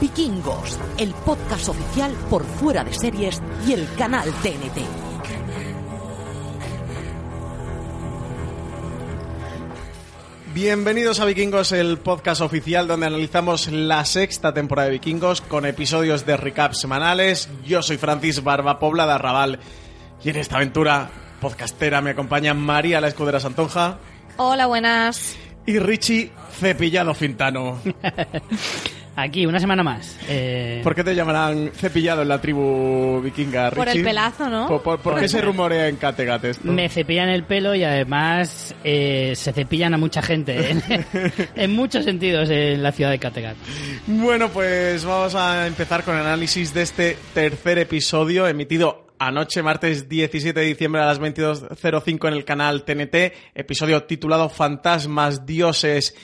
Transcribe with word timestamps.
Vikingos, 0.00 0.78
el 0.98 1.12
podcast 1.14 1.68
oficial 1.68 2.12
por 2.28 2.44
fuera 2.44 2.84
de 2.84 2.92
series 2.92 3.40
y 3.66 3.72
el 3.72 3.86
canal 3.96 4.30
TNT. 4.42 4.82
Bienvenidos 10.52 11.18
a 11.20 11.24
Vikingos, 11.24 11.72
el 11.72 11.98
podcast 11.98 12.40
oficial 12.40 12.86
donde 12.86 13.06
analizamos 13.06 13.68
la 13.68 14.04
sexta 14.04 14.54
temporada 14.54 14.86
de 14.86 14.92
Vikingos 14.94 15.40
con 15.40 15.66
episodios 15.66 16.26
de 16.26 16.36
recap 16.36 16.74
semanales. 16.74 17.48
Yo 17.66 17.82
soy 17.82 17.96
Francis 17.96 18.42
Barba 18.44 18.78
Pobla 18.78 19.06
de 19.06 19.12
Arrabal 19.12 19.58
y 20.22 20.30
en 20.30 20.36
esta 20.36 20.56
aventura 20.56 21.10
podcastera 21.40 22.00
me 22.00 22.10
acompaña 22.10 22.54
María 22.54 23.00
la 23.00 23.08
Escudera 23.08 23.40
Santonja 23.40 23.98
Hola, 24.36 24.66
buenas. 24.66 25.36
y 25.66 25.78
Richie 25.78 26.30
Cepillado 26.60 27.14
Fintano. 27.14 27.78
Aquí, 29.16 29.46
una 29.46 29.60
semana 29.60 29.82
más. 29.82 30.18
Eh, 30.28 30.80
¿Por 30.82 30.94
qué 30.94 31.04
te 31.04 31.14
llamarán 31.14 31.70
cepillado 31.74 32.22
en 32.22 32.28
la 32.28 32.40
tribu 32.40 33.20
vikinga, 33.22 33.70
Richie? 33.70 33.76
Por 33.84 33.88
el 33.88 34.02
pelazo, 34.02 34.48
¿no? 34.50 34.66
¿Por, 34.66 34.82
por- 34.82 34.98
por 35.00 35.20
qué 35.20 35.28
se 35.28 35.40
rumorea 35.40 35.88
en 35.88 35.96
Kattegat 35.96 36.44
esto? 36.44 36.72
Me 36.72 36.88
cepillan 36.88 37.28
el 37.28 37.44
pelo 37.44 37.74
y 37.74 37.84
además 37.84 38.74
eh, 38.82 39.32
se 39.36 39.52
cepillan 39.52 39.94
a 39.94 39.98
mucha 39.98 40.20
gente. 40.20 40.70
En, 40.70 40.82
en 41.54 41.72
muchos 41.72 42.04
sentidos 42.04 42.50
en 42.50 42.82
la 42.82 42.90
ciudad 42.92 43.10
de 43.10 43.18
Kattegat. 43.20 43.56
Bueno, 44.06 44.48
pues 44.50 45.04
vamos 45.04 45.34
a 45.36 45.66
empezar 45.66 46.02
con 46.02 46.16
el 46.16 46.22
análisis 46.22 46.74
de 46.74 46.82
este 46.82 47.16
tercer 47.34 47.78
episodio 47.78 48.46
emitido 48.48 49.06
anoche, 49.18 49.62
martes 49.62 50.08
17 50.08 50.58
de 50.58 50.66
diciembre 50.66 51.00
a 51.00 51.06
las 51.06 51.20
22.05 51.20 52.28
en 52.28 52.34
el 52.34 52.44
canal 52.44 52.84
TNT, 52.84 53.14
episodio 53.54 54.02
titulado 54.02 54.48
Fantasmas, 54.48 55.46
Dioses 55.46 56.14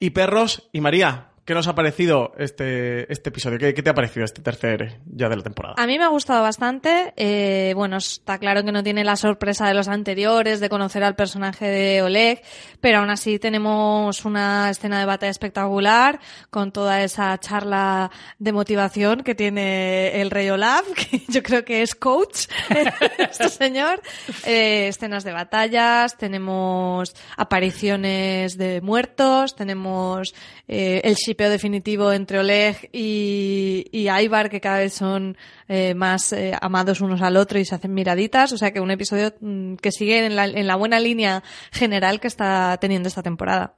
y 0.00 0.10
Perros. 0.10 0.68
Y 0.72 0.80
María, 0.80 1.28
¿qué 1.50 1.54
nos 1.54 1.66
ha 1.66 1.74
parecido 1.74 2.32
este, 2.38 3.12
este 3.12 3.30
episodio? 3.30 3.58
¿Qué, 3.58 3.72
te 3.72 3.90
ha 3.90 3.92
parecido 3.92 4.24
este 4.24 4.40
tercer 4.40 5.00
ya 5.04 5.28
de 5.28 5.36
la 5.36 5.42
temporada? 5.42 5.74
A 5.78 5.86
mí 5.88 5.98
me 5.98 6.04
ha 6.04 6.08
gustado 6.08 6.42
bastante. 6.42 7.12
Eh, 7.16 7.72
bueno, 7.74 7.96
está 7.96 8.38
claro 8.38 8.62
que 8.62 8.70
no 8.70 8.84
tiene 8.84 9.02
la 9.02 9.16
sorpresa 9.16 9.66
de 9.66 9.74
los 9.74 9.88
anteriores 9.88 10.60
de 10.60 10.68
conocer 10.68 11.02
al 11.02 11.16
personaje 11.16 11.66
de 11.66 12.02
Oleg, 12.02 12.40
pero 12.80 12.98
aún 12.98 13.10
así 13.10 13.40
tenemos 13.40 14.24
una 14.24 14.70
escena 14.70 15.00
de 15.00 15.06
batalla 15.06 15.32
espectacular 15.32 16.20
con 16.50 16.70
toda 16.70 17.02
esa 17.02 17.36
charla 17.38 18.12
de 18.38 18.52
motivación 18.52 19.24
que 19.24 19.34
tiene 19.34 20.20
el 20.20 20.30
rey 20.30 20.50
Olaf, 20.50 20.86
que 20.94 21.24
yo 21.26 21.42
creo 21.42 21.64
que 21.64 21.82
es 21.82 21.96
coach, 21.96 22.46
este 23.18 23.48
señor. 23.48 24.00
Eh, 24.46 24.86
escenas 24.86 25.24
de 25.24 25.32
batallas, 25.32 26.16
tenemos 26.16 27.12
apariciones 27.36 28.56
de 28.56 28.80
muertos, 28.82 29.56
tenemos 29.56 30.32
eh, 30.68 31.00
el 31.02 31.16
definitivo 31.48 32.12
entre 32.12 32.38
Oleg 32.38 32.90
y, 32.92 33.86
y 33.92 34.08
Ivar, 34.10 34.50
que 34.50 34.60
cada 34.60 34.78
vez 34.78 34.92
son 34.92 35.36
eh, 35.68 35.94
más 35.94 36.32
eh, 36.32 36.52
amados 36.60 37.00
unos 37.00 37.22
al 37.22 37.36
otro 37.36 37.58
y 37.58 37.64
se 37.64 37.74
hacen 37.74 37.94
miraditas. 37.94 38.52
O 38.52 38.58
sea 38.58 38.72
que 38.72 38.80
un 38.80 38.90
episodio 38.90 39.32
mm, 39.40 39.76
que 39.76 39.92
sigue 39.92 40.26
en 40.26 40.36
la, 40.36 40.44
en 40.46 40.66
la 40.66 40.76
buena 40.76 41.00
línea 41.00 41.42
general 41.72 42.20
que 42.20 42.28
está 42.28 42.76
teniendo 42.80 43.08
esta 43.08 43.22
temporada. 43.22 43.76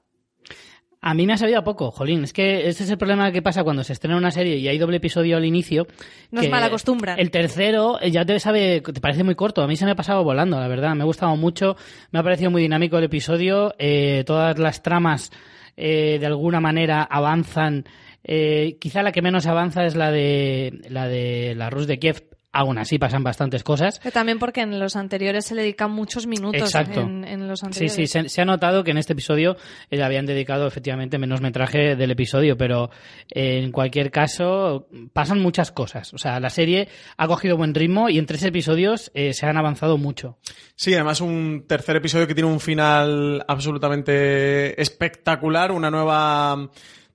A 1.05 1.15
mí 1.15 1.27
me 1.27 1.33
ha 1.33 1.37
sabido 1.37 1.59
a 1.59 1.65
poco, 1.65 1.91
Jolín. 1.91 2.23
Es 2.23 2.33
que 2.33 2.69
ese 2.69 2.85
es 2.85 2.91
el 2.91 2.97
problema 2.97 3.33
que 3.33 3.43
pasa 3.43 3.65
cuando 3.65 3.83
se 3.83 3.93
estrena 3.93 4.17
una 4.17 4.31
serie 4.31 4.59
y 4.59 4.69
hay 4.69 4.79
doble 4.79 4.99
episodio 4.99 5.37
al 5.37 5.45
inicio. 5.45 5.89
Nos 6.31 6.49
malacostumbran. 6.49 7.19
El 7.19 7.33
tercero 7.33 7.99
eh, 8.01 8.13
ya 8.13 8.25
te 8.25 8.39
sabe, 8.39 8.81
te 8.81 9.01
parece 9.01 9.25
muy 9.25 9.35
corto. 9.35 9.63
A 9.63 9.67
mí 9.67 9.77
se 9.77 9.85
me 9.85 9.91
ha 9.91 9.97
pasado 9.97 10.23
volando, 10.23 10.61
la 10.61 10.69
verdad. 10.69 10.95
Me 10.95 11.03
ha 11.03 11.05
gustado 11.05 11.35
mucho. 11.37 11.77
Me 12.13 12.21
ha 12.21 12.23
parecido 12.23 12.53
muy 12.53 12.63
dinámico 12.63 12.99
el 12.99 13.05
episodio. 13.05 13.75
Eh, 13.81 14.23
todas 14.25 14.61
las 14.61 14.85
tramas, 14.85 15.33
eh, 15.77 16.19
de 16.19 16.27
alguna 16.27 16.61
manera, 16.61 17.03
avanzan. 17.03 17.85
Eh, 18.25 18.77
quizá 18.81 19.03
la 19.03 19.13
que 19.13 19.23
menos 19.23 19.47
avanza 19.47 19.85
es 19.85 19.97
la 19.97 20.11
de 20.11 20.81
la 20.89 21.09
de 21.09 21.55
la 21.57 21.71
Rus 21.71 21.87
de 21.87 21.99
Kiev. 21.99 22.23
Aún 22.55 22.77
así 22.77 22.99
pasan 22.99 23.23
bastantes 23.25 23.63
cosas. 23.65 23.99
Que 23.99 24.11
también 24.11 24.39
porque 24.39 24.61
en 24.61 24.79
los 24.79 24.95
anteriores 24.95 25.47
se 25.47 25.55
le 25.55 25.63
dedican 25.63 25.91
muchos 25.91 26.27
minutos 26.27 26.61
Exacto. 26.61 27.01
en, 27.01 27.25
en 27.25 27.49
los 27.49 27.61
Sí, 27.61 27.67
anteriores. 27.67 27.95
sí, 27.95 28.07
se, 28.07 28.29
se 28.29 28.43
ha 28.43 28.45
notado 28.45 28.85
que 28.85 28.91
en 28.91 28.99
este 28.99 29.15
episodio 29.15 29.57
eh, 29.91 29.97
le 29.97 30.05
habían 30.05 30.27
dedicado 30.27 30.67
efectivamente 30.67 31.19
menos 31.19 31.41
metraje 31.41 31.97
del 31.97 32.11
episodio, 32.11 32.57
pero 32.59 32.91
eh, 33.31 33.61
en 33.63 33.73
cualquier 33.73 34.11
caso 34.11 34.87
pasan 35.15 35.41
muchas 35.41 35.73
cosas. 35.73 36.13
O 36.13 36.19
sea, 36.19 36.41
la 36.41 36.51
serie 36.51 36.89
ha 37.17 37.27
cogido 37.27 37.57
buen 37.57 37.75
ritmo 37.75 38.09
y 38.11 38.19
en 38.19 38.27
tres 38.27 38.43
episodios 38.43 39.11
eh, 39.15 39.33
se 39.33 39.47
han 39.47 39.57
avanzado 39.57 39.97
mucho. 39.97 40.37
Sí, 40.77 40.93
además 40.95 41.21
un 41.23 41.65
tercer 41.67 41.97
episodio 41.97 42.27
que 42.27 42.35
tiene 42.35 42.51
un 42.51 42.61
final 42.61 43.45
absolutamente 43.49 44.81
espectacular, 44.81 45.73
una 45.73 45.91
nueva 45.91 46.71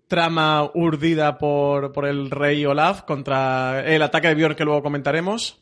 trama 0.07 0.69
urdida 0.73 1.37
por, 1.37 1.91
por 1.91 2.05
el 2.05 2.29
rey 2.31 2.65
Olaf 2.65 3.01
contra 3.03 3.83
el 3.85 4.01
ataque 4.01 4.29
de 4.29 4.35
Björn 4.35 4.55
que 4.55 4.63
luego 4.65 4.81
comentaremos. 4.83 5.57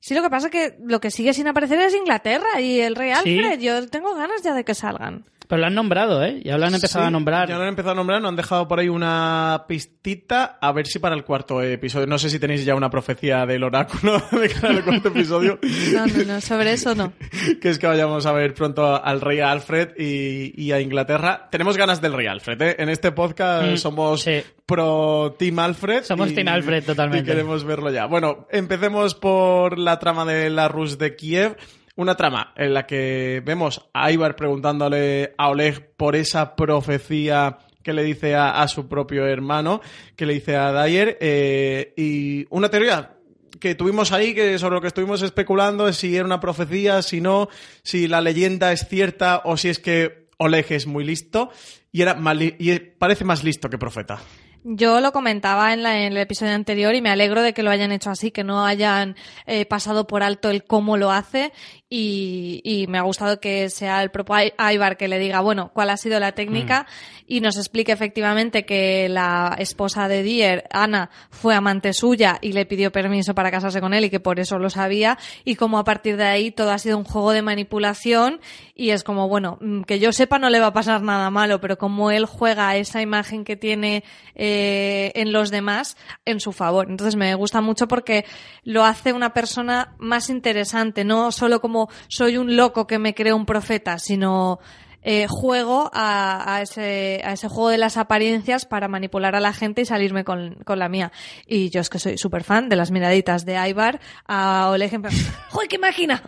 Sí, 0.00 0.14
lo 0.14 0.22
que 0.22 0.30
pasa 0.30 0.46
es 0.46 0.52
que 0.52 0.76
lo 0.84 1.00
que 1.00 1.10
sigue 1.10 1.32
sin 1.34 1.48
aparecer 1.48 1.78
es 1.80 1.94
Inglaterra 1.94 2.60
y 2.60 2.80
el 2.80 2.94
rey 2.94 3.12
Sí. 3.24 3.38
Alfred. 3.38 3.60
Yo 3.60 3.88
tengo 3.88 4.14
ganas 4.14 4.42
ya 4.42 4.54
de 4.54 4.64
que 4.64 4.74
salgan. 4.74 5.24
Pero 5.48 5.60
lo 5.62 5.66
han 5.66 5.74
nombrado, 5.74 6.22
¿eh? 6.22 6.42
Ya 6.44 6.58
lo 6.58 6.66
han 6.66 6.74
empezado 6.74 7.04
Sí, 7.04 7.08
a 7.08 7.10
nombrar. 7.10 7.48
Ya 7.48 7.56
lo 7.56 7.62
han 7.62 7.68
empezado 7.70 7.92
a 7.92 7.94
nombrar, 7.94 8.20
nos 8.20 8.28
han 8.28 8.36
dejado 8.36 8.68
por 8.68 8.78
ahí 8.80 8.88
una 8.90 9.64
pistita, 9.66 10.58
a 10.60 10.72
ver 10.72 10.86
si 10.86 10.98
para 10.98 11.14
el 11.16 11.24
cuarto 11.24 11.62
episodio. 11.62 12.06
No 12.06 12.18
sé 12.18 12.28
si 12.28 12.38
tenéis 12.38 12.66
ya 12.66 12.74
una 12.74 12.90
profecía 12.90 13.46
del 13.46 13.64
oráculo 13.64 14.22
de 14.32 14.48
cara 14.50 14.68
al 14.70 14.84
cuarto 14.84 15.08
episodio, 15.08 15.58
No, 15.94 16.06
no, 16.06 16.24
no, 16.24 16.40
sobre 16.42 16.72
eso 16.72 16.94
no. 16.94 17.14
que 17.62 17.70
es 17.70 17.78
que 17.78 17.86
vayamos 17.86 18.26
a 18.26 18.32
ver 18.32 18.52
pronto 18.52 19.02
al 19.02 19.20
rey 19.22 19.40
Alfred 19.40 19.90
y, 19.98 20.52
y 20.62 20.72
a 20.72 20.80
Inglaterra. 20.80 21.48
Tenemos 21.50 21.78
ganas 21.78 22.02
del 22.02 22.12
rey 22.12 22.26
Alfred, 22.26 22.60
¿eh? 22.60 22.76
En 22.78 22.90
este 22.90 23.10
podcast 23.12 23.72
Mm, 23.72 23.76
somos 23.76 24.20
sí. 24.22 24.42
pro 24.66 25.34
Team 25.38 25.58
Alfred. 25.60 26.04
Somos 26.04 26.30
y- 26.30 26.34
Team 26.34 26.48
Alfred, 26.48 26.84
totalmente. 26.84 27.24
Y 27.24 27.34
queremos 27.34 27.64
verlo 27.64 27.90
ya. 27.90 28.04
Bueno, 28.04 28.46
empecemos 28.50 29.14
por 29.14 29.78
la 29.78 29.98
trama 29.98 30.26
de 30.26 30.50
la 30.50 30.68
Rus 30.68 30.98
de 30.98 31.16
Kiev. 31.16 31.56
Una 31.98 32.14
trama 32.14 32.52
en 32.56 32.74
la 32.74 32.86
que 32.86 33.42
vemos 33.44 33.88
a 33.92 34.12
Ivar 34.12 34.36
preguntándole 34.36 35.34
a 35.36 35.48
Oleg 35.48 35.96
por 35.96 36.14
esa 36.14 36.54
profecía 36.54 37.58
que 37.82 37.92
le 37.92 38.04
dice 38.04 38.36
a, 38.36 38.66
su 38.68 38.86
propio 38.88 39.26
hermano, 39.26 39.80
que 40.14 40.24
le 40.24 40.34
dice 40.34 40.54
a 40.56 40.72
Dyer, 40.72 41.18
eh, 41.20 41.94
y 41.96 42.46
una 42.50 42.68
teoría 42.68 43.16
que 43.60 43.74
tuvimos 43.74 44.12
ahí, 44.12 44.32
que 44.32 44.58
sobre 44.60 44.76
lo 44.76 44.80
que 44.80 44.86
estuvimos 44.86 45.22
especulando, 45.22 45.88
es 45.88 45.96
si 45.96 46.14
era 46.14 46.24
una 46.24 46.38
profecía, 46.38 47.02
si 47.02 47.20
no, 47.20 47.48
si 47.82 48.06
la 48.06 48.20
leyenda 48.20 48.70
es 48.72 48.86
cierta 48.86 49.42
o 49.44 49.56
si 49.56 49.68
es 49.68 49.80
que 49.80 50.28
Oleg 50.36 50.66
es 50.70 50.86
muy 50.86 51.02
listo 51.04 51.50
y 51.90 52.02
era 52.02 52.14
más 52.14 52.36
li- 52.36 52.54
parece 52.96 53.24
más 53.24 53.42
listo 53.42 53.68
que 53.68 53.76
profeta. 53.78 54.20
Yo 54.64 55.00
lo 55.00 55.12
comentaba 55.12 55.72
en, 55.72 55.82
la- 55.84 55.98
el 56.04 56.16
episodio 56.16 56.52
anterior 56.52 56.94
y 56.94 57.00
me 57.00 57.10
alegro 57.10 57.42
de 57.42 57.54
que 57.54 57.62
lo 57.62 57.70
hayan 57.70 57.92
hecho 57.92 58.10
así, 58.10 58.32
que 58.32 58.42
no 58.44 58.66
hayan 58.66 59.14
eh, 59.46 59.64
pasado 59.66 60.06
por 60.08 60.22
alto 60.24 60.50
el 60.50 60.64
cómo 60.64 60.96
lo 60.96 61.10
hace 61.12 61.52
y, 61.90 62.60
y 62.64 62.86
me 62.86 62.98
ha 62.98 63.02
gustado 63.02 63.40
que 63.40 63.70
sea 63.70 64.02
el 64.02 64.10
propio 64.10 64.34
Ai- 64.34 64.74
Ivar 64.74 64.96
que 64.96 65.08
le 65.08 65.18
diga, 65.18 65.40
bueno, 65.40 65.70
cuál 65.72 65.90
ha 65.90 65.96
sido 65.96 66.20
la 66.20 66.32
técnica 66.32 66.86
y 67.26 67.40
nos 67.40 67.56
explique 67.56 67.92
efectivamente 67.92 68.66
que 68.66 69.08
la 69.08 69.54
esposa 69.58 70.06
de 70.08 70.22
Dier, 70.22 70.64
Ana, 70.70 71.08
fue 71.30 71.54
amante 71.54 71.92
suya 71.94 72.38
y 72.42 72.52
le 72.52 72.66
pidió 72.66 72.92
permiso 72.92 73.34
para 73.34 73.50
casarse 73.50 73.80
con 73.80 73.94
él 73.94 74.04
y 74.04 74.10
que 74.10 74.20
por 74.20 74.38
eso 74.40 74.58
lo 74.58 74.68
sabía. 74.70 75.18
Y 75.44 75.54
como 75.56 75.78
a 75.78 75.84
partir 75.84 76.16
de 76.16 76.24
ahí 76.24 76.50
todo 76.50 76.72
ha 76.72 76.78
sido 76.78 76.98
un 76.98 77.04
juego 77.04 77.32
de 77.32 77.42
manipulación 77.42 78.40
y 78.74 78.90
es 78.90 79.02
como, 79.04 79.28
bueno, 79.28 79.58
mm, 79.60 79.82
que 79.82 79.98
yo 79.98 80.12
sepa 80.12 80.38
no 80.38 80.50
le 80.50 80.60
va 80.60 80.66
a 80.68 80.72
pasar 80.72 81.02
nada 81.02 81.30
malo, 81.30 81.60
pero 81.60 81.78
como 81.78 82.10
él 82.10 82.26
juega 82.26 82.76
esa 82.76 83.00
imagen 83.02 83.44
que 83.44 83.56
tiene 83.56 84.04
eh, 84.34 85.12
en 85.14 85.32
los 85.32 85.50
demás 85.50 85.96
en 86.24 86.40
su 86.40 86.52
favor. 86.52 86.86
Entonces 86.90 87.16
me 87.16 87.34
gusta 87.34 87.60
mucho 87.60 87.88
porque 87.88 88.24
lo 88.62 88.84
hace 88.84 89.12
una 89.12 89.32
persona 89.32 89.94
más 89.98 90.28
interesante, 90.30 91.04
no 91.04 91.32
solo 91.32 91.60
como 91.60 91.77
soy 92.08 92.36
un 92.36 92.56
loco 92.56 92.86
que 92.86 92.98
me 92.98 93.14
creo 93.14 93.36
un 93.36 93.46
profeta, 93.46 93.98
sino 93.98 94.58
eh, 95.02 95.26
juego 95.28 95.90
a, 95.94 96.56
a 96.56 96.62
ese, 96.62 97.20
a 97.24 97.32
ese 97.32 97.48
juego 97.48 97.68
de 97.70 97.78
las 97.78 97.96
apariencias 97.96 98.66
para 98.66 98.88
manipular 98.88 99.36
a 99.36 99.40
la 99.40 99.52
gente 99.52 99.82
y 99.82 99.84
salirme 99.84 100.24
con, 100.24 100.56
con 100.64 100.78
la 100.80 100.88
mía. 100.88 101.12
Y 101.46 101.70
yo 101.70 101.80
es 101.80 101.88
que 101.88 101.98
soy 101.98 102.18
súper 102.18 102.42
fan 102.44 102.68
de 102.68 102.76
las 102.76 102.90
miraditas 102.90 103.44
de 103.46 103.56
Ivar 103.68 104.00
a 104.26 104.68
Oleg 104.70 104.92
en 104.94 105.02
plan, 105.02 105.14
¡Joder, 105.50 105.68
qué 105.68 105.78
máquina! 105.78 106.22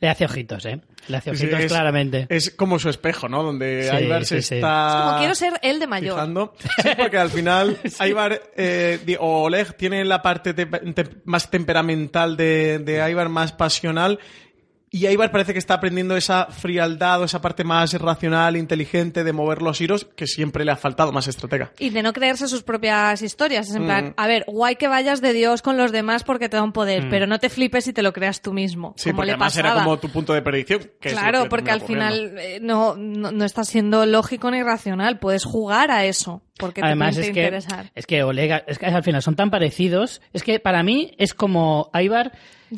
Le 0.00 0.08
hace 0.10 0.24
ojitos, 0.26 0.66
¿eh? 0.66 0.80
Le 1.08 1.16
hace 1.18 1.34
Sí, 1.34 1.44
ojitos 1.44 1.60
es- 1.60 1.72
claramente. 1.72 2.26
Es 2.28 2.50
como 2.50 2.78
su 2.78 2.90
espejo, 2.90 3.28
¿no? 3.28 3.42
Donde 3.42 3.88
Sí, 3.90 4.24
se 4.26 4.42
sí, 4.42 4.54
está. 4.56 4.88
Es 4.88 5.04
como 5.04 5.18
quiero 5.18 5.34
ser 5.34 5.52
él 5.62 5.78
de 5.78 5.86
mayor. 5.86 6.14
fijando. 6.14 6.54
Sí, 6.82 6.88
porque 6.98 7.16
al 7.16 7.30
final 7.30 7.78
Ivar 8.06 8.42
eh, 8.56 9.16
o 9.20 9.44
Oleg 9.44 9.76
tiene 9.76 10.04
la 10.04 10.20
parte 10.20 10.52
te- 10.52 10.66
te- 10.66 11.08
más 11.24 11.48
temperamental 11.50 12.36
de, 12.36 12.80
de 12.80 13.26
más 13.30 13.52
pasional. 13.52 14.18
Y 14.96 15.08
Ivar 15.08 15.32
parece 15.32 15.52
que 15.52 15.58
está 15.58 15.74
aprendiendo 15.74 16.16
esa 16.16 16.46
frialdad 16.46 17.20
o 17.20 17.24
esa 17.24 17.40
parte 17.40 17.64
más 17.64 17.92
racional, 17.94 18.56
inteligente 18.56 19.24
de 19.24 19.32
mover 19.32 19.60
los 19.60 19.80
hilos 19.80 20.06
que 20.14 20.28
siempre 20.28 20.64
le 20.64 20.70
ha 20.70 20.76
faltado 20.76 21.10
más 21.10 21.26
estratega. 21.26 21.72
Y 21.80 21.90
de 21.90 22.00
no 22.04 22.12
creerse 22.12 22.46
sus 22.46 22.62
propias 22.62 23.20
historias. 23.20 23.68
Es 23.70 23.74
en 23.74 23.82
Mm. 23.82 23.86
plan, 23.86 24.14
a 24.16 24.26
ver, 24.28 24.44
guay 24.46 24.76
que 24.76 24.86
vayas 24.86 25.20
de 25.20 25.32
Dios 25.32 25.62
con 25.62 25.76
los 25.76 25.90
demás 25.90 26.22
porque 26.22 26.48
te 26.48 26.56
da 26.58 26.62
un 26.62 26.72
poder, 26.72 27.08
pero 27.10 27.26
no 27.26 27.40
te 27.40 27.48
flipes 27.50 27.88
y 27.88 27.92
te 27.92 28.02
lo 28.02 28.12
creas 28.12 28.40
tú 28.40 28.52
mismo. 28.52 28.94
Sí, 28.96 29.10
como 29.10 29.16
porque 29.16 29.26
le 29.26 29.32
además 29.32 29.52
pasaba. 29.54 29.74
era 29.74 29.82
como 29.82 29.98
tu 29.98 30.10
punto 30.10 30.32
de 30.32 30.42
predicción. 30.42 30.88
que 31.00 31.10
Claro, 31.10 31.42
que 31.42 31.48
porque 31.48 31.72
al 31.72 31.78
ocurriendo. 31.82 32.06
final 32.16 32.38
eh, 32.38 32.58
no, 32.62 32.94
no, 32.96 33.32
no 33.32 33.44
está 33.44 33.64
siendo 33.64 34.06
lógico 34.06 34.48
ni 34.52 34.62
racional. 34.62 35.18
Puedes 35.18 35.44
jugar 35.44 35.90
a 35.90 36.04
eso. 36.04 36.42
porque 36.56 36.82
te 36.82 36.86
Además 36.86 37.16
es 37.16 37.30
que, 37.32 37.40
interesar. 37.42 37.90
es 37.96 38.06
que 38.06 38.22
Oleg, 38.22 38.62
es 38.68 38.78
que 38.78 38.86
al 38.86 39.02
final 39.02 39.22
son 39.22 39.34
tan 39.34 39.50
parecidos. 39.50 40.22
Es 40.32 40.44
que 40.44 40.60
para 40.60 40.84
mí 40.84 41.16
es 41.18 41.34
como 41.34 41.90
Aibar. 41.92 42.30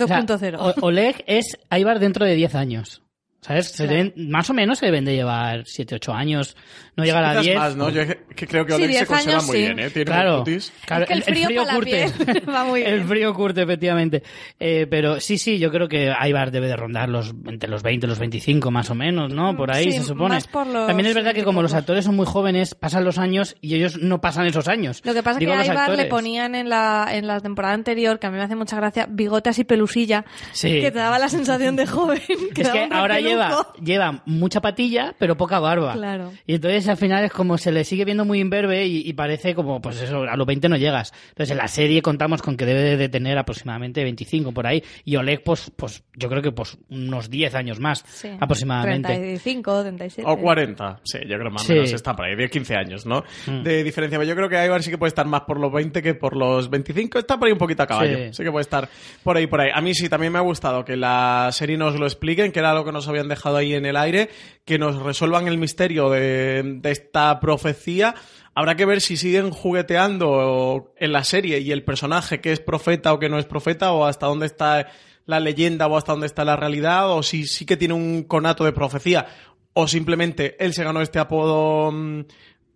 O 0.04 0.06
sea, 0.06 0.20
2.0. 0.24 0.56
O- 0.58 0.86
Oleg 0.86 1.24
es 1.26 1.58
Aibar 1.70 1.98
dentro 1.98 2.24
de 2.24 2.34
10 2.34 2.54
años. 2.54 3.02
¿Sabes? 3.46 3.68
Se 3.68 3.86
Claro. 3.86 3.92
deben- 4.04 4.28
más 4.30 4.50
o 4.50 4.54
menos 4.54 4.78
se 4.78 4.86
deben 4.86 5.04
de 5.04 5.14
llevar 5.14 5.62
7, 5.66 5.94
8 5.94 6.12
años. 6.12 6.56
No 6.96 7.04
llegar 7.04 7.24
a 7.24 7.30
Quizás 7.32 7.44
10. 7.44 7.56
más, 7.58 7.76
¿no? 7.76 7.90
Yo 7.90 8.02
que 8.34 8.46
creo 8.46 8.64
que 8.66 8.72
Sí, 8.72 8.76
Oleg 8.82 8.86
se 8.86 8.92
10 8.98 9.06
conserva 9.06 9.32
años, 9.34 9.46
muy 9.46 9.56
sí. 9.56 9.62
bien, 9.62 9.78
¿eh? 9.78 9.90
Tiene 9.90 10.04
Claro, 10.06 10.38
cutis. 10.38 10.72
claro, 10.86 11.02
Es 11.04 11.08
que 11.08 11.14
el 11.14 11.22
frío 11.22 11.48
para 11.64 11.72
la 11.74 11.80
piel 11.80 12.12
va 12.48 12.64
muy 12.64 12.82
El 12.82 12.94
bien. 12.94 13.08
frío 13.08 13.34
curte, 13.34 13.62
efectivamente. 13.62 14.22
Eh, 14.58 14.86
pero 14.88 15.20
sí, 15.20 15.36
sí, 15.38 15.58
yo 15.58 15.70
creo 15.70 15.88
que 15.88 16.10
Aibar 16.18 16.50
debe 16.50 16.66
de 16.68 16.76
rondar 16.76 17.08
los 17.08 17.34
entre 17.46 17.68
los 17.68 17.82
20 17.82 18.06
y 18.06 18.08
los 18.08 18.18
25 18.18 18.70
más 18.70 18.90
o 18.90 18.94
menos, 18.94 19.32
¿no? 19.32 19.54
Por 19.56 19.70
ahí 19.70 19.92
Sí, 19.92 19.98
se 19.98 20.04
supone. 20.04 20.34
más 20.34 20.48
por 20.48 20.66
los 20.66 20.86
También 20.86 21.06
es 21.06 21.14
verdad 21.14 21.34
que 21.34 21.44
como 21.44 21.60
los 21.62 21.70
20 21.72 21.80
actores 21.82 22.04
son 22.06 22.16
muy 22.16 22.26
jóvenes, 22.26 22.74
pasan 22.74 23.04
los 23.04 23.18
años 23.18 23.56
y 23.60 23.74
ellos 23.74 23.98
no 24.00 24.20
pasan 24.20 24.46
esos 24.46 24.66
años. 24.66 25.02
Lo 25.04 25.12
que 25.14 25.22
pasa 25.22 25.36
es 25.36 25.40
Digo, 25.40 25.52
que 25.52 25.58
a 25.58 25.64
Ibar 25.64 25.76
le 25.76 25.82
actores. 25.82 26.06
ponían 26.06 26.54
en 26.54 26.68
la, 26.70 27.08
en 27.12 27.26
la 27.26 27.40
temporada 27.40 27.74
anterior, 27.74 28.18
que 28.18 28.26
a 28.26 28.30
mí 28.30 28.38
me 28.38 28.42
hace 28.42 28.56
mucha 28.56 28.76
gracia, 28.76 29.06
bigote 29.08 29.50
así 29.50 29.64
pelusilla, 29.64 30.24
Sí. 30.52 30.80
que 30.80 30.90
te 30.90 30.98
daba 30.98 31.18
la 31.18 31.28
sensación 31.28 31.76
de 31.76 31.86
joven. 31.86 32.22
Que 32.54 32.62
Es 32.62 32.70
que 32.70 32.88
ahora 32.90 33.20
lleva, 33.20 33.35
repeluco. 33.44 33.72
lleva 33.84 34.22
mucha 34.26 34.60
patilla, 34.60 35.14
pero 35.18 35.36
poca 35.36 35.58
barba. 35.58 35.92
Claro. 35.94 36.32
Y 36.46 36.54
entonces 36.54 36.88
al 36.88 36.96
final 36.96 37.24
es 37.24 37.32
como 37.32 37.58
se 37.58 37.72
le 37.72 37.84
sigue 37.84 38.04
viendo 38.04 38.24
muy 38.24 38.40
imberbe 38.40 38.86
y, 38.86 39.08
y 39.08 39.12
parece 39.12 39.54
como, 39.54 39.80
pues 39.80 40.00
eso, 40.00 40.22
a 40.22 40.36
los 40.36 40.46
20 40.46 40.68
no 40.68 40.76
llegas. 40.76 41.12
Entonces 41.30 41.50
en 41.52 41.58
la 41.58 41.68
serie 41.68 42.02
contamos 42.02 42.42
con 42.42 42.56
que 42.56 42.64
debe 42.66 42.96
de 42.96 43.08
tener 43.08 43.38
aproximadamente 43.38 44.02
25 44.02 44.52
por 44.52 44.66
ahí. 44.66 44.82
Y 45.04 45.16
Oleg, 45.16 45.42
pues, 45.44 45.70
pues 45.76 46.02
yo 46.14 46.28
creo 46.28 46.42
que 46.42 46.52
pues 46.52 46.76
unos 46.90 47.30
10 47.30 47.54
años 47.54 47.80
más 47.80 48.04
Sí. 48.06 48.28
aproximadamente. 48.40 49.08
35, 49.08 49.82
37. 49.82 50.28
O 50.30 50.36
40, 50.38 51.00
sí, 51.04 51.18
yo 51.28 51.38
creo 51.38 51.50
más 51.50 51.62
o 51.62 51.66
Sí. 51.66 51.72
menos 51.74 51.92
está 51.92 52.14
por 52.14 52.24
ahí, 52.26 52.36
10, 52.36 52.50
15 52.50 52.74
años, 52.76 53.06
¿no? 53.06 53.24
Mm. 53.46 53.62
De 53.62 53.84
diferencia, 53.84 54.22
yo 54.24 54.34
creo 54.34 54.48
que 54.48 54.64
Ibar 54.64 54.82
sí 54.82 54.90
que 54.90 54.98
puede 54.98 55.08
estar 55.08 55.26
más 55.26 55.42
por 55.42 55.58
los 55.60 55.72
20 55.72 56.02
que 56.02 56.14
por 56.14 56.36
los 56.36 56.68
25, 56.70 57.18
está 57.18 57.38
por 57.38 57.46
ahí 57.48 57.52
un 57.52 57.58
poquito 57.58 57.82
a 57.82 57.86
caballo, 57.86 58.16
sí. 58.16 58.28
Sí. 58.32 58.42
que 58.44 58.50
puede 58.50 58.62
estar 58.62 58.88
por 59.22 59.36
ahí, 59.36 59.46
por 59.46 59.60
ahí. 59.60 59.70
A 59.74 59.80
mí 59.80 59.94
sí, 59.94 60.08
también 60.08 60.32
me 60.32 60.38
ha 60.38 60.42
gustado 60.42 60.84
que 60.84 60.96
la 60.96 61.48
serie 61.52 61.76
nos 61.76 61.98
lo 61.98 62.06
expliquen, 62.06 62.52
que 62.52 62.58
era 62.60 62.74
lo 62.74 62.84
que 62.84 62.92
nos 62.92 63.06
habían 63.18 63.28
dejado 63.28 63.56
ahí 63.56 63.74
en 63.74 63.86
el 63.86 63.96
aire, 63.96 64.30
que 64.64 64.78
nos 64.78 65.02
resuelvan 65.02 65.48
el 65.48 65.58
misterio 65.58 66.10
de, 66.10 66.62
de 66.80 66.90
esta 66.90 67.40
profecía. 67.40 68.14
Habrá 68.54 68.76
que 68.76 68.86
ver 68.86 69.00
si 69.00 69.16
siguen 69.16 69.50
jugueteando 69.50 70.92
en 70.96 71.12
la 71.12 71.24
serie 71.24 71.60
y 71.60 71.72
el 71.72 71.84
personaje 71.84 72.40
que 72.40 72.52
es 72.52 72.60
profeta 72.60 73.12
o 73.12 73.18
que 73.18 73.28
no 73.28 73.38
es 73.38 73.46
profeta 73.46 73.92
o 73.92 74.06
hasta 74.06 74.26
dónde 74.26 74.46
está 74.46 74.88
la 75.26 75.40
leyenda 75.40 75.86
o 75.86 75.96
hasta 75.96 76.12
dónde 76.12 76.26
está 76.26 76.44
la 76.44 76.56
realidad 76.56 77.10
o 77.10 77.22
si 77.22 77.46
sí 77.46 77.66
que 77.66 77.76
tiene 77.76 77.94
un 77.94 78.22
conato 78.22 78.64
de 78.64 78.72
profecía 78.72 79.26
o 79.72 79.86
simplemente 79.86 80.56
él 80.64 80.72
se 80.72 80.84
ganó 80.84 81.02
este 81.02 81.18
apodo 81.18 81.92
mm, 81.92 82.24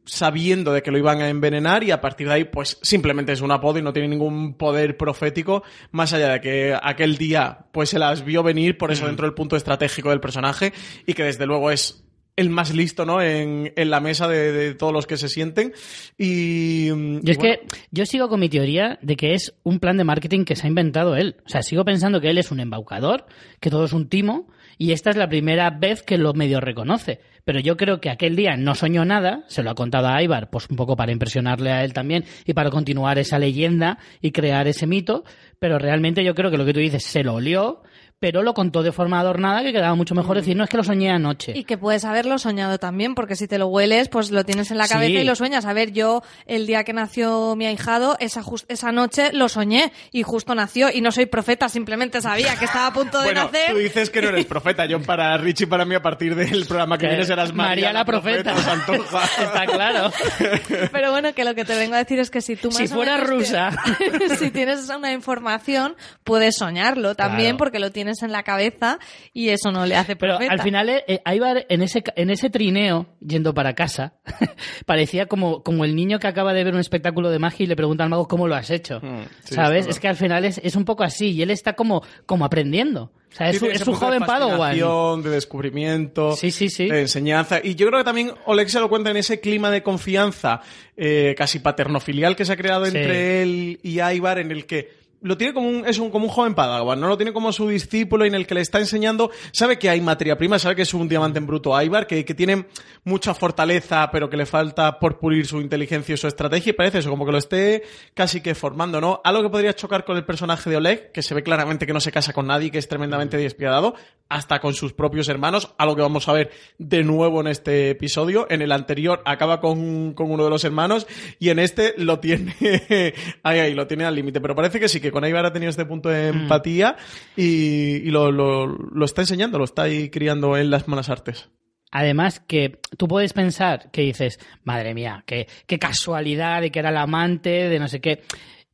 sabiendo 0.04 0.72
de 0.72 0.82
que 0.82 0.90
lo 0.90 0.98
iban 0.98 1.20
a 1.20 1.28
envenenar 1.28 1.84
y 1.84 1.90
a 1.90 2.00
partir 2.00 2.26
de 2.28 2.34
ahí 2.34 2.44
pues 2.44 2.78
simplemente 2.82 3.32
es 3.32 3.40
un 3.40 3.52
apodo 3.52 3.78
y 3.78 3.82
no 3.82 3.92
tiene 3.92 4.08
ningún 4.08 4.54
poder 4.54 4.96
profético 4.96 5.62
más 5.92 6.12
allá 6.12 6.32
de 6.32 6.40
que 6.40 6.76
aquel 6.82 7.16
día 7.16 7.66
pues 7.72 7.90
se 7.90 7.98
las 7.98 8.24
vio 8.24 8.42
venir 8.42 8.76
por 8.78 8.90
eso 8.90 9.06
dentro 9.06 9.26
del 9.26 9.34
punto 9.34 9.56
estratégico 9.56 10.10
del 10.10 10.20
personaje 10.20 10.72
y 11.06 11.14
que 11.14 11.24
desde 11.24 11.46
luego 11.46 11.70
es 11.70 12.04
el 12.36 12.48
más 12.48 12.74
listo, 12.74 13.04
¿no? 13.04 13.20
En, 13.20 13.72
en 13.76 13.90
la 13.90 14.00
mesa 14.00 14.26
de, 14.26 14.52
de 14.52 14.74
todos 14.74 14.92
los 14.94 15.06
que 15.06 15.18
se 15.18 15.28
sienten. 15.28 15.74
Y. 16.16 16.88
mm, 16.90 17.20
Yo 17.22 17.32
es 17.32 17.36
bueno, 17.36 17.54
que 17.54 17.66
yo 17.90 18.06
sigo 18.06 18.28
con 18.30 18.40
mi 18.40 18.48
teoría 18.48 18.98
de 19.02 19.16
que 19.16 19.34
es 19.34 19.52
un 19.62 19.78
plan 19.78 19.98
de 19.98 20.04
marketing 20.04 20.44
que 20.44 20.56
se 20.56 20.66
ha 20.66 20.68
inventado 20.68 21.16
él. 21.16 21.36
O 21.44 21.48
sea, 21.50 21.62
sigo 21.62 21.84
pensando 21.84 22.20
que 22.20 22.30
él 22.30 22.38
es 22.38 22.50
un 22.50 22.60
embaucador, 22.60 23.26
que 23.60 23.68
todo 23.68 23.84
es 23.84 23.92
un 23.92 24.08
timo, 24.08 24.48
y 24.78 24.92
esta 24.92 25.10
es 25.10 25.16
la 25.16 25.28
primera 25.28 25.70
vez 25.70 26.02
que 26.02 26.18
lo 26.18 26.32
medio 26.34 26.60
reconoce. 26.60 27.20
Pero 27.44 27.60
yo 27.60 27.76
creo 27.76 28.00
que 28.00 28.10
aquel 28.10 28.36
día 28.36 28.56
no 28.56 28.74
soñó 28.74 29.04
nada, 29.04 29.44
se 29.48 29.62
lo 29.62 29.70
ha 29.70 29.74
contado 29.74 30.08
a 30.08 30.22
Ibar, 30.22 30.50
pues 30.50 30.68
un 30.68 30.76
poco 30.76 30.96
para 30.96 31.12
impresionarle 31.12 31.70
a 31.72 31.84
él 31.84 31.92
también 31.92 32.24
y 32.44 32.52
para 32.52 32.70
continuar 32.70 33.18
esa 33.18 33.38
leyenda 33.38 33.98
y 34.20 34.32
crear 34.32 34.68
ese 34.68 34.86
mito, 34.86 35.24
pero 35.58 35.78
realmente 35.78 36.24
yo 36.24 36.34
creo 36.34 36.50
que 36.50 36.58
lo 36.58 36.64
que 36.64 36.74
tú 36.74 36.80
dices 36.80 37.04
se 37.04 37.24
lo 37.24 37.34
olió, 37.34 37.82
pero 38.20 38.42
lo 38.42 38.52
contó 38.54 38.82
de 38.82 38.92
forma 38.92 39.18
adornada 39.18 39.62
que 39.62 39.72
quedaba 39.72 39.94
mucho 39.94 40.14
mejor 40.14 40.36
decir, 40.36 40.54
no 40.56 40.62
es 40.64 40.70
que 40.70 40.76
lo 40.76 40.84
soñé 40.84 41.10
anoche. 41.10 41.52
Y 41.56 41.64
que 41.64 41.78
puedes 41.78 42.04
haberlo 42.04 42.38
soñado 42.38 42.78
también, 42.78 43.14
porque 43.14 43.34
si 43.34 43.48
te 43.48 43.58
lo 43.58 43.66
hueles, 43.68 44.08
pues 44.10 44.30
lo 44.30 44.44
tienes 44.44 44.70
en 44.70 44.76
la 44.78 44.86
cabeza 44.86 45.06
Sí. 45.06 45.16
y 45.16 45.24
lo 45.24 45.34
sueñas. 45.34 45.64
A 45.64 45.72
ver, 45.72 45.92
yo 45.92 46.22
el 46.46 46.66
día 46.66 46.84
que 46.84 46.92
nació 46.92 47.56
mi 47.56 47.64
ahijado, 47.66 48.16
esa, 48.20 48.42
jus- 48.42 48.66
esa 48.68 48.92
noche 48.92 49.32
lo 49.32 49.48
soñé 49.48 49.90
y 50.12 50.22
justo 50.22 50.54
nació. 50.54 50.88
Y 50.92 51.00
no 51.00 51.10
soy 51.12 51.24
profeta, 51.26 51.68
simplemente 51.70 52.20
sabía 52.20 52.56
que 52.56 52.66
estaba 52.66 52.88
a 52.88 52.92
punto 52.92 53.18
de 53.20 53.24
Bueno, 53.28 53.44
nacer. 53.44 53.70
tú 53.72 53.78
dices 53.78 54.10
que 54.10 54.20
no 54.20 54.28
eres 54.28 54.44
profeta. 54.44 54.84
Yo 54.84 55.00
para 55.00 55.36
Richie, 55.38 55.66
para 55.66 55.86
mí, 55.86 55.94
a 55.94 56.02
partir 56.02 56.34
del 56.34 56.66
programa 56.66 56.98
que 56.98 57.06
Que 57.06 57.08
viene 57.12 57.24
serás 57.24 57.54
María, 57.54 57.90
la 57.92 58.04
profeta. 58.04 58.52
antoja. 58.70 59.22
Está 59.42 59.64
claro. 59.66 60.12
Pero 60.92 61.10
bueno, 61.10 61.32
que 61.32 61.44
lo 61.44 61.54
que 61.54 61.64
te 61.64 61.74
vengo 61.76 61.94
a 61.94 61.98
decir 61.98 62.18
es 62.18 62.30
que 62.30 62.42
si 62.42 62.54
tú 62.56 62.70
Si 62.70 62.82
más 62.82 62.92
o 62.92 62.94
fuera 62.96 63.16
te- 63.16 63.24
rusa. 63.24 63.70
si 64.38 64.50
tienes 64.50 64.88
una 64.90 65.12
información, 65.12 65.96
puedes 66.22 66.56
soñarlo 66.56 67.14
también 67.14 67.40
Claro. 67.52 67.56
porque 67.58 67.78
lo 67.78 67.90
tienes 67.90 68.09
en 68.22 68.32
la 68.32 68.42
cabeza 68.42 68.98
y 69.32 69.48
eso 69.50 69.70
no 69.72 69.86
le 69.86 69.96
hace 69.96 70.16
Pero 70.16 70.34
profeta. 70.36 70.52
al 70.52 70.62
final, 70.62 70.88
eh, 70.88 71.04
eh, 71.06 71.20
en 71.68 71.82
ese, 71.82 72.02
ca- 72.02 72.12
en 72.16 72.30
ese 72.30 72.50
trineo, 72.50 73.06
yendo 73.20 73.54
para 73.54 73.74
casa, 73.74 74.14
parecía 74.86 75.26
como, 75.26 75.62
como 75.62 75.84
el 75.84 75.94
niño 75.96 76.18
que 76.18 76.26
acaba 76.26 76.52
de 76.52 76.64
ver 76.64 76.74
un 76.74 76.80
espectáculo 76.80 77.30
de 77.30 77.38
magia 77.38 77.64
y 77.64 77.66
le 77.66 77.76
pregunta 77.76 78.04
al 78.04 78.10
mago 78.10 78.28
cómo 78.28 78.46
lo 78.48 78.54
has 78.54 78.70
hecho. 78.70 79.00
Mm, 79.02 79.22
sí, 79.44 79.54
¿Sabes? 79.54 79.86
Es 79.86 80.00
que 80.00 80.08
al 80.08 80.16
final 80.16 80.44
es, 80.44 80.60
es 80.62 80.76
un 80.76 80.84
poco 80.84 81.02
así 81.04 81.30
y 81.32 81.42
él 81.42 81.50
está 81.50 81.74
como, 81.74 82.02
como 82.26 82.44
aprendiendo. 82.44 83.12
O 83.32 83.32
sea, 83.32 83.48
es, 83.50 83.60
Sí, 83.60 83.68
de 83.68 83.78
joven 83.78 84.22
Padawan. 84.24 85.22
De 85.22 85.30
descubrimiento. 85.30 86.34
Sí, 86.34 86.50
sí, 86.50 86.68
sí. 86.68 86.88
De 86.88 87.02
enseñanza. 87.02 87.60
Y 87.62 87.76
yo 87.76 87.86
creo 87.86 88.00
que 88.00 88.04
también 88.04 88.32
Oleg 88.44 88.68
se 88.68 88.80
lo 88.80 88.88
cuenta 88.88 89.10
en 89.10 89.16
ese 89.18 89.38
clima 89.40 89.70
de 89.70 89.84
confianza 89.84 90.62
eh, 90.96 91.34
casi 91.38 91.60
paternofilial 91.60 92.34
que 92.34 92.44
se 92.44 92.52
ha 92.52 92.56
creado 92.56 92.86
Sí. 92.86 92.96
entre 92.96 93.42
él 93.42 93.78
y 93.84 94.00
Ivar, 94.00 94.38
en 94.40 94.50
el 94.50 94.66
que 94.66 94.99
lo 95.22 95.36
tiene 95.36 95.52
como 95.52 95.68
un, 95.68 95.86
es 95.86 95.98
un, 95.98 96.10
como 96.10 96.26
un 96.26 96.30
joven 96.30 96.54
Padawan, 96.54 97.00
¿no? 97.00 97.08
Lo 97.08 97.16
tiene 97.16 97.32
como 97.32 97.52
su 97.52 97.68
discípulo 97.68 98.24
en 98.24 98.34
el 98.34 98.46
que 98.46 98.54
le 98.54 98.60
está 98.60 98.78
enseñando, 98.78 99.30
sabe 99.52 99.78
que 99.78 99.90
hay 99.90 100.00
materia 100.00 100.38
prima, 100.38 100.58
sabe 100.58 100.76
que 100.76 100.82
es 100.82 100.94
un 100.94 101.08
diamante 101.08 101.38
en 101.38 101.46
bruto 101.46 101.80
Ivar, 101.80 102.06
que, 102.06 102.24
que 102.24 102.34
tiene 102.34 102.66
mucha 103.04 103.34
fortaleza, 103.34 104.10
pero 104.10 104.30
que 104.30 104.36
le 104.36 104.46
falta 104.46 104.98
por 104.98 105.18
pulir 105.18 105.46
su 105.46 105.60
inteligencia 105.60 106.14
y 106.14 106.18
su 106.18 106.26
estrategia, 106.26 106.70
y 106.70 106.72
parece 106.74 106.98
eso, 106.98 107.10
como 107.10 107.26
que 107.26 107.32
lo 107.32 107.38
esté 107.38 107.82
casi 108.14 108.40
que 108.40 108.54
formando, 108.54 109.00
¿no? 109.00 109.20
Algo 109.24 109.42
que 109.42 109.50
podría 109.50 109.74
chocar 109.74 110.04
con 110.04 110.16
el 110.16 110.24
personaje 110.24 110.70
de 110.70 110.76
Oleg, 110.76 111.12
que 111.12 111.22
se 111.22 111.34
ve 111.34 111.42
claramente 111.42 111.86
que 111.86 111.92
no 111.92 112.00
se 112.00 112.12
casa 112.12 112.32
con 112.32 112.46
nadie, 112.46 112.70
que 112.70 112.78
es 112.78 112.88
tremendamente 112.88 113.36
despiadado, 113.36 113.94
hasta 114.28 114.60
con 114.60 114.74
sus 114.74 114.92
propios 114.92 115.28
hermanos, 115.28 115.74
algo 115.76 115.96
que 115.96 116.02
vamos 116.02 116.28
a 116.28 116.32
ver 116.32 116.50
de 116.78 117.02
nuevo 117.02 117.40
en 117.40 117.48
este 117.48 117.90
episodio. 117.90 118.46
En 118.48 118.62
el 118.62 118.72
anterior 118.72 119.22
acaba 119.24 119.60
con, 119.60 120.14
con 120.14 120.30
uno 120.30 120.44
de 120.44 120.50
los 120.50 120.64
hermanos, 120.64 121.06
y 121.38 121.50
en 121.50 121.58
este 121.58 121.94
lo 121.98 122.20
tiene, 122.20 122.54
ahí, 123.42 123.58
ahí, 123.58 123.74
lo 123.74 123.86
tiene 123.86 124.04
al 124.04 124.14
límite, 124.14 124.40
pero 124.40 124.54
parece 124.54 124.78
que 124.80 124.88
sí, 124.88 125.00
que 125.00 125.09
con 125.10 125.24
Ivar 125.24 125.46
ha 125.46 125.52
tenido 125.52 125.70
este 125.70 125.84
punto 125.84 126.08
de 126.08 126.28
empatía 126.28 126.96
y, 127.36 127.96
y 127.96 128.10
lo, 128.10 128.30
lo, 128.30 128.66
lo 128.66 129.04
está 129.04 129.22
enseñando, 129.22 129.58
lo 129.58 129.64
está 129.64 129.82
ahí 129.82 130.10
criando 130.10 130.56
en 130.56 130.70
las 130.70 130.88
malas 130.88 131.08
artes. 131.08 131.48
Además, 131.92 132.40
que 132.40 132.78
tú 132.96 133.08
puedes 133.08 133.32
pensar 133.32 133.90
que 133.90 134.02
dices, 134.02 134.38
madre 134.62 134.94
mía, 134.94 135.24
qué, 135.26 135.48
qué 135.66 135.78
casualidad 135.78 136.60
de 136.60 136.70
que 136.70 136.78
era 136.78 136.90
el 136.90 136.96
amante, 136.96 137.68
de 137.68 137.78
no 137.80 137.88
sé 137.88 138.00
qué. 138.00 138.22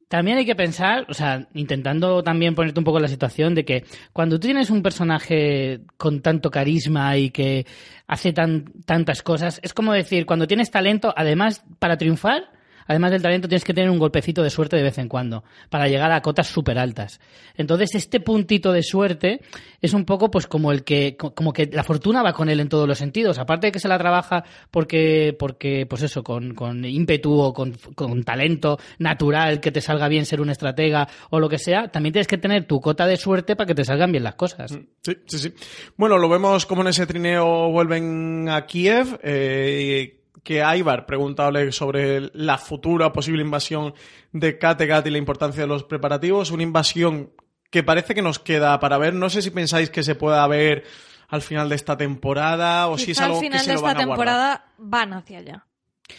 También 0.08 0.36
hay 0.36 0.46
que 0.46 0.54
pensar, 0.54 1.06
o 1.08 1.14
sea, 1.14 1.48
intentando 1.54 2.22
también 2.22 2.54
ponerte 2.54 2.78
un 2.78 2.84
poco 2.84 2.98
en 2.98 3.02
la 3.02 3.08
situación 3.08 3.54
de 3.54 3.64
que 3.64 3.84
cuando 4.12 4.36
tú 4.38 4.46
tienes 4.46 4.70
un 4.70 4.82
personaje 4.82 5.80
con 5.96 6.20
tanto 6.20 6.50
carisma 6.50 7.16
y 7.16 7.30
que 7.30 7.66
hace 8.06 8.32
tan, 8.32 8.66
tantas 8.84 9.22
cosas, 9.22 9.60
es 9.64 9.72
como 9.72 9.92
decir, 9.92 10.26
cuando 10.26 10.46
tienes 10.46 10.70
talento, 10.70 11.12
además, 11.16 11.64
para 11.78 11.96
triunfar, 11.96 12.52
además 12.86 13.10
del 13.10 13.22
talento, 13.22 13.48
tienes 13.48 13.64
que 13.64 13.74
tener 13.74 13.90
un 13.90 13.98
golpecito 13.98 14.42
de 14.42 14.50
suerte 14.50 14.76
de 14.76 14.82
vez 14.82 14.98
en 14.98 15.08
cuando 15.08 15.44
para 15.70 15.88
llegar 15.88 16.12
a 16.12 16.20
cotas 16.22 16.46
súper 16.46 16.78
altas. 16.78 17.20
Entonces, 17.56 17.94
este 17.94 18.20
puntito 18.20 18.72
de 18.72 18.82
suerte 18.82 19.40
es 19.80 19.92
un 19.94 20.04
poco 20.04 20.30
pues 20.30 20.46
como 20.46 20.72
el 20.72 20.84
que, 20.84 21.16
co- 21.16 21.34
como 21.34 21.52
que 21.52 21.66
la 21.72 21.82
fortuna 21.84 22.22
va 22.22 22.32
con 22.32 22.48
él 22.48 22.60
en 22.60 22.68
todos 22.68 22.86
los 22.88 22.98
sentidos. 22.98 23.38
Aparte 23.38 23.68
de 23.68 23.72
que 23.72 23.80
se 23.80 23.88
la 23.88 23.98
trabaja 23.98 24.44
porque, 24.70 25.34
porque 25.38 25.86
pues 25.86 26.02
eso, 26.02 26.22
con, 26.22 26.54
con 26.54 26.84
ímpetu 26.84 27.38
o 27.40 27.52
con, 27.52 27.72
con 27.94 28.22
talento 28.24 28.78
natural, 28.98 29.60
que 29.60 29.72
te 29.72 29.80
salga 29.80 30.08
bien 30.08 30.26
ser 30.26 30.40
un 30.40 30.50
estratega 30.50 31.08
o 31.30 31.40
lo 31.40 31.48
que 31.48 31.58
sea, 31.58 31.88
también 31.88 32.12
tienes 32.12 32.26
que 32.26 32.38
tener 32.38 32.64
tu 32.66 32.80
cota 32.80 33.06
de 33.06 33.16
suerte 33.16 33.56
para 33.56 33.66
que 33.68 33.74
te 33.74 33.84
salgan 33.84 34.12
bien 34.12 34.24
las 34.24 34.34
cosas. 34.34 34.70
Sí, 35.02 35.12
sí, 35.26 35.38
sí. 35.38 35.52
Bueno, 35.96 36.18
lo 36.18 36.28
vemos 36.28 36.66
como 36.66 36.82
en 36.82 36.88
ese 36.88 37.06
trineo 37.06 37.70
vuelven 37.70 38.48
a 38.48 38.66
Kiev. 38.66 39.18
eh, 39.22 40.20
que 40.46 40.62
Ivar 40.78 41.06
pregunta 41.06 41.42
a 41.42 41.48
Oleg 41.48 41.72
sobre 41.72 42.30
la 42.32 42.56
futura 42.56 43.12
posible 43.12 43.42
invasión 43.42 43.94
de 44.32 44.58
Kattegat 44.58 45.04
y 45.08 45.10
la 45.10 45.18
importancia 45.18 45.62
de 45.62 45.66
los 45.66 45.82
preparativos. 45.82 46.52
Una 46.52 46.62
invasión 46.62 47.32
que 47.68 47.82
parece 47.82 48.14
que 48.14 48.22
nos 48.22 48.38
queda 48.38 48.78
para 48.78 48.96
ver. 48.96 49.12
No 49.12 49.28
sé 49.28 49.42
si 49.42 49.50
pensáis 49.50 49.90
que 49.90 50.04
se 50.04 50.14
pueda 50.14 50.46
ver 50.46 50.84
al 51.26 51.42
final 51.42 51.68
de 51.68 51.74
esta 51.74 51.96
temporada 51.96 52.86
o 52.86 52.96
si 52.96 53.10
es 53.10 53.20
algo 53.20 53.38
al 53.38 53.40
final 53.40 53.58
que 53.58 53.64
se 53.64 53.70
de 53.70 53.74
lo 53.74 53.80
esta 53.80 53.92
van 53.92 54.00
a 54.00 54.04
guardar. 54.04 54.16
temporada 54.16 54.64
van 54.78 55.12
hacia 55.14 55.38
allá. 55.38 55.66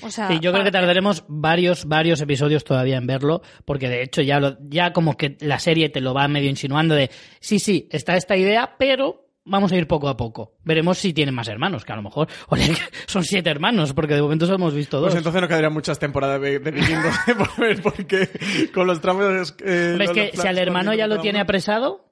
O 0.01 0.11
sea, 0.11 0.27
Sí, 0.27 0.39
yo 0.41 0.51
creo 0.51 0.65
que 0.65 0.71
tardaremos 0.71 1.23
varios, 1.29 1.85
varios 1.85 2.19
episodios 2.19 2.65
todavía 2.65 2.97
en 2.97 3.07
verlo, 3.07 3.41
porque 3.63 3.87
de 3.87 4.03
hecho 4.03 4.21
ya, 4.21 4.41
lo, 4.41 4.57
ya 4.67 4.91
como 4.91 5.15
que 5.15 5.37
la 5.39 5.59
serie 5.59 5.87
te 5.87 6.01
lo 6.01 6.13
va 6.13 6.27
medio 6.27 6.49
insinuando 6.49 6.95
de, 6.95 7.09
sí, 7.39 7.59
sí, 7.59 7.87
está 7.93 8.17
esta 8.17 8.35
idea, 8.35 8.75
pero 8.77 9.26
vamos 9.49 9.71
a 9.71 9.75
ir 9.75 9.87
poco 9.87 10.07
a 10.09 10.15
poco. 10.17 10.53
Veremos 10.63 10.97
si 10.97 11.13
tienen 11.13 11.33
más 11.33 11.47
hermanos, 11.47 11.83
que 11.85 11.91
a 11.93 11.95
lo 11.95 12.01
mejor 12.03 12.27
Oleg 12.49 12.77
son 13.07 13.23
siete 13.23 13.49
hermanos, 13.49 13.93
porque 13.93 14.13
de 14.15 14.21
momento 14.21 14.45
solo 14.45 14.57
hemos 14.57 14.73
visto 14.73 14.97
dos. 14.97 15.07
Pues 15.07 15.15
entonces 15.17 15.41
no 15.41 15.47
quedarían 15.47 15.73
muchas 15.73 15.97
temporadas 15.99 16.39
de, 16.41 16.59
de 16.59 16.71
vikingos 16.71 17.15
por 17.37 17.57
ver, 17.57 17.81
porque 17.81 18.29
con 18.73 18.85
los 18.87 19.01
tramos... 19.01 19.55
Eh, 19.65 19.95
¿Ves 19.97 20.11
que 20.11 20.31
si 20.35 20.47
al 20.47 20.57
hermano 20.57 20.93
ya 20.93 21.07
lo 21.07 21.19
tiene 21.19 21.39
apresado? 21.39 22.05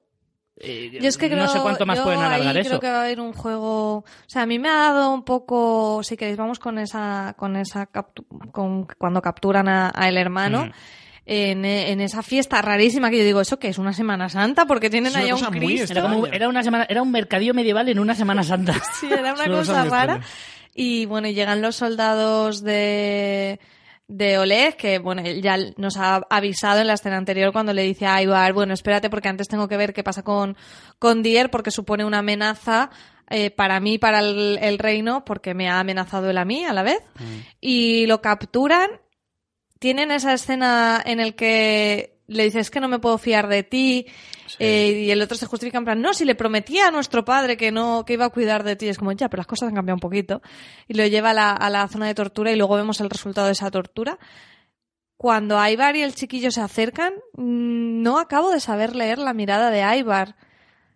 eh, 0.58 0.98
Yo 1.00 1.08
es 1.08 1.18
que 1.18 1.28
creo, 1.28 1.38
no 1.44 1.48
sé 1.48 1.60
cuánto 1.60 1.84
más 1.84 1.98
yo 1.98 2.04
pueden 2.04 2.20
alargar 2.20 2.54
ahí 2.56 2.60
eso. 2.62 2.70
creo 2.70 2.80
que 2.80 2.88
va 2.90 3.00
a 3.00 3.04
haber 3.04 3.20
un 3.20 3.32
juego, 3.34 3.96
o 3.98 4.04
sea, 4.26 4.42
a 4.42 4.46
mí 4.46 4.58
me 4.58 4.70
ha 4.70 4.92
dado 4.92 5.12
un 5.12 5.22
poco, 5.22 6.02
si 6.02 6.16
queréis, 6.16 6.38
vamos 6.38 6.58
con 6.58 6.78
esa, 6.78 7.34
con 7.36 7.56
esa 7.56 7.92
captu- 7.92 8.24
con 8.52 8.86
cuando 8.98 9.20
capturan 9.20 9.68
a, 9.68 9.92
a 9.94 10.08
el 10.08 10.16
hermano. 10.16 10.66
Mm. 10.66 10.70
En, 11.28 11.64
en 11.64 12.00
esa 12.00 12.22
fiesta 12.22 12.62
rarísima 12.62 13.10
que 13.10 13.18
yo 13.18 13.24
digo, 13.24 13.40
¿eso 13.40 13.58
que 13.58 13.66
es 13.66 13.78
una 13.78 13.92
Semana 13.92 14.28
Santa? 14.28 14.64
Porque 14.64 14.90
tienen 14.90 15.08
Es 15.08 15.14
una 15.16 15.24
ahí 15.24 15.30
a 15.30 15.34
un 15.34 15.44
Cristo. 15.46 15.92
Era, 15.92 16.02
como, 16.02 16.26
era, 16.28 16.48
una 16.48 16.62
semana, 16.62 16.86
era 16.88 17.02
un 17.02 17.10
mercadillo 17.10 17.52
medieval 17.52 17.88
en 17.88 17.98
una 17.98 18.14
Semana 18.14 18.44
Santa. 18.44 18.74
Sí, 19.00 19.08
era 19.10 19.34
una 19.34 19.46
cosa 19.48 19.84
rara. 19.86 20.20
Y 20.72 21.06
bueno, 21.06 21.26
y 21.26 21.34
llegan 21.34 21.62
los 21.62 21.74
soldados 21.74 22.62
de, 22.62 23.58
de 24.08 24.38
Oleg, 24.38 24.76
que 24.76 24.98
bueno, 24.98 25.22
él 25.24 25.42
ya 25.42 25.56
nos 25.76 25.96
ha 25.96 26.22
avisado 26.30 26.80
en 26.80 26.86
la 26.86 26.94
escena 26.94 27.16
anterior 27.16 27.52
cuando 27.52 27.72
le 27.72 27.82
dice 27.82 28.06
a 28.06 28.22
Ivar, 28.22 28.52
bueno, 28.52 28.74
espérate 28.74 29.10
porque 29.10 29.28
antes 29.28 29.48
tengo 29.48 29.68
que 29.68 29.76
ver 29.76 29.92
qué 29.92 30.04
pasa 30.04 30.22
con, 30.22 30.56
con 30.98 31.22
Dier 31.22 31.50
porque 31.50 31.70
supone 31.70 32.04
una 32.04 32.18
amenaza 32.18 32.90
eh, 33.28 33.50
para 33.50 33.80
mí, 33.80 33.98
para 33.98 34.20
el, 34.20 34.58
el 34.62 34.78
reino, 34.78 35.24
porque 35.24 35.54
me 35.54 35.68
ha 35.68 35.80
amenazado 35.80 36.30
él 36.30 36.38
a 36.38 36.44
mí 36.44 36.64
a 36.64 36.72
la 36.72 36.82
vez. 36.82 37.02
Y 37.60 38.06
lo 38.06 38.20
capturan. 38.20 38.88
Tienen 39.78 40.10
esa 40.10 40.32
escena 40.32 41.02
en 41.04 41.20
el 41.20 41.34
que 41.34 42.16
le 42.28 42.44
dices 42.44 42.70
que 42.70 42.80
no 42.80 42.88
me 42.88 42.98
puedo 42.98 43.18
fiar 43.18 43.48
de 43.48 43.62
ti 43.62 44.06
eh, 44.58 45.04
y 45.06 45.10
el 45.10 45.22
otro 45.22 45.36
se 45.36 45.46
justifica 45.46 45.78
en 45.78 45.84
plan, 45.84 46.00
no, 46.00 46.14
si 46.14 46.24
le 46.24 46.34
prometía 46.34 46.88
a 46.88 46.90
nuestro 46.90 47.24
padre 47.24 47.56
que 47.56 47.70
no, 47.70 48.04
que 48.04 48.14
iba 48.14 48.24
a 48.24 48.30
cuidar 48.30 48.64
de 48.64 48.76
ti, 48.76 48.88
es 48.88 48.98
como, 48.98 49.12
ya, 49.12 49.28
pero 49.28 49.40
las 49.40 49.46
cosas 49.46 49.68
han 49.68 49.74
cambiado 49.74 49.96
un 49.96 50.00
poquito. 50.00 50.42
Y 50.88 50.94
lo 50.94 51.06
lleva 51.06 51.30
a 51.30 51.34
la, 51.34 51.52
a 51.52 51.70
la 51.70 51.86
zona 51.88 52.06
de 52.06 52.14
tortura 52.14 52.50
y 52.52 52.56
luego 52.56 52.76
vemos 52.76 53.00
el 53.00 53.10
resultado 53.10 53.46
de 53.46 53.52
esa 53.52 53.70
tortura. 53.70 54.18
Cuando 55.16 55.56
Ivar 55.66 55.96
y 55.96 56.02
el 56.02 56.14
chiquillo 56.14 56.50
se 56.50 56.60
acercan, 56.60 57.14
mm, 57.34 58.02
no 58.02 58.18
acabo 58.18 58.50
de 58.50 58.60
saber 58.60 58.94
leer 58.94 59.18
la 59.18 59.32
mirada 59.32 59.70
de 59.70 59.98
Ivar. 59.98 60.36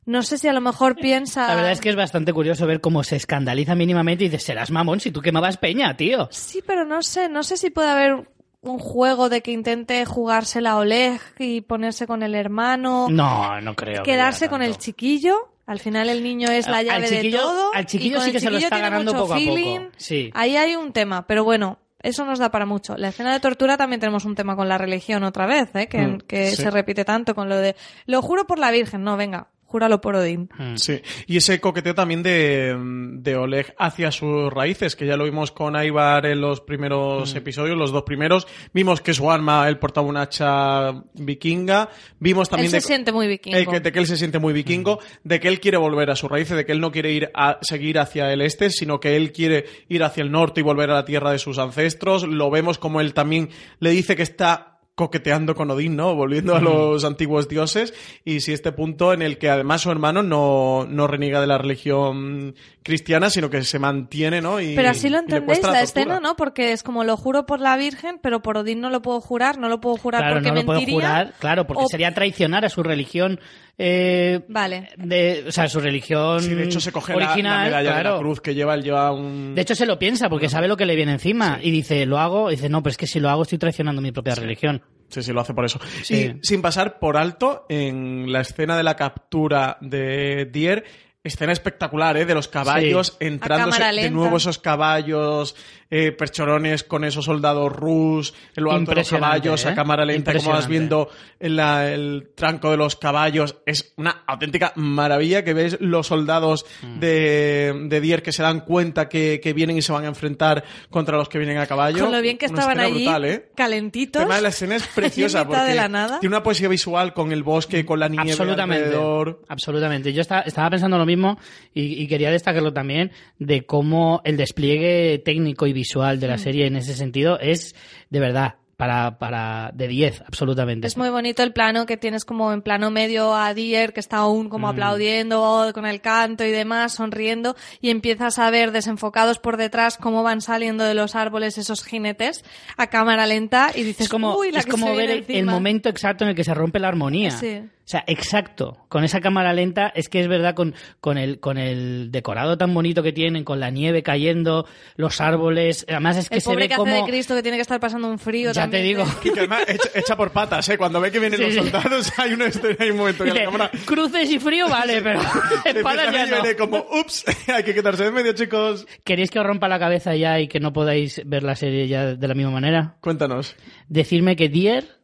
No 0.05 0.23
sé 0.23 0.39
si 0.39 0.49
a 0.49 0.53
lo 0.53 0.61
mejor 0.61 0.97
piensa... 1.01 1.49
La 1.49 1.55
verdad 1.55 1.73
es 1.73 1.81
que 1.81 1.91
es 1.91 1.97
bastante 1.97 2.33
curioso 2.33 2.67
ver 2.67 2.81
cómo 2.81 3.03
se 3.03 3.17
escandaliza 3.17 3.75
mínimamente 3.75 4.25
y 4.25 4.29
dice, 4.29 4.45
serás 4.45 4.71
mamón 4.71 5.01
si 5.01 5.11
tú 5.11 5.21
quemabas 5.21 5.57
peña, 5.57 5.97
tío. 5.97 6.29
Sí, 6.31 6.63
pero 6.67 6.85
no 6.85 7.03
sé, 7.03 7.29
no 7.29 7.43
sé 7.43 7.57
si 7.57 7.71
puede 7.71 7.89
haber 7.89 8.29
un 8.63 8.79
juego 8.79 9.29
de 9.29 9.41
que 9.43 9.53
intente 9.53 10.05
jugársela 10.05 10.73
a 10.73 10.77
Oleg 10.77 11.21
y 11.39 11.63
ponerse 11.63 12.07
con 12.07 12.23
el 12.23 12.35
hermano, 12.35 13.07
No, 13.11 13.61
no 13.61 13.75
creo. 13.75 14.03
que 14.03 14.13
quedarse 14.13 14.45
diga 14.47 14.51
con 14.51 14.63
el 14.63 14.77
chiquillo. 14.79 15.49
Al 15.67 15.79
final 15.79 16.09
el 16.09 16.23
niño 16.25 16.51
es 16.51 16.67
la 16.69 16.83
llave 16.83 17.09
de 17.09 17.31
todo. 17.31 17.73
al 17.73 17.87
chiquillo 17.87 18.19
y 18.19 18.21
sí 18.23 18.33
que 18.33 18.41
se 18.41 18.51
lo 18.51 18.59
está 18.59 18.79
ganando 18.79 19.13
poco 19.13 19.35
a 19.35 19.39
poco, 19.39 19.91
sí. 19.97 20.31
Ahí 20.35 20.57
hay 20.57 20.75
un 20.75 20.93
tema, 20.93 21.27
pero 21.29 21.45
bueno, 21.45 21.79
eso 22.03 22.25
nos 22.25 22.39
da 22.41 22.51
para 22.51 22.67
mucho. 22.67 22.97
La 22.97 23.09
escena 23.11 23.33
de 23.33 23.39
tortura 23.41 23.77
también 23.77 24.01
tenemos 24.01 24.25
un 24.25 24.35
tema 24.35 24.57
con 24.57 24.69
la 24.69 24.79
religión 24.79 25.23
otra 25.23 25.47
vez, 25.47 25.69
¿eh? 25.75 25.87
que, 25.87 25.99
Mm, 26.07 26.19
que 26.23 26.51
sí. 26.51 26.57
se 26.57 26.71
repite 26.71 27.05
tanto 27.05 27.35
con 27.37 27.49
lo 27.49 27.57
de 27.57 27.77
lo 28.07 28.21
juro 28.21 28.47
por 28.49 28.59
la 28.59 28.71
Virgen. 28.73 29.05
No, 29.05 29.17
venga, 29.17 29.47
júralo 29.71 30.01
por 30.01 30.17
Odín. 30.17 30.51
Mm. 30.59 30.77
Sí, 30.77 31.01
y 31.27 31.37
ese 31.37 31.61
coqueteo 31.61 31.95
también 31.95 32.23
de, 32.25 32.77
de 33.15 33.37
Oleg 33.37 33.73
hacia 33.79 34.11
sus 34.11 34.53
raíces, 34.53 34.97
que 34.97 35.07
ya 35.07 35.17
lo 35.17 35.25
vimos 35.25 35.53
con 35.53 35.81
Ivar 35.83 36.27
en 36.27 36.41
los 36.41 36.61
Mm. 36.63 36.65
primeros 36.67 37.35
episodios, 37.37 37.77
los 37.79 37.93
dos 37.93 38.03
primeros. 38.03 38.47
Vimos 38.75 39.01
que 39.01 39.15
su 39.15 39.31
arma, 39.31 39.69
él 39.69 39.79
portaba 39.79 40.07
un 40.09 40.17
hacha 40.17 40.91
vikinga. 41.15 41.89
Vimos 42.19 42.49
Él 42.49 42.51
también 42.51 42.71
se 42.71 42.77
de, 42.79 42.81
siente 42.81 43.13
muy 43.13 43.29
vikingo. 43.29 43.57
eh, 43.57 43.67
que, 43.67 43.81
de 43.81 43.93
que 43.93 43.99
él 44.01 44.07
se 44.07 44.17
siente 44.17 44.39
muy 44.39 44.53
vikingo, 44.53 44.99
de 45.25 45.39
que 45.41 45.49
él 45.49 45.61
quiere 45.61 45.77
volver 45.77 46.11
a 46.11 46.17
sus 46.17 46.31
raíces, 46.31 46.57
de 46.57 46.67
que 46.67 46.73
él 46.73 46.81
no 46.81 46.91
quiere 46.91 47.13
ir 47.13 47.31
a 47.35 47.59
seguir 47.63 47.99
hacia 47.99 48.33
el 48.33 48.41
este, 48.43 48.71
sino 48.71 48.99
que 49.01 49.17
él 49.17 49.33
quiere 49.33 49.67
ir 49.89 50.03
hacia 50.03 50.23
el 50.23 50.31
norte 50.33 50.61
y 50.61 50.63
volver 50.65 50.91
a 50.91 50.95
la 50.95 51.05
tierra 51.05 51.31
de 51.33 51.39
sus 51.39 51.59
ancestros. 51.59 52.25
Lo 52.27 52.51
vemos 52.51 52.79
como 52.79 53.01
él 53.01 53.15
también 53.15 53.49
le 53.79 53.91
dice 53.91 54.17
que 54.17 54.23
está 54.23 54.70
coqueteando 55.01 55.55
con 55.55 55.71
Odín, 55.71 55.97
¿no? 55.97 56.15
Volviendo 56.15 56.55
a 56.55 56.61
los 56.61 57.05
antiguos 57.05 57.49
dioses. 57.49 57.95
Y 58.25 58.41
si 58.41 58.53
este 58.53 58.71
punto 58.73 59.13
en 59.15 59.23
el 59.23 59.39
que 59.39 59.49
además 59.49 59.81
su 59.81 59.91
hermano 59.91 60.23
no, 60.23 60.87
no 60.89 61.07
reniega 61.07 61.41
de 61.41 61.47
la 61.47 61.57
religión 61.57 62.55
cristiana, 62.83 63.31
sino 63.31 63.49
que 63.49 63.63
se 63.65 63.79
mantiene, 63.79 64.41
¿no? 64.43 64.61
Y, 64.61 64.75
Pero 64.77 64.91
así 64.91 65.09
lo 65.09 65.19
entendéis 65.19 65.59
la, 65.61 65.69
tortura. 65.69 65.83
escena, 65.83 66.21
¿no? 66.21 66.37
Porque 66.37 66.73
es 66.73 66.83
como 66.83 67.03
lo 67.05 67.17
juro 67.17 67.47
por 67.47 67.61
la 67.61 67.77
Virgen, 67.79 68.19
pero 68.23 68.43
por 68.43 68.59
Odín 68.59 68.81
no 68.81 68.91
lo 68.91 69.01
puedo 69.03 69.21
jurar, 69.21 69.59
no 69.59 69.69
lo 69.71 69.81
puedo 69.81 69.97
jurar 69.97 70.21
Claro, 70.21 70.35
porque 70.37 70.49
no 70.51 70.55
lo 70.57 70.65
puedo 70.67 70.79
mentiría. 70.81 71.01
jurar, 71.09 71.35
claro, 71.39 71.67
porque 71.67 71.85
o- 71.85 71.89
sería 71.89 72.13
traicionar 72.15 72.65
a 72.65 72.69
su 72.69 72.83
religión. 72.83 73.41
Eh, 73.83 74.41
Vale. 74.49 74.91
de, 74.99 75.45
o 75.49 75.53
sea, 75.53 75.67
su 75.69 75.81
religión 75.81 76.43
Sí, 76.43 76.55
de 76.55 76.65
hecho 76.65 76.81
se 76.81 76.93
coge 76.93 77.17
la- 77.17 77.27
original, 77.31 77.59
la, 77.59 77.65
medalla 77.65 77.89
de 77.97 78.01
claro. 78.03 78.17
la 78.17 78.21
cruz 78.21 78.41
que 78.43 78.55
lleva, 78.55 78.75
él 78.75 78.83
lleva 78.83 79.11
un... 79.13 79.55
De 79.55 79.63
hecho, 79.63 79.75
se 79.75 79.87
lo 79.87 79.99
piensa 79.99 80.29
porque 80.29 80.51
sabe 80.51 80.69
lo 80.69 80.77
que 80.77 80.85
le 80.85 80.97
viene 80.97 81.13
encima 81.13 81.59
y 81.63 81.71
dice, 81.71 82.05
lo 82.05 82.19
hago, 82.19 82.51
y 82.51 82.57
dice, 82.57 82.69
no, 82.69 82.83
pero 82.83 82.91
es 82.91 82.99
que 82.99 83.07
si 83.07 83.21
lo 83.21 83.31
hago 83.31 83.43
estoy 83.43 83.57
traicionando 83.57 84.03
mi 84.03 84.13
propia 84.13 84.35
religión. 84.35 84.83
Sí, 85.09 85.23
sí, 85.23 85.33
lo 85.33 85.41
hace 85.41 85.55
por 85.55 85.65
eso. 85.65 85.81
Sí. 86.03 86.15
Y 86.41 86.47
sin 86.47 86.61
pasar 86.61 86.99
por 86.99 87.17
alto, 87.17 87.65
en 87.69 88.31
la 88.31 88.43
escena 88.43 88.77
de 88.77 88.83
la 88.83 88.97
captura 88.97 89.79
de 89.81 90.45
Dier, 90.53 90.85
escena 91.25 91.53
espectacular, 91.53 92.17
¿eh? 92.17 92.27
De 92.27 92.35
los 92.35 92.49
caballos 92.49 93.17
entrando 93.19 93.71
cámara 93.71 93.93
de 93.93 94.11
nuevo 94.11 94.37
esos 94.37 94.59
caballos 94.59 95.57
eh, 95.91 96.13
perchorones 96.13 96.85
con 96.85 97.05
esos 97.05 97.25
soldados 97.25 97.73
rus, 97.73 98.33
en 98.55 98.65
lo 98.65 98.73
alto 98.73 98.93
de 98.93 98.97
los 98.99 99.11
caballos, 99.11 99.67
a 99.67 99.73
¿eh? 99.73 99.75
cámara 99.75 100.05
lenta, 100.05 100.33
como 100.35 100.51
vas 100.51 100.69
viendo 100.69 101.09
en 101.41 101.57
la- 101.57 101.91
el 101.93 102.31
tranco 102.35 102.71
de 102.71 102.77
los 102.77 102.97
caballos. 102.97 103.57
Es 103.67 103.93
una 103.97 104.23
auténtica 104.27 104.73
maravilla 104.77 105.43
que 105.45 105.53
ves 105.55 105.79
los 105.81 106.07
soldados 106.07 106.65
Mm. 106.83 107.01
de, 107.01 107.87
de 107.89 108.01
Dier 108.01 108.23
que 108.23 108.33
se 108.33 108.43
dan 108.43 108.61
cuenta 108.61 109.09
que, 109.09 109.41
que 109.43 109.53
vienen 109.53 109.77
y 109.77 109.83
se 109.83 109.93
van 109.93 110.05
a 110.05 110.09
enfrentar 110.09 110.63
contra 110.91 111.17
los 111.17 111.29
que 111.29 111.39
vienen 111.39 111.59
a 111.59 111.67
caballo. 111.67 112.05
Con 112.05 112.13
lo 112.13 112.21
bien 112.23 112.39
que 112.39 112.47
Una 112.47 112.61
estaban 112.61 112.79
allí, 112.81 113.05
brutal, 113.05 113.25
¿eh? 113.25 113.51
calentitos. 113.57 114.27
La 114.29 114.49
escena 114.49 114.77
es 114.77 114.87
preciosa 114.95 115.47
porque 115.47 115.63
de 115.63 115.75
la 115.75 115.89
nada. 115.89 116.21
tiene 116.21 116.35
una 116.37 116.43
poesía 116.43 116.69
visual 116.69 117.13
con 117.15 117.33
el 117.33 117.43
bosque, 117.43 117.85
con 117.85 117.99
la 118.01 118.09
nieve 118.09 118.31
Absolutamente. 118.31 118.85
alrededor. 118.85 119.43
Absolutamente. 119.49 120.13
Yo 120.13 120.21
esta- 120.21 120.41
estaba 120.43 120.71
pensando 120.71 120.99
lo 120.99 121.07
mismo 121.07 121.39
y, 121.75 122.03
y 122.03 122.07
quería 122.07 122.31
destacarlo 122.31 122.73
también 122.73 123.11
de 123.39 123.65
cómo 123.67 124.21
el 124.25 124.37
despliegue 124.37 125.19
técnico 125.25 125.67
y 125.67 125.73
visual 125.81 126.17
Mm. 126.17 126.21
de 126.21 126.29
la 126.29 126.39
serie 126.39 126.67
en 126.67 126.77
ese 126.77 126.95
sentido 126.95 127.39
es 127.41 127.75
de 128.11 128.21
verdad 128.21 128.55
para, 128.77 129.19
para 129.19 129.73
de 129.75 129.89
10, 129.89 130.23
absolutamente. 130.27 130.87
Es 130.87 130.97
muy 130.97 131.11
bonito 131.11 131.43
el 131.43 131.53
plano 131.53 131.85
que 131.85 131.99
tienes 131.99 132.25
como 132.25 132.51
en 132.55 132.63
plano 132.63 132.91
medio 132.91 133.35
a 133.35 133.53
Dier, 133.53 133.93
que 133.93 134.01
está 134.01 134.17
aún 134.19 134.49
como 134.49 134.69
Mm. 134.69 134.71
aplaudiendo 134.71 135.71
con 135.75 135.85
el 135.85 136.01
canto 136.01 136.45
y 136.45 136.51
demás, 136.51 136.95
sonriendo, 136.95 137.57
y 137.83 137.91
empiezas 137.91 138.39
a 138.39 138.49
ver 138.51 138.73
desenfocados 138.73 139.39
por 139.39 139.59
detrás 139.59 139.99
cómo 139.99 140.23
van 140.23 140.41
saliendo 140.41 140.85
de 140.85 140.95
los 140.95 141.15
árboles 141.15 141.59
esos 141.59 141.85
jinetes 141.85 142.43
a 142.79 142.87
cámara 142.87 143.27
lenta 143.27 143.71
y 143.75 143.83
dices, 143.83 144.07
es 144.07 144.09
como, 144.09 144.35
uy, 144.39 144.51
la 144.51 144.61
es 144.61 144.65
que 144.65 144.71
como 144.71 144.87
se 144.87 144.97
ver 144.97 145.11
el, 145.11 145.19
el 145.19 145.25
encima". 145.31 145.53
momento 145.53 145.91
exacto 145.91 146.25
en 146.25 146.31
el 146.31 146.35
que 146.37 146.45
se 146.45 146.55
rompe 146.55 146.79
la 146.79 146.89
armonía. 146.89 147.33
Sí. 147.33 147.61
O 147.91 147.93
sea, 147.93 148.05
exacto. 148.07 148.77
Con 148.89 149.03
esa 149.03 149.21
cámara 149.21 149.53
lenta, 149.53 149.89
es 149.97 150.09
que 150.09 150.21
es 150.21 150.29
verdad, 150.29 150.55
con, 150.55 150.77
con, 151.01 151.19
el, 151.19 151.41
con 151.41 151.59
el 151.59 152.13
decorado 152.13 152.57
tan 152.57 152.73
bonito 152.73 153.03
que 153.03 153.13
tienen, 153.13 153.43
con 153.43 153.59
la 153.59 153.71
nieve 153.71 154.05
cayendo, 154.05 154.65
los 154.95 155.21
árboles. 155.21 155.85
Además, 155.89 156.17
es 156.19 156.29
que 156.29 156.37
El 156.37 156.41
se 156.41 156.45
pobre 156.51 156.65
ve 156.67 156.69
que 156.69 156.77
como. 156.77 156.93
hace 156.93 157.01
de 157.03 157.09
Cristo 157.09 157.35
que 157.35 157.43
tiene 157.43 157.59
que 157.59 157.63
estar 157.63 157.81
pasando 157.81 158.07
un 158.07 158.21
frío 158.21 158.53
Ya 158.53 158.67
te 158.71 158.77
también. 158.79 158.85
digo. 158.85 159.05
Y 159.25 159.31
que 159.33 159.41
además 159.41 159.65
echa, 159.67 159.89
echa 159.93 160.17
por 160.17 160.31
patas, 160.31 160.69
¿eh? 160.69 160.79
Cuando 160.79 161.01
ve 161.01 161.11
que 161.11 161.19
vienen 161.19 161.39
Sí, 161.41 161.45
los 161.47 161.53
sí. 161.55 161.59
soldados, 161.59 162.13
hay 162.19 162.33
una 162.33 162.47
escena, 162.47 162.77
hay 162.79 162.91
un 162.91 162.97
momento 162.99 163.25
que 163.25 163.35
la 163.35 163.45
cámara... 163.45 163.71
cruces 163.87 164.31
y 164.31 164.39
frío, 164.39 164.69
vale, 164.69 165.03
pero 165.03 165.21
espadas 165.65 166.13
ya 166.13 166.27
y 166.29 166.31
no. 166.31 166.43
viene 166.43 166.57
como, 166.57 166.87
ups, 166.93 167.25
hay 167.49 167.65
que 167.65 167.75
quitarse 167.75 168.05
de 168.05 168.13
medio, 168.13 168.33
chicos. 168.35 168.87
¿Queréis 169.03 169.33
que 169.33 169.41
os 169.41 169.45
rompa 169.47 169.67
la 169.67 169.81
cabeza 169.81 170.15
ya 170.15 170.39
y 170.39 170.47
que 170.47 170.61
no 170.61 170.73
podáis 170.73 171.23
ver 171.27 171.43
la 171.43 171.57
serie 171.57 171.89
ya 171.89 172.15
de 172.15 172.29
la 172.29 172.35
misma 172.35 172.53
manera? 172.53 172.99
Cuéntanos. 173.01 173.57
Decirme 173.89 174.37
que 174.37 174.49
Dier 174.49 175.00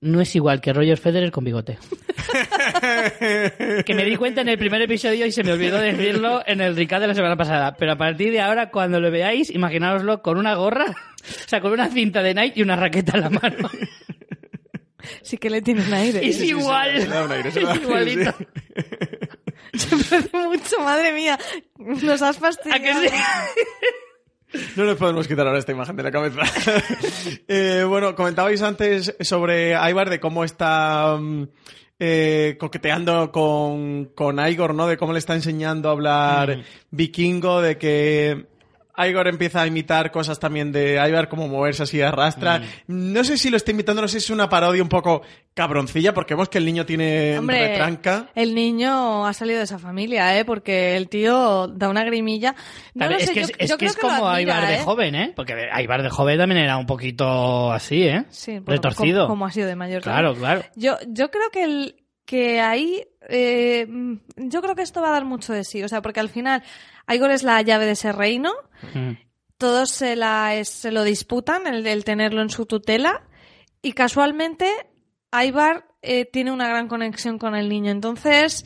no 0.00 0.20
es 0.20 0.34
igual 0.36 0.60
que 0.60 0.72
Roger 0.72 0.96
Federer 0.98 1.30
con 1.32 1.44
bigote. 1.44 1.78
que 3.84 3.94
me 3.94 4.04
di 4.04 4.16
cuenta 4.16 4.42
en 4.42 4.48
el 4.48 4.58
primer 4.58 4.82
episodio 4.82 5.26
y 5.26 5.32
se 5.32 5.42
me 5.42 5.52
olvidó 5.52 5.80
decirlo 5.80 6.42
en 6.46 6.60
el 6.60 6.76
recap 6.76 7.00
de 7.00 7.08
la 7.08 7.14
semana 7.14 7.36
pasada. 7.36 7.74
Pero 7.76 7.92
a 7.92 7.96
partir 7.96 8.30
de 8.32 8.40
ahora, 8.40 8.70
cuando 8.70 9.00
lo 9.00 9.10
veáis, 9.10 9.50
imaginároslo 9.50 10.22
con 10.22 10.38
una 10.38 10.54
gorra, 10.54 10.86
o 10.90 11.48
sea, 11.48 11.60
con 11.60 11.72
una 11.72 11.88
cinta 11.88 12.22
de 12.22 12.34
Nike 12.34 12.60
y 12.60 12.62
una 12.62 12.76
raqueta 12.76 13.12
en 13.16 13.20
la 13.22 13.30
mano. 13.30 13.68
Sí 15.22 15.38
que 15.38 15.50
le 15.50 15.62
tiene 15.62 15.82
un 15.86 15.94
aire. 15.94 16.26
Es 16.26 16.38
Sí, 16.38 16.48
igual. 16.48 17.06
un 17.26 17.32
aire, 17.32 17.48
es 17.48 17.56
igualito. 17.56 18.34
Se 19.74 19.96
parece 19.96 20.36
mucho, 20.36 20.80
madre 20.80 21.12
mía. 21.12 21.38
Nos 21.78 22.22
has 22.22 22.36
¿A 22.36 22.40
fastidiado. 22.40 22.82
que 22.82 23.08
sí? 23.08 23.14
No 24.76 24.84
nos 24.84 24.96
podemos 24.96 25.28
quitar 25.28 25.46
ahora 25.46 25.58
esta 25.58 25.72
imagen 25.72 25.96
de 25.96 26.02
la 26.02 26.10
cabeza. 26.10 26.40
Eh, 27.48 27.84
bueno, 27.86 28.14
comentabais 28.14 28.60
antes 28.62 29.14
sobre 29.20 29.72
Ivar, 29.72 30.10
de 30.10 30.20
cómo 30.20 30.44
está 30.44 31.16
mm, 31.18 31.44
eh, 31.98 32.56
coqueteando 32.58 33.30
con, 33.32 34.06
con 34.14 34.38
Igor, 34.46 34.74
¿no? 34.74 34.86
De 34.86 34.96
cómo 34.96 35.12
le 35.12 35.18
está 35.18 35.34
enseñando 35.34 35.88
a 35.88 35.92
hablar 35.92 36.58
Mm. 36.58 36.62
vikingo, 36.90 37.60
de 37.62 37.78
que 37.78 38.46
Igor 39.06 39.28
empieza 39.28 39.62
a 39.62 39.66
imitar 39.66 40.10
cosas 40.10 40.38
también 40.40 40.72
de 40.72 40.94
Ivar, 41.08 41.28
como 41.28 41.46
moverse 41.48 41.82
así 41.84 42.00
arrastra. 42.02 42.60
Mm. 42.86 43.12
No 43.12 43.24
sé 43.24 43.36
si 43.38 43.50
lo 43.50 43.56
está 43.56 43.70
imitando, 43.70 44.02
no 44.02 44.08
sé 44.08 44.20
si 44.20 44.24
es 44.26 44.30
una 44.30 44.48
parodia 44.48 44.82
un 44.82 44.88
poco 44.88 45.22
cabroncilla, 45.54 46.14
porque 46.14 46.34
vemos 46.34 46.48
que 46.48 46.58
el 46.58 46.64
niño 46.64 46.86
tiene 46.86 47.38
Hombre, 47.38 47.68
retranca. 47.68 48.28
el 48.34 48.54
niño 48.54 49.26
ha 49.26 49.32
salido 49.32 49.58
de 49.58 49.64
esa 49.64 49.78
familia, 49.78 50.38
¿eh? 50.38 50.44
Porque 50.44 50.96
el 50.96 51.08
tío 51.08 51.66
da 51.68 51.88
una 51.88 52.04
grimilla. 52.04 52.54
No 52.94 53.06
es 53.10 53.26
sé, 53.26 53.32
que 53.34 53.40
yo- 53.40 53.46
es, 53.46 53.52
es 53.58 53.68
yo 53.70 53.76
que 53.76 53.86
creo 53.86 53.90
es 53.90 53.96
que 53.96 54.02
lo 54.06 54.08
como 54.14 54.28
admira, 54.28 54.54
Aibar 54.58 54.68
de 54.68 54.74
¿eh? 54.76 54.82
joven, 54.84 55.14
¿eh? 55.14 55.32
Porque 55.34 55.54
Aibar 55.72 56.02
de 56.02 56.10
joven 56.10 56.38
también 56.38 56.60
era 56.62 56.76
un 56.76 56.86
poquito 56.86 57.72
así, 57.72 58.02
¿eh? 58.04 58.24
Sí, 58.30 58.52
bueno, 58.60 58.64
Retorcido. 58.68 59.22
Como, 59.22 59.34
como 59.34 59.46
ha 59.46 59.50
sido 59.52 59.66
de 59.66 59.76
mayor. 59.76 60.02
Claro, 60.02 60.34
claro. 60.34 60.62
Yo, 60.76 60.96
yo 61.08 61.30
creo 61.30 61.50
que, 61.50 61.64
el, 61.64 61.96
que 62.24 62.60
ahí. 62.60 63.02
Eh, 63.28 63.86
yo 64.36 64.62
creo 64.62 64.74
que 64.74 64.82
esto 64.82 65.00
va 65.02 65.08
a 65.08 65.12
dar 65.12 65.24
mucho 65.24 65.52
de 65.52 65.64
sí. 65.64 65.82
O 65.82 65.88
sea, 65.88 66.02
porque 66.02 66.20
al 66.20 66.28
final, 66.28 66.62
Igor 67.08 67.30
es 67.30 67.42
la 67.42 67.60
llave 67.62 67.86
de 67.86 67.92
ese 67.92 68.12
reino. 68.12 68.52
Mm. 68.94 69.12
Todos 69.58 69.90
se, 69.90 70.16
la, 70.16 70.54
es- 70.54 70.68
se 70.68 70.90
lo 70.92 71.04
disputan, 71.04 71.66
el, 71.66 71.86
el 71.86 72.04
tenerlo 72.04 72.42
en 72.42 72.50
su 72.50 72.66
tutela. 72.66 73.22
Y 73.82 73.92
casualmente, 73.92 74.68
Ivar 75.32 75.86
eh, 76.02 76.24
tiene 76.24 76.52
una 76.52 76.68
gran 76.68 76.88
conexión 76.88 77.38
con 77.38 77.54
el 77.54 77.68
niño. 77.68 77.90
Entonces. 77.90 78.64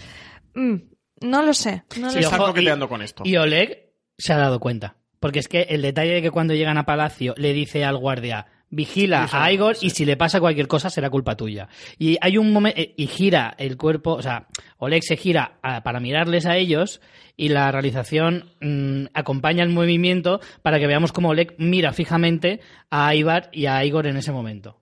mm, 0.54 0.74
no 1.22 1.42
lo 1.42 1.54
sé. 1.54 1.84
No 1.98 2.10
Sí, 2.10 2.16
lo 2.16 2.20
sé. 2.22 2.28
está 2.28 2.36
ojo, 2.36 2.46
coqueteando 2.46 2.88
con 2.88 3.02
esto. 3.02 3.22
Y 3.26 3.36
Oleg 3.36 3.92
se 4.18 4.32
ha 4.32 4.38
dado 4.38 4.58
cuenta. 4.60 4.96
Porque 5.20 5.38
es 5.38 5.46
que 5.48 5.62
el 5.70 5.82
detalle 5.82 6.14
de 6.14 6.22
que 6.22 6.30
cuando 6.32 6.52
llegan 6.54 6.78
a 6.78 6.84
Palacio 6.84 7.34
le 7.36 7.52
dice 7.52 7.84
al 7.84 7.96
guardia, 7.96 8.46
vigila 8.72 9.28
a 9.30 9.52
Igor 9.52 9.76
sí. 9.76 9.86
y 9.86 9.90
si 9.90 10.04
le 10.04 10.16
pasa 10.16 10.40
cualquier 10.40 10.66
cosa 10.66 10.90
será 10.90 11.08
culpa 11.10 11.36
tuya. 11.36 11.68
Y 11.98 12.16
hay 12.20 12.38
un 12.38 12.52
momento, 12.52 12.80
y 12.96 13.06
gira 13.06 13.54
el 13.58 13.76
cuerpo, 13.76 14.14
o 14.14 14.22
sea, 14.22 14.48
Oleg 14.78 15.04
se 15.04 15.16
gira 15.16 15.58
a- 15.62 15.84
para 15.84 16.00
mirarles 16.00 16.46
a 16.46 16.56
ellos 16.56 17.00
y 17.36 17.50
la 17.50 17.70
realización 17.70 18.50
mm, 18.60 19.04
acompaña 19.14 19.62
el 19.62 19.70
movimiento 19.70 20.40
para 20.62 20.80
que 20.80 20.88
veamos 20.88 21.12
cómo 21.12 21.28
Oleg 21.28 21.54
mira 21.58 21.92
fijamente 21.92 22.58
a 22.90 23.14
Ivar 23.14 23.48
y 23.52 23.66
a 23.66 23.84
Igor 23.84 24.08
en 24.08 24.16
ese 24.16 24.32
momento. 24.32 24.81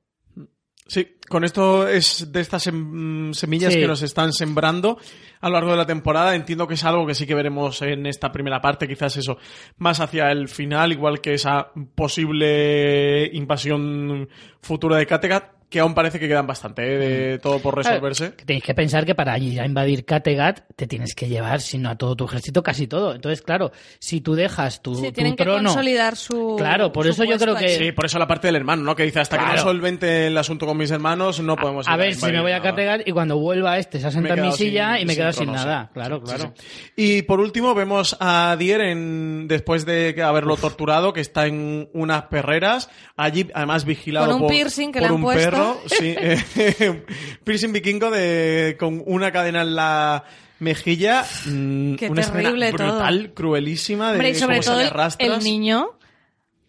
Sí, 0.90 1.06
con 1.28 1.44
esto 1.44 1.86
es 1.86 2.32
de 2.32 2.40
estas 2.40 2.66
sem- 2.66 3.32
semillas 3.32 3.72
Sí. 3.72 3.78
que 3.78 3.86
nos 3.86 4.02
están 4.02 4.32
sembrando 4.32 4.98
a 5.40 5.48
lo 5.48 5.54
largo 5.54 5.70
de 5.70 5.76
la 5.76 5.86
temporada. 5.86 6.34
Entiendo 6.34 6.66
que 6.66 6.74
es 6.74 6.82
algo 6.82 7.06
que 7.06 7.14
sí 7.14 7.28
que 7.28 7.36
veremos 7.36 7.80
en 7.82 8.06
esta 8.06 8.32
primera 8.32 8.60
parte, 8.60 8.88
quizás 8.88 9.16
eso, 9.16 9.38
más 9.78 10.00
hacia 10.00 10.32
el 10.32 10.48
final, 10.48 10.90
igual 10.90 11.20
que 11.20 11.34
esa 11.34 11.68
posible 11.94 13.30
invasión 13.34 14.28
futura 14.60 14.96
de 14.96 15.06
Kattegat, 15.06 15.59
que 15.70 15.80
aún 15.80 15.94
parece 15.94 16.18
que 16.18 16.26
quedan 16.28 16.46
bastante, 16.48 16.82
¿eh? 16.82 16.98
de 16.98 17.38
todo 17.38 17.60
por 17.60 17.76
resolverse. 17.76 18.32
Que 18.34 18.44
tenéis 18.44 18.64
que 18.64 18.74
pensar 18.74 19.06
que 19.06 19.14
para 19.14 19.38
ir 19.38 19.60
a 19.60 19.64
invadir 19.66 20.04
Kattegat 20.04 20.62
te 20.76 20.86
tienes 20.88 21.14
que 21.14 21.28
llevar, 21.28 21.60
si 21.60 21.78
no 21.78 21.90
a 21.90 21.96
todo 21.96 22.16
tu 22.16 22.24
ejército, 22.24 22.62
casi 22.62 22.86
todo. 22.88 23.14
Entonces, 23.14 23.40
claro, 23.40 23.70
si 24.00 24.20
tú 24.20 24.34
dejas 24.34 24.82
tu, 24.82 24.96
Sí, 24.96 25.06
tu 25.06 25.12
tienen 25.12 25.36
que 25.36 25.44
trono... 25.44 25.68
consolidar 25.70 26.16
su. 26.16 26.56
Claro, 26.58 26.92
por 26.92 27.04
su 27.06 27.12
eso 27.12 27.24
yo 27.24 27.38
creo 27.38 27.54
que-. 27.54 27.78
Sí, 27.78 27.92
por 27.92 28.04
eso 28.06 28.18
la 28.18 28.26
parte 28.26 28.48
del 28.48 28.56
hermano, 28.56 28.82
¿no? 28.82 28.96
Que 28.96 29.04
dice, 29.04 29.20
hasta 29.20 29.36
que 29.38 29.44
Claro. 29.44 29.58
no 29.58 29.62
solvente 29.62 30.26
el 30.26 30.36
asunto 30.36 30.66
con 30.66 30.76
mis 30.76 30.90
hermanos, 30.90 31.38
no 31.40 31.54
podemos 31.56 31.86
A 31.86 31.92
ir 31.92 31.98
ver, 31.98 32.14
si 32.16 32.26
me 32.26 32.40
voy 32.40 32.52
a. 32.52 32.60
Kattegat 32.60 33.06
y 33.06 33.12
cuando 33.12 33.38
vuelva 33.38 33.78
este 33.78 34.00
se 34.00 34.08
asenta 34.08 34.34
en 34.34 34.42
mi 34.42 34.52
silla 34.52 34.94
sin- 34.94 35.02
y 35.02 35.06
me 35.06 35.14
quedo 35.16 35.32
sin 35.32 35.44
trono, 35.44 35.58
nada. 35.58 35.90
Claro, 35.94 36.16
Sí, 36.18 36.34
claro. 36.34 36.52
sí. 36.56 36.64
Y 36.96 37.22
por 37.22 37.38
último 37.40 37.74
vemos 37.74 38.16
a 38.20 38.56
Dier 38.58 38.80
en, 38.80 39.46
después 39.48 39.86
de 39.86 40.20
haberlo 40.22 40.56
torturado, 40.56 41.12
que 41.12 41.20
está 41.20 41.46
en 41.46 41.88
unas 41.94 42.24
perreras, 42.24 42.90
allí 43.16 43.48
además 43.54 43.84
vigilado 43.84 44.26
Con 44.26 44.34
un 44.34 44.40
por, 44.42 44.50
piercing 44.50 44.88
que 44.92 44.98
por 44.98 45.02
le 45.02 45.06
han 45.06 45.14
un 45.14 45.22
puesto. 45.22 45.50
perro, 45.50 45.59
sí, 45.86 46.14
eh, 46.18 47.04
piercing 47.44 47.72
vikingo 47.72 48.10
de, 48.10 48.76
con 48.78 49.02
una 49.06 49.30
cadena 49.32 49.62
en 49.62 49.74
la 49.74 50.24
mejilla, 50.58 51.24
mm, 51.46 51.94
Qué 51.96 52.08
una 52.10 52.20
escena 52.20 52.40
terrible 52.42 52.72
todo. 52.72 52.86
brutal, 52.88 53.32
cruelísima, 53.34 54.08
de 54.08 54.12
Hombre, 54.14 54.30
y 54.30 54.34
sobre 54.34 54.54
cómo 54.56 54.62
se 54.62 54.70
todo 54.70 54.78
le 54.80 55.34
el, 55.34 55.42
niño. 55.42 55.90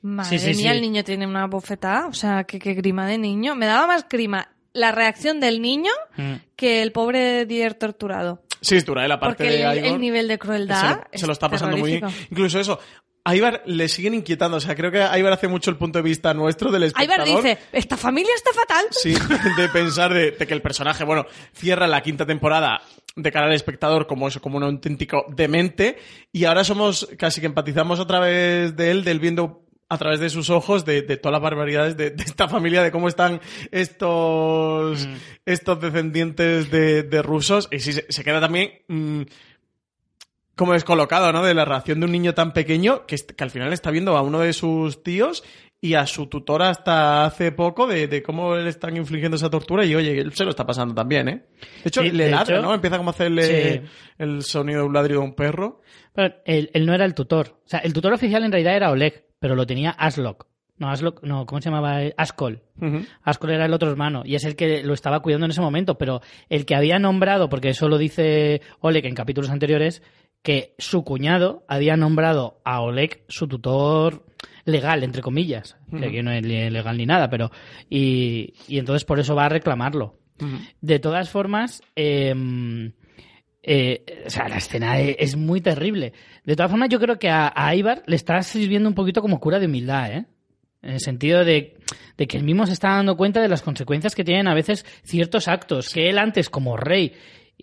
Madre 0.04 0.40
Sí, 0.40 0.54
sí, 0.54 0.62
mía, 0.62 0.72
sí. 0.72 0.78
el 0.78 0.82
niño 0.82 1.04
tiene 1.04 1.28
una 1.28 1.46
bofetada. 1.48 2.08
O 2.08 2.14
sea, 2.14 2.44
que, 2.46 2.58
que 2.58 2.74
grima 2.74 3.06
de 3.06 3.18
niño. 3.18 3.56
Me 3.56 3.66
daba 3.68 3.86
más 3.88 4.08
grima 4.10 4.50
la 4.74 4.92
reacción 4.92 5.40
del 5.40 5.62
niño 5.62 5.92
Mm. 6.18 6.34
que 6.56 6.82
el 6.82 6.92
pobre 6.92 7.46
Dier 7.46 7.74
torturado. 7.76 8.44
Sí, 8.62 8.76
es 8.76 8.86
dura, 8.86 9.04
¿eh? 9.06 9.08
la 9.08 9.20
parte 9.20 9.44
Porque 9.44 9.52
de 9.58 9.64
el, 9.64 9.78
Igor. 9.80 9.92
el 9.94 10.00
nivel 10.02 10.28
de 10.28 10.34
se 10.36 10.40
crueldad. 10.40 10.98
lo, 10.98 11.04
es 11.12 11.22
se 11.22 11.28
lo 11.28 11.34
está 11.34 11.50
pasando 11.50 11.78
muy 11.78 11.92
bien. 11.92 12.06
Incluso 12.30 12.60
eso. 12.60 12.80
A 13.24 13.36
Ibar 13.36 13.64
le 13.66 13.88
siguen 13.88 14.14
inquietando. 14.14 14.58
O 14.58 14.60
sea, 14.60 14.76
creo 14.76 14.92
que 14.92 14.98
Ibar 14.98 15.34
hace 15.34 15.48
mucho 15.48 15.70
el 15.70 15.78
punto 15.78 16.00
de 16.00 16.04
vista 16.04 16.34
nuestro 16.34 16.72
del 16.72 16.84
espectador. 16.84 17.28
Ivar 17.28 17.44
dice: 17.44 17.58
Esta 17.72 17.98
familia 17.98 18.32
está 18.36 18.52
fatal. 18.54 18.86
Sí, 18.92 19.14
de 19.58 19.70
pensar 19.70 20.14
de, 20.14 20.32
de 20.32 20.48
que 20.48 20.54
el 20.54 20.62
personaje, 20.62 21.04
bueno, 21.04 21.26
cierra 21.54 21.88
la 21.88 22.02
quinta 22.02 22.26
temporada 22.26 22.82
de 23.16 23.32
cara 23.32 23.48
al 23.48 23.54
espectador 23.54 24.08
como 24.08 24.28
eso, 24.28 24.42
como 24.42 24.58
un 24.58 24.64
auténtico 24.64 25.26
demente, 25.30 25.98
y 26.32 26.46
ahora 26.46 26.64
somos, 26.64 27.10
casi 27.18 27.42
que 27.42 27.48
empatizamos 27.48 28.00
a 28.00 28.08
través 28.08 28.76
de 28.76 28.92
él, 28.92 29.04
del 29.04 29.20
viendo 29.20 29.66
a 29.90 29.98
través 29.98 30.22
de 30.22 30.30
sus 30.30 30.50
ojos 30.50 30.86
de, 30.86 31.02
de 31.02 31.18
todas 31.18 31.34
las 31.34 31.42
barbaridades 31.42 31.98
de, 31.98 32.12
de 32.12 32.24
esta 32.24 32.48
familia, 32.48 32.82
de 32.82 32.92
cómo 32.92 33.10
están 33.10 33.42
estos, 33.72 35.06
estos 35.46 35.82
descendientes 35.82 36.72
de, 36.72 37.04
de 37.04 37.22
rusos, 37.22 37.68
y 37.72 37.80
sí, 37.80 37.92
se, 37.92 38.06
se 38.08 38.24
queda 38.24 38.40
también 38.40 38.72
mm, 38.88 39.24
como 40.62 40.74
descolocado, 40.74 41.34
¿no? 41.34 41.44
De 41.44 41.56
la 41.56 41.66
reacción 41.66 42.00
de 42.00 42.06
un 42.06 42.12
niño 42.12 42.36
tan 42.36 42.54
pequeño 42.54 43.08
que, 43.08 43.16
que 43.16 43.44
al 43.44 43.50
final 43.50 43.74
está 43.74 43.90
viendo 43.90 44.16
a 44.16 44.22
uno 44.22 44.40
de 44.40 44.54
sus 44.54 45.02
tíos 45.04 45.44
y 45.82 45.96
a 45.96 46.06
su 46.06 46.28
tutora 46.28 46.70
hasta 46.70 47.26
hace 47.26 47.52
poco 47.52 47.88
de, 47.88 48.08
de 48.08 48.22
cómo 48.22 48.56
le 48.56 48.70
están 48.70 48.96
infligiendo 48.96 49.38
esa 49.38 49.50
tortura 49.50 49.84
y 49.84 49.96
oye, 49.96 50.20
él 50.20 50.32
se 50.34 50.44
lo 50.44 50.52
está 50.52 50.64
pasando 50.68 50.94
también, 50.94 51.28
¿eh? 51.28 51.46
De 51.84 51.88
hecho, 51.90 52.04
Sí, 52.04 52.12
le 52.12 52.26
de 52.26 52.30
ladra, 52.32 52.58
hecho- 52.58 52.62
¿no? 52.62 52.74
Empieza 52.76 52.98
como 52.98 53.10
a 53.10 53.14
hacerle 53.14 53.44
Sí. 53.82 53.82
el 54.20 54.44
sonido 54.44 54.82
de 54.82 54.86
un 54.86 54.94
ladrido 54.94 55.22
de 55.22 55.26
un 55.26 55.34
perro. 55.34 55.82
Pero 56.14 56.36
él, 56.46 56.70
él 56.76 56.86
no 56.86 56.94
era 56.94 57.06
el 57.06 57.16
tutor. 57.16 57.58
O 57.66 57.68
sea, 57.68 57.80
el 57.80 57.94
tutor 57.94 58.14
oficial 58.14 58.44
en 58.44 58.52
realidad 58.52 58.76
era 58.76 58.92
Oleg, 58.92 59.26
pero 59.40 59.56
lo 59.56 59.66
tenía 59.66 59.90
Aslok. 59.90 60.46
No, 60.78 60.90
Aslok, 60.90 61.22
no, 61.24 61.46
¿cómo 61.46 61.62
se 61.62 61.70
llamaba? 61.70 62.00
Askol. 62.18 62.64
Ujú. 62.82 63.06
Askol 63.22 63.52
era 63.52 63.66
el 63.66 63.74
otro 63.74 63.90
hermano 63.92 64.24
y 64.26 64.34
es 64.34 64.46
el 64.46 64.56
que 64.56 64.82
lo 64.84 64.96
estaba 64.96 65.20
cuidando 65.22 65.46
en 65.46 65.52
ese 65.52 65.62
momento, 65.62 65.96
pero 66.00 66.22
el 66.50 66.66
que 66.66 66.74
había 66.74 66.98
nombrado, 66.98 67.50
porque 67.50 67.70
eso 67.70 67.88
lo 67.88 68.00
dice 68.00 68.62
Oleg 68.80 69.06
en 69.06 69.14
capítulos 69.14 69.52
anteriores, 69.52 70.02
que 70.42 70.74
su 70.78 71.04
cuñado 71.04 71.64
había 71.68 71.98
nombrado 71.98 72.62
a 72.64 72.82
Oleg 72.82 73.24
su 73.28 73.48
tutor 73.48 74.26
legal, 74.66 75.04
entre 75.04 75.22
comillas, 75.22 75.78
que 75.98 76.06
aquí 76.06 76.22
no 76.22 76.32
es 76.32 76.44
legal 76.44 76.98
ni 76.98 77.06
nada, 77.06 77.30
pero 77.30 77.52
y, 77.90 78.54
y 78.68 78.80
entonces 78.80 79.06
por 79.06 79.20
eso 79.20 79.36
va 79.36 79.46
a 79.46 79.50
reclamarlo. 79.50 80.18
De 80.82 80.98
todas 80.98 81.30
formas, 81.30 81.84
eh, 81.96 82.34
eh, 83.62 84.24
o 84.26 84.30
sea, 84.30 84.48
la 84.50 84.58
escena 84.58 85.00
e- 85.00 85.18
es, 85.20 85.36
muy 85.36 85.62
terrible. 85.62 86.14
De 86.44 86.56
todas 86.56 86.72
formas, 86.72 86.90
yo 86.90 87.00
creo 87.00 87.20
que 87.20 87.30
a, 87.30 87.54
a 87.56 87.76
Ivar 87.76 88.02
le 88.08 88.16
está 88.16 88.42
sirviendo 88.42 88.90
un 88.90 88.96
poquito 88.96 89.22
como 89.22 89.40
cura 89.40 89.60
de 89.60 89.68
humildad, 89.68 90.12
¿eh? 90.12 90.26
En 90.82 90.94
el 90.94 91.00
sentido 91.00 91.46
de, 91.46 91.78
de 92.18 92.28
que 92.28 92.38
él 92.38 92.44
mismo 92.44 92.66
se 92.66 92.74
está 92.74 92.90
dando 92.90 93.16
cuenta 93.16 93.40
de 93.40 93.50
las 93.50 93.62
consecuencias 93.62 94.16
que 94.16 94.24
tienen 94.24 94.48
a 94.48 94.56
veces 94.56 94.84
ciertos 95.04 95.48
actos, 95.48 95.94
que 95.94 96.10
él 96.10 96.18
antes 96.18 96.50
como 96.50 96.76
rey 96.76 97.14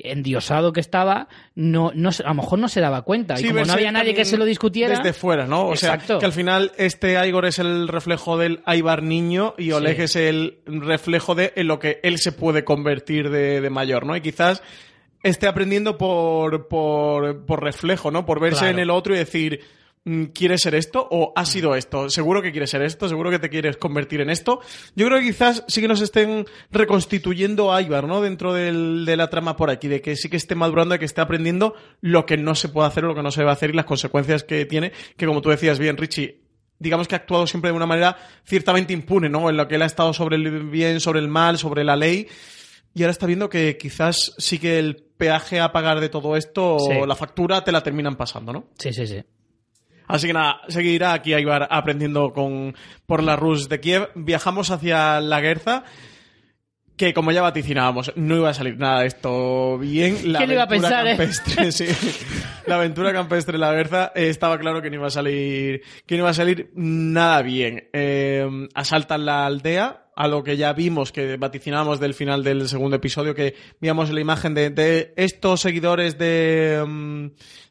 endiosado 0.02 0.72
que 0.72 0.80
estaba, 0.80 1.28
no, 1.54 1.92
no, 1.94 2.10
a 2.10 2.28
lo 2.28 2.34
mejor 2.34 2.58
no 2.58 2.68
se 2.68 2.80
daba 2.80 3.02
cuenta. 3.02 3.36
Sí, 3.36 3.46
y 3.46 3.48
como 3.50 3.64
no 3.64 3.72
había 3.72 3.92
nadie 3.92 4.14
que 4.14 4.24
se 4.24 4.36
lo 4.36 4.44
discutiera... 4.44 4.96
Desde 4.96 5.12
fuera, 5.12 5.46
¿no? 5.46 5.62
O 5.62 5.72
Exacto. 5.72 6.06
sea, 6.06 6.18
que 6.18 6.26
al 6.26 6.32
final 6.32 6.72
este 6.76 7.26
Igor 7.26 7.46
es 7.46 7.58
el 7.58 7.88
reflejo 7.88 8.38
del 8.38 8.60
Ivar 8.66 9.02
niño 9.02 9.54
y 9.58 9.72
Oleg 9.72 9.96
Sí. 9.96 10.02
es 10.02 10.16
el 10.16 10.58
reflejo 10.66 11.34
de 11.34 11.52
en 11.56 11.66
lo 11.68 11.78
que 11.78 12.00
él 12.02 12.18
se 12.18 12.32
puede 12.32 12.64
convertir 12.64 13.30
de, 13.30 13.60
de 13.60 13.70
mayor, 13.70 14.06
¿no? 14.06 14.14
Y 14.16 14.20
quizás 14.20 14.62
esté 15.22 15.48
aprendiendo 15.48 15.98
por, 15.98 16.68
por, 16.68 17.44
por 17.44 17.62
reflejo, 17.62 18.10
¿no? 18.10 18.24
Por 18.24 18.40
verse 18.40 18.60
Claro. 18.60 18.74
en 18.74 18.78
el 18.78 18.90
otro 18.90 19.14
y 19.14 19.18
decir, 19.18 19.60
¿quieres 20.34 20.62
ser 20.62 20.74
esto 20.74 21.06
o 21.10 21.32
has 21.36 21.48
sido 21.48 21.74
esto? 21.74 22.08
Seguro 22.10 22.40
que 22.42 22.50
quieres 22.52 22.70
ser 22.70 22.82
esto, 22.82 23.08
seguro 23.08 23.30
que 23.30 23.38
te 23.38 23.48
quieres 23.50 23.76
convertir 23.76 24.20
en 24.20 24.30
esto. 24.30 24.60
Yo 24.96 25.06
creo 25.06 25.18
que 25.18 25.26
quizás 25.26 25.64
sí 25.68 25.80
que 25.80 25.88
nos 25.88 26.00
estén 26.00 26.46
reconstituyendo 26.70 27.72
a 27.72 27.82
Ivar, 27.82 28.04
¿no? 28.06 28.20
Dentro 28.20 28.54
del- 28.54 29.04
de 29.04 29.16
la 29.16 29.28
trama 29.30 29.56
por 29.56 29.70
aquí, 29.70 29.88
de 29.88 30.00
que 30.00 30.16
sí 30.16 30.28
que 30.28 30.36
esté 30.36 30.54
madurando, 30.54 30.94
de 30.94 30.98
que 30.98 31.04
esté 31.04 31.20
aprendiendo 31.20 31.74
lo 32.00 32.24
que 32.26 32.36
no 32.36 32.54
se 32.54 32.68
puede 32.68 32.88
hacer 32.88 33.04
o 33.04 33.08
lo 33.08 33.14
que 33.14 33.22
no 33.22 33.30
se 33.30 33.40
debe 33.42 33.52
hacer 33.52 33.70
y 33.70 33.74
las 33.74 33.84
consecuencias 33.84 34.44
que 34.44 34.64
tiene, 34.66 34.92
que 35.16 35.26
como 35.26 35.42
tú 35.42 35.50
decías 35.50 35.78
bien, 35.78 35.96
Richie, 35.96 36.40
digamos 36.78 37.06
que 37.08 37.14
ha 37.14 37.18
actuado 37.18 37.46
siempre 37.46 37.70
de 37.70 37.76
una 37.76 37.86
manera 37.86 38.16
ciertamente 38.44 38.92
impune, 38.92 39.28
¿no? 39.28 39.50
En 39.50 39.56
lo 39.56 39.68
que 39.68 39.74
él 39.74 39.82
ha 39.82 39.86
estado 39.86 40.12
sobre 40.12 40.36
el 40.36 40.64
bien, 40.70 41.00
sobre 41.00 41.20
el 41.20 41.28
mal, 41.28 41.58
sobre 41.58 41.84
la 41.84 41.96
ley. 41.96 42.26
Y 42.94 43.02
ahora 43.02 43.10
está 43.12 43.26
viendo 43.26 43.48
que 43.48 43.76
quizás 43.76 44.34
sí 44.38 44.58
que 44.58 44.78
el 44.78 44.96
peaje 44.96 45.60
a 45.60 45.72
pagar 45.72 46.00
de 46.00 46.08
todo 46.08 46.36
esto, 46.36 46.78
Sí. 46.78 46.92
o 47.00 47.06
la 47.06 47.14
factura, 47.16 47.62
te 47.62 47.70
la 47.72 47.82
terminan 47.82 48.16
pasando, 48.16 48.52
¿no? 48.52 48.68
Sí, 48.78 48.92
sí, 48.92 49.06
sí. 49.06 49.22
Así 50.08 50.26
que 50.26 50.32
nada, 50.32 50.62
seguirá 50.68 51.12
aquí 51.12 51.34
a 51.34 51.40
Ibar 51.40 51.68
aprendiendo 51.70 52.32
con, 52.32 52.74
por 53.06 53.22
la 53.22 53.36
Rus 53.36 53.68
de 53.68 53.78
Kiev. 53.78 54.08
Viajamos 54.14 54.70
hacia 54.70 55.20
la 55.20 55.40
Guerza, 55.40 55.84
que 56.96 57.14
como 57.14 57.30
ya 57.30 57.42
vaticinábamos, 57.42 58.12
no 58.16 58.36
iba 58.36 58.50
a 58.50 58.54
salir 58.54 58.78
nada 58.78 59.00
de 59.00 59.06
esto 59.06 59.78
bien. 59.78 60.32
La 60.32 60.38
¿Quién 60.38 60.48
lo 60.48 60.54
iba 60.54 60.62
a 60.62 60.66
aventura 60.66 60.88
pensar, 60.88 61.06
eh? 61.06 61.16
campestre, 61.16 61.72
sí. 61.72 61.86
La 62.66 62.76
aventura 62.76 63.12
campestre 63.12 63.52
de 63.52 63.58
la 63.58 63.72
Guerza 63.72 64.12
eh, 64.14 64.28
estaba 64.28 64.58
claro 64.58 64.80
que 64.82 64.88
no 64.88 64.96
iba 64.96 65.06
a 65.06 65.10
salir, 65.10 65.82
que 66.06 66.16
no 66.16 66.22
iba 66.22 66.30
a 66.30 66.34
salir 66.34 66.70
nada 66.74 67.42
bien. 67.42 67.88
Eh, 67.92 68.48
asaltan 68.74 69.26
la 69.26 69.46
aldea, 69.46 70.06
a 70.16 70.26
lo 70.26 70.42
que 70.42 70.56
ya 70.56 70.72
vimos, 70.72 71.12
que 71.12 71.36
vaticinábamos 71.36 72.00
del 72.00 72.12
final 72.12 72.42
del 72.42 72.68
segundo 72.68 72.96
episodio, 72.96 73.36
que 73.36 73.54
víamos 73.80 74.10
la 74.10 74.20
imagen 74.20 74.52
de, 74.52 74.70
de 74.70 75.12
estos 75.16 75.60
seguidores 75.60 76.18
de, 76.18 76.82
mm, 76.84 77.26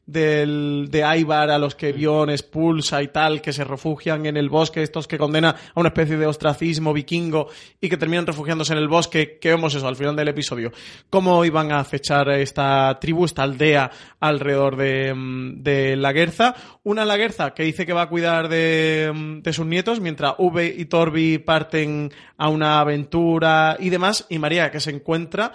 del, 0.08 0.88
de 0.90 1.20
Ibar 1.20 1.52
a 1.52 1.60
los 1.60 1.76
que 1.76 1.92
Bion 1.92 2.30
expulsa 2.30 3.04
y 3.04 3.10
tal, 3.10 3.42
que 3.42 3.52
se 3.52 3.66
refugian 3.66 4.26
en 4.26 4.38
el 4.38 4.50
bosque, 4.50 4.82
estos 4.82 5.08
que 5.08 5.18
condena 5.18 5.50
a 5.50 5.80
una 5.80 5.90
especie 5.90 6.18
de 6.18 6.26
ostracismo 6.26 6.94
vikingo 6.94 7.50
y 7.82 7.90
que 7.90 7.98
terminan 7.98 8.26
refugiándose 8.26 8.74
en 8.74 8.80
el 8.80 8.88
bosque, 8.88 9.38
que 9.40 9.50
vemos 9.50 9.76
eso 9.76 9.88
al 9.88 9.98
final 9.98 10.16
del 10.16 10.30
episodio, 10.30 10.72
cómo 11.10 11.44
iban 11.44 11.72
a 11.74 11.80
acechar 11.80 12.30
esta 12.30 12.98
tribu, 13.00 13.26
esta 13.26 13.44
aldea 13.44 13.92
alrededor 14.22 14.78
de, 14.78 15.14
mm, 15.14 15.62
de 15.62 15.96
la 15.98 16.14
Guerza. 16.14 16.56
Una 16.84 17.04
Laguerza 17.04 17.54
que 17.54 17.64
dice 17.64 17.86
que 17.86 17.94
va 17.94 18.04
a 18.04 18.10
cuidar 18.10 18.48
de, 18.48 19.12
mm, 19.14 19.42
de 19.42 19.54
sus 19.54 19.66
nietos, 19.66 20.00
mientras 20.00 20.36
V 20.38 20.74
y 20.78 20.86
Torbi 20.86 21.38
parten 21.38 22.14
a 22.38 22.48
una 22.48 22.80
aventura 22.80 23.76
y 23.78 23.90
demás, 23.90 24.26
y 24.30 24.40
María 24.40 24.72
que 24.72 24.80
se 24.80 24.92
encuentra 24.92 25.52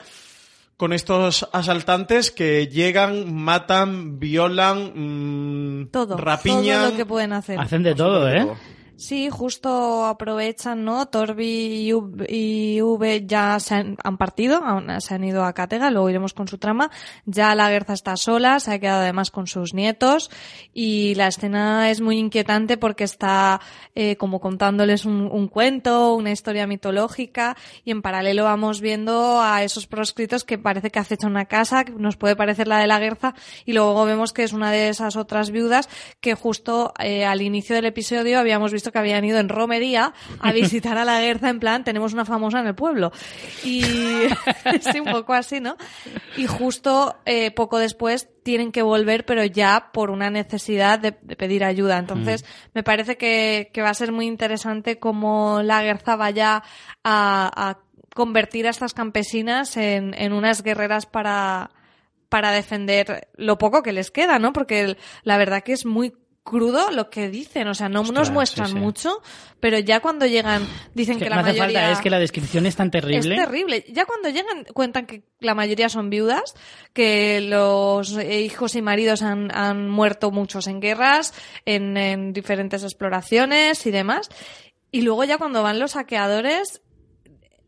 con 0.76 0.92
estos 0.92 1.48
asaltantes 1.52 2.30
que 2.30 2.66
llegan, 2.68 3.32
matan, 3.32 4.18
violan, 4.18 5.82
mm, 5.84 5.88
Todo, 5.90 6.16
rapiñan. 6.16 6.80
todo 6.80 6.90
lo 6.90 6.96
que 6.96 7.06
pueden 7.06 7.32
hacer. 7.32 7.58
Hacen 7.60 7.82
de 7.82 7.94
todo, 7.94 8.28
¿eh? 8.28 8.46
Sí, 9.02 9.30
justo 9.30 10.04
aprovechan, 10.04 10.84
¿no? 10.84 11.06
Torbi 11.06 11.90
y 12.28 12.80
V, 12.80 13.26
ya 13.26 13.58
se 13.58 13.74
han, 13.74 13.96
han 14.04 14.16
partido, 14.16 14.62
se 15.00 15.14
han 15.14 15.24
ido 15.24 15.44
a 15.44 15.52
Cátega, 15.54 15.90
luego 15.90 16.08
iremos 16.08 16.34
con 16.34 16.46
su 16.46 16.56
trama. 16.56 16.88
Ya 17.26 17.52
la 17.56 17.68
Guerza 17.68 17.94
está 17.94 18.16
sola, 18.16 18.60
se 18.60 18.70
ha 18.70 18.78
quedado 18.78 19.02
además 19.02 19.32
con 19.32 19.48
sus 19.48 19.74
nietos 19.74 20.30
y 20.72 21.16
la 21.16 21.26
escena 21.26 21.90
es 21.90 22.00
muy 22.00 22.16
inquietante 22.16 22.76
porque 22.76 23.02
está 23.02 23.60
eh, 23.96 24.14
como 24.14 24.38
contándoles 24.38 25.04
un, 25.04 25.22
un 25.22 25.48
cuento, 25.48 26.14
una 26.14 26.30
historia 26.30 26.68
mitológica 26.68 27.56
y 27.84 27.90
en 27.90 28.02
paralelo 28.02 28.44
vamos 28.44 28.80
viendo 28.80 29.42
a 29.42 29.64
esos 29.64 29.88
proscritos 29.88 30.44
que 30.44 30.58
parece 30.58 30.90
que 30.90 31.00
acechan 31.00 31.32
una 31.32 31.46
casa, 31.46 31.82
que 31.82 31.90
nos 31.90 32.16
puede 32.16 32.36
parecer 32.36 32.68
la 32.68 32.78
de 32.78 32.86
la 32.86 33.00
Guerza 33.00 33.34
y 33.64 33.72
luego 33.72 34.04
vemos 34.04 34.32
que 34.32 34.44
es 34.44 34.52
una 34.52 34.70
de 34.70 34.90
esas 34.90 35.16
otras 35.16 35.50
viudas 35.50 35.88
que 36.20 36.36
justo 36.36 36.94
eh, 37.00 37.24
al 37.24 37.42
inicio 37.42 37.74
del 37.74 37.86
episodio 37.86 38.38
habíamos 38.38 38.72
visto 38.72 38.91
que 38.92 38.98
habían 38.98 39.24
ido 39.24 39.38
en 39.38 39.48
romería 39.48 40.12
a 40.40 40.52
visitar 40.52 40.98
a 40.98 41.04
la 41.04 41.20
Guerza 41.20 41.48
en 41.48 41.60
plan 41.60 41.84
tenemos 41.84 42.12
una 42.12 42.24
famosa 42.24 42.60
en 42.60 42.66
el 42.68 42.74
pueblo 42.74 43.12
y 43.64 43.82
sí 44.92 45.00
un 45.00 45.10
poco 45.10 45.32
así 45.32 45.60
no 45.60 45.76
y 46.36 46.46
justo 46.46 47.16
eh, 47.24 47.50
poco 47.50 47.78
después 47.78 48.28
tienen 48.42 48.72
que 48.72 48.82
volver 48.82 49.24
pero 49.24 49.44
ya 49.44 49.90
por 49.92 50.10
una 50.10 50.30
necesidad 50.30 50.98
de, 50.98 51.16
de 51.22 51.36
pedir 51.36 51.64
ayuda. 51.64 51.98
Entonces 51.98 52.44
me 52.74 52.82
parece 52.82 53.16
que, 53.16 53.70
que 53.72 53.82
va 53.82 53.90
a 53.90 53.94
ser 53.94 54.12
muy 54.12 54.26
interesante 54.26 54.98
cómo 54.98 55.60
la 55.62 55.82
Guerza 55.82 56.16
vaya 56.16 56.62
a, 57.04 57.68
a 57.70 57.78
convertir 58.14 58.66
a 58.66 58.70
estas 58.70 58.94
campesinas 58.94 59.76
en, 59.76 60.14
en 60.14 60.32
unas 60.32 60.62
guerreras 60.62 61.06
para 61.06 61.70
para 62.28 62.50
defender 62.50 63.28
lo 63.36 63.58
poco 63.58 63.82
que 63.82 63.92
les 63.92 64.10
queda, 64.10 64.38
¿no? 64.38 64.54
Porque 64.54 64.96
la 65.22 65.36
verdad 65.36 65.62
que 65.62 65.74
es 65.74 65.84
muy 65.84 66.14
crudo 66.42 66.90
lo 66.90 67.08
que 67.08 67.28
dicen, 67.28 67.68
o 67.68 67.74
sea, 67.74 67.88
no 67.88 68.00
Ostras, 68.00 68.18
nos 68.18 68.30
muestran 68.30 68.68
sí, 68.68 68.72
sí. 68.74 68.78
mucho, 68.78 69.22
pero 69.60 69.78
ya 69.78 70.00
cuando 70.00 70.26
llegan 70.26 70.66
dicen 70.94 71.18
que, 71.18 71.24
Que 71.24 71.30
la 71.30 71.36
no 71.36 71.42
hace 71.42 71.50
mayoría 71.58 71.80
falta, 71.80 71.92
es 71.92 72.00
que 72.00 72.10
la 72.10 72.18
descripción 72.18 72.66
es 72.66 72.76
tan 72.76 72.88
es 72.88 72.92
terrible. 72.92 73.36
terrible. 73.36 73.84
Ya 73.88 74.04
cuando 74.04 74.28
llegan 74.28 74.64
cuentan 74.74 75.06
que 75.06 75.22
la 75.40 75.54
mayoría 75.54 75.88
son 75.88 76.10
viudas, 76.10 76.54
que 76.92 77.40
los 77.40 78.12
hijos 78.22 78.74
y 78.74 78.82
maridos 78.82 79.22
han, 79.22 79.54
han 79.56 79.88
muerto 79.88 80.30
muchos 80.30 80.66
en 80.66 80.80
guerras, 80.80 81.32
en, 81.64 81.96
en 81.96 82.32
diferentes 82.32 82.82
exploraciones 82.82 83.86
y 83.86 83.90
demás. 83.90 84.28
Y 84.90 85.02
luego 85.02 85.24
ya 85.24 85.38
cuando 85.38 85.62
van 85.62 85.78
los 85.78 85.92
saqueadores, 85.92 86.82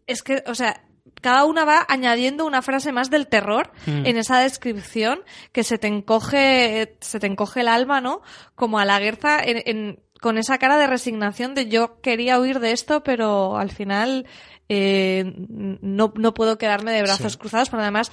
es 0.07 0.23
que, 0.23 0.43
o 0.47 0.55
sea, 0.55 0.84
cada 1.25 1.45
una 1.45 1.65
va 1.65 1.85
añadiendo 1.89 2.47
una 2.47 2.63
frase 2.63 2.93
más 2.93 3.11
del 3.11 3.27
terror 3.27 3.73
Mm. 3.87 4.07
en 4.07 4.17
esa 4.19 4.39
descripción 4.39 5.21
que 5.53 5.65
se 5.65 5.79
te 5.79 5.89
encoge, 5.89 6.97
se 7.01 7.19
te 7.19 7.27
encoge 7.27 7.61
el 7.63 7.69
alma, 7.69 8.01
¿no? 8.01 8.21
Como 8.55 8.79
a 8.79 8.85
la 8.85 9.01
guerra 9.01 9.41
en, 9.43 9.63
en- 9.67 10.01
con 10.21 10.39
esa 10.39 10.57
cara 10.59 10.79
de 10.79 10.87
resignación 10.87 11.55
de 11.55 11.67
yo 11.69 12.01
quería 12.01 12.39
huir 12.41 12.59
de 12.61 12.73
esto, 12.73 13.03
pero 13.03 13.59
al 13.59 13.71
final 13.71 14.25
eh, 14.71 15.35
no, 15.83 16.13
no 16.17 16.33
puedo 16.33 16.57
quedarme 16.57 16.93
de 16.93 17.03
brazos 17.03 17.33
Sí. 17.33 17.39
cruzados, 17.39 17.69
pero 17.69 17.83
además 17.83 18.11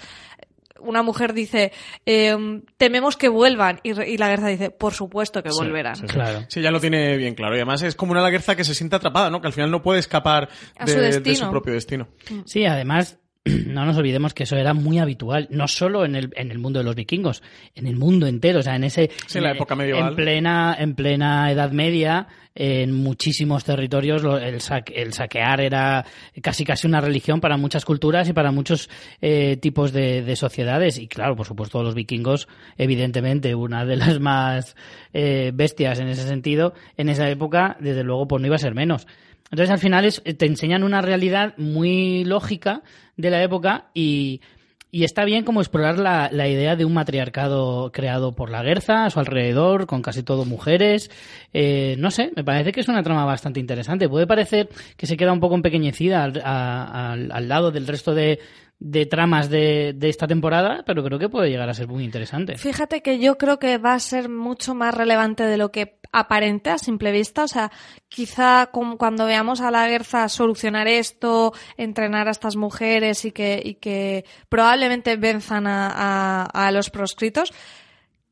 una 0.84 1.04
mujer 1.04 1.34
dice 1.34 1.72
eh, 2.06 2.62
tememos 2.78 3.18
que 3.18 3.30
vuelvan 3.30 3.80
y, 3.84 3.94
re- 3.94 4.10
y 4.10 4.18
la 4.18 4.30
guerra 4.30 4.48
dice 4.50 4.70
por 4.72 4.94
supuesto 4.94 5.42
que 5.44 5.50
volverán. 5.50 5.96
sí, 5.96 6.04
sí. 6.08 6.14
Claro. 6.14 6.46
Sí, 6.50 6.62
ya 6.62 6.72
lo 6.72 6.80
tiene 6.80 7.16
bien 7.18 7.36
claro. 7.36 7.56
Y 7.56 7.60
además 7.60 7.82
es 7.84 7.96
como 7.96 8.12
una 8.12 8.22
laguerza 8.22 8.56
que 8.56 8.64
se 8.64 8.76
siente 8.76 8.96
atrapada, 8.96 9.30
¿no? 9.30 9.40
Que 9.42 9.48
al 9.48 9.54
final 9.54 9.72
no 9.72 9.82
puede 9.82 10.00
escapar 10.00 10.50
de, 10.84 10.92
su 10.92 10.98
de 11.00 11.06
destino. 11.08 11.36
su 11.38 11.50
propio 11.50 11.74
destino. 11.74 12.08
Sí, 12.46 12.66
además, 12.66 13.20
no 13.46 13.86
nos 13.86 13.98
olvidemos 13.98 14.34
que 14.36 14.44
eso 14.44 14.56
era 14.56 14.74
muy 14.76 15.00
habitual, 15.00 15.48
no 15.50 15.68
solo 15.68 16.06
en 16.06 16.16
el, 16.16 16.30
en 16.36 16.52
el 16.52 16.60
mundo 16.60 16.80
de 16.80 16.86
los 16.86 16.96
vikingos, 16.96 17.42
en 17.74 17.88
el 17.88 17.96
mundo 17.96 18.28
entero, 18.28 18.60
o 18.60 18.62
sea, 18.62 18.76
en 18.76 18.84
ese... 18.84 19.10
Sí, 19.26 19.40
en 19.40 19.46
la 19.46 19.52
época 19.54 19.76
medieval. 19.76 20.10
En 20.10 20.16
plena, 20.16 20.76
en 20.80 20.94
plena 20.94 21.52
Edad 21.52 21.72
Media, 21.72 22.28
en 22.54 22.92
muchísimos 22.94 23.64
territorios 23.64 24.22
lo- 24.22 24.38
el, 24.38 24.62
saque- 24.62 24.94
el 24.96 25.14
saquear 25.14 25.60
era 25.62 26.06
casi 26.44 26.66
casi 26.66 26.86
una 26.86 27.02
religión 27.02 27.42
para 27.42 27.58
muchas 27.58 27.84
culturas 27.84 28.30
y 28.30 28.34
para 28.34 28.52
muchos 28.52 28.90
eh, 29.22 29.58
tipos 29.58 29.92
de, 29.92 30.22
de 30.22 30.36
sociedades. 30.36 31.00
Y 31.00 31.08
claro, 31.08 31.36
por 31.36 31.48
supuesto, 31.48 31.82
los 31.82 31.96
vikingos, 31.96 32.48
evidentemente, 32.78 33.56
una 33.56 33.86
de 33.86 33.96
las 33.96 34.20
más 34.20 34.76
eh, 35.14 35.52
bestias 35.54 36.00
en 36.00 36.10
ese 36.10 36.28
sentido, 36.28 36.74
en 36.98 37.10
esa 37.10 37.28
época, 37.30 37.78
desde 37.80 38.04
luego, 38.04 38.28
pues 38.28 38.40
no 38.42 38.48
iba 38.48 38.56
a 38.58 38.60
ser 38.60 38.76
menos. 38.76 39.08
Entonces, 39.52 39.70
al 39.72 39.80
final, 39.80 40.06
es, 40.06 40.24
te 40.24 40.46
enseñan 40.46 40.84
una 40.84 41.02
realidad 41.02 41.54
muy 41.58 42.24
lógica 42.24 42.82
de 43.18 43.30
la 43.30 43.44
época 43.44 43.86
y, 43.94 44.42
y 44.90 45.04
está 45.04 45.26
bien 45.26 45.44
como 45.44 45.62
explorar 45.62 46.00
la, 46.00 46.30
la 46.32 46.48
idea 46.48 46.76
de 46.76 46.86
un 46.86 46.94
matriarcado 46.94 47.92
creado 47.92 48.34
por 48.34 48.50
la 48.50 48.64
Guerza 48.64 49.06
a 49.06 49.10
su 49.10 49.20
alrededor, 49.20 49.86
con 49.88 50.02
casi 50.02 50.24
todo 50.24 50.46
mujeres. 50.46 51.12
Eh, 51.54 51.96
no 52.00 52.12
sé, 52.12 52.32
me 52.36 52.44
parece 52.44 52.72
que 52.72 52.80
es 52.80 52.88
una 52.88 53.04
trama 53.04 53.26
bastante 53.26 53.60
interesante. 53.60 54.10
Puede 54.10 54.26
parecer 54.28 54.70
que 54.98 55.06
se 55.06 55.18
queda 55.18 55.34
un 55.34 55.40
poco 55.40 55.56
empequeñecida 55.56 56.24
al, 56.24 56.42
a- 56.44 57.12
al- 57.12 57.32
al 57.32 57.48
lado 57.48 57.72
del 57.72 57.88
resto 57.88 58.16
de, 58.16 58.40
de 58.84 59.06
tramas 59.06 59.48
de, 59.52 59.94
de 59.96 60.10
esta 60.10 60.26
temporada, 60.26 60.82
pero 60.88 61.04
creo 61.04 61.20
que 61.20 61.30
puede 61.30 61.52
llegar 61.52 61.70
a 61.70 61.74
ser 61.76 61.88
muy 61.88 62.04
interesante. 62.04 62.58
Fíjate 62.58 63.02
que 63.04 63.20
yo 63.20 63.38
creo 63.38 63.60
que 63.60 63.78
va 63.78 63.94
a 63.94 64.00
ser 64.00 64.28
mucho 64.28 64.74
más 64.74 64.96
relevante 64.96 65.44
de 65.44 65.58
lo 65.58 65.72
que 65.72 66.00
aparente 66.12 66.72
a 66.72 66.80
simple 66.80 67.12
vista. 67.12 67.44
O 67.44 67.48
sea, 67.48 67.72
quizá 68.10 68.72
cuando 68.72 69.28
veamos 69.28 69.62
a 69.62 69.70
la 69.70 69.88
Guerza 69.88 70.28
solucionar 70.30 70.88
esto, 70.88 71.54
entrenar 71.78 72.28
a 72.28 72.32
estas 72.32 72.56
mujeres 72.56 73.24
y 73.24 73.32
que, 73.32 73.62
y 73.64 73.76
que 73.76 74.26
probablemente 74.50 75.16
venzan 75.16 75.68
a- 75.68 76.44
a 76.46 76.72
los 76.72 76.90
proscritos, 76.90 77.54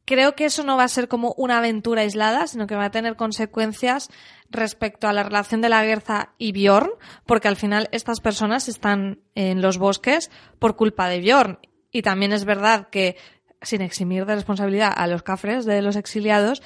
creo 0.09 0.33
que 0.33 0.45
eso 0.45 0.63
no 0.63 0.75
va 0.75 0.85
a 0.85 0.87
ser 0.87 1.07
como 1.07 1.35
una 1.37 1.59
aventura 1.59 2.01
aislada, 2.01 2.47
sino 2.47 2.65
que 2.65 2.73
va 2.75 2.85
a 2.85 2.89
tener 2.89 3.15
consecuencias 3.15 4.09
respecto 4.49 5.07
a 5.07 5.13
la 5.13 5.21
relación 5.21 5.61
de 5.61 5.69
la 5.69 5.85
Guerza 5.85 6.29
y 6.39 6.51
Bjorn, 6.51 6.89
porque 7.27 7.47
al 7.47 7.57
final 7.57 7.89
estas 7.91 8.19
personas 8.19 8.67
están 8.67 9.19
en 9.35 9.61
los 9.61 9.77
bosques 9.77 10.31
por 10.57 10.75
culpa 10.75 11.09
de 11.09 11.19
Bjorn. 11.19 11.59
Y 11.91 12.01
también 12.01 12.33
es 12.33 12.43
verdad 12.43 12.87
que, 12.89 13.17
sin 13.61 13.83
eximir 13.83 14.25
de 14.25 14.33
responsabilidad 14.33 14.91
a 14.95 15.05
los 15.05 15.21
cafres 15.21 15.65
de 15.65 15.83
los 15.83 15.95
exiliados, 15.95 16.63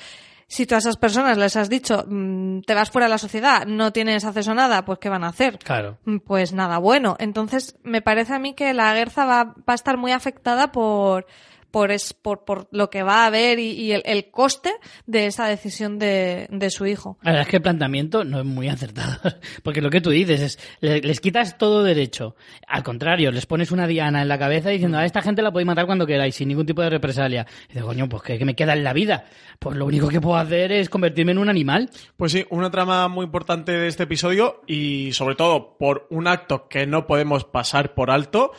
si 0.47 0.65
tú 0.65 0.75
a 0.75 0.77
esas 0.77 0.95
personas 0.95 1.37
les 1.37 1.57
has 1.57 1.67
dicho, 1.67 2.05
mm, 2.07 2.61
te 2.61 2.73
vas 2.75 2.91
fuera 2.91 3.07
de 3.07 3.11
la 3.11 3.17
sociedad, 3.17 3.65
no 3.65 3.91
tienes 3.91 4.23
acceso 4.23 4.51
a 4.51 4.55
nada, 4.55 4.85
pues 4.85 4.99
¿qué 4.99 5.09
van 5.09 5.25
a 5.25 5.29
hacer? 5.29 5.59
Claro. 5.59 5.97
Mm, 6.05 6.19
Pues 6.19 6.53
nada 6.53 6.77
bueno. 6.77 7.17
Entonces, 7.19 7.75
me 7.83 8.01
parece 8.01 8.35
a 8.35 8.39
mí 8.39 8.53
que 8.53 8.73
la 8.73 8.93
Guerza 8.93 9.25
va, 9.25 9.43
va 9.43 9.73
a 9.73 9.75
estar 9.75 9.97
muy 9.97 10.13
afectada 10.13 10.71
por, 10.71 11.25
por, 11.73 11.89
es, 11.91 12.13
por, 12.13 12.45
por 12.45 12.67
lo 12.69 12.91
que 12.91 13.01
va 13.01 13.23
a 13.23 13.25
haber 13.25 13.57
y, 13.57 13.71
y 13.71 13.93
el, 13.93 14.03
el 14.05 14.29
coste 14.29 14.71
de 15.07 15.25
esa 15.25 15.47
decisión 15.47 15.97
de, 15.97 16.45
de 16.51 16.69
su 16.69 16.85
hijo. 16.85 17.17
La 17.23 17.31
verdad 17.31 17.41
es 17.47 17.49
que 17.49 17.55
el 17.55 17.63
planteamiento 17.63 18.23
no 18.23 18.37
es 18.41 18.45
muy 18.45 18.67
acertado, 18.69 19.17
porque 19.63 19.81
lo 19.81 19.89
que 19.89 19.99
tú 19.99 20.11
dices 20.11 20.39
es, 20.39 20.59
le- 20.81 21.01
les 21.01 21.19
quitas 21.19 21.57
todo 21.57 21.81
derecho. 21.83 22.35
Al 22.67 22.83
contrario, 22.83 23.31
les 23.31 23.47
pones 23.47 23.71
una 23.71 23.87
diana 23.87 24.21
en 24.21 24.27
la 24.27 24.37
cabeza 24.37 24.69
diciendo, 24.69 24.99
a 24.99 25.05
esta 25.05 25.23
gente 25.23 25.41
la 25.41 25.51
podéis 25.51 25.65
matar 25.65 25.87
cuando 25.87 26.05
queráis, 26.05 26.35
sin 26.35 26.47
ningún 26.49 26.67
tipo 26.67 26.83
de 26.83 26.91
represalia. 26.91 27.47
Y 27.65 27.67
dices, 27.69 27.83
coño, 27.83 28.07
pues 28.07 28.21
¿qué, 28.21 28.37
qué 28.37 28.45
me 28.45 28.55
queda 28.55 28.73
en 28.73 28.83
la 28.83 28.93
vida? 28.93 29.25
Pues 29.57 29.75
lo 29.75 29.87
único 29.87 30.09
que 30.09 30.21
puedo 30.21 30.37
hacer 30.37 30.71
es 30.71 30.89
convertirme 30.89 31.31
en 31.31 31.39
un 31.39 31.49
animal. 31.49 31.89
Pues 32.17 32.33
sí, 32.33 32.45
una 32.51 32.69
trama 32.69 33.07
muy 33.07 33.25
importante 33.25 33.71
de 33.71 33.87
este 33.87 34.03
episodio 34.03 34.61
y 34.67 35.11
sobre 35.13 35.33
todo 35.33 35.75
por 35.79 36.05
un 36.11 36.27
acto 36.27 36.67
que 36.67 36.85
no 36.85 37.07
podemos 37.07 37.45
pasar 37.45 37.95
por 37.95 38.11
alto. 38.11 38.51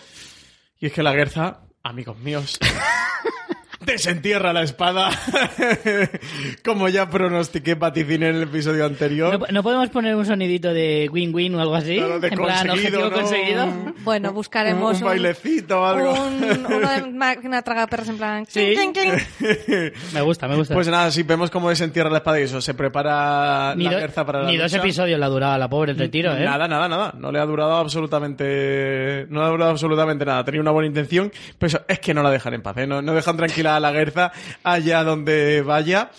Y 0.81 0.87
es 0.87 0.93
que 0.93 1.05
la 1.05 1.13
Guerza, 1.13 1.61
amigos 1.85 2.19
míos, 2.19 2.59
desentierra 3.85 4.53
la 4.53 4.63
espada. 4.63 5.11
Como 6.65 6.89
ya 6.89 7.09
pronostiqué 7.09 7.75
vaticiné 7.75 8.31
en 8.31 8.37
el 8.37 8.43
episodio 8.45 8.85
anterior. 8.87 9.39
¿No, 9.39 9.47
no 9.51 9.63
podemos 9.63 9.89
poner 9.91 10.15
un 10.17 10.25
sonidito 10.27 10.73
de 10.73 11.09
win-win 11.13 11.55
o 11.55 11.61
algo 11.61 11.75
así? 11.75 11.97
Claro, 11.97 12.21
de 12.21 12.29
en 12.29 12.35
plan, 12.35 12.67
conseguido, 12.69 13.01
objetivo 13.07 13.11
¿no? 13.11 13.13
conseguido. 13.17 13.95
Bueno, 14.05 14.33
buscaremos 14.33 14.97
un, 14.97 15.03
un 15.03 15.09
bailecito 15.09 15.81
o 15.81 15.85
algo. 15.85 16.13
un- 16.13 16.67
uno 16.75 16.91
de 16.91 17.11
máquina 17.13 17.63
tragaperras 17.63 18.09
en 18.09 18.17
plan. 18.19 18.47
Sí. 18.49 18.75
clink, 18.75 18.97
clink, 18.97 19.15
clink. 19.39 19.95
Me 20.15 20.21
gusta, 20.23 20.49
me 20.49 20.57
gusta. 20.57 20.75
Pues 20.75 20.89
nada, 20.89 21.11
sí, 21.11 21.23
vemos 21.23 21.51
cómo 21.51 21.69
desentierra 21.69 22.11
la 22.11 22.19
espada 22.19 22.41
y 22.41 22.45
eso, 22.45 22.61
se 22.61 22.75
prepara 22.75 23.75
ni 23.77 23.85
la 23.85 24.07
do- 24.07 24.25
para 24.25 24.43
la 24.43 24.51
ni 24.51 24.57
dos 24.57 24.73
lucha. 24.73 24.83
episodios 24.85 25.19
la 25.19 25.29
duraba 25.29 25.59
la 25.59 25.69
pobre 25.69 25.93
el 25.93 25.99
retiro, 25.99 26.33
¿eh? 26.35 26.45
Nada, 26.45 26.69
nada, 26.69 26.89
nada. 26.89 27.15
No 27.19 27.31
le 27.33 27.39
ha 27.41 27.45
durado 27.47 27.77
absolutamente. 27.77 29.27
No 29.31 29.41
le 29.41 29.47
ha 29.47 29.51
durado 29.51 29.71
absolutamente 29.71 30.25
nada. 30.25 30.45
Tenía 30.45 30.61
una 30.61 30.71
buena 30.71 30.87
intención, 30.89 31.33
pero 31.59 31.69
eso, 31.69 31.81
es 31.89 31.99
que 32.01 32.15
no 32.15 32.23
la 32.23 32.31
dejan 32.31 32.55
en 32.55 32.63
paz, 32.63 32.77
¿eh? 32.79 32.87
No, 32.87 33.03
no 33.03 33.13
dejan 33.15 33.37
tranquila 33.37 33.74
la 33.81 33.93
Guerza 33.93 34.33
allá 34.63 35.05
donde 35.05 35.63
vaya. 35.63 36.11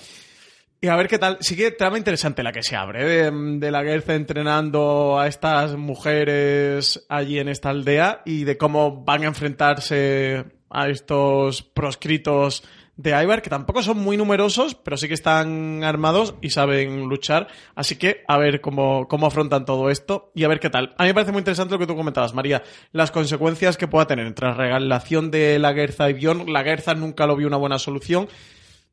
Y 0.82 0.88
a 0.88 0.96
ver 0.96 1.08
qué 1.08 1.18
tal. 1.18 1.38
Sí 1.42 1.56
que 1.56 1.72
trama 1.72 1.98
interesante 1.98 2.44
la 2.44 2.52
que 2.52 2.62
se 2.62 2.76
abre, 2.76 3.04
¿eh? 3.04 3.32
de, 3.32 3.60
de 3.60 3.72
la 3.72 3.84
Guerza 3.84 4.14
entrenando 4.14 5.20
a 5.20 5.28
estas 5.28 5.76
mujeres 5.76 7.06
allí 7.10 7.40
en 7.40 7.50
esta 7.50 7.70
aldea 7.70 8.22
y 8.26 8.44
de 8.44 8.58
cómo 8.58 9.04
van 9.04 9.24
a 9.24 9.28
enfrentarse 9.28 10.46
a 10.70 10.90
estos 10.90 11.64
proscritos 11.64 12.64
de 12.98 13.22
Ibar, 13.22 13.42
que 13.42 13.50
tampoco 13.50 13.84
son 13.84 13.98
muy 13.98 14.16
numerosos, 14.16 14.76
pero 14.76 14.96
sí 14.96 15.08
que 15.08 15.14
están 15.14 15.84
armados 15.84 16.36
y 16.42 16.52
saben 16.52 17.08
luchar. 17.10 17.48
Así 17.76 17.98
que 17.98 18.24
a 18.28 18.38
ver 18.38 18.62
cómo, 18.62 19.08
cómo 19.08 19.28
afrontan 19.28 19.66
todo 19.66 19.90
esto 19.90 20.32
y 20.34 20.44
a 20.44 20.48
ver 20.48 20.60
qué 20.60 20.70
tal. 20.70 20.96
A 20.98 21.04
mí 21.04 21.10
me 21.10 21.14
parece 21.14 21.32
muy 21.32 21.40
interesante 21.40 21.74
lo 21.74 21.80
que 21.80 21.88
tú 21.88 21.96
comentabas, 21.96 22.34
María, 22.34 22.64
las 22.92 23.12
consecuencias 23.12 23.78
que 23.78 23.88
pueda 23.88 24.08
tener 24.08 24.26
entre 24.26 24.48
la 24.48 24.54
relación 24.54 25.30
de 25.30 25.60
la 25.60 25.74
Guerza 25.74 26.10
y 26.10 26.14
Bjorn. 26.14 26.52
La 26.52 26.64
Guerza 26.64 26.94
nunca 26.96 27.28
lo 27.28 27.36
vio 27.36 27.48
una 27.48 27.58
buena 27.58 27.80
solución. 27.80 28.30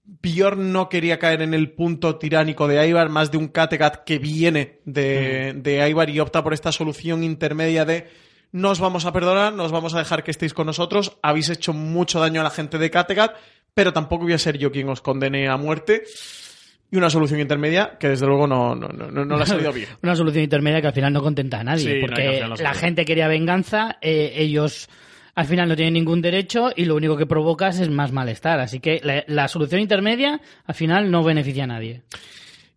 Bjorn 0.05 0.73
no 0.73 0.89
quería 0.89 1.21
caer 1.21 1.43
en 1.43 1.55
el 1.55 1.71
punto 1.71 2.17
tiránico 2.17 2.67
de 2.67 2.89
Ivar, 2.89 3.09
más 3.09 3.31
de 3.31 3.39
un 3.39 3.49
Kattegat 3.49 4.03
que 4.05 4.19
viene 4.19 4.81
de, 4.85 5.55
de 5.57 5.89
Ivar 5.89 6.11
y 6.11 6.19
opta 6.19 6.43
por 6.43 6.55
esta 6.55 6.73
solución 6.73 7.23
intermedia 7.23 7.85
de 7.85 8.09
no 8.51 8.71
os 8.71 8.81
vamos 8.81 9.07
a 9.07 9.13
perdonar, 9.13 9.55
no 9.55 9.65
os 9.65 9.73
vamos 9.73 9.95
a 9.95 9.99
dejar 9.99 10.23
que 10.23 10.31
estéis 10.31 10.53
con 10.53 10.67
nosotros, 10.67 11.17
habéis 11.23 11.49
hecho 11.49 11.73
mucho 11.73 12.21
daño 12.21 12.43
a 12.43 12.45
la 12.45 12.51
gente 12.51 12.77
de 12.77 12.91
Kattegat, 12.91 13.35
pero 13.75 13.93
tampoco 13.93 14.25
voy 14.25 14.33
a 14.33 14.39
ser 14.39 14.59
yo 14.59 14.71
quien 14.71 14.89
os 14.89 15.01
condene 15.01 15.49
a 15.49 15.57
muerte. 15.57 16.05
Y 16.91 16.97
una 16.99 17.09
solución 17.09 17.41
intermedia 17.41 17.97
que 17.99 18.09
desde 18.11 18.27
luego 18.27 18.47
no, 18.47 18.75
no, 18.75 18.89
no, 18.89 19.25
no, 19.25 19.37
le 19.37 19.43
ha 19.43 19.47
salido 19.47 19.73
bien. 19.75 19.89
Una 20.03 20.15
solución 20.15 20.45
intermedia 20.45 20.83
que 20.83 20.89
al 20.89 20.93
final 20.93 21.13
no 21.13 21.23
contenta 21.23 21.61
a 21.61 21.65
nadie, 21.65 21.95
Sí, 21.95 22.01
porque 22.01 22.45
no 22.47 22.55
la 22.57 22.75
gente 22.75 23.07
quería 23.07 23.29
venganza, 23.29 23.97
eh, 24.03 24.35
ellos 24.37 24.91
al 25.35 25.47
final 25.47 25.71
no 25.71 25.77
tienen 25.77 25.95
ningún 25.95 26.21
derecho 26.21 26.71
y 26.77 26.85
lo 26.85 26.95
único 26.95 27.17
que 27.17 27.25
provocas 27.25 27.81
es 27.81 27.89
más 27.89 28.13
malestar. 28.13 28.61
Así 28.61 28.79
que 28.81 29.01
la, 29.03 29.25
la 29.27 29.49
solución 29.49 29.81
intermedia 29.81 30.43
al 30.67 30.75
final 30.75 31.11
no 31.11 31.25
beneficia 31.25 31.65
a 31.65 31.69
nadie. 31.69 32.03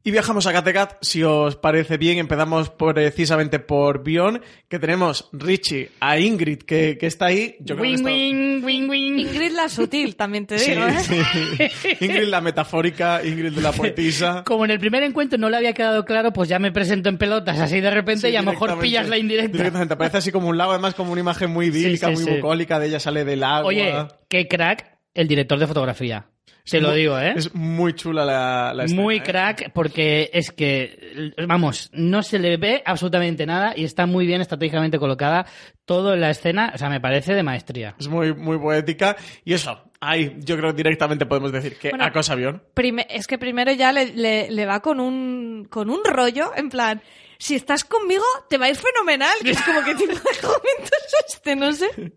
Y 0.07 0.11
viajamos 0.11 0.45
a 0.45 0.53
Kattegat, 0.53 0.97
si 1.01 1.23
os 1.23 1.55
parece 1.55 1.97
bien, 1.97 2.19
empezamos 2.19 2.69
precisamente 2.69 3.57
por 3.57 4.03
Bion, 4.03 4.39
que 4.69 4.77
tenemos 4.77 5.29
Richie, 5.33 5.89
a 5.99 6.19
Ingrid, 6.19 6.59
que, 6.59 6.95
que 6.99 7.07
está 7.07 7.25
ahí. 7.25 7.55
Yo 7.59 7.75
creo 7.75 7.97
que 7.97 8.03
Wing, 8.03 8.05
wing, 8.05 8.63
wing, 8.63 8.87
wing. 8.89 9.17
Ingrid 9.19 9.51
la 9.53 9.67
sutil, 9.67 10.15
también 10.15 10.45
te 10.45 10.59
Sí, 10.59 10.71
digo, 10.71 10.85
¿eh? 10.85 10.99
sí. 10.99 11.95
Ingrid 12.05 12.27
la 12.27 12.39
metafórica, 12.39 13.25
Ingrid 13.25 13.53
de 13.53 13.61
la 13.63 13.71
poetisa. 13.71 14.43
Como 14.45 14.63
en 14.65 14.69
el 14.69 14.79
primer 14.79 15.01
encuentro 15.01 15.39
no 15.39 15.49
le 15.49 15.57
había 15.57 15.73
quedado 15.73 16.05
claro, 16.05 16.31
pues 16.31 16.49
ya 16.49 16.59
me 16.59 16.71
presento 16.71 17.09
en 17.09 17.17
pelotas 17.17 17.59
así 17.59 17.81
de 17.81 17.89
repente 17.89 18.27
Sí, 18.27 18.33
y 18.33 18.35
a 18.35 18.43
lo 18.43 18.51
mejor 18.51 18.77
pillas 18.79 19.09
la 19.09 19.17
indirecta. 19.17 19.57
Directamente, 19.57 19.95
parece 19.95 20.17
así 20.17 20.31
como 20.31 20.49
un 20.49 20.57
lago, 20.59 20.71
además 20.73 20.93
como 20.93 21.13
una 21.13 21.21
imagen 21.21 21.49
muy 21.49 21.65
idílica, 21.65 22.09
Sí, 22.09 22.17
sí, 22.17 22.21
muy 22.25 22.31
sí. 22.31 22.37
bucólica, 22.37 22.77
de 22.79 22.87
ella 22.89 22.99
sale 22.99 23.25
del 23.25 23.43
agua. 23.43 23.69
Oye, 23.69 23.91
qué 24.29 24.47
crack 24.47 24.85
el 25.15 25.27
director 25.27 25.57
de 25.57 25.65
fotografía. 25.65 26.27
Se 26.63 26.81
lo 26.81 26.89
Muy- 26.89 26.97
digo, 26.97 27.19
¿eh? 27.19 27.33
Es 27.35 27.53
muy 27.53 27.93
chula 27.93 28.25
la, 28.25 28.73
la 28.73 28.85
escena, 28.85 29.01
Muy 29.01 29.17
¿eh? 29.17 29.23
crack 29.23 29.71
porque 29.71 30.31
es 30.33 30.51
que, 30.51 31.31
vamos, 31.47 31.91
no 31.93 32.23
se 32.23 32.39
le 32.39 32.57
ve 32.57 32.81
absolutamente 32.85 33.45
nada 33.45 33.73
y 33.75 33.83
está 33.83 34.07
muy 34.07 34.25
bien 34.25 34.41
estratégicamente 34.41 34.97
colocada 34.97 35.45
todo 35.85 36.15
en 36.15 36.21
la 36.21 36.31
escena, 36.31 36.71
o 36.73 36.77
sea, 36.79 36.89
me 36.89 36.99
parece 36.99 37.35
de 37.35 37.43
maestría. 37.43 37.93
Es 37.99 38.07
muy, 38.07 38.33
muy 38.33 38.57
poética. 38.57 39.15
Y 39.43 39.53
eso, 39.53 39.79
ahí 39.99 40.37
yo 40.39 40.57
creo 40.57 40.71
que 40.71 40.77
directamente 40.77 41.27
podemos 41.27 41.51
decir 41.51 41.77
que 41.77 41.89
Bueno, 41.91 42.03
acosa 42.05 42.33
avión. 42.33 42.63
Prime- 42.73 43.05
es 43.11 43.27
que 43.27 43.37
primero 43.37 43.71
ya 43.71 43.91
le, 43.91 44.07
le- 44.15 44.49
le 44.49 44.65
va 44.65 44.79
con 44.79 44.99
un, 44.99 45.67
con 45.69 45.91
un 45.91 45.99
rollo, 46.03 46.51
en 46.55 46.69
plan, 46.69 46.99
si 47.37 47.55
estás 47.55 47.83
conmigo, 47.83 48.23
te 48.49 48.57
va 48.57 48.65
a 48.65 48.69
ir 48.69 48.75
fenomenal. 48.75 49.35
Que 49.41 49.51
es 49.51 49.61
como 49.61 49.83
que 49.83 49.95
tipo 49.95 50.13
de 50.13 50.29
argumento 50.29 50.91
es 51.07 51.33
este, 51.33 51.55
no 51.55 51.73
sé. 51.73 52.13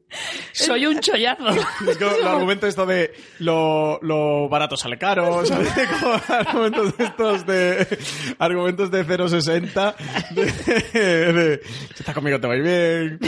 Soy 0.53 0.87
un 0.87 1.01
chollazo. 1.01 1.49
Es 1.89 1.99
como 1.99 2.11
el 2.13 2.27
argumento 2.27 2.67
esto 2.67 2.87
de 2.87 3.13
lo, 3.39 3.99
lo 4.03 4.49
barato 4.49 4.77
sale 4.77 4.99
caro, 4.99 5.45
¿sabes? 5.45 5.73
Como 6.01 6.21
argumentos 6.29 6.97
de 6.97 7.05
estos 7.05 7.47
de 7.47 7.99
argumentos 8.39 8.91
de 8.91 9.07
0.60 9.07 9.95
de, 10.31 11.33
de, 11.33 11.61
si 11.65 12.01
estás 12.01 12.15
conmigo 12.15 12.41
te 12.41 12.47
va 12.47 12.55
a 12.55 12.57
ir 12.57 12.63
bien. 12.63 13.21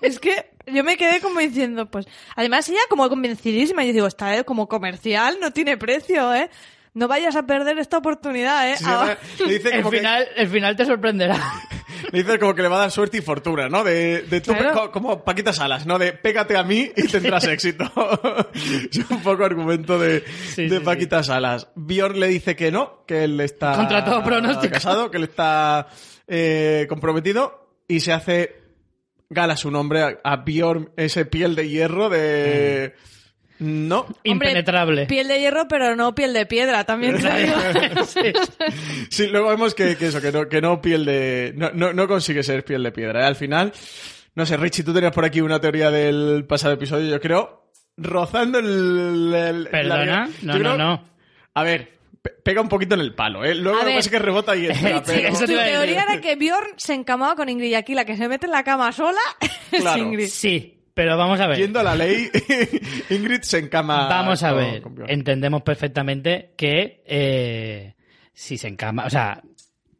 Es 0.00 0.18
que 0.18 0.50
yo 0.66 0.84
me 0.84 0.96
quedé 0.96 1.20
como 1.20 1.40
diciendo, 1.40 1.90
pues, 1.90 2.06
además 2.36 2.68
ella 2.68 2.80
como 2.88 3.08
convencidísima, 3.08 3.84
y 3.84 3.88
yo 3.88 3.92
digo, 3.92 4.06
está 4.06 4.36
eh, 4.36 4.44
como 4.44 4.68
comercial, 4.68 5.38
no 5.40 5.52
tiene 5.52 5.76
precio, 5.76 6.34
¿eh? 6.34 6.50
No 6.94 7.06
vayas 7.08 7.36
a 7.36 7.44
perder 7.46 7.78
esta 7.78 7.98
oportunidad, 7.98 8.68
¿eh? 8.70 8.76
Sí, 8.76 8.84
Ahora- 8.86 9.18
le 9.46 9.52
dice 9.54 9.68
El 9.76 9.84
que- 9.84 9.90
final, 9.98 10.28
el 10.36 10.48
final 10.48 10.76
te 10.76 10.84
sorprenderá. 10.84 11.36
Le 12.12 12.22
dice 12.24 12.38
como 12.38 12.54
que 12.54 12.62
le 12.62 12.68
va 12.68 12.76
a 12.76 12.80
dar 12.80 12.90
suerte 12.90 13.18
y 13.18 13.20
fortuna, 13.20 13.68
¿no? 13.68 13.84
De, 13.84 14.22
de 14.22 14.40
tú, 14.40 14.52
Claro. 14.52 14.72
co- 14.72 14.90
como 14.90 15.22
Paquita 15.22 15.52
Salas, 15.52 15.86
¿no? 15.86 15.98
De 15.98 16.12
pégate 16.14 16.56
a 16.56 16.64
mí 16.64 16.90
y 16.96 17.06
tendrás 17.06 17.44
éxito. 17.44 17.84
es 18.54 18.98
un 19.10 19.22
poco 19.22 19.44
argumento 19.44 19.98
de, 19.98 20.24
Sí, 20.54 20.66
de 20.66 20.78
sí, 20.78 20.84
Paquita 20.84 21.22
Salas. 21.22 21.68
Bjorn 21.76 22.18
le 22.18 22.28
dice 22.28 22.56
que 22.56 22.72
no, 22.72 23.04
que 23.06 23.24
él 23.24 23.38
está 23.40 23.76
Contra 23.76 24.04
todo 24.04 24.24
pronóstico. 24.24 24.72
casado, 24.72 25.10
que 25.10 25.18
él 25.18 25.24
está 25.24 25.88
eh, 26.26 26.86
comprometido 26.88 27.68
y 27.86 28.00
se 28.00 28.12
hace 28.12 28.56
gala 29.28 29.56
su 29.56 29.70
nombre 29.70 30.02
a, 30.02 30.18
a 30.24 30.36
Bjorn, 30.38 30.90
ese 30.96 31.26
piel 31.26 31.54
de 31.54 31.68
hierro 31.68 32.08
de... 32.08 32.94
No. 33.60 34.00
Hombre, 34.00 34.16
Impenetrable. 34.24 35.06
piel 35.06 35.28
de 35.28 35.38
hierro, 35.38 35.68
pero 35.68 35.94
no 35.94 36.14
piel 36.14 36.32
de 36.32 36.46
piedra, 36.46 36.84
también 36.84 37.16
te 37.20 37.38
digo. 37.44 38.04
Sí. 38.06 38.32
Sí, 39.10 39.26
luego 39.28 39.48
vemos 39.50 39.74
que, 39.74 39.96
que 39.96 40.06
eso, 40.06 40.20
que 40.20 40.32
no, 40.32 40.48
que 40.48 40.60
no 40.60 40.80
piel 40.80 41.04
de. 41.04 41.52
No, 41.56 41.70
no, 41.72 41.92
no 41.92 42.08
consigue 42.08 42.42
ser 42.42 42.64
piel 42.64 42.82
de 42.82 42.92
piedra. 42.92 43.22
¿eh? 43.22 43.26
Al 43.26 43.36
final, 43.36 43.72
no 44.34 44.46
sé, 44.46 44.56
Richie, 44.56 44.82
tú 44.84 44.92
tenías 44.94 45.12
por 45.12 45.24
aquí 45.24 45.40
una 45.40 45.60
teoría 45.60 45.90
del 45.90 46.44
pasado 46.48 46.74
episodio, 46.74 47.08
yo 47.10 47.20
creo, 47.20 47.70
rozando 47.96 48.58
el. 48.58 49.32
el- 49.34 49.68
¿Perdona? 49.68 50.28
la- 50.42 50.54
No, 50.54 50.58
no, 50.58 50.76
no. 50.78 51.04
A 51.54 51.62
ver, 51.62 51.98
pe- 52.22 52.30
pega 52.42 52.60
un 52.62 52.68
poquito 52.68 52.94
en 52.94 53.00
el 53.02 53.14
palo, 53.14 53.44
¿eh? 53.44 53.54
Luego 53.54 53.78
A 53.78 53.80
lo 53.82 53.86
que 53.86 53.90
ver. 53.90 53.96
pasa 53.98 54.08
es 54.08 54.12
que 54.12 54.18
rebota 54.18 54.56
y 54.56 54.66
entra, 54.68 55.02
pero. 55.04 55.18
Iba 55.18 55.28
a 55.28 55.32
decir. 55.32 55.46
teoría 55.58 56.02
era 56.04 56.20
que 56.20 56.36
Bjorn 56.36 56.70
se 56.76 56.94
encamaba 56.94 57.34
con 57.36 57.48
Ingrid 57.48 57.70
y 57.70 57.74
aquí 57.74 57.94
la 57.94 58.04
que 58.04 58.16
se 58.16 58.26
mete 58.28 58.46
en 58.46 58.52
la 58.52 58.64
cama 58.64 58.90
sola 58.92 59.20
es 59.70 59.82
Claro. 59.82 60.02
Ingrid. 60.02 60.28
Sí, 60.28 60.79
pero 61.02 61.16
vamos 61.16 61.40
a 61.40 61.46
ver. 61.46 61.56
Yendo 61.56 61.80
a 61.80 61.82
la 61.82 61.94
ley, 61.94 62.28
Ingrid 63.08 63.40
se 63.40 63.56
encama. 63.58 64.06
Vamos 64.06 64.42
a 64.42 64.52
ver. 64.52 64.82
con. 64.82 64.96
Entendemos 65.08 65.62
perfectamente 65.62 66.52
que 66.58 67.02
eh, 67.06 67.94
si 68.34 68.58
se 68.58 68.68
encama, 68.68 69.06
o 69.06 69.10
sea, 69.10 69.40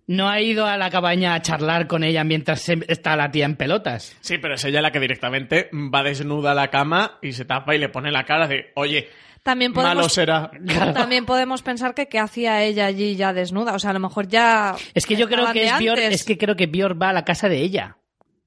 no 0.09 0.29
ha 0.29 0.43
ido 0.43 0.67
a 0.67 0.77
la 0.77 0.91
cabaña 0.91 1.33
a 1.33 1.41
charlar 1.41 1.87
con 1.87 2.05
ella 2.05 2.23
mientras 2.23 2.61
se- 2.61 2.85
está 2.87 3.17
la 3.17 3.31
tía 3.31 3.47
en 3.47 3.57
pelotas. 3.57 4.15
Sí, 4.21 4.37
pero 4.37 4.57
es 4.57 4.65
ella 4.67 4.83
la 4.83 4.93
que 4.93 5.01
directamente 5.01 5.71
va 5.73 6.03
desnuda 6.03 6.51
a 6.51 6.55
la 6.55 6.69
cama 6.69 7.19
y 7.23 7.33
se 7.33 7.47
tapa 7.47 7.75
y 7.75 7.79
le 7.79 7.89
pone 7.89 8.11
la 8.13 8.25
cara 8.27 8.47
de, 8.47 8.73
oye, 8.75 9.09
También 9.43 9.73
malo 9.73 9.89
podemos, 9.89 10.13
será. 10.13 10.51
también 10.93 11.25
podemos 11.25 11.63
pensar 11.63 11.95
que 11.95 12.09
qué 12.09 12.19
hacía 12.19 12.63
ella 12.63 12.85
allí 12.85 13.17
ya 13.17 13.33
desnuda. 13.33 13.73
O 13.73 13.79
sea, 13.79 13.89
a 13.91 13.95
lo 13.95 14.01
mejor 14.01 14.29
ya. 14.29 14.75
Es 14.93 15.07
que 15.07 15.17
yo 15.17 15.29
creo 15.31 15.51
que 15.55 15.65
es 15.65 15.73
antes. 15.73 16.15
es 16.15 16.25
que 16.25 16.37
creo 16.37 16.57
que 16.57 16.67
Björn 16.67 16.99
va 17.01 17.09
a 17.09 17.13
la 17.15 17.25
casa 17.25 17.49
de 17.49 17.57
ella. 17.63 17.97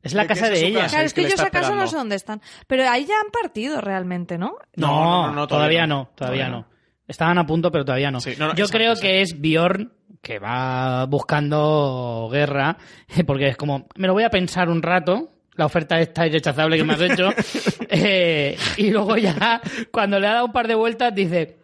Es 0.03 0.13
la 0.13 0.27
casa 0.27 0.49
de 0.49 0.65
ella. 0.67 0.81
casa. 0.81 0.89
Claro, 0.89 1.05
es 1.05 1.13
que 1.13 1.29
si 1.29 1.41
acaso 1.41 1.75
no 1.75 1.87
sé 1.87 1.95
dónde 1.95 2.15
están. 2.15 2.41
Pero 2.67 2.87
ahí 2.89 3.05
ya 3.05 3.15
han 3.19 3.31
partido 3.31 3.81
realmente, 3.81 4.37
¿no? 4.37 4.57
No, 4.75 4.87
No, 4.87 5.27
no, 5.27 5.31
no, 5.33 5.47
todavía, 5.47 5.47
todavía 5.47 5.87
no, 5.87 6.09
todavía 6.13 6.49
no. 6.49 6.67
Estaban 7.07 7.37
a 7.37 7.45
punto, 7.45 7.71
pero 7.71 7.85
todavía 7.85 8.11
no. 8.11 8.19
Sí, 8.19 8.33
no, 8.37 8.47
no, 8.47 8.55
Yo 8.55 8.65
exacto, 8.65 8.77
creo 8.77 8.95
que 8.95 9.21
es 9.21 9.39
Bjorn 9.39 9.91
que 10.21 10.39
va 10.39 11.05
buscando 11.05 12.29
guerra, 12.31 12.77
porque 13.27 13.49
es 13.49 13.57
como, 13.57 13.87
me 13.97 14.07
lo 14.07 14.13
voy 14.13 14.23
a 14.23 14.29
pensar 14.29 14.69
un 14.69 14.81
rato, 14.81 15.29
la 15.55 15.65
oferta 15.65 15.99
esta 15.99 16.25
irrechazable 16.25 16.77
que 16.77 16.83
me 16.83 16.93
has 16.93 17.01
hecho, 17.01 17.29
eh, 17.89 18.57
y 18.77 18.89
luego 18.89 19.17
ya, 19.17 19.61
cuando 19.91 20.19
le 20.19 20.27
ha 20.27 20.33
dado 20.33 20.45
un 20.45 20.53
par 20.53 20.67
de 20.67 20.75
vueltas, 20.75 21.13
dice, 21.13 21.57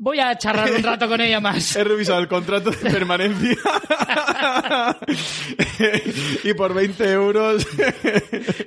voy 0.00 0.18
a 0.18 0.36
charlar 0.36 0.72
un 0.72 0.82
rato 0.82 1.06
con 1.06 1.20
ella 1.20 1.40
más. 1.40 1.76
He 1.76 1.84
revisado 1.84 2.18
el 2.18 2.28
contrato 2.28 2.70
de 2.70 2.76
permanencia 2.78 3.56
y 6.44 6.54
por 6.54 6.74
20 6.74 7.12
euros 7.12 7.66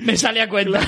Me 0.02 0.16
sale 0.16 0.42
a 0.42 0.48
cuenta. 0.48 0.80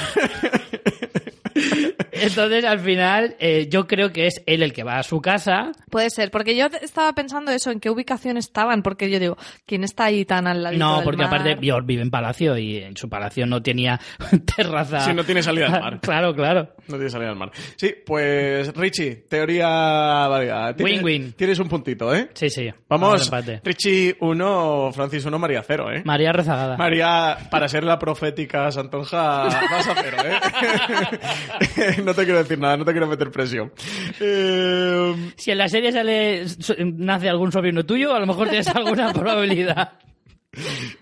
Entonces, 2.12 2.66
al 2.66 2.80
final, 2.80 3.36
eh, 3.40 3.68
yo 3.70 3.88
creo 3.88 4.12
que 4.12 4.28
es 4.28 4.42
él 4.46 4.62
el 4.64 4.74
que 4.74 4.84
va 4.84 4.98
a 5.00 5.04
su 5.04 5.22
casa. 5.22 5.72
Puede 5.90 6.10
ser, 6.10 6.32
porque 6.32 6.56
yo 6.56 6.68
estaba 6.82 7.14
pensando 7.14 7.52
eso, 7.52 7.72
en 7.72 7.80
qué 7.80 7.90
ubicación 7.90 8.38
estaban, 8.38 8.84
porque 8.84 9.10
yo 9.10 9.20
digo, 9.20 9.38
¿quién 9.66 9.84
está 9.84 10.06
ahí 10.06 10.26
tan 10.26 10.48
al 10.48 10.64
lado 10.64 10.78
No, 10.78 10.96
del 10.98 11.04
porque 11.04 11.24
mar? 11.24 11.28
aparte 11.34 11.56
Bjorn 11.56 11.86
vive 11.88 12.02
en 12.02 12.12
palacio 12.12 12.58
y 12.58 12.78
en 12.78 12.96
su 12.98 13.10
palacio 13.10 13.46
no 13.46 13.62
tenía 13.62 14.00
terraza. 14.56 15.00
Sí, 15.02 15.14
no 15.14 15.24
tiene 15.24 15.42
salida 15.44 15.68
al 15.68 15.82
mar. 15.82 16.00
claro, 16.02 16.34
claro. 16.36 16.70
no 16.88 16.96
tiene 16.96 17.10
salida 17.10 17.30
al 17.30 17.36
mar. 17.38 17.52
Sí, 17.78 17.94
pues 18.06 18.74
Richie, 18.76 19.26
teoría. 19.30 20.74
Tienes- 20.76 21.02
Win-win. 21.04 21.34
Tienes 21.34 21.60
un 21.60 21.68
puntito, 21.70 22.14
¿eh? 22.14 22.30
Sí, 22.34 22.50
sí. 22.50 22.70
Vamos, 22.90 23.24
empate. 23.26 23.62
Richie 23.64 24.16
1, 24.20 24.92
Francis 24.94 25.26
1, 25.26 25.40
María 25.40 25.64
0, 25.66 25.92
¿eh? 25.94 26.02
María 26.06 26.32
rezagada. 26.32 26.78
María, 26.78 27.38
para 27.50 27.68
ser 27.68 27.84
la 27.84 27.98
profética 28.00 28.72
Santonja, 28.72 29.44
vas 29.46 29.88
a 29.88 29.96
cero, 30.02 30.18
¿eh? 30.26 30.36
no 32.04 32.14
te 32.14 32.24
quiero 32.24 32.40
decir 32.40 32.60
nada, 32.60 32.78
no 32.78 32.86
te 32.86 32.92
quiero 32.92 33.08
meter 33.08 33.32
presión. 33.32 33.72
Eh, 34.20 35.16
Si 35.36 35.52
en 35.52 35.58
la 35.58 35.68
serie 35.70 35.92
sale 35.92 36.46
nace 36.94 37.30
algún 37.30 37.52
sobrino 37.52 37.86
tuyo, 37.86 38.14
a 38.14 38.20
lo 38.20 38.26
mejor 38.26 38.50
tienes 38.50 38.68
alguna 38.68 39.12
probabilidad. 39.14 39.94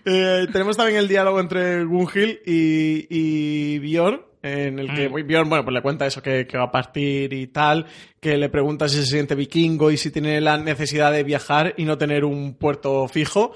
Eh, 0.04 0.46
tenemos 0.52 0.76
también 0.76 0.98
el 0.98 1.08
diálogo 1.08 1.38
entre 1.40 1.84
Gunhild 1.84 2.38
y, 2.44 3.06
y 3.08 3.78
Bjorn, 3.78 4.20
en 4.42 4.78
el 4.78 4.92
que 4.94 5.08
Mm. 5.08 5.26
Bjorn, 5.26 5.48
bueno, 5.48 5.64
pues 5.64 5.74
le 5.74 5.80
cuenta 5.82 6.06
eso, 6.06 6.20
que, 6.20 6.46
que 6.46 6.58
va 6.58 6.64
a 6.64 6.70
partir 6.72 7.32
y 7.32 7.46
tal, 7.46 7.86
que 8.20 8.36
le 8.36 8.48
pregunta 8.48 8.88
si 8.88 8.96
se 8.96 9.06
siente 9.06 9.34
vikingo 9.34 9.90
y 9.90 9.96
si 9.96 10.10
tiene 10.10 10.40
la 10.40 10.58
necesidad 10.58 11.12
de 11.12 11.22
viajar 11.22 11.74
y 11.76 11.84
no 11.84 11.96
tener 11.96 12.24
un 12.24 12.54
puerto 12.54 13.06
fijo. 13.08 13.54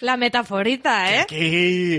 La 0.00 0.16
metaforita, 0.16 1.14
¿eh? 1.14 1.20
Aquí, 1.20 1.98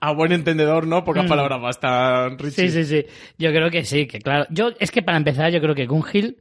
a 0.00 0.12
buen 0.12 0.32
entendedor, 0.32 0.86
¿no? 0.86 1.04
Pocas 1.04 1.24
Mm. 1.24 1.28
palabras 1.28 1.60
bastan, 1.60 2.38
Richie. 2.38 2.68
Sí, 2.70 2.84
sí, 2.84 2.84
sí. 2.84 3.06
Yo 3.38 3.50
creo 3.50 3.70
que 3.70 3.84
sí, 3.84 4.06
que 4.06 4.18
claro. 4.20 4.46
Yo, 4.50 4.70
es 4.78 4.90
que 4.90 5.02
para 5.02 5.18
empezar, 5.18 5.50
yo 5.52 5.60
creo 5.60 5.74
que 5.74 5.86
Gunhill 5.86 6.38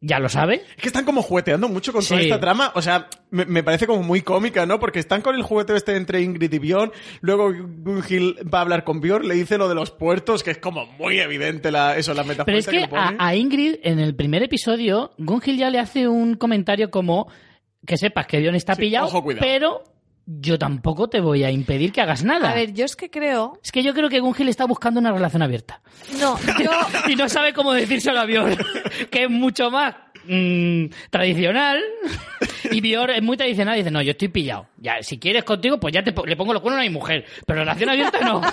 ya 0.00 0.18
lo 0.18 0.28
sabe. 0.28 0.56
Es 0.76 0.82
que 0.82 0.88
están 0.88 1.06
como 1.06 1.22
jugueteando 1.22 1.66
mucho 1.68 1.90
con 1.92 2.04
toda 2.04 2.20
esta 2.20 2.38
trama. 2.38 2.72
O 2.74 2.82
sea, 2.82 3.08
me, 3.30 3.46
me 3.46 3.62
parece 3.62 3.86
como 3.86 4.02
muy 4.02 4.20
cómica, 4.20 4.66
¿no? 4.66 4.78
Porque 4.78 4.98
están 4.98 5.22
con 5.22 5.34
el 5.34 5.42
jugueteo 5.42 5.76
este 5.76 5.96
entre 5.96 6.20
Ingrid 6.20 6.52
y 6.52 6.58
Bjorn. 6.58 6.92
Luego 7.22 7.50
Gunhild 7.54 8.52
va 8.52 8.58
a 8.58 8.62
hablar 8.62 8.84
con 8.84 9.00
Bjorn, 9.00 9.26
le 9.26 9.34
dice 9.34 9.56
lo 9.56 9.66
de 9.68 9.74
los 9.74 9.90
puertos, 9.92 10.42
que 10.42 10.50
es 10.50 10.58
como 10.58 10.84
muy 10.98 11.20
evidente 11.20 11.70
la, 11.72 11.96
eso, 11.96 12.12
la 12.12 12.22
metáfora. 12.22 12.44
Pero 12.46 12.58
es 12.58 12.66
que 12.66 12.84
a, 12.94 13.14
a 13.18 13.34
Ingrid, 13.34 13.76
en 13.82 13.98
el 13.98 14.14
primer 14.14 14.42
episodio, 14.42 15.12
Gunhill 15.16 15.56
ya 15.56 15.70
le 15.70 15.78
hace 15.78 16.06
un 16.06 16.34
comentario 16.34 16.90
como 16.90 17.28
que 17.86 17.96
sepas 17.96 18.26
que 18.26 18.40
Dion 18.40 18.54
está 18.54 18.74
Sí, 18.74 18.82
pillado, 18.82 19.06
ojo, 19.06 19.24
pero 19.40 19.84
yo 20.26 20.58
tampoco 20.58 21.08
te 21.08 21.20
voy 21.20 21.44
a 21.44 21.50
impedir 21.50 21.92
que 21.92 22.00
hagas 22.00 22.24
nada. 22.24 22.50
A 22.50 22.54
ver, 22.54 22.72
yo 22.72 22.84
es 22.84 22.96
que 22.96 23.10
creo... 23.10 23.58
Es 23.62 23.72
que 23.72 23.82
yo 23.82 23.92
creo 23.92 24.08
que 24.08 24.20
Gunhill 24.20 24.48
está 24.48 24.64
buscando 24.64 25.00
una 25.00 25.12
relación 25.12 25.42
abierta. 25.42 25.80
No, 26.18 26.38
yo... 26.58 26.70
y 27.08 27.16
no 27.16 27.28
sabe 27.28 27.52
cómo 27.52 27.72
decírselo 27.72 28.20
a 28.20 28.24
Bjorn, 28.24 28.56
que 29.10 29.24
es 29.24 29.30
mucho 29.30 29.70
más 29.70 29.94
mm, 30.26 30.86
tradicional. 31.10 31.82
Y 32.70 32.80
Bjorn 32.80 33.14
es 33.14 33.22
muy 33.22 33.36
tradicional 33.36 33.74
y 33.74 33.78
dice, 33.78 33.90
no, 33.90 34.00
yo 34.02 34.12
estoy 34.12 34.28
pillado. 34.28 34.68
Ya, 34.78 35.02
si 35.02 35.18
quieres 35.18 35.44
contigo, 35.44 35.78
pues 35.78 35.92
ya 35.92 36.02
te, 36.02 36.14
le 36.24 36.36
pongo 36.36 36.52
los 36.52 36.62
cuernos 36.62 36.80
a 36.80 36.84
mi 36.84 36.90
mujer. 36.90 37.26
Pero 37.46 37.60
relación 37.60 37.90
abierta 37.90 38.20
no. 38.20 38.40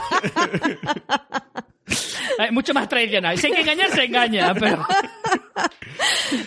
Es 2.40 2.52
mucho 2.52 2.74
más 2.74 2.88
tradicional. 2.88 3.38
Si 3.38 3.48
hay 3.48 3.54
que 3.54 3.62
engañar, 3.62 3.90
se 3.92 4.04
engaña. 4.06 4.54
Pero... 4.54 4.86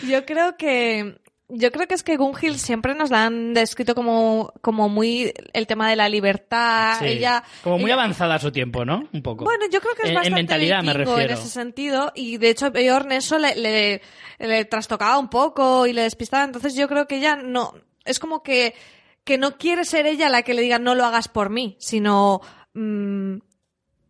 Yo 0.07 0.25
creo 0.25 0.57
que. 0.57 1.15
Yo 1.47 1.71
creo 1.71 1.87
que 1.87 1.93
es 1.93 2.01
que 2.01 2.17
Gunhild 2.17 2.57
siempre 2.57 2.95
nos 2.95 3.11
la 3.11 3.25
han 3.25 3.53
descrito 3.53 3.93
como, 3.93 4.51
como 4.61 4.89
muy 4.89 5.31
el 5.53 5.67
tema 5.67 5.87
de 5.89 5.95
la 5.95 6.09
libertad. 6.09 6.97
Sí, 6.99 7.05
Ella, 7.05 7.43
como 7.63 7.77
muy 7.77 7.85
ella- 7.91 8.01
avanzada 8.01 8.35
a 8.35 8.39
su 8.39 8.51
tiempo, 8.51 8.83
¿no? 8.83 9.07
Un 9.13 9.21
poco. 9.21 9.43
Bueno, 9.45 9.65
yo 9.71 9.79
creo 9.79 9.93
que 9.93 10.01
es 10.01 10.05
En- 10.05 10.09
en 10.09 10.15
bastante 10.15 10.35
mentalidad 10.39 10.77
me 10.83 10.93
vikingo 10.93 11.11
en 11.11 11.17
refiero. 11.19 11.33
ese 11.39 11.49
sentido. 11.49 12.11
Y 12.15 12.37
de 12.37 12.49
hecho, 12.49 12.71
Bjorn 12.71 13.11
eso 13.11 13.37
le, 13.37 13.55
le, 13.55 14.01
le 14.39 14.65
trastocaba 14.65 15.19
un 15.19 15.29
poco 15.29 15.85
y 15.85 15.93
le 15.93 16.01
despistaba. 16.01 16.43
Entonces 16.45 16.73
yo 16.75 16.87
creo 16.87 17.05
que 17.07 17.17
ella 17.17 17.35
no. 17.35 17.73
Es 18.05 18.19
como 18.19 18.41
que, 18.41 18.73
que 19.23 19.37
no 19.37 19.57
quiere 19.59 19.85
ser 19.85 20.07
ella 20.07 20.29
la 20.29 20.41
que 20.41 20.55
le 20.55 20.63
diga 20.63 20.79
no 20.79 20.95
lo 20.95 21.05
hagas 21.05 21.27
por 21.27 21.51
mí, 21.51 21.75
sino. 21.79 22.41
mm, 22.73 23.37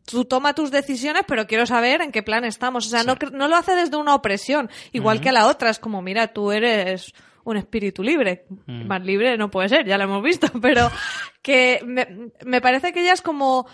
tú 0.06 0.26
toma 0.26 0.54
tus 0.54 0.72
decisiones, 0.72 1.24
pero 1.28 1.48
quiero 1.48 1.66
saber 1.66 2.02
en 2.02 2.12
qué 2.12 2.24
plan 2.24 2.46
estamos. 2.46 2.86
O 2.88 2.90
sea, 2.90 3.04
no, 3.04 3.16
cre- 3.16 3.32
no 3.32 3.48
lo 3.48 3.56
hace 3.56 3.76
desde 3.76 3.98
una 3.98 4.16
opresión, 4.16 4.70
igual 4.92 5.20
que 5.22 5.30
a 5.30 5.34
la 5.34 5.48
otra. 5.48 5.70
Es 5.70 5.80
como, 5.80 6.02
mira, 6.02 6.28
tú 6.28 6.52
eres 6.52 7.14
un 7.44 7.58
espíritu 7.58 8.02
libre. 8.04 8.46
Mm. 8.66 8.88
Más 8.88 9.04
libre 9.04 9.38
no 9.38 9.52
puede 9.52 9.70
ser, 9.70 9.86
ya 9.86 9.98
lo 9.98 10.06
hemos 10.06 10.24
visto, 10.24 10.48
pero 10.62 10.90
que 11.42 11.80
me, 11.86 12.32
me 12.46 12.62
parece 12.62 12.92
que 12.94 13.02
ella 13.02 13.14
es 13.14 13.22
como 13.22 13.68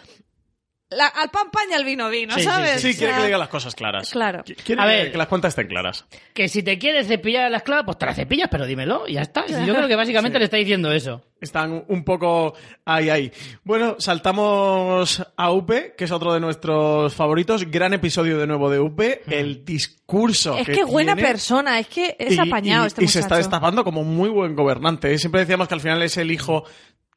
la- 0.92 1.08
al 1.08 1.30
pan 1.30 1.50
pan 1.52 1.64
y 1.72 1.74
al 1.74 1.84
vino 1.84 2.10
vino, 2.10 2.34
Sí, 2.36 2.42
sí, 2.42 2.46
¿sabes? 2.46 2.82
Sí, 2.82 2.90
O 2.92 2.92
quiere 2.92 2.96
sea, 3.08 3.14
que 3.16 3.20
le 3.22 3.26
diga 3.28 3.38
las 3.38 3.48
cosas 3.50 3.74
claras. 3.76 4.10
Claro. 4.12 4.44
Qu- 4.44 4.56
Quiere 4.64 4.82
A 4.82 4.86
que, 4.86 4.92
ver. 4.92 5.12
que 5.12 5.18
las 5.18 5.28
cuentas 5.28 5.50
estén 5.50 5.68
claras. 5.68 6.06
Que 6.34 6.48
si 6.48 6.62
te 6.64 6.78
quieres 6.78 7.08
cepillar 7.08 7.50
la 7.50 7.58
esclava, 7.58 7.84
pues 7.86 7.98
te 7.98 8.06
la 8.06 8.14
cepillas, 8.14 8.48
pero 8.52 8.66
dímelo, 8.66 9.08
y 9.08 9.14
ya 9.14 9.22
está. 9.22 9.46
Yo 9.48 9.74
creo 9.74 9.88
que 9.88 9.96
básicamente 9.96 10.36
Sí. 10.38 10.40
le 10.40 10.46
está 10.46 10.58
diciendo 10.58 10.92
eso. 10.92 11.22
Están 11.42 11.86
un 11.88 12.04
poco 12.04 12.54
ahí, 12.86 13.10
ahí. 13.10 13.32
Bueno, 13.64 13.96
saltamos 14.00 15.24
a 15.36 15.52
UP, 15.52 15.96
que 15.98 16.04
es 16.06 16.12
otro 16.12 16.34
de 16.34 16.40
nuestros 16.40 17.16
favoritos. 17.16 17.70
Gran 17.70 17.94
episodio 17.94 18.38
de 18.38 18.46
nuevo 18.48 18.70
de 18.70 18.80
UP. 18.80 19.22
El 19.28 19.66
discurso. 19.66 20.56
Es 20.58 20.68
que 20.68 20.84
buena 20.84 21.16
tiene. 21.16 21.28
persona, 21.30 21.80
es 21.80 21.88
que 21.88 22.16
es 22.20 22.34
y, 22.36 22.40
apañado 22.40 22.84
y- 22.84 22.88
este 22.88 23.04
y 23.04 23.08
se 23.08 23.20
está 23.20 23.38
destapando 23.38 23.84
como 23.84 24.04
muy 24.04 24.30
buen 24.30 24.56
gobernante. 24.56 25.18
Siempre 25.18 25.42
decíamos 25.42 25.68
que 25.68 25.74
al 25.74 25.82
final 25.82 26.02
es 26.04 26.16
el 26.18 26.32
hijo 26.32 26.64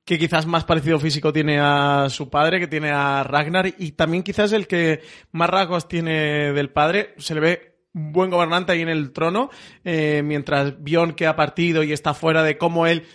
que 0.04 0.18
quizás 0.18 0.46
más 0.46 0.64
parecido 0.64 0.98
físico 1.00 1.32
tiene 1.32 1.58
a 1.60 2.08
su 2.10 2.28
padre, 2.28 2.60
que 2.60 2.66
tiene 2.66 2.90
a 2.90 3.22
Ragnar, 3.24 3.74
y 3.78 3.92
también 3.92 4.22
quizás 4.22 4.52
el 4.52 4.66
que 4.66 5.00
más 5.32 5.48
rasgos 5.48 5.88
tiene 5.88 6.52
del 6.52 6.70
padre. 6.70 7.14
Se 7.18 7.34
le 7.34 7.40
ve 7.40 7.74
un 7.94 8.12
buen 8.12 8.30
gobernante 8.30 8.72
ahí 8.72 8.82
en 8.82 8.88
el 8.88 9.12
trono, 9.12 9.50
eh, 9.84 10.22
mientras 10.24 10.82
Bjorn 10.82 11.14
que 11.14 11.26
ha 11.26 11.36
partido 11.36 11.82
y 11.82 11.92
está 11.92 12.12
fuera 12.12 12.42
de 12.42 12.58
cómo 12.58 12.86
él 12.86 13.06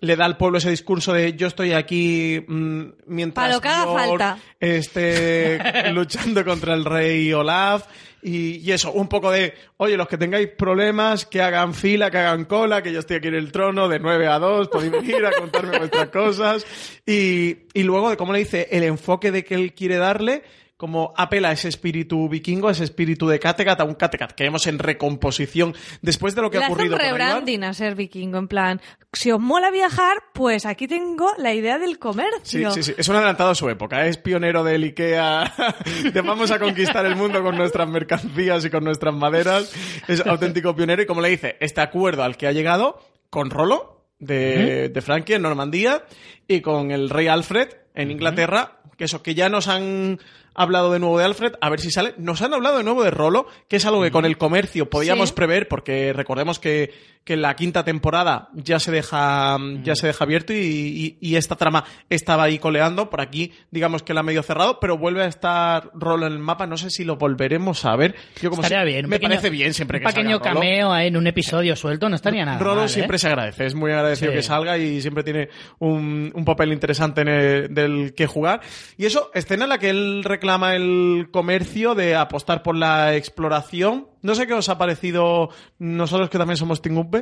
le 0.00 0.16
da 0.16 0.24
al 0.24 0.36
pueblo 0.36 0.58
ese 0.58 0.70
discurso 0.70 1.12
de 1.12 1.34
yo 1.34 1.46
estoy 1.46 1.72
aquí 1.72 2.44
mm, 2.46 2.82
mientras 3.06 3.44
Para 3.44 3.54
lo 3.54 3.60
que 3.60 3.68
haga 3.68 3.92
falta. 3.92 4.38
esté 4.60 5.58
luchando 5.92 6.44
contra 6.44 6.74
el 6.74 6.84
rey 6.84 7.32
Olaf 7.32 7.86
y, 8.22 8.56
y 8.58 8.72
eso, 8.72 8.90
un 8.92 9.08
poco 9.08 9.30
de, 9.30 9.54
oye, 9.76 9.96
los 9.96 10.08
que 10.08 10.18
tengáis 10.18 10.48
problemas, 10.48 11.26
que 11.26 11.40
hagan 11.42 11.74
fila, 11.74 12.10
que 12.10 12.18
hagan 12.18 12.44
cola, 12.46 12.82
que 12.82 12.92
yo 12.92 12.98
estoy 12.98 13.18
aquí 13.18 13.28
en 13.28 13.36
el 13.36 13.52
trono 13.52 13.88
de 13.88 14.00
9 14.00 14.26
a 14.26 14.40
2, 14.40 14.68
podéis 14.68 14.90
venir 14.90 15.24
a 15.24 15.30
contarme 15.30 15.78
vuestras 15.78 16.08
cosas. 16.08 16.66
Y, 17.06 17.58
y 17.72 17.82
luego 17.84 18.10
de 18.10 18.16
cómo 18.16 18.32
le 18.32 18.40
dice, 18.40 18.66
el 18.72 18.82
enfoque 18.82 19.30
de 19.30 19.44
que 19.44 19.54
él 19.54 19.74
quiere 19.74 19.96
darle, 19.96 20.42
como 20.76 21.14
apela 21.16 21.48
a 21.48 21.52
ese 21.52 21.68
espíritu 21.68 22.28
vikingo, 22.28 22.68
a 22.68 22.72
ese 22.72 22.84
espíritu 22.84 23.26
de 23.28 23.38
Kattegat, 23.38 23.80
a 23.80 23.84
un 23.84 23.94
Kattegat 23.94 24.32
que 24.32 24.44
vemos 24.44 24.66
en 24.66 24.78
recomposición 24.78 25.74
después 26.02 26.34
de 26.34 26.42
lo 26.42 26.50
que 26.50 26.58
Le 26.58 26.64
ha 26.64 26.68
ocurrido 26.68 26.96
Ivar. 26.96 27.06
rebranding 27.12 27.64
a 27.64 27.72
ser 27.72 27.94
vikingo, 27.94 28.36
en 28.38 28.46
plan, 28.48 28.80
si 29.12 29.30
os 29.32 29.40
mola 29.40 29.70
viajar, 29.70 30.18
pues 30.34 30.66
aquí 30.66 30.86
tengo 30.86 31.32
la 31.38 31.54
idea 31.54 31.78
del 31.78 31.92
Sí, 31.92 31.96
comercio. 31.98 32.70
sí, 32.72 32.82
sí. 32.82 32.94
Es 32.98 33.08
un 33.08 33.16
adelantado 33.16 33.50
a 33.50 33.54
su 33.54 33.68
época. 33.70 34.06
¿eh? 34.06 34.10
Es 34.10 34.18
pionero 34.18 34.64
del 34.64 34.84
IKEA. 34.84 35.54
de 36.12 36.20
vamos 36.20 36.50
a 36.50 36.58
conquistar 36.58 37.06
el 37.06 37.16
mundo 37.16 37.42
con 37.42 37.56
nuestras 37.56 37.88
mercancías 37.88 38.64
y 38.64 38.70
con 38.70 38.84
nuestras 38.84 39.14
maderas. 39.14 39.72
Es 40.08 40.24
auténtico 40.26 40.76
pionero. 40.76 41.00
Y 41.02 41.06
como 41.06 41.22
le 41.22 41.30
dice, 41.30 41.56
este 41.60 41.80
acuerdo 41.80 42.22
al 42.22 42.36
que 42.36 42.46
ha 42.48 42.52
llegado 42.52 43.00
con 43.30 43.48
Rolo 43.50 44.04
de, 44.18 44.90
de 44.90 45.00
Francia 45.00 45.36
en 45.36 45.42
Normandía 45.42 46.04
y 46.46 46.60
con 46.60 46.90
el 46.90 47.08
rey 47.08 47.28
Alfred 47.28 47.68
en 47.94 48.10
Inglaterra, 48.10 48.80
que 48.98 49.04
eso, 49.04 49.22
que 49.22 49.34
ya 49.34 49.48
nos 49.48 49.68
han 49.68 50.18
hablado 50.56 50.92
de 50.92 50.98
nuevo 50.98 51.18
de 51.18 51.24
Alfred, 51.24 51.52
a 51.60 51.70
ver 51.70 51.80
si 51.80 51.90
sale. 51.90 52.14
Nos 52.18 52.42
han 52.42 52.54
hablado 52.54 52.78
de 52.78 52.84
nuevo 52.84 53.02
de 53.04 53.10
Rolo, 53.10 53.46
que 53.68 53.76
es 53.76 53.86
algo 53.86 54.02
que 54.02 54.10
con 54.10 54.24
el 54.24 54.38
comercio 54.38 54.88
podíamos 54.90 55.28
Sí. 55.30 55.34
prever, 55.34 55.68
porque 55.68 56.12
recordemos 56.12 56.58
que, 56.58 56.92
que 57.24 57.36
la 57.36 57.56
quinta 57.56 57.84
temporada 57.84 58.48
ya 58.54 58.78
se 58.78 58.92
deja, 58.92 59.58
ya 59.82 59.96
se 59.96 60.06
deja 60.06 60.22
abierto 60.24 60.52
y, 60.52 60.56
y- 60.56 61.18
y 61.20 61.36
esta 61.36 61.56
trama 61.56 61.84
estaba 62.08 62.44
ahí 62.44 62.58
coleando. 62.58 63.10
Por 63.10 63.20
aquí, 63.20 63.52
digamos 63.72 64.02
que 64.04 64.14
la 64.14 64.20
ha 64.20 64.22
medio 64.22 64.42
cerrado, 64.44 64.78
pero 64.80 64.96
vuelve 64.96 65.22
a 65.24 65.26
estar 65.26 65.90
Rolo 65.94 66.26
en 66.26 66.32
el 66.34 66.38
mapa. 66.38 66.66
No 66.66 66.76
sé 66.76 66.88
si 66.90 67.04
lo 67.04 67.16
volveremos 67.16 67.84
a 67.84 67.96
ver. 67.96 68.14
Yo 68.40 68.50
como 68.50 68.62
Estaría 68.62 68.84
si- 68.84 68.92
bien. 68.92 69.04
un 69.06 69.10
Me 69.10 69.16
pequeño- 69.16 69.30
parece 69.30 69.50
bien 69.50 69.74
siempre 69.74 69.98
que 69.98 70.06
Un 70.06 70.12
pequeño 70.12 70.30
salga 70.38 70.50
Rolo. 70.50 70.60
cameo 70.60 70.96
en 70.96 71.16
un 71.16 71.26
episodio 71.26 71.74
suelto 71.74 72.08
no 72.08 72.14
estaría 72.16 72.44
nada 72.44 72.58
Rolo 72.58 72.76
mal, 72.76 72.84
¿eh? 72.86 72.88
siempre 72.88 73.18
se 73.18 73.26
agradece, 73.26 73.66
es 73.66 73.74
muy 73.74 73.90
agradecido 73.90 74.30
Sí. 74.30 74.36
que 74.36 74.42
salga 74.42 74.78
y 74.78 75.00
siempre 75.00 75.24
tiene 75.24 75.48
un, 75.80 76.30
un 76.32 76.44
papel 76.44 76.72
interesante 76.72 77.22
en 77.22 77.28
el- 77.28 77.74
del 77.74 78.14
que 78.14 78.26
jugar. 78.26 78.60
Y 78.96 79.04
eso, 79.06 79.30
escena 79.34 79.64
en 79.64 79.70
la 79.70 79.78
que 79.78 79.90
él 79.90 80.22
reclama 80.22 80.45
el 80.48 81.28
comercio 81.30 81.94
de 81.94 82.14
apostar 82.14 82.62
por 82.62 82.76
la 82.76 83.14
exploración. 83.16 84.08
No 84.22 84.34
sé 84.34 84.46
qué 84.46 84.54
os 84.54 84.68
ha 84.68 84.78
parecido 84.78 85.50
nosotros 85.78 86.30
que 86.30 86.38
también 86.38 86.56
somos 86.56 86.82
Team 86.82 86.98
UP. 86.98 87.16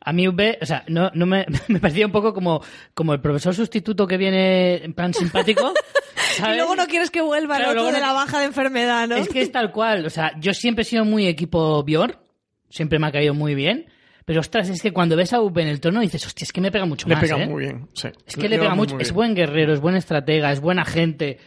A 0.00 0.12
mí 0.12 0.28
V, 0.28 0.58
o 0.60 0.66
sea, 0.66 0.84
no, 0.88 1.10
no 1.14 1.26
me, 1.26 1.46
me 1.68 1.80
parecía 1.80 2.06
un 2.06 2.12
poco 2.12 2.34
como, 2.34 2.62
como 2.94 3.12
el 3.12 3.20
profesor 3.20 3.54
sustituto 3.54 4.06
que 4.06 4.16
viene 4.16 4.76
en 4.84 4.94
plan 4.94 5.12
simpático. 5.14 5.72
Y 6.16 6.38
¿sabes? 6.38 6.56
luego 6.56 6.74
no 6.74 6.86
quieres 6.86 7.12
que 7.12 7.20
vuelva 7.20 7.56
el 7.56 7.62
Claro, 7.62 7.70
otro 7.70 7.82
luego 7.82 7.96
de 7.96 8.00
la 8.00 8.12
baja 8.12 8.40
de 8.40 8.46
enfermedad, 8.46 9.06
¿no? 9.06 9.14
Es 9.14 9.28
que 9.28 9.40
es 9.40 9.52
tal 9.52 9.70
cual. 9.70 10.04
O 10.04 10.10
sea, 10.10 10.32
yo 10.40 10.52
siempre 10.52 10.82
he 10.82 10.84
sido 10.84 11.04
muy 11.04 11.28
equipo 11.28 11.84
Bjorn. 11.84 12.16
Siempre 12.70 12.98
me 12.98 13.06
ha 13.06 13.12
caído 13.12 13.34
muy 13.34 13.54
bien. 13.54 13.86
Pero 14.24 14.40
ostras, 14.40 14.68
es 14.68 14.80
que 14.80 14.92
cuando 14.92 15.16
ves 15.16 15.32
a 15.32 15.40
V 15.40 15.62
en 15.62 15.68
el 15.68 15.80
tono 15.80 16.00
dices, 16.00 16.26
hostia, 16.26 16.44
es 16.44 16.52
que 16.52 16.60
me 16.60 16.72
pega 16.72 16.86
mucho 16.86 17.08
Le 17.08 17.14
más. 17.14 17.22
pega 17.22 17.42
¿eh? 17.42 17.46
muy 17.46 17.64
bien, 17.64 17.88
sí. 17.92 18.08
Es 18.26 18.36
que 18.36 18.48
le, 18.48 18.58
pega 18.58 18.70
muy, 18.74 18.86
mucho. 18.88 18.98
Es 18.98 19.12
buen 19.12 19.34
guerrero, 19.34 19.74
es 19.74 19.80
buen 19.80 19.96
estratega, 19.96 20.50
es 20.50 20.60
buena 20.60 20.84
gente. 20.84 21.38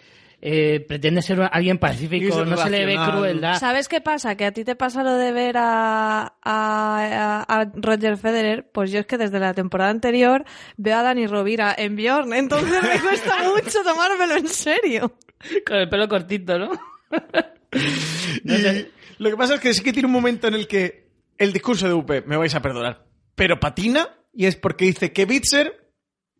Eh, 0.42 0.86
pretende 0.88 1.22
ser 1.22 1.42
alguien 1.52 1.80
pacífico, 1.80 2.46
no 2.46 2.58
se 2.58 2.70
le 2.70 2.86
ve 2.86 2.96
crueldad. 2.96 3.60
¿Sabes 3.60 3.88
qué 3.88 4.02
pasa? 4.02 4.36
Que 4.38 4.46
a 4.46 4.52
ti 4.52 4.64
te 4.64 4.76
pasa 4.76 5.04
lo 5.04 5.16
de 5.16 5.32
ver 5.32 5.58
a, 5.58 6.22
a, 6.44 7.46
a- 7.48 7.72
Roger 7.76 8.18
Federer. 8.18 8.70
Pues 8.72 8.92
yo 8.92 9.00
es 9.00 9.06
que 9.08 9.18
desde 9.18 9.40
la 9.40 9.54
temporada 9.54 9.90
anterior 9.90 10.46
veo 10.78 10.98
a 10.98 11.04
Dani 11.04 11.26
Rovira 11.28 11.74
en 11.78 11.96
Bjorn. 11.96 12.34
Entonces 12.34 12.82
me 12.84 13.00
cuesta 13.00 13.36
mucho 13.56 13.84
tomármelo 13.84 14.36
en 14.36 14.48
serio. 14.48 15.16
Con 15.66 15.78
el 15.78 15.90
pelo 15.90 16.08
cortito, 16.08 16.58
¿no? 16.60 16.72
No 16.72 16.80
Y 18.56 18.58
sé. 18.60 18.92
lo 19.18 19.30
que 19.30 19.38
pasa 19.38 19.56
es 19.56 19.60
que 19.60 19.74
sí 19.74 19.84
que 19.84 19.94
tiene 19.94 20.08
un 20.08 20.14
momento 20.14 20.48
en 20.48 20.54
el 20.54 20.68
que 20.68 21.08
el 21.38 21.54
discurso 21.54 21.88
de 21.88 21.94
UP, 21.94 22.10
me 22.26 22.38
vais 22.38 22.54
a 22.56 22.62
perdonar, 22.62 23.06
pero 23.36 23.60
patina 23.60 24.10
y 24.34 24.46
es 24.46 24.56
porque 24.56 24.86
dice 24.86 25.12
que 25.14 25.26
Bitzer 25.26 25.92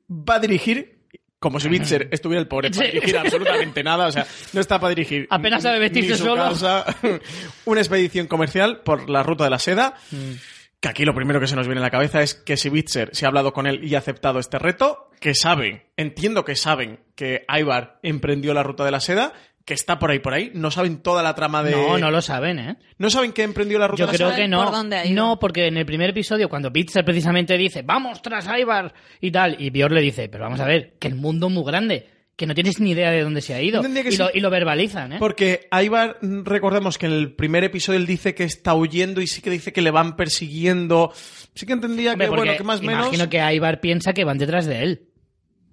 va 0.10 0.36
a 0.36 0.40
dirigir 0.40 0.97
como 1.40 1.60
si 1.60 1.70
Bitzer 1.70 2.10
estuviera 2.12 2.42
el 2.42 2.48
pobre 2.48 2.72
para 2.72 2.88
dirigir 2.88 3.18
absolutamente 3.18 3.84
nada, 3.84 4.08
o 4.08 4.12
sea, 4.12 4.26
no 4.54 4.62
está 4.62 4.80
para 4.80 4.90
dirigir 4.90 5.28
Apenas 5.30 5.64
sabe 5.64 5.80
vestirse 5.80 6.12
ni 6.12 6.18
su 6.18 6.26
solo. 6.26 6.44
casa. 6.44 6.86
una 7.66 7.82
expedición 7.82 8.28
comercial 8.28 8.82
por 8.82 9.10
la 9.10 9.24
ruta 9.24 9.44
de 9.44 9.50
la 9.52 9.60
seda. 9.60 9.94
Mm. 10.12 10.32
Que 10.80 10.90
aquí 10.90 11.06
lo 11.06 11.16
primero 11.16 11.40
que 11.40 11.48
se 11.48 11.56
nos 11.56 11.66
viene 11.66 11.82
a 11.82 11.86
la 11.86 11.90
cabeza 11.90 12.22
es 12.22 12.36
que 12.36 12.56
si 12.56 12.70
Bitzer 12.70 13.10
se 13.12 13.26
ha 13.26 13.30
hablado 13.30 13.52
con 13.52 13.66
él 13.66 13.84
y 13.84 13.96
ha 13.96 13.98
aceptado 13.98 14.38
este 14.38 14.60
reto, 14.60 15.10
que 15.20 15.34
saben, 15.34 15.84
entiendo 15.98 16.46
que 16.46 16.56
saben 16.56 17.00
que 17.16 17.46
Ivar 17.50 18.00
emprendió 18.04 18.54
la 18.54 18.62
ruta 18.62 18.86
de 18.86 18.92
la 18.92 19.00
seda, 19.00 19.34
que 19.68 19.74
está 19.74 20.00
por 20.00 20.10
ahí, 20.12 20.20
por 20.20 20.34
ahí. 20.34 20.50
No 20.54 20.72
saben 20.72 21.00
toda 21.00 21.22
la 21.22 21.36
trama 21.36 21.62
de... 21.62 21.72
No, 21.72 21.98
no 21.98 22.10
lo 22.10 22.22
saben, 22.22 22.58
¿eh? 22.58 22.78
¿No 23.00 23.10
saben 23.10 23.34
que 23.34 23.44
emprendió 23.44 23.78
la 23.78 23.90
ruta 23.90 24.06
Yo 24.06 24.08
de 24.08 24.14
la 24.14 24.18
creo 24.18 24.34
que 24.34 24.48
no. 24.48 24.64
por 24.64 24.72
dónde 24.72 24.96
ha 24.96 25.06
ido. 25.06 25.14
No, 25.14 25.40
porque 25.40 25.68
en 25.68 25.76
el 25.76 25.86
primer 25.86 26.12
episodio, 26.12 26.48
cuando 26.48 26.72
Pizzer 26.72 27.04
precisamente 27.04 27.58
dice, 27.58 27.82
vamos 27.82 28.22
tras 28.22 28.48
Ivar 28.58 28.94
y 29.20 29.30
tal, 29.30 29.58
y 29.60 29.70
Bior 29.70 29.92
le 29.92 30.00
dice, 30.00 30.30
pero 30.30 30.46
vamos 30.46 30.62
a 30.62 30.66
ver, 30.66 30.94
que 30.98 31.10
el 31.10 31.16
mundo 31.16 31.48
es 31.48 31.54
muy 31.54 31.66
grande, 31.66 32.08
que 32.38 32.46
no 32.46 32.56
tienes 32.56 32.80
ni 32.80 32.92
idea 32.92 33.12
de 33.12 33.22
dónde 33.22 33.42
se 33.42 33.56
ha 33.56 33.62
ido. 33.62 33.86
Y, 33.86 34.12
sí. 34.12 34.18
lo, 34.18 34.30
y 34.34 34.40
lo 34.40 34.50
verbalizan, 34.50 35.12
¿eh? 35.12 35.16
Porque 35.20 35.68
Ivar, 35.70 36.18
mm, 36.22 36.46
recordemos 36.46 36.98
que 36.98 37.08
en 37.08 37.12
el 37.12 37.34
primer 37.34 37.66
episodio 37.66 38.00
él 38.00 38.06
dice 38.06 38.34
que 38.34 38.46
está 38.46 38.74
huyendo 38.74 39.20
y 39.20 39.28
sí 39.28 39.42
que 39.42 39.50
dice 39.50 39.74
que 39.74 39.82
le 39.82 39.92
van 39.92 40.16
persiguiendo. 40.16 41.12
Sí 41.56 41.66
que 41.66 41.74
entendía 41.74 42.14
Hombre, 42.14 42.30
que, 42.30 42.36
bueno, 42.38 42.56
que 42.56 42.64
más 42.64 42.80
o 42.80 42.84
menos... 42.84 43.08
imagino 43.08 43.28
que 43.28 43.54
Ivar 43.54 43.82
piensa 43.82 44.14
que 44.14 44.24
van 44.24 44.38
detrás 44.38 44.66
de 44.66 44.82
él. 44.82 45.02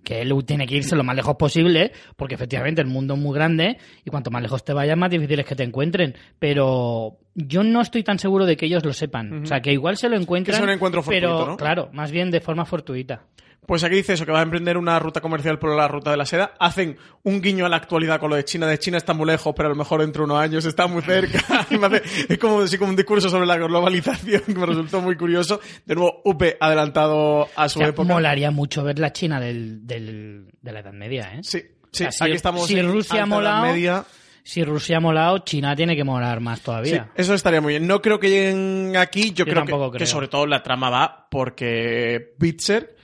Que 0.04 0.20
él 0.20 0.32
tiene 0.44 0.66
que 0.66 0.76
irse 0.76 0.94
lo 0.94 1.02
más 1.02 1.16
lejos 1.16 1.36
posible, 1.36 1.92
porque 2.16 2.34
efectivamente 2.34 2.80
el 2.80 2.86
mundo 2.86 3.14
es 3.14 3.20
muy 3.20 3.34
grande 3.34 3.78
y 4.04 4.10
cuanto 4.10 4.30
más 4.30 4.42
lejos 4.42 4.64
te 4.64 4.72
vayas, 4.72 4.96
más 4.96 5.10
difícil 5.10 5.40
es 5.40 5.46
que 5.46 5.56
te 5.56 5.62
encuentren. 5.62 6.14
Pero 6.38 7.18
yo 7.34 7.62
no 7.64 7.80
estoy 7.80 8.02
tan 8.02 8.18
seguro 8.18 8.46
de 8.46 8.56
que 8.56 8.66
ellos 8.66 8.84
lo 8.84 8.92
sepan. 8.92 9.42
O 9.42 9.46
sea, 9.46 9.60
que 9.60 9.72
igual 9.72 9.96
se 9.96 10.08
lo 10.08 10.16
encuentran. 10.16 10.56
Sea 10.56 10.64
un 10.64 10.70
encuentro 10.70 11.02
pero, 11.02 11.30
fortuito, 11.30 11.50
¿no? 11.50 11.56
Claro, 11.56 11.90
más 11.92 12.10
bien 12.10 12.30
de 12.30 12.40
forma 12.40 12.64
fortuita. 12.64 13.24
Pues 13.66 13.82
aquí 13.84 13.94
dice 13.96 14.12
eso, 14.12 14.26
que 14.26 14.32
va 14.32 14.40
a 14.40 14.42
emprender 14.42 14.76
una 14.76 14.98
ruta 14.98 15.20
comercial 15.20 15.58
por 15.58 15.74
la 15.74 15.88
ruta 15.88 16.10
de 16.10 16.16
la 16.16 16.26
seda. 16.26 16.52
Hacen 16.58 16.96
un 17.22 17.40
guiño 17.40 17.64
a 17.64 17.68
la 17.68 17.76
actualidad 17.76 18.20
con 18.20 18.30
lo 18.30 18.36
de 18.36 18.44
China. 18.44 18.66
De 18.66 18.78
China 18.78 18.98
está 18.98 19.14
muy 19.14 19.26
lejos, 19.26 19.54
pero 19.56 19.68
a 19.68 19.70
lo 19.70 19.76
mejor 19.76 20.00
dentro 20.02 20.22
de 20.22 20.32
unos 20.32 20.42
años 20.42 20.64
está 20.64 20.86
muy 20.86 21.02
cerca. 21.02 21.38
Es 22.28 22.38
como, 22.38 22.60
así 22.60 22.76
como 22.78 22.90
un 22.90 22.96
discurso 22.96 23.28
sobre 23.28 23.46
la 23.46 23.56
globalización 23.56 24.42
que 24.46 24.54
me 24.54 24.66
resultó 24.66 25.00
muy 25.00 25.16
curioso. 25.16 25.60
De 25.86 25.94
nuevo, 25.94 26.20
UP 26.24 26.42
adelantado 26.60 27.48
a 27.56 27.68
su 27.68 27.78
O 27.78 27.82
sea, 27.82 27.88
época. 27.88 28.06
molaría 28.12 28.50
mucho 28.50 28.84
ver 28.84 28.98
la 28.98 29.12
China 29.12 29.40
del, 29.40 29.86
del- 29.86 30.46
de 30.60 30.72
la 30.72 30.80
Edad 30.80 30.92
Media, 30.92 31.34
¿eh? 31.34 31.40
Sí, 31.42 31.60
sí, 31.60 31.66
O 32.04 32.10
sea, 32.10 32.12
si- 32.12 32.24
aquí 32.24 32.32
estamos 32.32 32.66
si 32.66 32.78
en 32.78 32.90
Rusia 32.92 33.18
Edad 33.18 33.26
molado, 33.26 33.62
media. 33.66 34.04
Si 34.42 34.62
Rusia 34.62 34.98
ha 34.98 35.00
molado, 35.00 35.38
China 35.38 35.74
tiene 35.74 35.96
que 35.96 36.04
molar 36.04 36.40
más 36.40 36.58
Sí, 36.58 36.64
todavía. 36.66 37.10
eso 37.14 37.32
estaría 37.32 37.62
muy 37.62 37.72
bien. 37.72 37.86
No 37.86 38.02
creo 38.02 38.20
que 38.20 38.28
lleguen 38.28 38.94
aquí. 38.98 39.30
Yo, 39.30 39.36
Yo 39.36 39.44
creo, 39.46 39.64
que, 39.64 39.70
tampoco 39.70 39.90
que 39.92 39.96
creo. 39.98 40.06
sobre 40.06 40.28
todo 40.28 40.46
la 40.46 40.62
trama 40.62 40.90
va 40.90 41.28
porque 41.30 42.34
Bitzer 42.38 42.94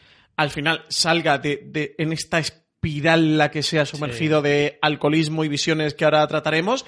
al 0.40 0.50
final 0.50 0.84
salga 0.88 1.38
de, 1.38 1.62
de- 1.66 1.94
en 1.98 2.12
esta 2.12 2.38
espiral 2.38 3.20
en 3.24 3.38
la 3.38 3.50
que 3.50 3.62
se 3.62 3.78
ha 3.78 3.84
sumergido 3.86 4.40
de 4.42 4.78
alcoholismo 4.82 5.44
y 5.44 5.48
visiones 5.48 5.94
que 5.94 6.04
ahora 6.04 6.26
trataremos 6.26 6.86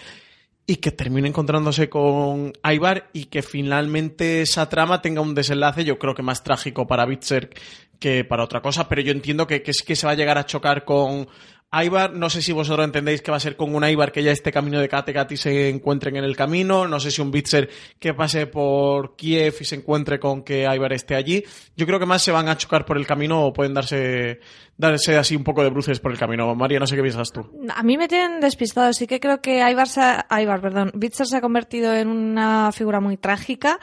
y 0.67 0.77
que 0.77 0.91
termine 0.93 1.29
encontrándose 1.29 1.89
con 1.89 2.53
Ivar 2.65 3.11
y 3.13 3.25
que 3.27 3.43
finalmente 3.43 4.43
esa 4.43 4.69
trama 4.69 5.03
tenga 5.03 5.21
un 5.21 5.35
desenlace 5.35 5.85
yo 5.85 5.99
creo 5.99 6.15
que 6.15 6.23
más 6.23 6.45
trágico 6.45 6.87
para 6.87 7.05
Bitzer 7.05 7.51
que 7.99 8.25
para 8.25 8.45
otra 8.45 8.63
cosa, 8.63 8.89
pero 8.89 9.01
yo 9.03 9.13
entiendo 9.13 9.47
que, 9.47 9.63
que 9.63 9.71
es 9.73 9.83
que 9.83 9.95
se 9.97 10.07
va 10.07 10.13
a 10.13 10.17
llegar 10.17 10.39
a 10.39 10.47
chocar 10.47 10.85
con 10.85 11.29
Ivar, 11.73 12.13
no 12.13 12.29
sé 12.29 12.43
si 12.43 12.53
vosotros 12.53 12.85
entendéis 12.85 13.23
que 13.23 13.31
va 13.31 13.39
a 13.39 13.41
ser 13.41 13.57
con 13.57 13.75
un 13.75 13.83
Ivar 13.83 14.13
que 14.13 14.23
ya 14.23 14.31
esté 14.31 14.53
camino 14.53 14.79
de 14.79 14.89
Kattegat 14.89 15.33
y 15.33 15.39
se 15.39 15.71
encuentren 15.71 16.17
en 16.17 16.25
el 16.25 16.37
camino, 16.37 16.87
no 16.87 17.01
sé 17.01 17.11
si 17.11 17.23
un 17.23 17.31
Bitzer 17.31 17.71
que 17.99 18.13
pase 18.13 18.47
por 18.47 19.17
Kiev 19.17 19.55
y 19.59 19.65
se 19.65 19.77
encuentre 19.77 20.21
con 20.21 20.43
que 20.43 20.63
Ivar 20.63 20.93
esté 20.93 21.15
allí, 21.15 21.43
yo 21.75 21.87
creo 21.87 21.99
que 21.99 22.05
más 22.05 22.23
se 22.23 22.31
van 22.31 22.49
a 22.49 22.59
chocar 22.59 22.85
por 22.85 22.99
el 22.99 23.07
camino 23.07 23.47
o 23.47 23.53
pueden 23.55 23.73
darse, 23.73 24.41
darse 24.77 25.17
así 25.17 25.35
un 25.35 25.45
poco 25.45 25.63
de 25.63 25.71
bruces 25.71 25.99
por 25.99 26.13
el 26.13 26.19
camino. 26.19 26.55
María, 26.55 26.79
no 26.79 26.87
sé 26.87 26.95
qué 26.95 27.03
piensas 27.03 27.33
tú. 27.33 27.51
A 27.75 27.83
mí 27.83 27.97
me 27.97 28.07
tienen 28.07 28.41
despistado. 28.41 28.93
Sí 28.93 29.07
que 29.07 29.19
creo 29.19 29.41
que 29.41 29.59
Ivar, 29.59 29.89
se 29.89 30.03
ha, 30.03 30.27
perdón, 30.29 30.93
se 31.11 31.37
ha 31.37 31.41
convertido 31.41 31.95
en 31.95 32.09
una 32.09 32.71
figura 32.73 33.01
muy 33.01 33.17
trágica 33.17 33.79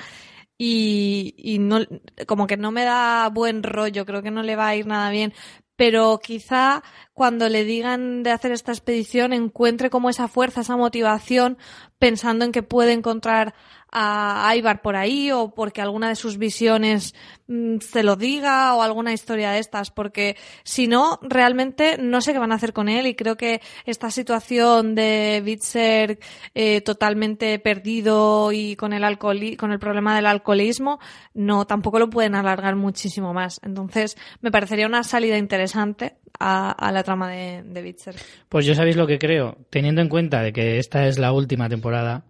y, 0.58 1.34
y 1.38 1.58
no, 1.58 1.80
como 2.28 2.46
que 2.46 2.58
no 2.58 2.72
me 2.72 2.84
da 2.84 3.30
buen 3.30 3.64
rollo. 3.64 4.06
Creo 4.06 4.22
que 4.22 4.30
no 4.30 4.44
le 4.44 4.56
va 4.56 4.68
a 4.68 4.76
ir 4.76 4.86
nada 4.86 5.10
bien. 5.10 5.34
Pero 5.80 6.20
quizá 6.22 6.84
cuando 7.14 7.48
le 7.48 7.64
digan 7.64 8.22
de 8.22 8.32
hacer 8.32 8.52
esta 8.52 8.74
expedición 8.74 9.32
encuentre 9.32 9.90
como 9.90 10.10
esa 10.10 10.28
fuerza, 10.28 10.60
esa 10.60 10.76
motivación, 10.76 11.58
pensando 12.00 12.44
en 12.44 12.52
que 12.52 12.64
puede 12.64 12.92
encontrar 12.92 13.54
a 13.92 14.54
Ivar 14.56 14.82
por 14.82 14.96
ahí 14.96 15.32
o 15.32 15.54
porque 15.54 15.82
alguna 15.82 16.10
de 16.10 16.16
sus 16.16 16.38
visiones 16.38 17.16
mm, 17.48 17.78
se 17.80 18.04
lo 18.04 18.16
diga 18.16 18.76
o 18.76 18.82
alguna 18.82 19.14
historia 19.14 19.52
de 19.52 19.60
estas, 19.60 19.92
porque 19.92 20.38
si 20.64 20.88
no, 20.88 21.20
realmente 21.22 21.98
no 22.00 22.22
sé 22.22 22.34
qué 22.34 22.40
van 22.40 22.52
a 22.52 22.56
hacer 22.56 22.74
con 22.74 22.90
él 22.90 23.08
y 23.08 23.16
creo 23.16 23.36
que 23.36 23.62
esta 23.86 24.12
situación 24.12 24.96
de 24.96 25.42
Bitzer 25.44 26.20
eh, 26.54 26.82
totalmente 26.82 27.58
perdido 27.60 28.52
y 28.52 28.76
con 28.76 28.94
el 28.94 29.04
alcoholi 29.04 29.56
con 29.56 29.72
el 29.72 29.80
problema 29.80 30.16
del 30.16 30.28
alcoholismo, 30.28 31.00
no, 31.34 31.66
tampoco 31.66 32.00
lo 32.00 32.10
pueden 32.10 32.36
alargar 32.36 32.76
muchísimo 32.76 33.34
más. 33.34 33.60
Entonces, 33.64 34.18
me 34.42 34.52
parecería 34.52 34.88
una 34.88 35.04
salida 35.04 35.38
interesante 35.38 36.18
a, 36.40 36.72
a 36.72 36.92
la 36.92 37.04
trama 37.04 37.30
de, 37.30 37.64
de 37.64 37.82
Bitzer. 37.82 38.16
Pues 38.50 38.66
yo 38.66 38.76
sabéis 38.76 38.96
lo 38.96 39.08
que 39.08 39.18
creo, 39.20 39.58
teniendo 39.70 40.02
en 40.02 40.10
cuenta 40.10 40.42
de 40.42 40.54
que 40.54 40.78
esta 40.78 41.08
es 41.08 41.18
la 41.18 41.32
última 41.32 41.70
temporada, 41.70 42.24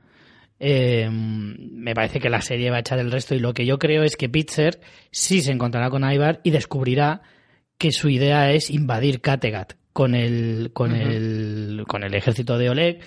eh, 0.60 1.10
me 1.10 1.94
parece 1.96 2.20
que 2.20 2.30
la 2.30 2.42
serie 2.42 2.70
va 2.70 2.78
a 2.78 2.82
echar 2.82 3.00
el 3.00 3.12
resto 3.12 3.34
y 3.34 3.40
lo 3.40 3.54
que 3.54 3.66
yo 3.66 3.80
creo 3.80 4.04
es 4.04 4.18
que 4.18 4.28
Pitzer 4.28 4.82
sí 5.10 5.42
se 5.42 5.52
encontrará 5.52 5.90
con 5.90 6.10
Ivar 6.10 6.42
y 6.44 6.52
descubrirá 6.52 7.22
que 7.78 7.92
su 7.94 8.10
idea 8.10 8.52
es 8.52 8.70
invadir 8.70 9.22
Kattegat 9.22 9.74
con 9.94 10.16
el, 10.16 10.72
con 10.74 10.94
el, 10.94 11.86
con 11.88 12.04
el 12.04 12.14
ejército 12.14 12.58
de 12.58 12.70
Oleg 12.70 13.00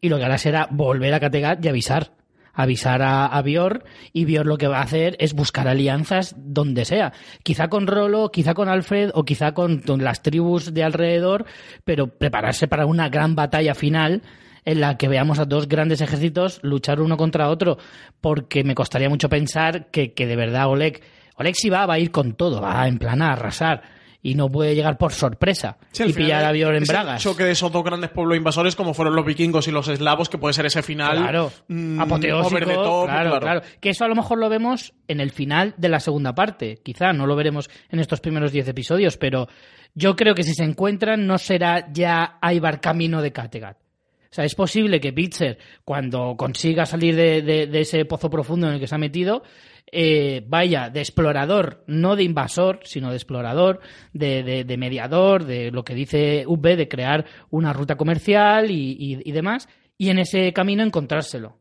y 0.00 0.10
lo 0.10 0.18
que 0.18 0.24
hará 0.24 0.36
será 0.36 0.68
volver 0.70 1.14
a 1.14 1.20
Kattegat 1.20 1.64
y 1.64 1.68
avisar. 1.68 2.12
Avisar 2.52 3.02
a, 3.02 3.26
a 3.26 3.40
Bior 3.40 3.84
y 4.12 4.24
Bior 4.24 4.44
lo 4.44 4.58
que 4.58 4.66
va 4.66 4.78
a 4.78 4.82
hacer 4.82 5.16
es 5.20 5.32
buscar 5.32 5.68
alianzas 5.68 6.34
donde 6.36 6.84
sea. 6.84 7.12
Quizá 7.44 7.68
con 7.68 7.86
Rolo, 7.86 8.30
quizá 8.32 8.52
con 8.52 8.68
Alfred 8.68 9.12
o 9.14 9.24
quizá 9.24 9.52
con, 9.52 9.78
con 9.78 10.02
las 10.02 10.22
tribus 10.22 10.74
de 10.74 10.82
alrededor, 10.82 11.46
pero 11.84 12.08
prepararse 12.08 12.66
para 12.66 12.84
una 12.84 13.08
gran 13.10 13.36
batalla 13.36 13.76
final 13.76 14.22
en 14.68 14.82
la 14.82 14.98
que 14.98 15.08
veamos 15.08 15.38
a 15.38 15.46
dos 15.46 15.66
grandes 15.66 16.02
ejércitos 16.02 16.60
luchar 16.62 17.00
uno 17.00 17.16
contra 17.16 17.48
otro, 17.48 17.78
porque 18.20 18.64
me 18.64 18.74
costaría 18.74 19.08
mucho 19.08 19.30
pensar 19.30 19.90
que, 19.90 20.12
que 20.12 20.26
de 20.26 20.36
verdad 20.36 20.68
Oleg, 20.68 21.00
Oleg 21.36 21.56
si 21.56 21.70
va, 21.70 21.86
va 21.86 21.94
a 21.94 21.98
ir 21.98 22.10
con 22.10 22.34
todo, 22.34 22.60
va 22.60 22.86
en 22.86 22.98
plan 22.98 23.22
a 23.22 23.32
arrasar 23.32 23.82
y 24.20 24.34
no 24.34 24.50
puede 24.50 24.74
llegar 24.74 24.98
por 24.98 25.12
sorpresa 25.12 25.78
Sí, 25.90 26.02
y 26.02 26.12
pillar 26.12 26.40
final 26.40 26.44
a 26.44 26.52
Bior 26.52 26.74
en 26.74 26.84
bragas. 26.84 27.22
choque 27.22 27.44
de 27.44 27.52
esos 27.52 27.72
dos 27.72 27.82
grandes 27.82 28.10
pueblos 28.10 28.36
invasores 28.36 28.76
como 28.76 28.92
fueron 28.92 29.16
los 29.16 29.24
vikingos 29.24 29.68
y 29.68 29.70
los 29.70 29.88
eslavos, 29.88 30.28
que 30.28 30.36
puede 30.36 30.52
ser 30.52 30.66
ese 30.66 30.82
final 30.82 31.16
Claro, 31.16 31.50
mm, 31.68 32.00
apoteósico, 32.00 32.48
over 32.48 32.66
the 32.66 32.74
top, 32.74 33.06
claro, 33.06 33.40
claro. 33.40 33.62
Que 33.80 33.88
eso 33.88 34.04
a 34.04 34.08
lo 34.08 34.16
mejor 34.16 34.36
lo 34.36 34.50
vemos 34.50 34.92
en 35.06 35.20
el 35.20 35.30
final 35.30 35.72
de 35.78 35.88
la 35.88 36.00
segunda 36.00 36.34
parte. 36.34 36.80
Quizá 36.82 37.14
no 37.14 37.26
lo 37.26 37.36
veremos 37.36 37.70
en 37.88 38.00
estos 38.00 38.20
primeros 38.20 38.52
10 38.52 38.68
episodios, 38.68 39.16
pero 39.16 39.48
yo 39.94 40.14
creo 40.14 40.34
que 40.34 40.42
si 40.42 40.52
se 40.52 40.64
encuentran 40.64 41.26
no 41.26 41.38
será 41.38 41.90
ya 41.90 42.38
Ivar 42.42 42.82
camino 42.82 43.22
de 43.22 43.32
Kattegat. 43.32 43.87
O 44.30 44.34
sea, 44.34 44.44
es 44.44 44.54
posible 44.54 45.00
que 45.00 45.12
Pitzer, 45.12 45.58
cuando 45.84 46.36
consiga 46.36 46.84
salir 46.84 47.16
de, 47.16 47.68
ese 47.80 48.04
pozo 48.04 48.28
profundo 48.28 48.68
en 48.68 48.74
el 48.74 48.80
que 48.80 48.86
se 48.86 48.94
ha 48.94 48.98
metido, 48.98 49.42
eh, 49.90 50.44
vaya 50.46 50.90
de 50.90 51.00
explorador, 51.00 51.82
no 51.86 52.14
de 52.14 52.24
invasor, 52.24 52.80
sino 52.84 53.08
de 53.08 53.16
explorador, 53.16 53.80
de, 54.12 54.76
mediador, 54.78 55.44
de 55.44 55.70
lo 55.70 55.82
que 55.82 55.94
dice 55.94 56.44
UB, 56.46 56.76
de 56.76 56.88
crear 56.88 57.24
una 57.50 57.72
ruta 57.72 57.96
comercial 57.96 58.70
y, 58.70 59.32
demás, 59.32 59.66
y 59.96 60.10
en 60.10 60.18
ese 60.18 60.52
camino 60.52 60.82
encontrárselo. 60.82 61.58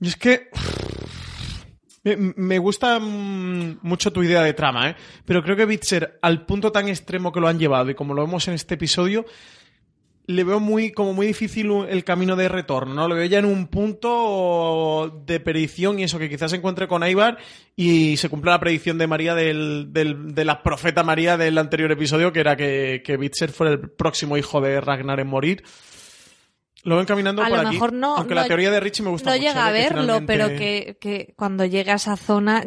Y 0.00 0.08
es 0.08 0.16
que. 0.16 0.48
Me, 2.02 2.16
me 2.36 2.58
gusta 2.58 2.98
mm, 2.98 3.78
mucho 3.80 4.12
tu 4.12 4.22
idea 4.22 4.42
de 4.42 4.52
trama, 4.52 4.90
¿eh? 4.90 4.96
Pero 5.24 5.42
creo 5.42 5.56
que 5.56 5.64
Bitzer, 5.64 6.18
al 6.20 6.44
punto 6.44 6.70
tan 6.70 6.86
extremo 6.88 7.32
que 7.32 7.40
lo 7.40 7.48
han 7.48 7.58
llevado 7.58 7.88
y 7.88 7.94
como 7.94 8.12
lo 8.12 8.26
vemos 8.26 8.46
en 8.46 8.52
este 8.52 8.74
episodio, 8.74 9.24
le 10.26 10.42
veo 10.44 10.58
muy, 10.60 10.90
como 10.92 11.12
muy 11.12 11.26
difícil 11.26 11.70
el 11.88 12.02
camino 12.04 12.34
de 12.36 12.48
retorno, 12.48 12.94
¿no? 12.94 13.08
Lo 13.08 13.14
veo 13.14 13.26
ya 13.26 13.38
en 13.40 13.44
un 13.44 13.66
punto 13.66 15.22
de 15.26 15.40
perdición 15.40 15.98
y 15.98 16.04
eso, 16.04 16.18
que 16.18 16.30
quizás 16.30 16.50
se 16.50 16.56
encuentre 16.56 16.88
con 16.88 17.06
Ivar 17.06 17.36
y 17.76 18.16
se 18.16 18.28
cumpla 18.28 18.52
la 18.52 18.60
predicción 18.60 18.96
de 18.98 19.06
María 19.06 19.34
del, 19.34 19.88
del- 19.92 20.34
de 20.34 20.44
la 20.44 20.62
profeta 20.62 21.02
María 21.02 21.36
del 21.36 21.58
anterior 21.58 21.92
episodio, 21.92 22.32
que 22.32 22.40
era 22.40 22.56
que, 22.56 23.02
que 23.04 23.16
Bitzer 23.16 23.50
fuera 23.50 23.72
el 23.74 23.90
próximo 23.90 24.36
hijo 24.36 24.60
de 24.60 24.80
Ragnar 24.80 25.20
en 25.20 25.26
morir. 25.26 25.62
Lo 26.84 26.96
ven 26.96 27.06
caminando 27.06 27.42
A 27.42 27.48
por 27.48 27.56
lo 27.58 27.62
aquí. 27.68 27.74
mejor 27.76 27.92
no- 27.92 28.16
Aunque 28.16 28.34
no- 28.34 28.40
la 28.42 28.46
teoría 28.46 28.70
de 28.70 28.80
Richie 28.80 29.02
me 29.04 29.10
gusta 29.10 29.30
no 29.30 29.36
mucho. 29.36 29.48
llega 29.48 29.66
a 29.66 29.70
¿eh? 29.70 29.72
Que 29.74 29.78
verlo, 29.94 30.00
finalmente- 30.02 30.26
pero 30.32 30.48
que, 30.48 30.96
que 31.00 31.34
cuando 31.36 31.64
llegue 31.64 31.90
a 31.90 31.94
esa 31.94 32.16
zona 32.16 32.64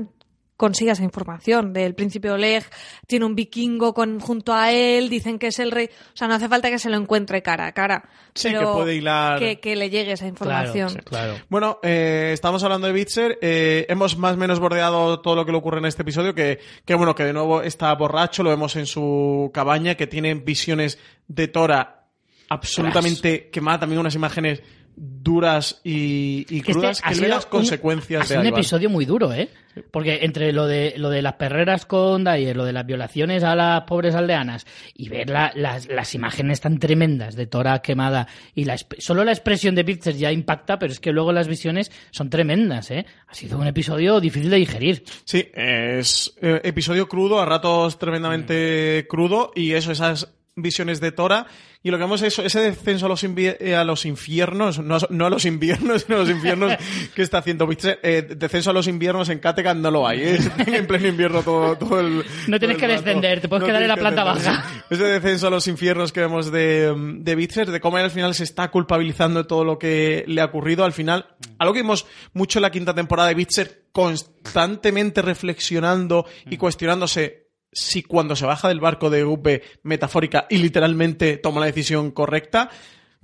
consiga 0.58 0.94
esa 0.94 1.04
información 1.04 1.72
del 1.72 1.94
príncipe 1.96 2.30
Oleg, 2.32 2.66
tiene 3.06 3.26
un 3.26 3.36
vikingo 3.36 3.94
con, 3.94 4.20
junto 4.20 4.54
a 4.54 4.72
él, 4.72 5.08
dicen 5.10 5.38
que 5.40 5.48
es 5.48 5.60
el 5.60 5.72
rey, 5.72 5.88
o 5.88 6.18
sea, 6.18 6.28
no 6.28 6.34
hace 6.34 6.50
falta 6.50 6.70
que 6.70 6.80
se 6.80 6.90
lo 6.90 6.98
encuentre 6.98 7.42
cara 7.44 7.68
a 7.68 7.72
cara, 7.72 8.10
Sí, 8.34 8.50
pero 8.52 8.60
que 8.60 8.66
puede 8.80 8.96
hilar. 8.96 9.40
que, 9.40 9.60
que 9.60 9.76
le 9.76 9.90
llegue 9.90 10.12
esa 10.12 10.28
información. 10.28 10.94
Claro. 11.06 11.36
Bueno, 11.50 11.80
eh, 11.84 12.32
estamos 12.34 12.64
hablando 12.64 12.88
de 12.88 12.94
Bitzer. 12.94 13.38
eh, 13.42 13.86
hemos 13.90 14.18
más 14.18 14.34
o 14.34 14.38
menos 14.38 14.60
bordeado 14.60 15.22
todo 15.22 15.36
lo 15.36 15.46
que 15.46 15.52
le 15.52 15.58
ocurre 15.60 15.78
en 15.80 15.86
este 15.86 16.02
episodio. 16.02 16.34
Que, 16.36 16.60
que 16.86 16.96
bueno, 16.96 17.16
que 17.16 17.24
de 17.24 17.34
nuevo 17.34 17.62
está 17.62 17.94
borracho, 17.96 18.44
lo 18.44 18.50
vemos 18.50 18.76
en 18.76 18.86
su 18.88 19.52
cabaña, 19.54 19.96
que 19.96 20.08
tiene 20.08 20.34
visiones 20.36 21.00
de 21.28 21.48
Tora 21.48 22.06
absolutamente 22.50 23.50
quemada, 23.50 23.80
también 23.82 24.00
unas 24.00 24.16
imágenes 24.16 24.62
duras 25.00 25.80
y, 25.84 26.42
este 26.50 26.72
crudas 26.72 27.02
que 27.02 27.14
sido 27.14 27.24
ve 27.24 27.30
las 27.30 27.44
un- 27.46 27.52
consecuencias 27.52 28.22
ha 28.22 28.24
de 28.24 28.28
sido 28.30 28.42
un 28.42 28.48
Ivar. 28.48 28.60
episodio 28.60 28.90
muy 28.90 29.06
duro, 29.06 29.32
¿eh? 29.32 29.48
Porque 29.92 30.22
entre 30.24 30.52
lo 30.54 30.66
de 30.66 30.96
lo 30.98 31.12
de 31.12 31.22
las 31.22 31.34
perreras 31.34 31.86
con 31.86 32.24
Dyer, 32.24 32.58
lo 32.58 32.66
de 32.66 32.74
las 32.74 32.84
violaciones 32.88 33.44
a 33.44 33.56
las 33.56 33.82
pobres 33.84 34.16
aldeanas 34.16 34.66
y 34.96 35.08
ver 35.10 35.30
la- 35.30 35.52
las, 35.54 35.88
las 35.88 36.16
imágenes 36.16 36.62
tan 36.62 36.80
tremendas 36.80 37.36
de 37.36 37.46
Tora 37.46 37.80
quemada 37.84 38.28
y 38.56 38.64
la, 38.66 38.76
solo 38.98 39.24
la 39.24 39.32
expresión 39.34 39.76
de 39.76 39.86
Pitzer 39.86 40.16
ya 40.16 40.32
impacta, 40.32 40.80
pero 40.80 40.92
es 40.92 41.00
que 41.00 41.12
luego 41.12 41.32
las 41.32 41.48
visiones 41.48 41.92
son 42.10 42.32
tremendas, 42.32 42.90
¿eh? 42.90 43.06
Ha 43.28 43.36
sido 43.36 43.60
un 43.60 43.68
episodio 43.68 44.20
difícil 44.20 44.50
de 44.50 44.58
digerir. 44.58 45.04
Sí, 45.26 45.48
es 45.54 46.34
eh, 46.42 46.60
episodio 46.64 47.08
crudo, 47.08 47.40
a 47.40 47.46
ratos 47.46 48.00
tremendamente 48.00 49.06
crudo, 49.08 49.52
y 49.54 49.74
eso, 49.74 49.92
esas 49.92 50.34
visiones 50.58 51.00
de 51.00 51.12
Tora. 51.14 51.46
Y 51.84 51.92
lo 51.92 51.98
que 51.98 52.04
vemos 52.04 52.22
es 52.24 52.38
ese 52.40 52.60
descenso 52.60 53.06
a 53.06 53.10
los, 53.10 53.24
invi- 53.24 53.56
eh, 53.62 53.76
a 53.76 53.86
los 53.86 54.06
infiernos, 54.06 54.80
no, 54.80 54.96
a- 54.98 55.08
no 55.10 55.26
a 55.28 55.30
los 55.30 55.46
inviernos, 55.46 56.02
sino 56.06 56.18
a 56.18 56.20
los 56.22 56.30
infiernos 56.30 56.74
que 57.16 57.22
está 57.22 57.38
haciendo. 57.38 57.70
Eh, 58.04 58.28
descenso 58.36 58.72
a 58.72 58.74
los 58.74 58.88
inviernos 58.88 59.30
en 59.30 59.40
Kattegat 59.40 59.78
no 59.78 59.90
lo 59.92 60.06
hay, 60.08 60.22
¿eh? 60.22 60.40
En 60.68 60.86
pleno 60.88 61.08
invierno 61.08 61.44
todo, 61.44 61.78
todo 61.78 62.00
el. 62.02 62.26
No 62.48 62.60
tienes 62.60 62.76
el 62.76 62.82
que 62.82 62.88
descender, 62.88 63.40
te 63.40 63.48
puedes 63.48 63.64
quedar 63.66 63.82
en 63.82 63.88
la 63.88 63.96
planta 63.96 64.26
descender, 64.26 64.62
baja. 64.62 64.86
Ese 64.90 65.04
descenso 65.04 65.48
a 65.48 65.50
los 65.52 65.68
infiernos 65.68 66.12
que 66.12 66.20
vemos 66.20 66.52
de, 66.52 66.94
de 67.20 67.36
Witcher, 67.36 67.72
de 67.72 67.80
cómo 67.80 67.98
él 68.00 68.06
al 68.06 68.12
final 68.12 68.34
se 68.36 68.44
está 68.44 68.70
culpabilizando 68.72 69.44
de 69.44 69.48
todo 69.48 69.64
lo 69.64 69.78
que 69.80 70.26
le 70.28 70.42
ha 70.42 70.46
ocurrido. 70.46 70.84
Al 70.84 70.94
final, 70.94 71.28
algo 71.60 71.74
que 71.74 71.82
vimos 71.82 72.06
mucho 72.34 72.60
en 72.60 72.64
la 72.64 72.72
quinta 72.72 72.94
temporada 72.94 73.30
de 73.30 73.36
Witcher, 73.36 73.84
constantemente 73.92 75.22
reflexionando 75.22 76.26
y 76.50 76.58
cuestionándose 76.58 77.47
si 77.72 78.04
cuando 78.04 78.36
se 78.36 78.46
baja 78.46 78.68
del 78.68 78.80
barco 78.80 79.10
de 79.10 79.26
UP 79.26 79.48
metafórica 79.84 80.48
y 80.50 80.58
literalmente 80.58 81.38
toma 81.38 81.60
la 81.60 81.68
decisión 81.68 82.12
correcta, 82.12 82.70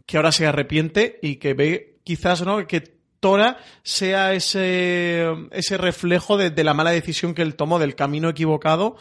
que 0.06 0.18
ahora 0.18 0.32
se 0.32 0.46
arrepiente 0.46 1.20
y 1.22 1.38
que 1.38 1.54
ve 1.54 2.00
quizás 2.04 2.46
¿no? 2.46 2.68
que 2.68 2.94
Tora 3.20 3.58
sea 3.84 4.34
ese, 4.34 5.26
ese 5.52 5.78
reflejo 5.78 6.36
de, 6.36 6.64
la 6.64 6.74
mala 6.74 6.92
decisión 6.92 7.34
que 7.34 7.42
él 7.42 7.56
tomó, 7.56 7.80
del 7.80 7.96
camino 7.96 8.28
equivocado 8.28 8.98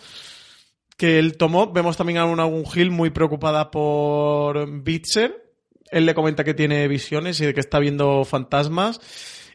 que 0.97 1.19
él 1.19 1.37
tomó. 1.37 1.73
Vemos 1.73 1.97
también 1.97 2.19
a 2.19 2.25
una 2.27 2.47
un 2.47 2.65
Hill 2.73 2.93
muy 2.93 3.11
preocupada 3.11 3.73
por 3.73 4.71
Bitzer. 4.85 5.53
Él 5.91 6.07
le 6.07 6.15
comenta 6.15 6.45
que 6.45 6.55
tiene 6.55 6.87
visiones 6.87 7.41
y 7.41 7.47
de 7.47 7.55
que 7.55 7.59
está 7.59 7.81
viendo 7.81 8.25
fantasmas. 8.25 9.01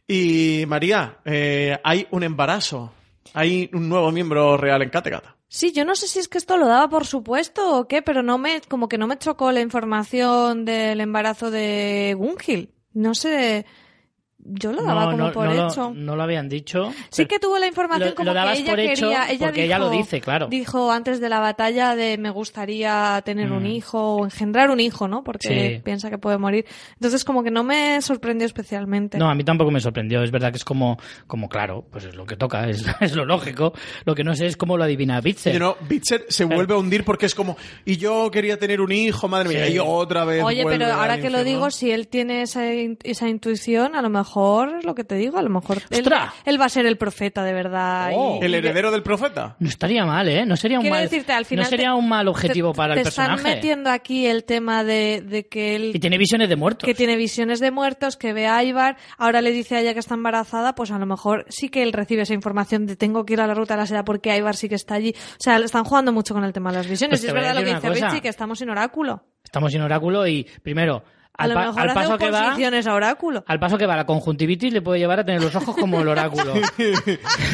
Y 0.05 0.65
María, 0.67 1.19
eh, 1.23 1.79
hay 1.85 2.05
un 2.11 2.23
embarazo. 2.23 2.91
Hay 3.33 3.69
un 3.71 3.87
nuevo 3.87 4.11
miembro 4.11 4.57
real 4.57 4.81
en 4.81 4.89
Kattegat. 4.89 5.36
Sí, 5.49 5.71
yo 5.71 5.85
no 5.85 5.95
sé 5.95 6.07
si 6.07 6.19
es 6.19 6.27
que 6.27 6.37
esto 6.37 6.57
lo 6.57 6.67
daba 6.67 6.89
por 6.89 7.05
supuesto 7.05 7.77
o 7.77 7.87
qué, 7.87 8.01
pero 8.01 8.21
no 8.21 8.37
me, 8.37 8.61
como 8.61 8.89
que 8.89 8.97
no 8.97 9.07
me 9.07 9.17
chocó 9.17 9.51
la 9.51 9.61
información 9.61 10.65
del 10.65 10.99
embarazo 10.99 11.51
de 11.51 12.15
Gunhild. 12.17 12.69
No 12.93 13.15
sé, 13.15 13.65
yo 14.49 14.71
lo 14.71 14.83
daba 14.83 15.11
como 15.11 15.31
por 15.31 15.45
no 15.53 15.67
hecho. 15.67 15.81
Lo, 15.89 15.93
no 15.93 16.15
lo 16.15 16.23
habían 16.23 16.47
dicho. 16.49 16.93
Sí 17.09 17.25
que 17.25 17.39
tuvo 17.39 17.57
la 17.59 17.67
información 17.67 18.09
lo- 18.09 18.15
como 18.15 18.25
lo 18.27 18.33
dabas 18.33 18.55
que 18.55 18.61
ella 18.63 18.71
por 18.71 18.79
hecho 18.79 19.05
quería, 19.09 19.29
ella 19.29 19.45
porque 19.47 19.61
dijo, 19.61 19.65
ella 19.65 19.79
lo 19.79 19.89
dice, 19.89 20.21
claro. 20.21 20.47
Dijo 20.47 20.91
antes 20.91 21.19
de 21.19 21.29
la 21.29 21.39
batalla 21.39 21.95
de 21.95 22.17
me 22.17 22.29
gustaría 22.29 23.21
tener 23.25 23.51
un 23.51 23.63
Mm. 23.63 23.67
hijo 23.67 24.15
o 24.15 24.25
engendrar 24.25 24.69
un 24.69 24.79
hijo, 24.79 25.07
¿no? 25.07 25.23
Porque 25.23 25.75
Sí. 25.77 25.81
piensa 25.83 26.09
que 26.09 26.17
puede 26.17 26.37
morir. 26.37 26.65
Entonces 26.93 27.23
como 27.23 27.43
que 27.43 27.51
no 27.51 27.63
me 27.63 28.01
sorprendió 28.01 28.45
especialmente. 28.45 29.17
No, 29.17 29.29
a 29.29 29.35
mí 29.35 29.43
tampoco 29.43 29.71
me 29.71 29.79
sorprendió. 29.79 30.23
Es 30.23 30.31
verdad 30.31 30.51
que 30.51 30.57
es 30.57 30.65
como, 30.65 30.97
como 31.27 31.49
claro, 31.49 31.85
pues 31.91 32.05
es 32.05 32.15
lo 32.15 32.25
que 32.25 32.35
toca, 32.35 32.67
es, 32.69 32.83
es 33.01 33.15
lo 33.15 33.25
lógico. 33.25 33.73
Lo 34.05 34.15
que 34.15 34.23
no 34.23 34.35
sé 34.35 34.45
es 34.45 34.57
cómo 34.57 34.77
lo 34.77 34.83
adivina 34.83 35.19
Bitzer. 35.21 35.55
Y 35.55 35.59
no, 35.59 35.75
Bitzer 35.87 36.25
se 36.29 36.45
vuelve 36.45 36.73
a 36.73 36.77
hundir 36.77 37.03
porque 37.03 37.25
es 37.25 37.35
como, 37.35 37.57
y 37.85 37.97
yo 37.97 38.29
quería 38.31 38.57
tener 38.57 38.81
un 38.81 38.91
hijo, 38.91 39.27
madre 39.27 39.49
mía, 39.49 39.67
Sí. 39.67 39.73
y 39.73 39.79
otra 39.79 40.23
vez. 40.25 40.43
Oye, 40.43 40.63
pero 40.65 40.85
ahora 40.87 41.19
que 41.19 41.29
lo 41.29 41.43
digo, 41.43 41.69
si 41.71 41.91
él 41.91 42.07
tiene 42.07 42.41
esa, 42.43 42.71
in- 42.73 42.97
esa 43.03 43.27
intuición, 43.27 43.95
a 43.95 44.01
lo 44.01 44.09
mejor 44.09 44.36
es 44.77 44.85
lo 44.85 44.93
que 44.95 45.03
te 45.03 45.15
digo, 45.15 45.37
a 45.37 45.41
lo 45.41 45.49
mejor 45.49 45.77
él, 45.89 46.05
él 46.45 46.61
va 46.61 46.65
a 46.65 46.69
ser 46.69 46.85
el 46.85 46.97
profeta 46.97 47.43
de 47.43 47.53
verdad. 47.53 48.11
Oh. 48.13 48.39
y- 48.41 48.45
El 48.45 48.51
y- 48.53 48.55
heredero 48.57 48.91
del 48.91 49.03
profeta. 49.03 49.55
No 49.59 49.67
estaría 49.69 50.05
mal, 50.05 50.27
¿eh? 50.29 50.45
No 50.45 50.55
sería 50.55 50.77
un 50.77 50.83
Quiero 50.83 50.95
mal, 50.95 51.03
decirte, 51.03 51.33
al 51.33 51.45
final 51.45 51.63
no 51.65 51.69
sería 51.69 51.87
te- 51.87 51.93
un 51.93 52.07
mal 52.09 52.27
objetivo 52.27 52.71
te- 52.71 52.77
para 52.77 52.93
el 52.93 52.99
te 52.99 53.03
personaje. 53.05 53.35
están 53.35 53.51
metiendo 53.53 53.89
aquí 53.89 54.25
el 54.27 54.43
tema 54.43 54.83
de, 54.83 55.21
de 55.25 55.47
que 55.47 55.75
él 55.75 55.91
Y 55.95 55.99
tiene 55.99 56.17
visiones 56.17 56.49
de 56.49 56.55
muertos. 56.55 56.85
que 56.85 56.93
tiene 56.93 57.15
visiones 57.15 57.59
de 57.59 57.71
muertos, 57.71 58.17
que 58.17 58.33
ve 58.33 58.47
a 58.47 58.63
Ivar, 58.63 58.97
ahora 59.17 59.41
le 59.41 59.51
dice 59.51 59.75
a 59.75 59.81
ella 59.81 59.93
que 59.93 59.99
está 59.99 60.13
embarazada, 60.15 60.75
pues 60.75 60.91
a 60.91 60.99
lo 60.99 61.05
mejor 61.05 61.45
sí 61.49 61.69
que 61.69 61.83
él 61.83 61.93
recibe 61.93 62.21
esa 62.23 62.33
información 62.33 62.85
de 62.85 62.95
tengo 62.95 63.25
que 63.25 63.33
ir 63.33 63.41
a 63.41 63.47
la 63.47 63.53
ruta 63.53 63.73
de 63.75 63.81
la 63.81 63.87
seda 63.87 64.03
porque 64.05 64.35
Ivar 64.37 64.55
sí 64.55 64.69
que 64.69 64.75
está 64.75 64.95
allí. 64.95 65.13
O 65.17 65.35
sea, 65.39 65.57
le 65.59 65.65
están 65.65 65.83
jugando 65.83 66.11
mucho 66.11 66.33
con 66.33 66.43
el 66.43 66.53
tema 66.53 66.71
de 66.71 66.77
las 66.77 66.87
visiones. 66.87 67.19
Pues 67.19 67.23
y 67.23 67.25
te 67.25 67.27
es 67.29 67.33
verdad 67.33 67.53
lo 67.55 67.61
que 67.65 67.75
dice 67.75 67.87
cosa. 67.87 68.07
Richie, 68.09 68.21
que 68.21 68.29
estamos 68.29 68.59
sin 68.59 68.69
oráculo. 68.69 69.23
Estamos 69.43 69.71
sin 69.71 69.81
oráculo 69.81 70.27
y, 70.27 70.43
primero, 70.61 71.03
A 71.39 71.43
al, 71.43 71.49
lo 71.49 71.55
pa- 71.55 71.65
mejor 71.67 71.81
al 71.81 71.89
hace 71.89 71.95
paso 71.99 72.17
que 72.17 72.31
va, 72.31 72.39
a 72.87 72.93
oráculo. 72.95 73.43
al 73.45 73.59
paso 73.59 73.77
que 73.77 73.85
va 73.85 73.95
la 73.95 74.05
conjuntivitis 74.07 74.73
le 74.73 74.81
puede 74.81 74.99
llevar 74.99 75.19
a 75.19 75.23
tener 75.25 75.41
los 75.41 75.53
ojos 75.55 75.75
como 75.75 76.01
el 76.01 76.07
oráculo. 76.07 76.53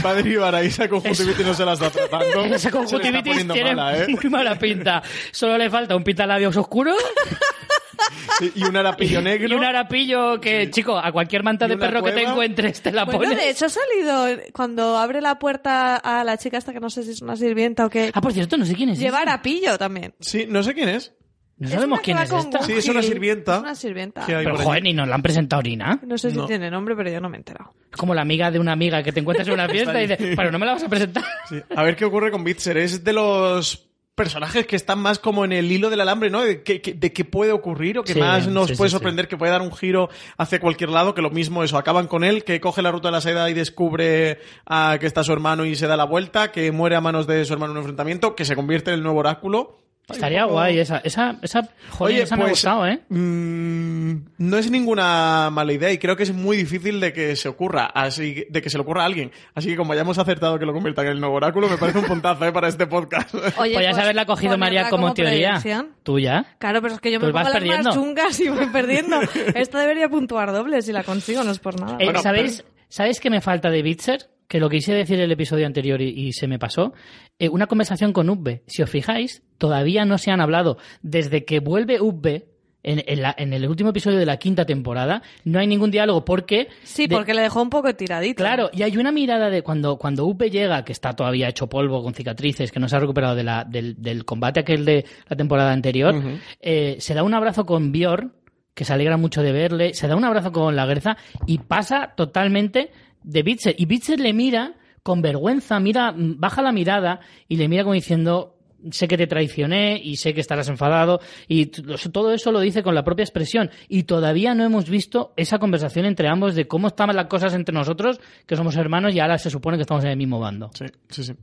Va 0.05 0.09
a 0.11 0.13
derivar 0.13 0.55
ahí 0.55 0.67
esa 0.67 0.87
conjuntivitis 0.87 1.45
no 1.45 1.53
se 1.53 1.65
la 1.65 1.73
está 1.73 1.89
tratando. 1.89 2.45
Esa 2.55 2.71
conjuntivitis 2.71 3.45
tiene 3.47 3.75
mala, 3.75 3.97
¿eh? 3.97 4.07
muy 4.07 4.29
mala 4.31 4.57
pinta. 4.57 5.03
Solo 5.31 5.57
le 5.57 5.69
falta 5.69 5.95
un 5.97 6.03
pintalabios 6.03 6.55
oscuro 6.55 6.93
Y 8.55 8.63
un 8.63 8.75
arapillo 8.75 9.21
negro. 9.21 9.47
y 9.47 9.53
un 9.53 9.63
arapillo 9.63 10.39
que, 10.41 10.69
chico, 10.71 10.97
a 10.97 11.11
cualquier 11.11 11.43
manta 11.43 11.67
de 11.67 11.77
perro 11.77 12.01
que 12.03 12.11
te 12.11 12.23
encuentres 12.23 12.81
te 12.81 12.91
la 12.91 13.05
Bueno, 13.05 13.19
pones. 13.19 13.37
de 13.37 13.49
hecho 13.49 13.65
ha 13.65 13.69
salido 13.69 14.27
cuando 14.53 14.97
abre 14.97 15.21
la 15.21 15.39
puerta 15.39 15.95
a 15.97 16.23
la 16.23 16.37
chica 16.37 16.57
esta 16.57 16.73
que 16.73 16.79
no 16.79 16.89
sé 16.89 17.03
si 17.03 17.11
es 17.11 17.21
una 17.21 17.35
sirvienta 17.35 17.85
o 17.85 17.89
qué. 17.89 18.11
Ah, 18.13 18.21
por 18.21 18.33
cierto, 18.33 18.57
no 18.57 18.65
sé 18.65 18.75
quién 18.75 18.89
es. 18.89 18.99
Llevar 18.99 19.23
esa. 19.27 19.33
a 19.35 19.41
pillo 19.41 19.77
también. 19.77 20.13
Sí, 20.19 20.45
no 20.49 20.63
sé 20.63 20.73
quién 20.73 20.89
es. 20.89 21.13
No 21.57 21.69
sabemos 21.69 22.01
quién 22.01 22.17
es 22.17 22.31
esta. 22.31 22.63
Sí, 22.63 22.73
es 22.73 22.89
una 22.89 23.01
sirvienta. 23.03 23.55
Es 23.57 23.61
una 23.61 23.75
sirvienta. 23.75 24.25
Que 24.25 24.35
hay 24.35 24.43
Pero 24.43 24.55
por 24.55 24.65
joder, 24.65 24.81
allí. 24.81 24.89
ni 24.89 24.93
nos 24.95 25.07
la 25.07 25.15
han 25.15 25.21
presentado 25.21 25.61
ni 25.61 25.75
nada. 25.77 25.99
No 26.05 26.17
sé 26.17 26.31
si 26.31 26.37
No. 26.37 26.45
tiene 26.45 26.69
nombre, 26.71 26.95
pero 26.95 27.09
yo 27.11 27.21
no 27.21 27.29
me 27.29 27.37
he 27.37 27.39
enterado. 27.39 27.71
Es 27.91 27.95
como 27.97 28.13
la 28.13 28.21
amiga 28.21 28.51
de 28.51 28.59
una 28.59 28.73
amiga 28.73 29.01
que 29.03 29.11
te 29.11 29.19
encuentras 29.19 29.47
en 29.47 29.53
una 29.53 29.67
fiesta 29.69 30.01
y 30.01 30.07
dices, 30.07 30.33
pero 30.35 30.51
no 30.51 30.59
me 30.59 30.65
la 30.65 30.73
vas 30.73 30.83
a 30.83 30.89
presentar. 30.89 31.23
Sí. 31.49 31.61
A 31.75 31.83
ver 31.83 31.95
qué 31.95 32.05
ocurre 32.05 32.31
con 32.31 32.43
Bitzer. 32.43 32.77
Es 32.77 33.03
de 33.03 33.13
los 33.13 33.87
personajes 34.15 34.67
que 34.67 34.75
están 34.75 34.99
más 34.99 35.17
como 35.19 35.43
en 35.45 35.51
el 35.51 35.71
hilo 35.71 35.89
del 35.89 36.01
alambre, 36.01 36.29
¿no? 36.29 36.41
De 36.41 36.61
qué, 36.63 36.81
qué- 36.81 36.93
de 36.93 37.11
qué 37.13 37.25
puede 37.25 37.51
ocurrir 37.51 37.97
o 37.97 38.03
que 38.03 38.13
Sí, 38.13 38.19
más 38.19 38.47
nos 38.47 38.67
sí, 38.69 38.75
puede 38.75 38.89
sí, 38.89 38.91
sí. 38.91 38.97
sorprender, 38.97 39.27
que 39.27 39.37
puede 39.37 39.51
dar 39.51 39.61
un 39.61 39.73
giro 39.75 40.09
hacia 40.37 40.59
cualquier 40.59 40.89
lado, 40.89 41.13
que 41.15 41.21
lo 41.23 41.31
mismo 41.31 41.63
eso, 41.63 41.77
acaban 41.79 42.05
con 42.07 42.23
él, 42.23 42.43
que 42.43 42.59
coge 42.61 42.81
la 42.83 42.91
ruta 42.91 43.07
de 43.07 43.13
la 43.13 43.21
seda 43.21 43.49
y 43.49 43.53
descubre 43.55 44.39
a 44.67 44.97
que 44.99 45.07
está 45.07 45.23
su 45.23 45.33
hermano 45.33 45.65
y 45.65 45.75
se 45.75 45.87
da 45.87 45.97
la 45.97 46.03
vuelta, 46.05 46.51
que 46.51 46.71
muere 46.71 46.95
a 46.95 47.01
manos 47.01 47.25
de 47.25 47.43
su 47.45 47.53
hermano 47.53 47.71
en 47.71 47.77
un 47.77 47.81
enfrentamiento, 47.83 48.35
que 48.35 48.45
se 48.45 48.55
convierte 48.55 48.91
en 48.91 48.97
el 48.97 49.03
nuevo 49.03 49.19
oráculo. 49.19 49.79
Estaría 50.09 50.41
poco- 50.43 50.53
guay 50.55 50.79
esa. 50.79 50.97
Esa, 50.97 51.37
esa, 51.41 51.69
joder, 51.91 52.21
esa 52.21 52.35
me 52.35 52.43
ha 52.43 52.49
gustado, 52.49 52.85
¿eh? 52.87 52.99
mm, 53.09 54.13
no 54.37 54.57
es 54.57 54.69
ninguna 54.69 55.49
mala 55.51 55.71
idea 55.73 55.91
y 55.91 55.97
creo 55.97 56.15
que 56.15 56.23
es 56.23 56.33
muy 56.33 56.57
difícil 56.57 56.99
de 56.99 57.13
que 57.13 57.35
se 57.35 57.47
ocurra, 57.47 57.85
así 57.85 58.45
de 58.49 58.61
que 58.61 58.69
se 58.69 58.77
le 58.77 58.81
ocurra 58.83 59.03
a 59.03 59.05
alguien. 59.05 59.31
Así 59.55 59.69
que 59.69 59.77
como 59.77 59.93
ya 59.95 60.01
hemos 60.01 60.17
acertado 60.17 60.59
que 60.59 60.65
lo 60.65 60.73
conviertan 60.73 61.05
en 61.05 61.11
el 61.13 61.19
nuevo 61.19 61.35
oráculo, 61.35 61.69
me 61.69 61.77
parece 61.77 61.99
un 61.99 62.05
puntazo 62.05 62.45
¿eh? 62.45 62.51
para 62.51 62.67
este 62.67 62.85
podcast. 62.87 63.33
Oye, 63.57 63.73
Podrías 63.73 63.93
pues, 63.93 64.03
haberla 64.03 64.25
cogido 64.25 64.57
María 64.57 64.89
como, 64.89 65.13
teoría. 65.13 65.49
predicción. 65.51 65.89
¿Tuya? 66.03 66.45
Claro, 66.59 66.81
pero 66.81 66.95
es 66.95 66.99
que 66.99 67.11
yo 67.11 67.19
me 67.19 67.31
Pues 67.31 67.31
pongo 67.31 67.43
vas 67.45 67.53
las 67.53 67.61
perdiendo. 67.61 67.89
más 67.89 67.95
chungas 67.95 68.39
y 68.39 68.49
voy 68.49 68.65
perdiendo. 68.67 69.21
Esta 69.55 69.79
debería 69.79 70.09
puntuar 70.09 70.51
doble 70.51 70.81
si 70.81 70.91
la 70.91 71.03
consigo, 71.03 71.43
no 71.43 71.51
es 71.51 71.59
por 71.59 71.79
nada. 71.79 71.97
Eh, 71.99 72.05
Bueno, 72.05 72.21
¿sabéis, 72.21 72.63
¿Sabéis 72.93 73.19
qué 73.19 73.31
me 73.31 73.41
falta 73.41 73.71
de 73.71 73.81
Bitzer? 73.81 74.29
Que 74.47 74.59
lo 74.59 74.69
quise 74.69 74.93
decir 74.93 75.19
el 75.19 75.31
episodio 75.31 75.65
anterior 75.65 75.99
y, 75.99 76.09
y 76.09 76.31
se 76.33 76.47
me 76.47 76.59
pasó. 76.59 76.93
Eh, 77.39 77.49
una 77.49 77.65
conversación 77.65 78.13
con 78.13 78.29
Ubbe. 78.29 78.61
Si 78.67 78.83
os 78.83 78.89
fijáis, 78.91 79.41
todavía 79.57 80.05
no 80.05 80.19
se 80.19 80.29
han 80.29 80.41
hablado. 80.41 80.77
Desde 81.01 81.43
que 81.43 81.59
vuelve 81.59 81.99
Ubbe, 81.99 82.49
en, 82.83 83.01
en 83.07 83.21
la- 83.23 83.33
en 83.35 83.51
el 83.53 83.67
último 83.67 83.89
episodio 83.89 84.19
de 84.19 84.27
la 84.27 84.37
quinta 84.37 84.65
temporada, 84.65 85.23
no 85.43 85.57
hay 85.57 85.65
ningún 85.65 85.89
diálogo 85.89 86.23
porque... 86.23 86.67
sí, 86.83 87.07
de- 87.07 87.15
porque 87.15 87.33
le 87.33 87.41
dejó 87.41 87.63
un 87.63 87.71
poco 87.71 87.95
tiradito. 87.95 88.43
Claro, 88.43 88.69
y 88.71 88.83
hay 88.83 88.95
una 88.97 89.11
mirada 89.11 89.49
de 89.49 89.63
cuando, 89.63 89.97
cuando 89.97 90.25
Upe 90.27 90.51
llega, 90.51 90.85
que 90.85 90.91
está 90.91 91.13
todavía 91.15 91.49
hecho 91.49 91.67
polvo, 91.67 92.03
con 92.03 92.13
cicatrices, 92.13 92.71
que 92.71 92.79
no 92.79 92.87
se 92.87 92.95
ha 92.95 92.99
recuperado 92.99 93.33
de 93.35 93.43
la, 93.43 93.63
del, 93.63 93.95
del 93.99 94.23
combate 94.23 94.59
aquel 94.59 94.85
de 94.85 95.05
la 95.27 95.35
temporada 95.35 95.71
anterior, 95.71 96.13
eh, 96.59 96.97
se 96.99 97.13
da 97.15 97.23
un 97.23 97.33
abrazo 97.33 97.65
con 97.65 97.91
Bjorn, 97.91 98.33
que 98.73 98.85
se 98.85 98.93
alegra 98.93 99.17
mucho 99.17 99.41
de 99.41 99.51
verle, 99.51 99.93
se 99.93 100.07
da 100.07 100.15
un 100.15 100.25
abrazo 100.25 100.51
con 100.51 100.75
la 100.75 100.85
Gerza 100.85 101.17
y 101.45 101.59
pasa 101.59 102.13
totalmente 102.15 102.91
de 103.23 103.43
Bitzer. 103.43 103.75
Y 103.77 103.85
Bitzer 103.85 104.19
le 104.19 104.33
mira 104.33 104.73
con 105.03 105.21
vergüenza, 105.21 105.79
mira, 105.79 106.13
baja 106.15 106.61
la 106.61 106.71
mirada 106.71 107.19
y 107.47 107.57
le 107.57 107.67
mira 107.67 107.83
como 107.83 107.93
diciendo, 107.93 108.57
sé 108.91 109.07
que 109.07 109.17
te 109.17 109.27
traicioné 109.27 109.99
y 110.01 110.15
sé 110.17 110.33
que 110.33 110.41
estarás 110.41 110.69
enfadado 110.69 111.19
y 111.47 111.67
todo 111.67 112.33
eso 112.33 112.51
lo 112.51 112.59
dice 112.59 112.83
con 112.83 112.95
la 112.95 113.03
propia 113.03 113.23
expresión 113.23 113.69
y 113.87 114.03
todavía 114.03 114.53
no 114.55 114.63
hemos 114.63 114.89
visto 114.89 115.33
esa 115.37 115.59
conversación 115.59 116.05
entre 116.05 116.27
ambos 116.27 116.55
de 116.55 116.67
cómo 116.67 116.87
estaban 116.87 117.15
las 117.15 117.27
cosas 117.27 117.53
entre 117.53 117.73
nosotros, 117.73 118.19
que 118.45 118.55
somos 118.55 118.75
hermanos 118.75 119.13
y 119.13 119.19
ahora 119.19 119.37
se 119.37 119.49
supone 119.49 119.77
que 119.77 119.81
estamos 119.81 120.03
en 120.03 120.11
el 120.11 120.17
mismo 120.17 120.39
bando. 120.39 120.71
Sí, 120.73 120.85
sí, 121.09 121.23
sí. 121.23 121.33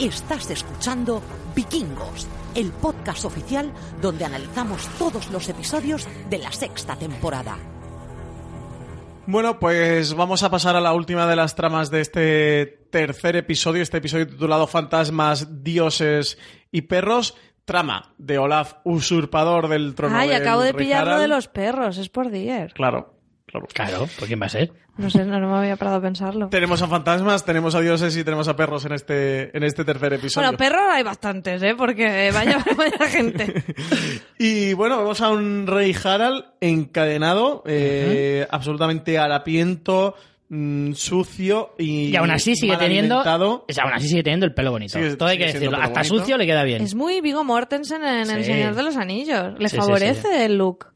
Estás 0.00 0.50
escuchando 0.50 1.20
Vikingos, 1.54 2.26
el 2.54 2.72
podcast 2.72 3.26
oficial 3.26 3.70
donde 4.00 4.24
analizamos 4.24 4.88
todos 4.98 5.30
los 5.30 5.46
episodios 5.50 6.08
de 6.30 6.38
la 6.38 6.50
sexta 6.52 6.96
temporada. 6.96 7.58
Bueno, 9.26 9.58
pues 9.58 10.14
vamos 10.14 10.42
a 10.42 10.50
pasar 10.50 10.74
a 10.74 10.80
la 10.80 10.94
última 10.94 11.26
de 11.26 11.36
las 11.36 11.54
tramas 11.54 11.90
de 11.90 12.00
este 12.00 12.86
tercer 12.90 13.36
episodio, 13.36 13.82
este 13.82 13.98
episodio 13.98 14.26
titulado 14.26 14.66
Fantasmas, 14.66 15.62
Dioses 15.62 16.38
y 16.72 16.80
Perros. 16.82 17.36
trama 17.66 18.14
de 18.16 18.38
Olaf, 18.38 18.76
usurpador 18.84 19.68
del 19.68 19.94
trono 19.94 20.16
Ay, 20.16 20.32
acabo 20.32 20.62
de 20.62 20.72
pillarlo 20.72 21.18
de 21.18 21.28
los 21.28 21.46
perros, 21.48 21.98
es 21.98 22.08
por 22.08 22.30
Dier. 22.30 22.72
Claro, 22.72 23.19
claro. 23.50 23.66
Claro, 23.72 24.08
¿por 24.18 24.28
quién 24.28 24.40
va 24.40 24.46
a 24.46 24.50
ser? 24.50 24.72
No 24.96 25.08
sé, 25.10 25.24
no, 25.24 25.40
no 25.40 25.50
me 25.50 25.56
había 25.58 25.76
parado 25.76 25.96
a 25.98 26.00
pensarlo. 26.02 26.48
Tenemos 26.48 26.82
a 26.82 26.86
fantasmas, 26.88 27.44
tenemos 27.44 27.74
a 27.74 27.80
dioses 27.80 28.16
y 28.16 28.24
tenemos 28.24 28.48
a 28.48 28.56
perros 28.56 28.84
en 28.84 28.92
este, 28.92 29.56
en 29.56 29.62
este 29.64 29.84
tercer 29.84 30.12
episodio. 30.12 30.46
Bueno, 30.48 30.58
perros 30.58 30.82
hay 30.90 31.02
bastantes, 31.02 31.62
¿eh? 31.62 31.74
Porque 31.76 32.30
vaya, 32.32 32.58
vaya 32.76 33.06
gente. 33.08 33.64
Y 34.38 34.74
bueno, 34.74 34.98
vemos 34.98 35.20
a 35.20 35.30
un 35.30 35.66
rey 35.66 35.94
Harald 36.04 36.44
encadenado, 36.60 37.62
eh, 37.66 38.46
absolutamente 38.50 39.18
harapiento, 39.18 40.14
mm, 40.50 40.92
sucio 40.92 41.74
y. 41.78 42.08
Y 42.10 42.16
aún 42.16 42.30
así 42.30 42.54
sigue 42.54 42.76
teniendo. 42.76 43.20
o 43.20 43.22
sea, 43.68 43.84
aún 43.84 43.92
así 43.94 44.08
sigue 44.08 44.22
teniendo 44.22 44.46
el 44.46 44.52
pelo 44.54 44.70
bonito. 44.72 44.98
Sigue- 44.98 45.16
Todo 45.16 45.28
hay 45.30 45.38
que 45.38 45.46
decirlo. 45.46 45.78
Hasta 45.78 46.00
bonito. 46.00 46.16
sucio 46.18 46.36
le 46.36 46.46
queda 46.46 46.64
bien. 46.64 46.82
Es 46.82 46.94
muy 46.94 47.20
Vigo 47.22 47.42
Mortensen 47.44 48.04
en 48.04 48.30
El 48.30 48.44
Sí. 48.44 48.52
Señor 48.52 48.74
de 48.74 48.82
los 48.82 48.96
Anillos. 48.96 49.54
Le 49.58 49.68
Sí, 49.68 49.76
sí, 49.76 49.80
favorece 49.80 50.22
sí. 50.28 50.42
el 50.42 50.58
look. 50.58 50.88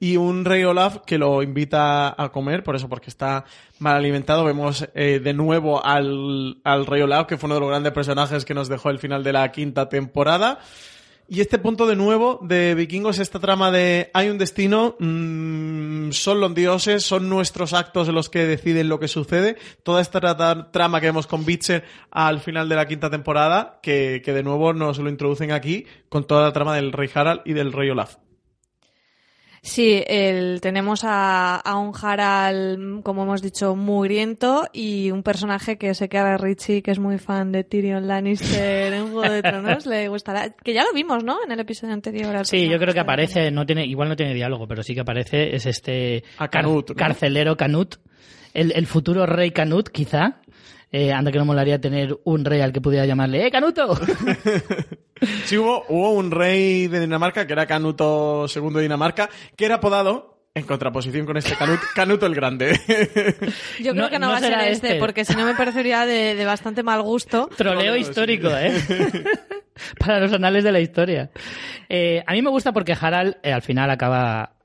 Y 0.00 0.16
un 0.16 0.44
rey 0.44 0.64
Olaf 0.64 0.98
que 1.06 1.18
lo 1.18 1.42
invita 1.42 2.14
a 2.20 2.30
comer, 2.30 2.62
por 2.62 2.76
eso, 2.76 2.88
porque 2.88 3.10
está 3.10 3.44
mal 3.78 3.96
alimentado. 3.96 4.44
Vemos 4.44 4.88
eh, 4.94 5.20
de 5.22 5.32
nuevo 5.34 5.84
al, 5.84 6.58
al 6.64 6.86
rey 6.86 7.02
Olaf, 7.02 7.26
que 7.26 7.36
fue 7.36 7.46
uno 7.48 7.54
de 7.54 7.60
los 7.60 7.68
grandes 7.70 7.92
personajes 7.92 8.44
que 8.44 8.54
nos 8.54 8.68
dejó 8.68 8.90
el 8.90 8.98
final 8.98 9.22
de 9.24 9.32
la 9.32 9.50
quinta 9.52 9.88
temporada. 9.88 10.58
Y 11.28 11.40
este 11.40 11.56
punto 11.58 11.86
de 11.86 11.96
nuevo 11.96 12.40
de 12.42 12.74
vikingos, 12.74 13.18
esta 13.18 13.38
trama 13.38 13.70
de 13.70 14.10
hay 14.12 14.28
un 14.28 14.36
destino, 14.38 14.96
mm, 14.98 16.10
son 16.10 16.40
los 16.40 16.54
dioses, 16.54 17.04
son 17.04 17.28
nuestros 17.30 17.72
actos 17.72 18.08
los 18.08 18.28
que 18.28 18.44
deciden 18.44 18.88
lo 18.90 18.98
que 18.98 19.08
sucede. 19.08 19.56
Toda 19.82 20.02
esta 20.02 20.20
tra- 20.20 20.70
trama 20.72 21.00
que 21.00 21.06
vemos 21.06 21.26
con 21.26 21.44
Witcher 21.46 21.84
al 22.10 22.40
final 22.40 22.68
de 22.68 22.76
la 22.76 22.86
quinta 22.86 23.08
temporada, 23.08 23.78
que, 23.82 24.20
que 24.22 24.32
de 24.34 24.42
nuevo 24.42 24.74
nos 24.74 24.98
lo 24.98 25.08
introducen 25.08 25.52
aquí 25.52 25.86
con 26.10 26.26
toda 26.26 26.42
la 26.42 26.52
trama 26.52 26.74
del 26.74 26.92
rey 26.92 27.08
Harald 27.14 27.40
y 27.46 27.54
del 27.54 27.72
rey 27.72 27.88
Olaf. 27.88 28.16
Sí, 29.64 30.02
el, 30.08 30.60
tenemos 30.60 31.04
a, 31.04 31.54
a 31.54 31.78
un 31.78 31.92
Harald, 31.94 33.04
como 33.04 33.22
hemos 33.22 33.42
dicho, 33.42 33.76
mugriento 33.76 34.68
y 34.72 35.12
un 35.12 35.22
personaje 35.22 35.78
que 35.78 35.94
sé 35.94 36.08
que 36.08 36.18
a 36.18 36.36
Richie, 36.36 36.82
que 36.82 36.90
es 36.90 36.98
muy 36.98 37.18
fan 37.18 37.52
de 37.52 37.62
Tyrion 37.62 38.08
Lannister 38.08 38.92
en 38.92 39.12
Juego 39.12 39.32
de 39.32 39.40
Tronos, 39.40 39.86
le 39.86 40.08
gustará. 40.08 40.50
Que 40.50 40.74
ya 40.74 40.82
lo 40.82 40.92
vimos, 40.92 41.22
¿no? 41.22 41.44
En 41.44 41.52
el 41.52 41.60
episodio 41.60 41.94
anterior. 41.94 42.34
al 42.34 42.44
Sí, 42.44 42.68
yo 42.68 42.76
creo 42.80 42.92
que 42.92 42.98
aparece, 42.98 43.52
no 43.52 43.64
tiene, 43.64 43.86
igual 43.86 44.08
no 44.08 44.16
tiene 44.16 44.34
diálogo, 44.34 44.66
pero 44.66 44.82
sí 44.82 44.94
que 44.94 45.02
aparece, 45.02 45.54
es 45.54 45.64
este 45.66 46.24
A 46.38 46.48
Canut, 46.48 46.90
¿no? 46.90 46.96
carcelero 46.96 47.56
Canut, 47.56 47.94
el, 48.54 48.72
el 48.74 48.86
futuro 48.88 49.26
rey 49.26 49.52
Canut, 49.52 49.90
quizá. 49.90 50.41
Eh, 50.92 51.10
anda 51.12 51.32
que 51.32 51.38
no 51.38 51.46
molaría 51.46 51.80
tener 51.80 52.18
un 52.24 52.44
rey 52.44 52.60
al 52.60 52.72
que 52.72 52.80
pudiera 52.82 53.06
llamarle, 53.06 53.46
¡eh, 53.46 53.50
Canuto! 53.50 53.98
Sí, 55.44 55.56
hubo, 55.56 55.84
hubo 55.88 56.10
un 56.14 56.32
rey 56.32 56.88
de 56.88 56.98
Dinamarca, 56.98 57.46
que 57.46 57.52
era 57.52 57.64
Canuto 57.66 58.46
II 58.52 58.74
de 58.74 58.82
Dinamarca, 58.82 59.30
que 59.56 59.66
era 59.66 59.76
apodado, 59.76 60.42
en 60.52 60.64
contraposición 60.64 61.26
con 61.26 61.36
este 61.36 61.54
Canut, 61.54 61.78
Canuto 61.94 62.26
el 62.26 62.34
Grande. 62.34 62.72
Yo 63.78 63.92
creo 63.92 63.94
No- 63.94 64.10
que 64.10 64.18
no, 64.18 64.26
no 64.26 64.32
va 64.32 64.38
a 64.38 64.40
ser 64.40 64.52
este, 64.54 64.88
este. 64.88 64.98
porque 64.98 65.24
si 65.24 65.36
no 65.36 65.44
me 65.46 65.54
parecería 65.54 66.06
de, 66.06 66.34
de 66.34 66.44
bastante 66.44 66.82
mal 66.82 67.02
gusto. 67.02 67.48
Troleo 67.56 67.78
Troleo, 67.78 67.96
histórico, 67.96 68.48
¿eh? 68.50 68.72
Para 69.98 70.18
los 70.18 70.32
anales 70.32 70.64
de 70.64 70.72
la 70.72 70.80
historia. 70.80 71.30
Eh, 71.88 72.22
a 72.26 72.32
mí 72.32 72.42
me 72.42 72.50
gusta 72.50 72.72
porque 72.72 72.96
Harald 73.00 73.36
eh, 73.44 73.52
al 73.52 73.62
final 73.62 73.90
acaba 73.90 74.56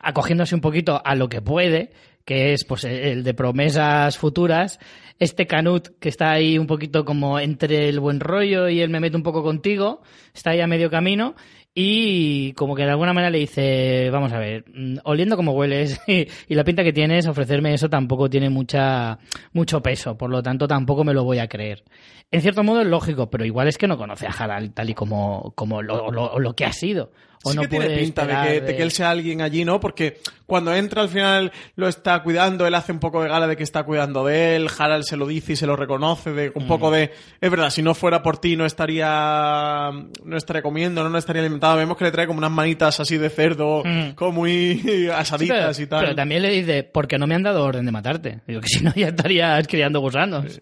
acogiéndose 0.00 0.54
un 0.54 0.60
poquito 0.60 1.00
a 1.02 1.14
lo 1.14 1.30
que 1.30 1.40
puede, 1.40 1.92
que 2.26 2.52
es 2.52 2.64
pues 2.66 2.84
el 2.84 3.24
de 3.24 3.32
promesas 3.34 4.18
futuras. 4.18 4.78
Este 5.18 5.46
Canut 5.46 5.88
que 6.00 6.08
está 6.08 6.30
ahí 6.30 6.58
un 6.58 6.66
poquito 6.66 7.04
como 7.04 7.38
entre 7.40 7.88
el 7.88 7.98
buen 8.00 8.20
rollo 8.20 8.68
y 8.68 8.80
el 8.80 8.90
me 8.90 9.00
meto 9.00 9.16
un 9.16 9.22
poco 9.22 9.42
contigo, 9.42 10.02
está 10.34 10.50
ahí 10.50 10.60
a 10.60 10.66
medio 10.66 10.90
camino 10.90 11.34
y 11.74 12.52
como 12.54 12.74
que 12.74 12.84
de 12.84 12.90
alguna 12.90 13.12
manera 13.12 13.30
le 13.30 13.38
dice, 13.38 14.10
vamos 14.10 14.32
a 14.32 14.38
ver, 14.38 14.64
mm, 14.72 14.96
oliendo 15.04 15.36
como 15.36 15.52
hueles 15.52 16.00
y, 16.08 16.26
y 16.48 16.54
la 16.54 16.64
pinta 16.64 16.82
que 16.84 16.92
tienes, 16.92 17.26
ofrecerme 17.26 17.74
eso 17.74 17.88
tampoco 17.88 18.28
tiene 18.30 18.48
mucha 18.50 19.18
mucho 19.52 19.80
peso, 19.82 20.16
por 20.16 20.30
lo 20.30 20.42
tanto 20.42 20.66
tampoco 20.66 21.04
me 21.04 21.14
lo 21.14 21.24
voy 21.24 21.38
a 21.38 21.48
creer. 21.48 21.84
En 22.30 22.40
cierto 22.40 22.62
modo 22.62 22.80
es 22.82 22.86
lógico, 22.86 23.30
pero 23.30 23.44
igual 23.44 23.68
es 23.68 23.78
que 23.78 23.86
no 23.88 23.96
conoce 23.98 24.26
a 24.26 24.30
Harald 24.30 24.74
tal 24.74 24.90
y 24.90 24.94
como, 24.94 25.52
como 25.56 25.82
lo, 25.82 26.10
lo- 26.10 26.38
lo 26.38 26.54
que 26.54 26.64
ha 26.64 26.72
sido. 26.72 27.10
O 27.44 27.50
sí 27.50 27.56
no 27.56 27.62
que 27.62 27.68
tiene 27.68 27.88
pinta 27.96 28.26
de 28.26 28.34
que, 28.48 28.60
de 28.60 28.76
que 28.76 28.82
él 28.82 28.90
sea 28.90 29.10
alguien 29.10 29.40
allí, 29.42 29.64
¿no? 29.64 29.78
Porque 29.78 30.18
cuando 30.46 30.74
entra 30.74 31.02
al 31.02 31.08
final 31.08 31.52
lo 31.76 31.86
está 31.88 32.20
cuidando, 32.22 32.66
él 32.66 32.74
hace 32.74 32.90
un 32.92 32.98
poco 32.98 33.22
de 33.22 33.28
gala 33.28 33.46
de 33.46 33.56
que 33.56 33.62
está 33.62 33.84
cuidando 33.84 34.24
de 34.26 34.56
él, 34.56 34.68
Harald 34.76 35.04
se 35.04 35.16
lo 35.16 35.26
dice 35.26 35.52
y 35.52 35.56
se 35.56 35.66
lo 35.66 35.76
reconoce, 35.76 36.32
de 36.32 36.50
un 36.54 36.64
Mm. 36.64 36.68
poco 36.68 36.90
de, 36.90 37.12
es 37.40 37.50
verdad, 37.50 37.70
si 37.70 37.80
no 37.82 37.94
fuera 37.94 38.22
por 38.22 38.38
ti 38.38 38.56
no 38.56 38.66
estaría, 38.66 39.90
no 40.24 40.36
estaría 40.36 40.62
comiendo, 40.62 41.02
no, 41.02 41.08
no 41.10 41.18
estaría 41.18 41.40
alimentado. 41.42 41.76
Vemos 41.76 41.96
que 41.96 42.04
le 42.04 42.10
trae 42.12 42.26
como 42.26 42.38
unas 42.38 42.50
manitas 42.50 42.98
así 43.00 43.16
de 43.18 43.30
cerdo, 43.30 43.82
Mm. 43.84 44.10
como 44.14 44.32
muy 44.32 44.74
Sí, 44.82 44.82
pero, 44.84 45.14
asaditas 45.16 45.78
y 45.80 45.86
tal. 45.86 46.00
pero 46.00 46.14
también 46.14 46.42
le 46.42 46.50
dice, 46.50 46.82
porque 46.84 47.18
no 47.18 47.26
me 47.26 47.34
han 47.34 47.42
dado 47.42 47.62
orden 47.64 47.84
de 47.86 47.92
matarte. 47.92 48.40
Digo 48.46 48.60
que 48.60 48.68
si 48.68 48.84
no 48.84 48.92
ya 48.94 49.08
estarías 49.08 49.66
criando 49.68 50.00
gusanos. 50.00 50.60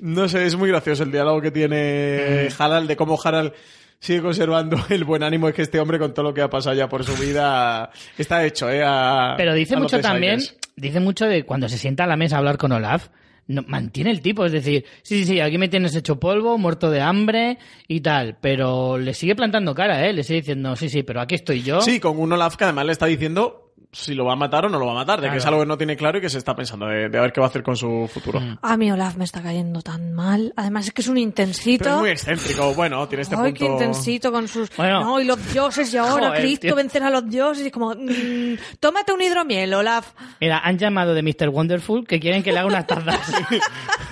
No 0.00 0.28
sé, 0.28 0.46
es 0.46 0.56
muy 0.56 0.68
gracioso 0.70 1.02
el 1.02 1.12
diálogo 1.12 1.40
que 1.42 1.50
tiene 1.50 2.48
Mm. 2.48 2.62
Harald 2.62 2.88
de 2.88 2.96
cómo 2.96 3.18
Harald 3.22 3.52
sigue 4.00 4.22
conservando 4.22 4.76
el 4.88 5.04
buen 5.04 5.22
ánimo. 5.22 5.48
Es 5.48 5.54
que 5.54 5.62
este 5.62 5.78
hombre, 5.78 5.98
con 5.98 6.12
todo 6.14 6.24
lo 6.24 6.34
que 6.34 6.42
ha 6.42 6.50
pasado 6.50 6.74
ya 6.74 6.88
por 6.88 7.04
su 7.04 7.14
vida, 7.22 7.90
está 8.18 8.44
hecho, 8.44 8.68
¿eh? 8.70 8.82
A- 8.84 9.34
Pero 9.36 9.54
dice 9.54 9.76
mucho 9.76 10.00
también, 10.00 10.40
dice 10.76 11.00
mucho 11.00 11.26
de 11.26 11.44
cuando 11.44 11.68
se 11.68 11.78
sienta 11.78 12.04
a 12.04 12.06
la 12.06 12.16
mesa 12.16 12.36
a 12.36 12.38
hablar 12.38 12.56
con 12.58 12.72
Olaf, 12.72 13.08
no, 13.46 13.62
mantiene 13.66 14.10
el 14.12 14.20
tipo, 14.20 14.44
es 14.46 14.52
decir, 14.52 14.84
sí, 15.02 15.18
sí, 15.20 15.24
sí, 15.24 15.40
aquí 15.40 15.58
me 15.58 15.68
tienes 15.68 15.94
hecho 15.96 16.20
polvo, 16.20 16.56
muerto 16.56 16.88
de 16.88 17.00
hambre 17.00 17.58
y 17.88 18.00
tal, 18.00 18.36
pero 18.40 18.96
le 18.96 19.12
sigue 19.12 19.34
plantando 19.34 19.74
cara, 19.74 20.06
¿eh? 20.06 20.12
Le 20.12 20.22
sigue 20.22 20.40
diciendo, 20.40 20.76
sí, 20.76 20.88
sí, 20.88 21.02
pero 21.02 21.20
aquí 21.20 21.34
estoy 21.34 21.62
yo. 21.62 21.80
Sí, 21.80 21.98
con 21.98 22.18
un 22.20 22.32
Olaf 22.32 22.56
que 22.56 22.64
además 22.64 22.86
le 22.86 22.92
está 22.92 23.06
diciendo 23.06 23.69
si 23.92 24.14
lo 24.14 24.24
va 24.24 24.34
a 24.34 24.36
matar 24.36 24.66
o 24.66 24.68
no 24.68 24.78
lo 24.78 24.86
va 24.86 24.92
a 24.92 24.94
matar, 24.94 25.20
de 25.20 25.26
que 25.26 25.30
Claro. 25.30 25.38
es 25.38 25.46
algo 25.46 25.60
que 25.60 25.66
no 25.66 25.76
tiene 25.76 25.96
claro 25.96 26.18
y 26.18 26.20
que 26.20 26.30
se 26.30 26.38
está 26.38 26.54
pensando 26.54 26.86
de, 26.86 27.08
de 27.08 27.18
a 27.18 27.22
ver 27.22 27.32
qué 27.32 27.40
va 27.40 27.46
a 27.46 27.50
hacer 27.50 27.62
con 27.64 27.76
su 27.76 28.08
futuro. 28.12 28.38
Mm. 28.40 28.58
A 28.62 28.76
mí 28.76 28.92
Olaf 28.92 29.16
me 29.16 29.24
está 29.24 29.42
cayendo 29.42 29.82
tan 29.82 30.12
mal. 30.12 30.52
Además 30.56 30.86
es 30.86 30.92
que 30.92 31.02
es 31.02 31.08
un 31.08 31.18
intensito. 31.18 31.82
Pero 31.84 31.94
es 31.96 32.00
muy 32.00 32.10
excéntrico. 32.10 32.72
Bueno, 32.74 33.06
tiene 33.08 33.22
este 33.22 33.34
Ay, 33.34 33.52
punto... 33.52 33.58
qué 33.58 33.64
intensito 33.66 34.30
con 34.30 34.46
sus... 34.46 34.70
Bueno. 34.76 35.00
No, 35.04 35.20
y 35.20 35.24
los 35.24 35.52
dioses 35.52 35.92
y 35.92 35.96
ahora 35.96 36.28
Joder, 36.28 36.40
Cristo 36.40 36.66
tío. 36.68 36.76
vencer 36.76 37.02
a 37.02 37.10
los 37.10 37.28
dioses 37.28 37.66
y 37.66 37.70
como... 37.72 37.90
mm, 37.94 38.54
tómate 38.78 39.12
un 39.12 39.22
hidromiel, 39.22 39.74
Olaf. 39.74 40.12
Mira, 40.40 40.60
han 40.60 40.78
llamado 40.78 41.12
de 41.14 41.22
Mr. 41.22 41.48
Wonderful 41.48 42.06
que 42.06 42.20
quieren 42.20 42.42
que 42.44 42.52
le 42.52 42.58
haga 42.60 42.68
unas 42.68 42.86
tazas. 42.86 43.18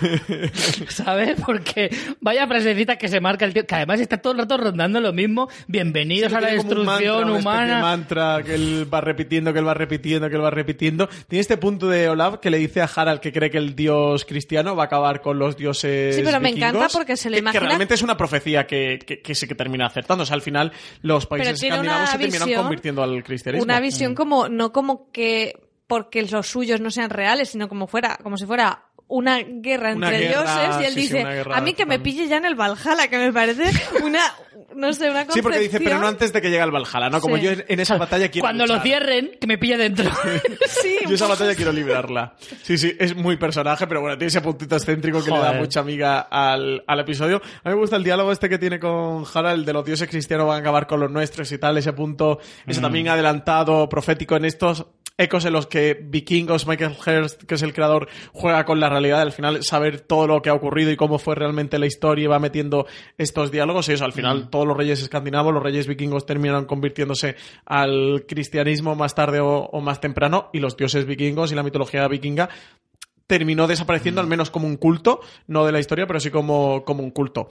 ¿Sabes? 0.89 1.41
Porque 1.45 1.91
vaya 2.21 2.47
frasecita 2.47 2.97
que 2.97 3.09
se 3.09 3.21
marca 3.21 3.45
el 3.45 3.53
tío, 3.55 3.67
que 3.67 3.75
además 3.75 4.01
está 4.01 4.19
todo 4.19 4.33
el 4.33 4.41
rato 4.41 4.57
rondando 4.57 5.01
lo 5.01 5.13
mismo. 5.13 5.49
Bienvenidos 5.67 6.33
a 6.33 6.41
la 6.41 6.49
mantra, 6.49 6.63
destrucción 6.63 7.27
de 7.27 7.33
humana. 7.39 7.81
mantra 7.81 8.43
que 8.45 8.55
él 8.55 8.89
va 8.93 9.01
repitiendo, 9.01 9.53
que 9.53 9.59
él 9.61 9.68
va 9.69 9.75
repitiendo, 9.75 10.29
que 10.29 10.37
él 10.37 10.43
va 10.43 10.51
repitiendo. 10.51 11.09
Tiene 11.29 11.41
este 11.41 11.57
punto 11.57 11.89
de 11.89 12.09
Olaf 12.09 12.39
que 12.41 12.51
le 12.51 12.59
dice 12.59 12.81
a 12.81 12.91
Harald 12.93 13.21
que 13.21 13.33
cree 13.33 13.51
que 13.51 13.59
el 13.59 13.77
dios 13.77 14.25
cristiano 14.25 14.75
va 14.75 14.85
a 14.85 14.87
acabar 14.87 15.21
con 15.21 15.39
los 15.39 15.57
dioses 15.57 16.17
Sí, 16.17 16.23
pero 16.25 16.41
me 16.41 16.49
vikingos, 16.49 16.71
encanta 16.75 16.89
porque 16.93 17.17
se 17.17 17.31
le 17.31 17.37
que- 17.37 17.41
imagina- 17.41 17.61
Que 17.61 17.67
realmente 17.67 17.95
es 17.95 18.03
una 18.03 18.17
profecía 18.17 18.67
que, 18.67 18.99
que, 19.07 19.21
que 19.23 19.35
sí 19.35 19.47
que 19.47 19.55
termina 19.55 19.87
acertando. 19.87 20.23
O 20.23 20.27
sea, 20.27 20.35
al 20.35 20.43
final 20.43 20.73
los 21.03 21.27
países 21.27 21.63
escandinavos 21.63 22.11
se 22.11 22.19
terminan 22.19 22.49
visión- 22.49 22.63
convirtiendo 22.63 23.03
al 23.03 23.23
cristianismo. 23.23 23.65
Una 23.65 23.81
visión 23.81 24.15
como... 24.15 24.49
No 24.49 24.73
como 24.73 25.11
que... 25.13 25.55
Porque 25.87 26.23
los 26.23 26.47
suyos 26.47 26.81
no 26.83 26.91
sean 26.91 27.09
reales, 27.11 27.49
sino 27.51 27.69
como 27.69 27.87
fuera... 27.87 28.19
Como 28.23 28.37
si 28.37 28.45
fuera 28.45 28.85
una 29.09 29.39
guerra 29.43 29.95
Una 29.95 30.09
entre 30.09 30.29
guerra, 30.29 30.67
dioses 30.69 30.81
y 30.81 30.85
él 30.85 30.95
sí, 30.95 31.01
dice 31.01 31.27
a 31.53 31.61
mí 31.61 31.73
que 31.75 31.87
me 31.87 31.99
pille 31.99 32.29
ya 32.29 32.37
en 32.37 32.45
el 32.45 32.55
Valhalla 32.55 33.09
que 33.09 33.19
me 33.19 33.33
parece 33.33 33.65
una 34.03 34.21
no 34.77 34.93
sé 34.93 35.11
una 35.11 35.25
concepción 35.25 35.35
Sí, 35.35 35.43
porque 35.43 35.59
dice, 35.61 35.81
pero 35.81 35.99
no 35.99 36.07
antes 36.07 36.33
de 36.33 36.41
que 36.43 36.51
llegue 36.51 36.61
al 36.63 36.71
Valhalla, 36.71 37.09
¿no? 37.11 37.21
Como 37.21 37.37
Sí. 37.37 37.43
yo 37.43 37.51
en 37.67 37.81
esa 37.81 37.97
batalla 37.97 38.29
quiero 38.31 38.45
Cuando 38.45 38.65
lo 38.67 38.75
luchar. 38.75 38.83
cierren, 38.87 39.31
que 39.41 39.47
me 39.47 39.57
pille 39.59 39.77
dentro. 39.77 40.11
sí 40.69 40.97
Yo 41.09 41.15
esa 41.15 41.27
batalla 41.27 41.55
quiero 41.55 41.73
librarla. 41.73 42.35
Sí, 42.63 42.77
sí, 42.79 42.95
es 42.99 43.17
muy 43.17 43.37
personaje, 43.39 43.87
pero 43.87 44.01
bueno, 44.03 44.17
tiene 44.19 44.29
ese 44.29 44.41
puntito 44.41 44.77
excéntrico 44.77 45.25
que 45.25 45.31
le 45.31 45.39
da 45.39 45.53
mucha 45.55 45.81
amiga 45.81 46.21
al, 46.21 46.85
al 46.87 47.01
episodio. 47.01 47.37
A 47.65 47.69
mí 47.71 47.75
me 47.75 47.81
gusta 47.81 47.97
el 47.97 48.05
diálogo 48.05 48.31
este 48.31 48.49
que 48.49 48.59
tiene 48.59 48.79
con 48.79 49.25
Harald 49.33 49.65
de 49.67 49.73
los 49.73 49.85
dioses 49.85 50.09
cristianos 50.09 50.47
van 50.47 50.59
a 50.59 50.61
acabar 50.61 50.87
con 50.87 51.01
los 51.01 51.11
nuestros 51.11 51.51
y 51.51 51.59
tal, 51.59 51.79
ese 51.79 51.93
punto, 51.95 52.39
ese 52.67 52.81
también 52.81 53.09
adelantado, 53.09 53.89
profético 53.89 54.37
en 54.37 54.45
estos 54.45 54.87
ecos 55.19 55.45
en 55.45 55.53
los 55.53 55.67
que 55.67 55.99
Vikingos, 56.01 56.67
Michael 56.67 56.97
Hurst, 56.97 57.43
que 57.43 57.57
es 57.57 57.63
el 57.63 57.75
creador, 57.75 58.09
juega 58.33 58.65
con 58.65 58.81
la 58.81 58.89
realidad, 58.89 59.21
al 59.21 59.33
final 59.33 59.63
saber 59.63 60.01
todo 60.01 60.27
lo 60.27 60.41
que 60.41 60.49
ha 60.49 60.55
ocurrido 60.55 60.91
y 60.91 60.97
cómo 60.97 61.19
fue 61.19 61.35
realmente 61.35 61.79
la 61.79 61.87
historia 61.87 62.25
y 62.25 62.29
va 62.29 62.39
metiendo 62.39 62.87
estos 63.19 63.51
diálogos. 63.51 63.89
Y 63.89 63.93
eso, 63.93 64.05
al 64.05 64.13
final 64.13 64.49
todos 64.49 64.67
los 64.67 64.77
reyes 64.77 65.03
escandinavos, 65.03 65.53
los 65.53 65.63
reyes 65.63 65.87
vikingos 65.87 66.25
terminan 66.25 66.65
convirtiéndose 66.65 67.37
al 67.67 68.25
cristianismo 68.27 68.95
más 68.95 69.15
tarde 69.15 69.41
o, 69.41 69.65
o 69.65 69.81
más 69.81 70.01
temprano 70.01 70.51
y 70.53 70.61
los 70.61 70.77
dioses 70.77 71.05
vikingos 71.05 71.53
y 71.53 71.55
la 71.55 71.63
mitología 71.63 72.07
vikinga 72.09 72.49
terminó 73.27 73.67
desapareciendo 73.67 74.21
al 74.21 74.27
menos 74.27 74.51
como 74.51 74.67
un 74.67 74.77
culto, 74.77 75.21
no 75.47 75.67
de 75.67 75.73
la 75.73 75.81
historia, 75.81 76.07
pero 76.07 76.19
sí 76.19 76.31
como, 76.31 76.85
como 76.85 77.03
un 77.03 77.11
culto. 77.11 77.49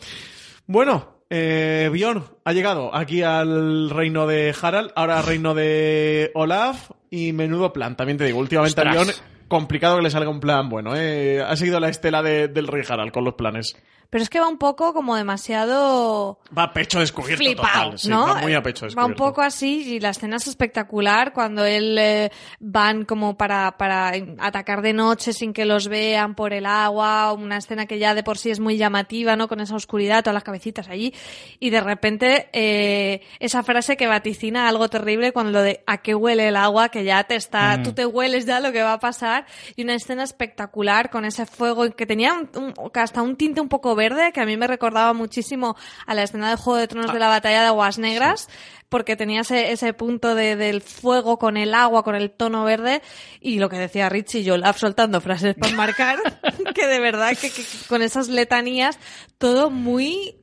Bueno, 0.65 1.17
eh, 1.29 1.89
Bjorn 1.91 2.23
ha 2.45 2.53
llegado 2.53 2.93
aquí 2.95 3.21
al 3.21 3.89
reino 3.89 4.27
de 4.27 4.55
Harald, 4.59 4.91
ahora 4.95 5.19
al 5.19 5.25
reino 5.25 5.53
de 5.53 6.31
Olaf 6.33 6.91
y 7.09 7.31
menudo 7.33 7.71
plan, 7.73 7.95
también 7.95 8.17
te 8.17 8.25
digo, 8.25 8.39
últimamente 8.39 8.79
a 8.81 8.83
Ostras. 8.83 8.95
Bjorn 9.07 9.27
complicado 9.47 9.97
que 9.97 10.03
le 10.03 10.09
salga 10.09 10.29
un 10.29 10.39
plan 10.41 10.67
bueno, 10.69 10.93
¿eh? 10.95 11.41
ha 11.41 11.55
seguido 11.55 11.79
la 11.79 11.87
estela 11.89 12.21
de- 12.21 12.47
del 12.49 12.67
rey 12.67 12.83
Harald 12.87 13.11
con 13.11 13.23
los 13.23 13.35
planes. 13.35 13.75
Pero 14.09 14.23
es 14.23 14.29
que 14.29 14.39
va 14.39 14.47
un 14.47 14.57
poco 14.57 14.93
como 14.93 15.15
demasiado 15.15 16.39
Va 16.57 16.63
a 16.63 16.73
pecho 16.73 16.99
descubierto 16.99 17.43
flipado, 17.43 17.83
total. 17.91 17.99
sí, 17.99 18.09
¿no? 18.09 18.25
va 18.27 18.35
muy 18.41 18.53
a 18.53 18.63
pecho 18.63 18.85
Va 18.85 18.87
descubierto. 18.87 19.23
un 19.23 19.29
poco 19.29 19.41
así 19.41 19.95
y 19.95 19.99
la 19.99 20.09
escena 20.09 20.37
es 20.37 20.47
espectacular 20.47 21.33
cuando 21.33 21.65
él 21.65 21.97
eh, 21.99 22.31
van 22.59 23.05
como 23.05 23.37
para, 23.37 23.77
para 23.77 24.13
atacar 24.39 24.81
de 24.81 24.93
noche 24.93 25.33
sin 25.33 25.53
que 25.53 25.65
los 25.65 25.87
vean 25.87 26.35
por 26.35 26.53
el 26.53 26.65
agua, 26.65 27.33
una 27.33 27.57
escena 27.57 27.85
que 27.85 27.99
ya 27.99 28.13
de 28.15 28.23
por 28.23 28.37
sí 28.37 28.49
es 28.49 28.59
muy 28.59 28.77
llamativa, 28.77 29.35
¿no? 29.35 29.47
Con 29.47 29.59
esa 29.59 29.75
oscuridad, 29.75 30.23
todas 30.23 30.35
las 30.35 30.43
cabecitas 30.43 30.87
allí 30.89 31.13
y 31.59 31.69
de 31.69 31.81
repente 31.81 32.49
eh, 32.53 33.21
esa 33.39 33.63
frase 33.63 33.97
que 33.97 34.07
vaticina 34.07 34.67
algo 34.69 34.89
terrible 34.89 35.33
con 35.33 35.51
lo 35.51 35.61
de 35.61 35.83
a 35.85 35.97
qué 35.97 36.15
huele 36.15 36.47
el 36.47 36.55
agua, 36.55 36.89
que 36.89 37.03
ya 37.03 37.23
te 37.25 37.35
está, 37.35 37.77
Mm. 37.77 37.83
tú 37.83 37.93
te 37.93 38.05
hueles 38.05 38.45
ya 38.45 38.59
lo 38.59 38.71
que 38.71 38.81
va 38.83 38.93
a 38.93 38.99
pasar 38.99 39.45
y 39.75 39.83
una 39.83 39.95
escena 39.95 40.23
espectacular 40.23 41.09
con 41.09 41.25
ese 41.25 41.45
fuego 41.45 41.89
que 41.91 42.05
tenía 42.05 42.33
un- 42.33 42.49
un- 42.55 42.73
hasta 42.93 43.21
un 43.21 43.35
tinte 43.35 43.59
un 43.61 43.67
poco 43.69 43.95
verde 43.97 44.31
que 44.31 44.39
a 44.39 44.45
mí 44.45 44.55
me 44.55 44.67
recordaba 44.67 45.11
muchísimo 45.11 45.75
a 46.05 46.13
la 46.15 46.23
escena 46.23 46.49
de 46.49 46.55
Juego 46.55 46.77
de 46.79 46.87
Tronos 46.87 47.11
de 47.11 47.19
la 47.19 47.27
batalla 47.27 47.59
de 47.63 47.67
Aguas 47.67 47.97
Negras 47.97 48.47
porque 48.87 49.17
tenía 49.17 49.41
ese, 49.41 49.73
ese 49.73 49.91
punto 49.93 50.33
de, 50.33 50.55
del 50.55 50.79
fuego 50.81 51.37
con 51.37 51.57
el 51.57 51.73
agua, 51.73 52.03
con 52.03 52.15
el 52.15 52.31
tono 52.31 52.63
verde 52.63 53.01
y 53.41 53.59
lo 53.59 53.67
que 53.67 53.77
decía 53.77 54.07
Richie 54.07 54.49
Jolaf 54.49 54.77
soltando 54.79 55.19
frases 55.19 55.55
para 55.55 55.75
marcar 55.75 56.17
que 56.73 56.87
de 56.87 56.99
verdad 56.99 57.31
que, 57.37 57.49
que- 57.51 57.63
que 57.63 57.77
con 57.89 58.01
esas 58.01 58.29
letanías 58.29 58.97
todo 59.37 59.69
muy 59.69 60.37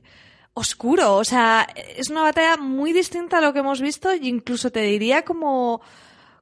oscuro, 0.53 1.17
o 1.17 1.25
sea, 1.25 1.67
es 1.97 2.11
una 2.11 2.23
batalla 2.23 2.57
muy 2.57 2.93
distinta 2.93 3.39
a 3.39 3.41
lo 3.41 3.53
que 3.53 3.61
hemos 3.61 3.81
visto 3.81 4.11
e 4.11 4.19
incluso 4.23 4.71
te 4.71 4.83
diría 4.83 5.23
como 5.23 5.81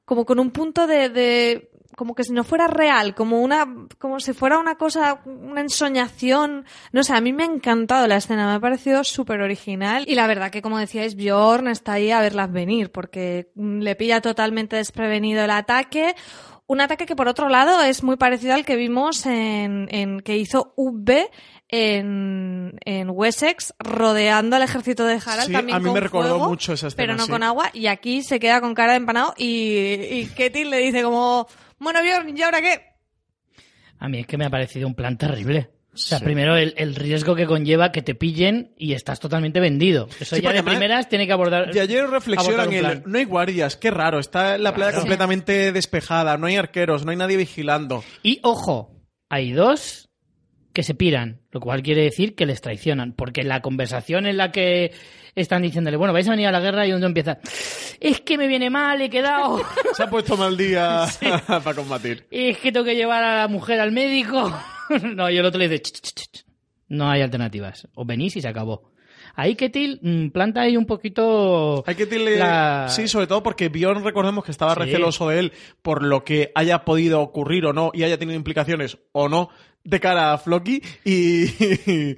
como 0.05 0.25
con 0.25 0.37
un 0.37 0.51
punto 0.51 0.85
de, 0.85 1.07
de 1.07 1.71
como 1.95 2.15
que 2.15 2.23
si 2.23 2.33
no 2.33 2.43
fuera 2.43 2.67
real, 2.67 3.15
como 3.15 3.41
una 3.41 3.67
como 3.97 4.19
si 4.19 4.33
fuera 4.33 4.59
una 4.59 4.75
cosa, 4.75 5.21
una 5.25 5.61
ensoñación, 5.61 6.65
no 6.91 7.03
sé, 7.03 7.13
a 7.13 7.21
mí 7.21 7.33
me 7.33 7.43
ha 7.43 7.47
encantado 7.47 8.07
la 8.07 8.17
escena, 8.17 8.47
me 8.47 8.53
ha 8.53 8.59
parecido 8.59 9.03
súper 9.03 9.41
original. 9.41 10.05
Y 10.07 10.15
la 10.15 10.27
verdad 10.27 10.51
que 10.51 10.61
como 10.61 10.77
decíais, 10.77 11.15
Bjorn 11.15 11.67
está 11.67 11.93
ahí 11.93 12.11
a 12.11 12.21
verlas 12.21 12.51
venir 12.51 12.91
porque 12.91 13.51
le 13.55 13.95
pilla 13.95 14.21
totalmente 14.21 14.75
desprevenido 14.75 15.43
el 15.43 15.51
ataque, 15.51 16.15
un 16.67 16.81
ataque 16.81 17.05
que 17.05 17.15
por 17.15 17.27
otro 17.27 17.49
lado 17.49 17.81
es 17.81 18.03
muy 18.03 18.15
parecido 18.15 18.53
al 18.53 18.65
que 18.65 18.75
vimos 18.75 19.25
en, 19.25 19.87
en 19.91 20.21
que 20.21 20.37
hizo 20.37 20.73
UB 20.75 21.29
en, 21.67 22.79
en 22.85 23.09
Wessex 23.09 23.73
rodeando 23.79 24.55
al 24.55 24.61
ejército 24.61 25.05
de 25.05 25.13
Harald 25.13 25.47
Sí, 25.47 25.53
también 25.53 25.75
a 25.75 25.79
mí 25.79 25.85
con 25.85 25.93
me 25.95 25.99
recordó 25.99 26.29
fuego, 26.29 26.49
mucho 26.49 26.73
esa 26.73 26.87
escena, 26.87 26.97
pero 27.01 27.15
no 27.15 27.25
sí. 27.25 27.31
con 27.31 27.43
agua 27.43 27.69
y 27.73 27.87
aquí 27.87 28.21
se 28.21 28.39
queda 28.39 28.61
con 28.61 28.75
cara 28.75 28.91
de 28.91 28.97
empanado 28.97 29.33
y, 29.37 29.75
y 30.09 30.29
Ketil 30.35 30.69
le 30.69 30.77
dice 30.77 31.03
como 31.03 31.47
bueno 31.83 32.01
Bjorn, 32.01 32.37
¿y 32.37 32.41
ahora 32.41 32.61
qué? 32.61 32.81
A 33.99 34.09
mí 34.09 34.19
es 34.19 34.27
que 34.27 34.37
me 34.37 34.45
ha 34.45 34.49
parecido 34.49 34.87
un 34.87 34.95
plan 34.95 35.17
terrible. 35.17 35.69
O 35.93 35.97
sea, 35.97 36.17
Sí. 36.17 36.25
primero 36.25 36.57
el, 36.57 36.73
el 36.77 36.95
riesgo 36.95 37.35
que 37.35 37.45
conlleva 37.45 37.91
que 37.91 38.01
te 38.01 38.15
pillen 38.15 38.73
y 38.77 38.93
estás 38.93 39.19
totalmente 39.19 39.59
vendido. 39.59 40.07
Eso 40.19 40.35
Sí, 40.35 40.41
ya 40.41 40.49
de 40.51 40.57
además- 40.59 40.73
primeras 40.73 41.07
tiene 41.09 41.27
que 41.27 41.33
abordar. 41.33 41.69
Y 41.75 41.77
ayer 41.79 42.09
reflexionan 42.09 42.73
el, 42.73 43.03
no 43.05 43.17
hay 43.19 43.25
guardias, 43.25 43.77
qué 43.77 43.91
raro, 43.91 44.19
está 44.19 44.57
la 44.57 44.73
playa 44.73 44.89
Claro. 44.91 45.01
completamente 45.03 45.71
despejada, 45.71 46.35
no 46.37 46.47
hay 46.47 46.55
arqueros, 46.55 47.05
no 47.05 47.11
hay 47.11 47.17
nadie 47.17 47.37
vigilando. 47.37 48.03
Y 48.23 48.39
ojo, 48.41 49.03
hay 49.29 49.51
dos 49.51 50.09
que 50.73 50.81
se 50.81 50.95
piran, 50.95 51.41
lo 51.51 51.59
cual 51.59 51.83
quiere 51.83 52.01
decir 52.01 52.33
que 52.33 52.47
les 52.47 52.59
traicionan, 52.59 53.13
porque 53.13 53.43
la 53.43 53.61
conversación 53.61 54.25
en 54.25 54.37
la 54.37 54.51
que 54.51 54.91
están 55.35 55.61
diciéndole, 55.61 55.97
bueno, 55.97 56.13
vais 56.13 56.27
a 56.27 56.31
venir 56.31 56.47
a 56.47 56.51
la 56.51 56.59
guerra 56.59 56.85
y 56.87 56.93
uno 56.93 57.05
empieza, 57.07 57.39
es 57.99 58.21
que 58.21 58.37
me 58.37 58.47
viene 58.47 58.69
mal, 58.69 59.01
he 59.01 59.09
quedado, 59.09 59.61
Se 59.95 60.03
ha 60.03 60.09
puesto 60.09 60.37
mal 60.37 60.55
día 60.57 61.05
para 61.47 61.73
combatir. 61.73 62.25
es 62.31 62.57
que 62.59 62.71
tengo 62.71 62.85
que 62.85 62.95
llevar 62.95 63.23
a 63.23 63.37
la 63.41 63.47
mujer 63.47 63.79
al 63.79 63.91
médico. 63.91 64.51
no, 65.15 65.29
y 65.29 65.37
el 65.37 65.45
otro 65.45 65.59
le 65.59 65.69
dice, 65.69 65.81
"Ch, 65.81 65.91
ch, 66.01 66.13
ch, 66.13 66.31
ch". 66.31 66.45
no 66.89 67.09
hay 67.09 67.21
alternativas, 67.21 67.87
os 67.95 68.05
venís 68.05 68.35
y 68.35 68.41
se 68.41 68.47
acabó. 68.47 68.91
Ahí 69.35 69.55
Ketil 69.55 69.99
mm, 70.03 70.27
planta 70.29 70.61
ahí 70.61 70.77
un 70.77 70.85
poquito... 70.85 71.83
Hay 71.87 71.95
que 71.95 72.05
decirle, 72.05 72.37
la- 72.37 72.85
sí, 72.87 73.07
sobre 73.07 73.25
todo 73.25 73.41
porque 73.41 73.69
Bjorn, 73.69 74.03
recordemos 74.03 74.43
que 74.43 74.51
estaba 74.51 74.75
Sí. 74.75 74.81
receloso 74.81 75.29
de 75.29 75.39
él 75.39 75.53
por 75.81 76.03
lo 76.03 76.23
que 76.23 76.51
haya 76.53 76.85
podido 76.85 77.19
ocurrir 77.21 77.65
o 77.65 77.73
no 77.73 77.89
y 77.95 78.03
haya 78.03 78.19
tenido 78.19 78.37
implicaciones 78.37 78.99
o 79.11 79.29
no 79.29 79.49
de 79.83 79.99
cara 79.99 80.33
a 80.33 80.37
Floki 80.37 80.83
y 81.03 82.15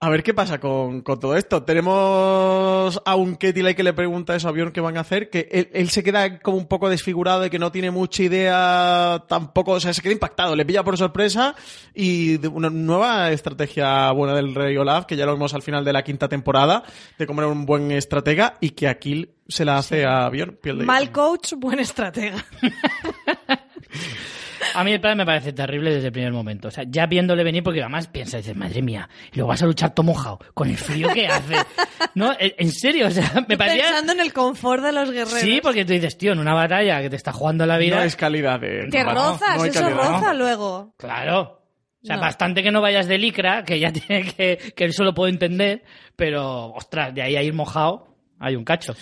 a 0.00 0.10
ver 0.10 0.22
qué 0.22 0.32
pasa 0.32 0.60
con, 0.60 1.00
con 1.00 1.18
todo 1.18 1.36
esto. 1.36 1.64
Tenemos 1.64 3.02
a 3.04 3.16
un 3.16 3.34
Ketil 3.36 3.74
que 3.74 3.82
le 3.82 3.92
pregunta 3.92 4.36
eso 4.36 4.48
a 4.48 4.52
Bjorn 4.52 4.70
qué 4.72 4.80
van 4.80 4.96
a 4.96 5.00
hacer, 5.00 5.28
que 5.28 5.48
él, 5.50 5.70
él 5.72 5.90
se 5.90 6.04
queda 6.04 6.38
como 6.38 6.56
un 6.56 6.68
poco 6.68 6.88
desfigurado 6.88 7.40
de 7.40 7.50
que 7.50 7.58
no 7.58 7.72
tiene 7.72 7.90
mucha 7.90 8.22
idea 8.22 9.24
tampoco, 9.28 9.72
o 9.72 9.80
sea, 9.80 9.92
se 9.92 10.00
queda 10.00 10.12
impactado, 10.12 10.54
le 10.54 10.64
pilla 10.64 10.84
por 10.84 10.96
sorpresa 10.96 11.56
y 11.94 12.36
de 12.36 12.46
una 12.46 12.70
nueva 12.70 13.32
estrategia 13.32 14.12
buena 14.12 14.34
del 14.34 14.54
Rey 14.54 14.76
Olaf, 14.76 15.04
que 15.06 15.16
ya 15.16 15.26
lo 15.26 15.32
vemos 15.32 15.52
al 15.54 15.62
final 15.62 15.84
de 15.84 15.92
la 15.92 16.04
quinta 16.04 16.28
temporada, 16.28 16.84
de 17.18 17.26
cómo 17.26 17.40
era 17.40 17.50
un 17.50 17.66
buen 17.66 17.90
estratega 17.90 18.56
y 18.60 18.70
que 18.70 18.86
aquí 18.86 19.28
se 19.48 19.64
la 19.64 19.78
hace 19.78 20.04
a 20.06 20.28
Bjorn. 20.28 20.58
piel 20.62 20.78
de 20.78 20.84
Mal 20.84 21.10
coach, 21.10 21.54
buen 21.56 21.80
estratega. 21.80 22.44
A 24.78 24.84
mí 24.84 24.92
el 24.92 25.00
plan 25.00 25.16
me 25.18 25.26
parece 25.26 25.52
terrible 25.52 25.92
desde 25.92 26.06
el 26.06 26.12
primer 26.12 26.32
momento. 26.32 26.68
O 26.68 26.70
sea, 26.70 26.84
ya 26.86 27.06
viéndole 27.06 27.42
venir, 27.42 27.62
porque 27.64 27.80
además 27.80 28.06
piensa, 28.06 28.36
dices, 28.36 28.54
madre 28.54 28.80
mía, 28.80 29.08
y 29.32 29.36
luego 29.36 29.48
vas 29.48 29.62
a 29.62 29.66
luchar 29.66 29.92
todo 29.92 30.04
mojado, 30.06 30.38
con 30.54 30.68
el 30.70 30.76
frío 30.76 31.08
que 31.12 31.26
hace. 31.26 31.54
No, 32.14 32.32
en 32.38 32.52
en 32.58 32.72
serio, 32.72 33.08
o 33.08 33.10
sea, 33.10 33.44
me 33.48 33.56
parecía... 33.56 33.84
Pensando 33.86 34.12
en 34.12 34.20
el 34.20 34.32
confort 34.32 34.82
de 34.82 34.92
los 34.92 35.10
guerreros. 35.10 35.40
Sí, 35.40 35.60
porque 35.62 35.84
tú 35.84 35.92
dices, 35.92 36.16
tío, 36.16 36.32
en 36.32 36.38
una 36.38 36.54
batalla 36.54 37.00
que 37.00 37.10
te 37.10 37.16
está 37.16 37.32
jugando 37.32 37.66
la 37.66 37.76
vida... 37.76 37.96
No 37.96 38.02
es 38.02 38.16
calidad 38.16 38.58
de... 38.60 38.88
Que 38.90 39.04
no, 39.04 39.12
rozas, 39.14 39.58
no 39.58 39.64
eso 39.64 39.80
calidad. 39.80 39.96
roza 40.12 40.34
luego. 40.34 40.94
Claro. 40.96 41.60
O 42.02 42.06
sea, 42.06 42.16
No. 42.16 42.22
bastante 42.22 42.62
que 42.62 42.70
no 42.70 42.80
vayas 42.80 43.06
de 43.08 43.18
licra, 43.18 43.64
que 43.64 43.78
ya 43.80 43.92
tiene 43.92 44.32
que... 44.32 44.72
que 44.76 44.84
eso 44.84 45.02
lo 45.04 45.12
puedo 45.14 45.28
entender, 45.28 45.82
pero, 46.16 46.66
ostras, 46.72 47.14
de 47.14 47.22
ahí 47.22 47.36
a 47.36 47.42
ir 47.42 47.52
mojado, 47.52 48.06
hay 48.38 48.54
un 48.56 48.64
cacho. 48.64 48.94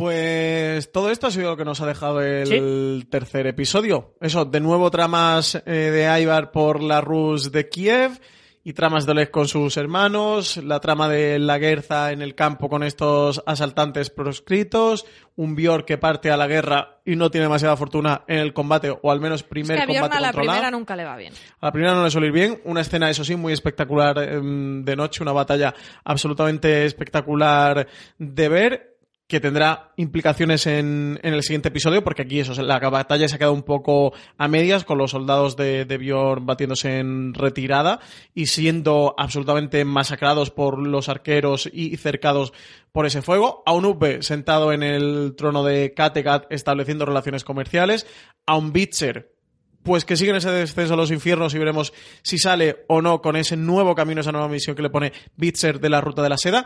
Pues 0.00 0.90
todo 0.92 1.10
esto 1.10 1.26
ha 1.26 1.30
sido 1.30 1.50
lo 1.50 1.56
que 1.58 1.64
nos 1.66 1.82
ha 1.82 1.86
dejado 1.86 2.22
el 2.22 3.06
tercer 3.10 3.46
episodio. 3.46 4.14
Eso, 4.22 4.46
de 4.46 4.58
nuevo 4.58 4.90
tramas 4.90 5.56
eh, 5.66 5.70
de 5.70 6.22
Ivar 6.22 6.52
por 6.52 6.82
la 6.82 7.02
Rus 7.02 7.52
de 7.52 7.68
Kiev 7.68 8.18
y 8.64 8.72
tramas 8.72 9.04
de 9.04 9.12
Oleg 9.12 9.30
con 9.30 9.46
sus 9.46 9.76
hermanos, 9.76 10.56
la 10.56 10.80
trama 10.80 11.06
de 11.10 11.38
la 11.38 11.58
Guerza 11.58 12.12
en 12.12 12.22
el 12.22 12.34
campo 12.34 12.70
con 12.70 12.82
estos 12.82 13.42
asaltantes 13.44 14.08
proscritos, 14.08 15.04
un 15.36 15.54
Björk 15.54 15.84
que 15.84 15.98
parte 15.98 16.30
a 16.30 16.38
la 16.38 16.46
guerra 16.46 17.02
y 17.04 17.14
no 17.16 17.30
tiene 17.30 17.44
demasiada 17.44 17.76
fortuna 17.76 18.24
en 18.26 18.38
el 18.38 18.54
combate, 18.54 18.90
o 19.02 19.10
al 19.10 19.20
menos 19.20 19.42
Es 19.42 19.46
primer 19.46 19.80
que 19.80 19.86
combate 19.86 20.16
a 20.16 20.20
la 20.20 20.28
controlado. 20.28 20.58
primera 20.58 20.70
nunca 20.70 20.96
le 20.96 21.04
va 21.04 21.16
bien. 21.16 21.34
A 21.60 21.66
la 21.66 21.72
primera 21.72 21.92
no 21.92 22.04
le 22.04 22.10
suele 22.10 22.28
ir 22.28 22.32
bien. 22.32 22.60
Una 22.64 22.80
escena, 22.80 23.10
eso 23.10 23.22
sí, 23.22 23.36
muy 23.36 23.52
espectacular 23.52 24.16
em, 24.18 24.82
de 24.82 24.96
noche, 24.96 25.22
una 25.22 25.32
batalla 25.32 25.74
absolutamente 26.04 26.86
espectacular 26.86 27.86
de 28.16 28.48
ver 28.48 28.90
que 29.30 29.40
tendrá 29.40 29.92
implicaciones 29.96 30.66
en, 30.66 31.20
en 31.22 31.34
el 31.34 31.42
siguiente 31.44 31.68
episodio, 31.68 32.02
porque 32.02 32.22
aquí 32.22 32.40
eso, 32.40 32.60
la 32.60 32.80
batalla 32.80 33.28
se 33.28 33.36
ha 33.36 33.38
quedado 33.38 33.54
un 33.54 33.62
poco 33.62 34.12
a 34.36 34.48
medias, 34.48 34.84
con 34.84 34.98
los 34.98 35.12
soldados 35.12 35.56
de, 35.56 35.84
de 35.84 35.98
Bjorn 35.98 36.44
batiéndose 36.44 36.98
en 36.98 37.32
retirada 37.32 38.00
y 38.34 38.46
siendo 38.46 39.14
absolutamente 39.16 39.84
masacrados 39.84 40.50
por 40.50 40.84
los 40.84 41.08
arqueros 41.08 41.70
y 41.72 41.96
cercados 41.96 42.52
por 42.90 43.06
ese 43.06 43.22
fuego. 43.22 43.62
A 43.66 43.72
un 43.72 43.84
Ubbe 43.84 44.22
sentado 44.22 44.72
en 44.72 44.82
el 44.82 45.34
trono 45.36 45.62
de 45.62 45.94
Kattegat 45.94 46.50
estableciendo 46.50 47.06
relaciones 47.06 47.44
comerciales. 47.44 48.08
A 48.46 48.56
un 48.56 48.72
Bitzer 48.72 49.39
pues 49.82 50.04
que 50.04 50.16
sigue 50.16 50.30
en 50.30 50.36
ese 50.36 50.50
descenso 50.50 50.94
a 50.94 50.96
los 50.96 51.10
infiernos 51.10 51.54
y 51.54 51.58
veremos 51.58 51.92
si 52.22 52.38
sale 52.38 52.84
o 52.88 53.00
no 53.00 53.22
con 53.22 53.36
ese 53.36 53.56
nuevo 53.56 53.94
camino, 53.94 54.20
esa 54.20 54.32
nueva 54.32 54.48
misión 54.48 54.76
que 54.76 54.82
le 54.82 54.90
pone 54.90 55.12
Bitzer 55.36 55.80
de 55.80 55.88
la 55.88 56.00
Ruta 56.00 56.22
de 56.22 56.28
la 56.28 56.38
Seda. 56.38 56.64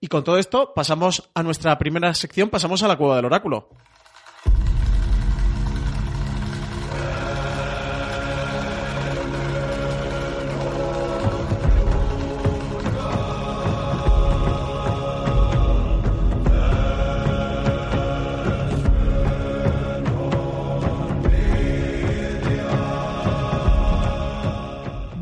Y 0.00 0.08
con 0.08 0.24
todo 0.24 0.38
esto 0.38 0.72
pasamos 0.74 1.30
a 1.34 1.42
nuestra 1.42 1.78
primera 1.78 2.12
sección, 2.14 2.50
pasamos 2.50 2.82
a 2.82 2.88
la 2.88 2.96
Cueva 2.96 3.16
del 3.16 3.26
Oráculo. 3.26 3.68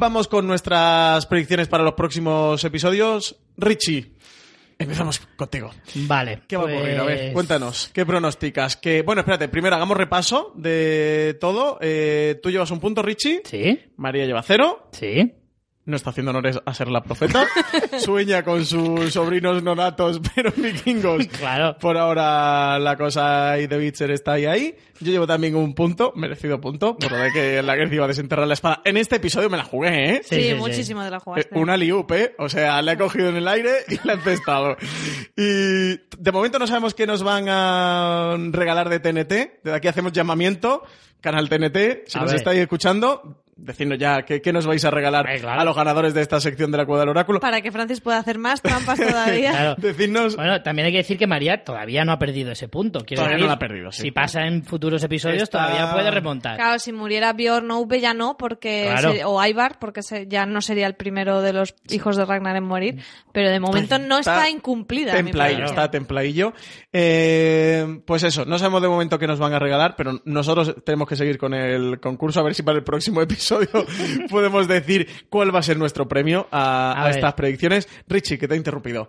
Vamos 0.05 0.29
con 0.29 0.47
nuestras 0.47 1.25
predicciones 1.25 1.67
para 1.67 1.83
los 1.83 1.95
próximos 1.95 2.63
episodios. 2.63 3.37
Richie, 3.57 4.13
empezamos 4.79 5.19
contigo. 5.35 5.71
Vale. 5.95 6.43
¿Qué 6.47 6.59
va 6.59 6.65
a 6.65 6.67
ocurrir? 6.67 6.99
A 6.99 7.05
ver, 7.05 7.19
pues- 7.21 7.33
cuéntanos, 7.33 7.91
¿qué 7.95 8.05
pronosticas? 8.05 8.77
Que, 8.77 9.01
bueno, 9.01 9.21
espérate, 9.23 9.49
primero 9.49 9.77
hagamos 9.77 9.97
repaso 9.97 10.53
de 10.57 11.39
todo. 11.41 11.79
Eh, 11.81 12.39
tú 12.43 12.51
llevas 12.51 12.71
un 12.71 12.81
punto, 12.81 13.01
Richie. 13.01 13.41
Sí, 13.47 13.81
María 13.97 14.27
lleva 14.27 14.43
cero. 14.43 14.91
sí. 14.93 15.33
No 15.87 15.97
está 15.97 16.11
haciendo 16.11 16.31
honores 16.31 16.59
a 16.65 16.73
ser 16.75 16.89
la 16.89 17.03
profeta. 17.03 17.45
Sueña 17.99 18.43
con 18.43 18.65
sus 18.65 19.13
sobrinos 19.13 19.63
no 19.63 19.75
natos, 19.75 20.21
pero 20.35 20.51
vikingos. 20.57 21.27
Claro. 21.27 21.77
Por 21.79 21.97
ahora 21.99 22.79
la 22.79 22.97
cosa 22.97 23.53
ahí 23.53 23.67
de 23.67 23.77
Witcher 23.79 24.11
está 24.11 24.33
ahí 24.33 24.47
ahí. 24.47 24.75
Yo 25.01 25.11
llevo 25.13 25.27
también 25.27 25.57
un 25.57 25.75
punto, 25.75 26.13
merecido 26.17 26.61
punto, 26.61 26.97
por 26.97 27.11
lo 27.11 27.19
de 27.19 27.33
que 27.33 27.63
la 27.63 27.75
guerra 27.77 27.95
iba 27.95 28.05
a 28.05 28.09
desenterrar 28.09 28.47
la 28.47 28.55
espada. 28.55 28.81
En 28.85 28.97
este 28.97 29.17
episodio 29.17 29.51
me 29.51 29.57
la 29.57 29.65
jugué, 29.65 30.15
¿eh? 30.17 30.21
Sí, 30.25 30.37
Sí, 30.37 30.43
sí, 30.43 30.49
sí. 30.51 30.55
muchísimo 30.55 31.03
de 31.03 31.11
la 31.11 31.17
Eh, 31.17 31.21
jugaste. 31.21 31.59
Una 31.59 31.77
liup, 31.77 32.11
¿eh? 32.13 32.35
O 32.39 32.49
sea, 32.49 32.81
la 32.81 32.93
he 32.93 32.97
cogido 32.97 33.29
en 33.29 33.37
el 33.37 33.49
aire 33.49 33.73
y 33.89 33.99
la 34.07 34.15
he 34.15 34.17
encestado. 34.17 34.77
Y 35.37 35.43
de 36.19 36.33
momento 36.33 36.59
no 36.59 36.67
sabemos 36.67 36.95
qué 36.95 37.07
nos 37.07 37.23
van 37.23 37.47
a 37.49 38.37
regalar 38.51 38.89
de 38.89 39.01
TNT. 39.01 39.61
Desde 39.65 39.77
aquí 39.77 39.89
hacemos 39.89 40.13
llamamiento. 40.13 40.83
Canal 41.21 41.49
TNT, 41.49 42.05
si 42.07 42.19
A 42.19 42.21
nos 42.21 42.31
ver. 42.33 42.37
estáis 42.37 42.61
escuchando, 42.61 43.44
decidnos 43.57 43.99
ya 43.99 44.23
qué, 44.23 44.41
qué 44.43 44.53
nos 44.53 44.67
vais 44.67 44.85
a 44.85 44.91
regalar 44.91 45.29
Eh, 45.31 45.41
claro. 45.41 45.61
a 45.61 45.65
los 45.65 45.77
ganadores 45.77 46.15
de 46.15 46.21
esta 46.23 46.41
sección 46.41 46.71
de 46.71 46.79
la 46.79 46.87
Cueva 46.87 47.01
del 47.01 47.09
Oráculo. 47.11 47.41
Para 47.41 47.61
que 47.61 47.71
Francis 47.73 48.01
pueda 48.01 48.19
hacer 48.19 48.39
más 48.39 48.61
trampas 48.63 48.99
todavía. 48.99 49.51
Claro. 49.55 49.75
Decidnos... 49.79 50.37
Bueno, 50.37 50.61
también 50.63 50.87
hay 50.87 50.93
que 50.93 50.99
decir 50.99 51.17
que 51.19 51.27
María 51.27 51.63
todavía 51.65 52.05
no 52.05 52.13
ha 52.13 52.19
perdido 52.19 52.51
ese 52.53 52.69
punto. 52.69 53.01
Quiero 53.01 53.23
Todavía 53.23 53.37
decir, 53.37 53.45
no 53.45 53.47
lo 53.49 53.53
ha 53.55 53.59
perdido, 53.59 53.93
sí. 53.93 54.03
Si 54.03 54.11
pasa 54.11 54.47
en 54.47 54.65
futuros 54.65 55.03
episodios, 55.05 55.43
Está- 55.45 55.67
todavía 55.67 55.93
puede 55.93 56.11
remontar. 56.11 56.57
Claro, 56.57 56.79
si 56.79 56.93
muriera 56.93 57.33
Bjorn 57.33 57.71
o 57.71 57.79
Uve 57.81 58.01
ya 58.01 58.13
no, 58.15 58.37
porque 58.37 58.89
Claro. 58.91 59.13
se- 59.13 59.25
o 59.25 59.45
Ivar, 59.47 59.79
porque 59.79 60.03
se- 60.03 60.27
ya 60.27 60.47
no 60.47 60.61
sería 60.61 60.87
el 60.87 60.95
primero 60.95 61.41
de 61.43 61.53
los 61.53 61.75
hijos 61.91 62.17
de 62.17 62.25
Ragnar 62.25 62.57
en 62.57 62.65
morir, 62.65 63.01
pero 63.33 63.51
de 63.51 63.61
momento 63.61 63.99
no 63.99 64.19
está, 64.19 64.49
incumplida. 64.51 65.13
predicción. 65.13 65.65
está 65.65 65.91
templadillo. 65.91 66.53
Eh, 66.93 68.01
pues 68.07 68.23
eso, 68.25 68.45
no 68.45 68.59
sabemos 68.59 68.83
de 68.83 68.89
momento 68.89 69.19
qué 69.19 69.27
nos 69.27 69.39
van 69.39 69.53
a 69.53 69.59
regalar, 69.59 69.95
pero 69.97 70.21
nosotros 70.25 70.75
tenemos 70.85 71.09
que 71.09 71.17
seguir 71.17 71.39
con 71.39 71.55
el 71.55 72.01
concurso, 72.01 72.41
a 72.41 72.43
ver 72.43 72.55
si 72.55 72.63
para 72.63 72.79
el 72.79 72.85
próximo 72.85 73.21
episodio 73.23 73.44
podemos 74.31 74.69
decir 74.69 75.09
cuál 75.29 75.55
va 75.55 75.59
a 75.61 75.63
ser 75.63 75.77
nuestro 75.77 76.07
premio 76.09 76.49
a, 76.51 76.93
A 76.93 77.03
a 77.03 77.05
ver. 77.07 77.17
estas 77.17 77.35
predicciones. 77.35 77.89
Richie, 78.09 78.39
que 78.39 78.49
te 78.49 78.55
ha 78.55 78.57
interrumpido. 78.57 79.09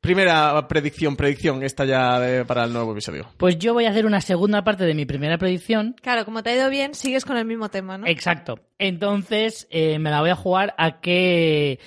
Primera 0.00 0.66
predicción, 0.66 1.14
predicción, 1.14 1.62
esta 1.62 1.84
ya 1.84 2.18
de- 2.18 2.44
para 2.46 2.64
el 2.64 2.72
nuevo 2.72 2.92
episodio. 2.92 3.26
Pues 3.36 3.58
yo 3.58 3.74
voy 3.74 3.84
a 3.84 3.90
hacer 3.90 4.06
una 4.06 4.22
segunda 4.22 4.64
parte 4.64 4.84
de 4.84 4.94
mi 4.94 5.04
primera 5.04 5.36
predicción. 5.36 5.94
Claro, 6.00 6.24
como 6.24 6.42
te 6.42 6.48
ha 6.50 6.54
ido 6.56 6.70
bien, 6.70 6.94
sigues 6.94 7.26
con 7.26 7.36
el 7.36 7.44
mismo 7.44 7.68
tema, 7.68 7.98
¿no? 7.98 8.06
Exacto. 8.06 8.58
Entonces, 8.78 9.68
eh, 9.70 9.98
me 9.98 10.08
la 10.10 10.20
voy 10.22 10.30
a 10.30 10.36
jugar 10.36 10.74
a 10.78 11.00
que. 11.00 11.78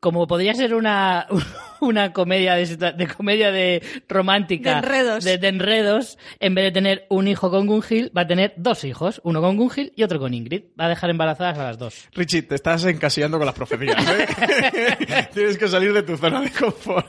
Como 0.00 0.26
podría 0.28 0.54
ser 0.54 0.74
una, 0.74 1.26
una 1.80 2.12
comedia 2.12 2.54
de, 2.54 2.76
de 2.76 3.06
comedia 3.08 3.50
de 3.50 3.82
romántica. 4.08 4.70
De 4.72 4.76
enredos. 4.78 5.24
De, 5.24 5.38
de 5.38 5.48
enredos, 5.48 6.18
en 6.38 6.54
vez 6.54 6.66
de 6.66 6.70
tener 6.70 7.06
un 7.08 7.26
hijo 7.26 7.50
con 7.50 7.66
Gunhild, 7.66 8.16
va 8.16 8.20
a 8.22 8.26
tener 8.26 8.54
dos 8.56 8.84
hijos. 8.84 9.20
Uno 9.24 9.40
con 9.40 9.56
Gunhild 9.56 9.92
y 9.96 10.04
otro 10.04 10.20
con 10.20 10.34
Ingrid. 10.34 10.62
Va 10.80 10.84
a 10.84 10.88
dejar 10.88 11.10
embarazadas 11.10 11.58
a 11.58 11.64
las 11.64 11.78
dos. 11.78 12.08
Richie, 12.14 12.42
te 12.42 12.54
estás 12.54 12.84
encasillando 12.84 13.38
con 13.38 13.46
las 13.46 13.54
profecías. 13.56 13.96
¿eh? 14.08 15.28
Tienes 15.34 15.58
que 15.58 15.66
salir 15.68 15.92
de 15.92 16.02
tu 16.04 16.16
zona 16.16 16.42
de 16.42 16.50
confort. 16.50 17.06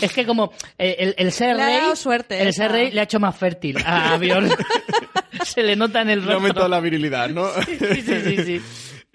Es 0.00 0.12
que 0.14 0.24
como 0.24 0.52
eh, 0.78 0.96
el, 0.98 1.14
el 1.18 1.32
ser 1.32 1.54
Le 1.56 1.62
ha 1.62 1.66
rey. 1.66 1.76
dado 1.76 1.96
suerte 1.96 2.40
el 2.40 2.48
esa. 2.48 2.62
ser 2.62 2.72
rey 2.72 2.90
le 2.90 3.00
ha 3.00 3.04
hecho 3.04 3.20
más 3.20 3.36
fértil 3.36 3.76
a, 3.84 4.14
a 4.14 4.16
Bjorn. 4.18 4.48
Se 5.44 5.62
le 5.62 5.76
nota 5.76 6.00
en 6.02 6.10
el 6.10 6.20
Le 6.20 6.24
rostro. 6.26 6.36
aumento 6.40 6.68
la 6.68 6.80
virilidad, 6.80 7.28
¿no? 7.28 7.48
Sí, 7.66 7.76
sí, 7.78 8.02
sí, 8.02 8.36
sí. 8.44 8.62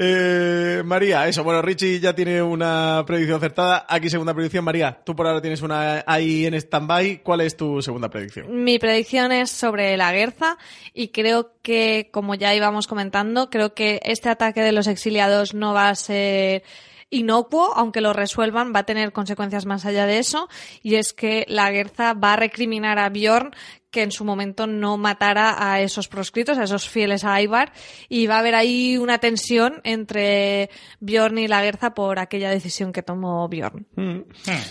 Eh, 0.06 0.84
María, 0.84 1.28
eso, 1.30 1.44
bueno, 1.46 1.62
Richie 1.62 2.00
ya 2.02 2.14
tiene 2.14 2.42
una 2.42 3.04
predicción 3.08 3.38
acertada. 3.38 3.86
Aquí 3.88 4.10
segunda 4.10 4.34
predicción, 4.34 4.66
María. 4.66 5.00
Tú 5.06 5.16
por 5.16 5.26
ahora 5.26 5.42
tienes 5.42 5.62
una 5.62 6.04
ahí 6.06 6.46
en 6.46 6.54
stand-by. 6.56 7.24
¿Cuál 7.24 7.42
es 7.42 7.56
tu 7.56 7.82
segunda 7.82 8.10
predicción? 8.10 8.64
Mi 8.64 8.80
predicción 8.80 9.32
es 9.32 9.50
sobre 9.50 9.96
la 9.96 10.12
Guerza 10.12 10.58
y 10.94 11.10
creo 11.10 11.54
que, 11.62 12.10
como 12.12 12.36
ya 12.36 12.54
íbamos 12.54 12.88
comentando, 12.88 13.50
creo 13.50 13.74
que 13.74 14.02
este 14.04 14.28
ataque 14.28 14.62
de 14.62 14.74
los 14.74 14.88
exiliados 14.88 15.54
no 15.54 15.74
va 15.74 15.88
a 15.88 15.96
ser 15.96 16.64
inocuo, 17.10 17.72
aunque 17.76 18.02
lo 18.02 18.12
resuelvan, 18.12 18.74
va 18.76 18.80
a 18.80 18.86
tener 18.86 19.14
consecuencias 19.14 19.66
más 19.66 19.86
allá 19.86 20.06
de 20.06 20.18
eso, 20.18 20.50
y 20.82 20.96
es 20.96 21.14
que 21.14 21.46
la 21.48 21.70
Guerza 21.70 22.14
va 22.14 22.34
a 22.34 22.38
recriminar 22.38 22.98
a 22.98 23.10
Bjorn 23.10 23.52
que 23.94 24.02
en 24.02 24.12
su 24.12 24.26
momento 24.26 24.66
no 24.68 24.98
matara 24.98 25.56
a 25.72 25.80
esos 25.80 26.08
proscritos, 26.08 26.58
a 26.58 26.64
esos 26.64 26.90
fieles 26.90 27.24
a 27.24 27.40
Ivar, 27.42 27.72
y 28.10 28.26
va 28.28 28.36
a 28.38 28.40
haber 28.40 28.56
ahí 28.56 28.98
una 28.98 29.20
tensión 29.20 29.80
entre 29.84 30.72
Bjorn 31.00 31.38
y 31.38 31.48
la 31.48 31.62
Guerza 31.62 31.94
por 31.94 32.18
aquella 32.20 32.50
decisión 32.50 32.92
que 32.92 33.04
tomó 33.04 33.48
Bjorn. 33.48 33.86
no 33.96 34.24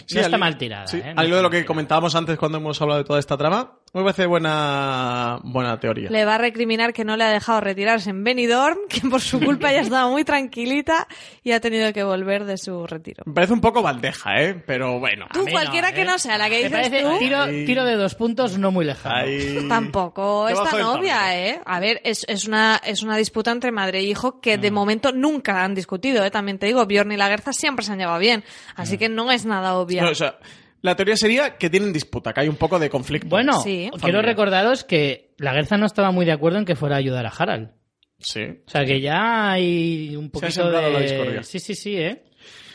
Sí, 0.06 0.18
está 0.18 0.34
al- 0.34 0.40
mal 0.40 0.58
tirada. 0.58 0.88
sí, 0.88 0.98
¿eh? 0.98 1.14
No 1.14 1.20
al 1.20 1.26
hilo 1.28 1.36
de 1.36 1.42
lo 1.42 1.50
que 1.50 1.58
tirada. 1.58 1.68
comentábamos 1.68 2.14
antes 2.16 2.36
cuando 2.36 2.58
hemos 2.58 2.82
hablado 2.82 2.98
de 2.98 3.04
toda 3.06 3.20
esta 3.20 3.36
trama, 3.38 3.78
me 3.94 4.02
parece 4.02 4.26
buena, 4.26 5.38
buena 5.42 5.78
teoría. 5.78 6.08
Le 6.10 6.24
va 6.24 6.36
a 6.36 6.38
recriminar 6.38 6.92
que 6.92 7.04
no 7.04 7.16
le 7.16 7.24
ha 7.24 7.30
dejado 7.30 7.60
retirarse 7.60 8.10
en 8.10 8.24
Benidorm, 8.24 8.78
que 8.88 9.00
por 9.08 9.20
su 9.20 9.38
culpa 9.40 9.70
ya 9.72 9.80
estaba 9.80 10.08
muy 10.10 10.24
tranquilita 10.24 11.06
y 11.42 11.52
ha 11.52 11.60
tenido 11.60 11.92
que 11.92 12.02
volver 12.02 12.44
de 12.44 12.56
su 12.56 12.86
retiro. 12.86 13.22
Me 13.26 13.34
parece 13.34 13.52
un 13.52 13.60
poco 13.60 13.82
bandeja, 13.82 14.40
¿eh? 14.42 14.54
Pero 14.66 14.98
bueno. 14.98 15.26
Tú, 15.32 15.40
mí 15.40 15.46
no, 15.46 15.52
cualquiera 15.52 15.90
¿eh? 15.90 15.94
que 15.94 16.04
no 16.04 16.18
sea 16.18 16.38
la 16.38 16.48
que 16.48 16.56
dices 16.56 16.72
parece 16.72 17.02
tú, 17.02 17.18
tiro, 17.18 17.46
tiro 17.46 17.84
de 17.84 17.96
dos 17.96 18.14
puntos 18.14 18.56
no 18.58 18.70
muy 18.70 18.84
lejano. 18.84 19.14
Ahí- 19.16 19.66
tampoco 19.68 20.48
es 20.48 20.54
Debajo 20.54 20.70
tan 20.76 20.78
del 20.78 20.86
obvia, 21.00 21.16
palo. 21.16 21.32
¿eh? 21.36 21.60
A 21.66 21.80
ver, 21.80 22.00
es, 22.04 22.24
es, 22.28 22.46
una, 22.48 22.80
es 22.84 23.02
una 23.02 23.16
disputa 23.16 23.50
entre 23.50 23.72
madre 23.72 23.98
e 23.98 24.02
hijo 24.04 24.40
que 24.40 24.56
de 24.58 24.70
momento 24.70 25.12
nunca 25.12 25.64
han 25.64 25.74
discutido, 25.74 26.24
¿eh? 26.24 26.30
También 26.30 26.58
te 26.58 26.66
digo, 26.66 26.86
Bjorn 26.86 27.12
y 27.12 27.16
la 27.16 27.28
Guerza 27.28 27.52
siempre 27.52 27.84
se 27.84 27.92
han 27.92 27.98
llevado 27.98 28.18
bien, 28.18 28.42
así 28.74 28.96
que 28.96 29.08
no 29.08 29.30
es 29.30 29.44
nada 29.44 29.74
obvia. 29.74 30.02
No, 30.02 30.10
o 30.10 30.14
sea, 30.14 30.38
la 30.82 30.94
teoría 30.96 31.16
sería 31.16 31.56
que 31.56 31.70
tienen 31.70 31.92
disputa, 31.92 32.32
que 32.32 32.40
hay 32.40 32.48
un 32.48 32.56
poco 32.56 32.78
de 32.78 32.90
conflicto. 32.90 33.28
Bueno, 33.28 33.60
Sí. 33.62 33.90
quiero 34.02 34.20
recordaros 34.22 34.84
que 34.84 35.34
la 35.38 35.54
Guerza 35.54 35.76
no 35.78 35.86
estaba 35.86 36.10
muy 36.10 36.26
de 36.26 36.32
acuerdo 36.32 36.58
en 36.58 36.64
que 36.64 36.76
fuera 36.76 36.96
a 36.96 36.98
ayudar 36.98 37.24
a 37.26 37.30
Harald. 37.30 37.70
Sí. 38.18 38.42
O 38.66 38.70
sea 38.70 38.84
que 38.84 39.00
ya 39.00 39.50
hay 39.52 40.14
un 40.16 40.24
Se 40.24 40.28
ha 40.28 40.32
poquito 40.32 40.50
sembrado 40.52 40.86
de... 40.86 40.92
la 40.92 41.00
discordia. 41.00 41.42
Sí, 41.42 41.58
sí, 41.58 41.74
sí, 41.74 41.96
¿eh? 41.96 42.22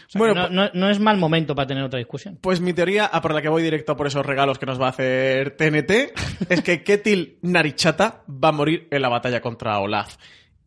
O 0.07 0.09
sea, 0.09 0.19
Bueno, 0.19 0.49
no- 0.49 0.69
no 0.73 0.89
es 0.89 0.99
mal 0.99 1.17
momento 1.17 1.53
para 1.53 1.67
tener 1.67 1.83
otra 1.83 1.99
discusión. 1.99 2.37
Pues 2.41 2.61
mi 2.61 2.71
teoría, 2.73 3.05
a 3.05 3.21
por 3.21 3.33
la 3.33 3.41
que 3.41 3.49
voy 3.49 3.61
directo 3.61 3.95
por 3.97 4.07
esos 4.07 4.25
regalos 4.25 4.57
que 4.57 4.65
nos 4.65 4.79
va 4.79 4.87
a 4.87 4.89
hacer 4.91 5.57
TNT, 5.57 6.13
es 6.49 6.61
que 6.61 6.81
Ketil 6.83 7.39
Narichata 7.41 8.23
va 8.29 8.49
a 8.49 8.51
morir 8.53 8.87
en 8.91 9.01
la 9.01 9.09
batalla 9.09 9.41
contra 9.41 9.79
Olaf. 9.79 10.15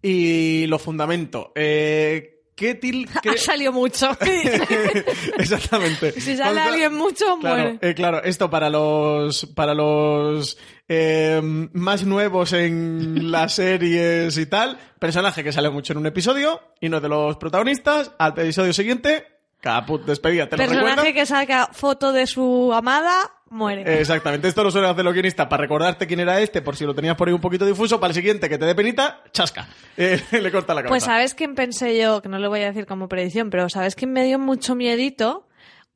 Y 0.02 0.66
lo 0.66 0.78
fundamento. 0.78 1.52
Eh, 1.54 2.39
Ketil... 2.60 3.08
Ha 3.26 3.38
salido 3.38 3.72
mucho. 3.72 4.10
Exactamente. 5.38 6.12
si 6.20 6.36
sale 6.36 6.50
Contra- 6.60 6.64
alguien 6.72 6.94
mucho, 6.94 7.24
Claro, 7.40 7.56
muere. 7.56 7.78
eh, 7.80 7.94
claro, 7.94 8.22
esto 8.22 8.50
para 8.50 8.68
los 8.68 9.46
para 9.46 9.72
los 9.74 10.58
eh, 10.88 11.40
más 11.72 12.04
nuevos 12.04 12.52
en 12.52 13.30
las 13.32 13.54
series 13.54 14.36
y 14.36 14.44
tal, 14.46 14.78
personaje 14.98 15.42
que 15.42 15.52
sale 15.52 15.70
mucho 15.70 15.94
en 15.94 15.98
un 16.00 16.06
episodio 16.06 16.60
y 16.80 16.88
no 16.90 16.98
es 16.98 17.02
de 17.02 17.08
los 17.08 17.36
protagonistas, 17.38 18.12
al 18.18 18.32
episodio 18.38 18.72
siguiente, 18.74 19.26
caput, 19.60 20.04
despedida, 20.04 20.46
te 20.48 20.56
Personaje 20.58 21.14
que 21.14 21.24
saca 21.26 21.70
foto 21.72 22.12
de 22.12 22.26
su 22.26 22.72
amada, 22.74 23.32
muere. 23.50 24.00
Exactamente, 24.00 24.48
esto 24.48 24.64
lo 24.64 24.70
suele 24.70 24.88
hacer 24.88 25.04
los 25.04 25.12
guionistas 25.12 25.46
para 25.46 25.60
recordarte 25.62 26.06
quién 26.06 26.20
era 26.20 26.40
este, 26.40 26.62
por 26.62 26.76
si 26.76 26.84
lo 26.84 26.94
tenías 26.94 27.16
por 27.16 27.28
ahí 27.28 27.34
un 27.34 27.40
poquito 27.40 27.66
difuso, 27.66 28.00
para 28.00 28.10
el 28.10 28.14
siguiente 28.14 28.48
que 28.48 28.56
te 28.58 28.64
dé 28.64 28.74
penita, 28.74 29.22
chasca, 29.32 29.68
Eh, 29.96 30.20
le 30.40 30.50
corta 30.50 30.74
la 30.74 30.82
cabeza. 30.82 30.88
Pues 30.88 31.04
¿sabes 31.04 31.34
quién 31.34 31.54
pensé 31.54 32.00
yo? 32.00 32.22
Que 32.22 32.28
no 32.28 32.38
le 32.38 32.48
voy 32.48 32.60
a 32.60 32.66
decir 32.66 32.86
como 32.86 33.08
predicción, 33.08 33.50
pero 33.50 33.68
¿sabes 33.68 33.94
quién 33.94 34.12
me 34.12 34.24
dio 34.24 34.38
mucho 34.38 34.74
miedito? 34.74 35.46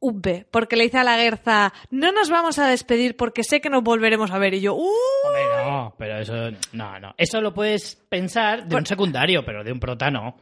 Ube, 0.01 0.47
porque 0.51 0.77
le 0.77 0.85
hice 0.85 0.99
a 0.99 1.05
la 1.05 1.17
Guerza, 1.17 1.73
no 1.91 2.13
nos 2.13 2.29
vamos 2.29 2.59
a 2.59 2.67
despedir 2.69 3.17
porque 3.17 3.43
sé 3.43 3.63
que 3.63 3.71
nos 3.71 3.83
volveremos 3.83 4.31
a 4.33 4.39
ver. 4.39 4.53
Y 4.53 4.61
yo, 4.61 4.75
¡uh! 4.75 4.85
Hombre, 5.27 5.43
no, 5.65 5.95
pero 5.97 6.19
eso... 6.19 6.35
No, 6.73 7.01
no. 7.01 7.15
Eso 7.17 7.41
lo 7.41 7.55
puedes 7.55 7.95
pensar 8.11 8.67
de 8.67 8.77
un 8.77 8.85
secundario, 8.85 9.47
pero 9.47 9.65
de 9.65 9.73
un 9.73 9.81
prota 9.81 10.11
no. 10.11 10.37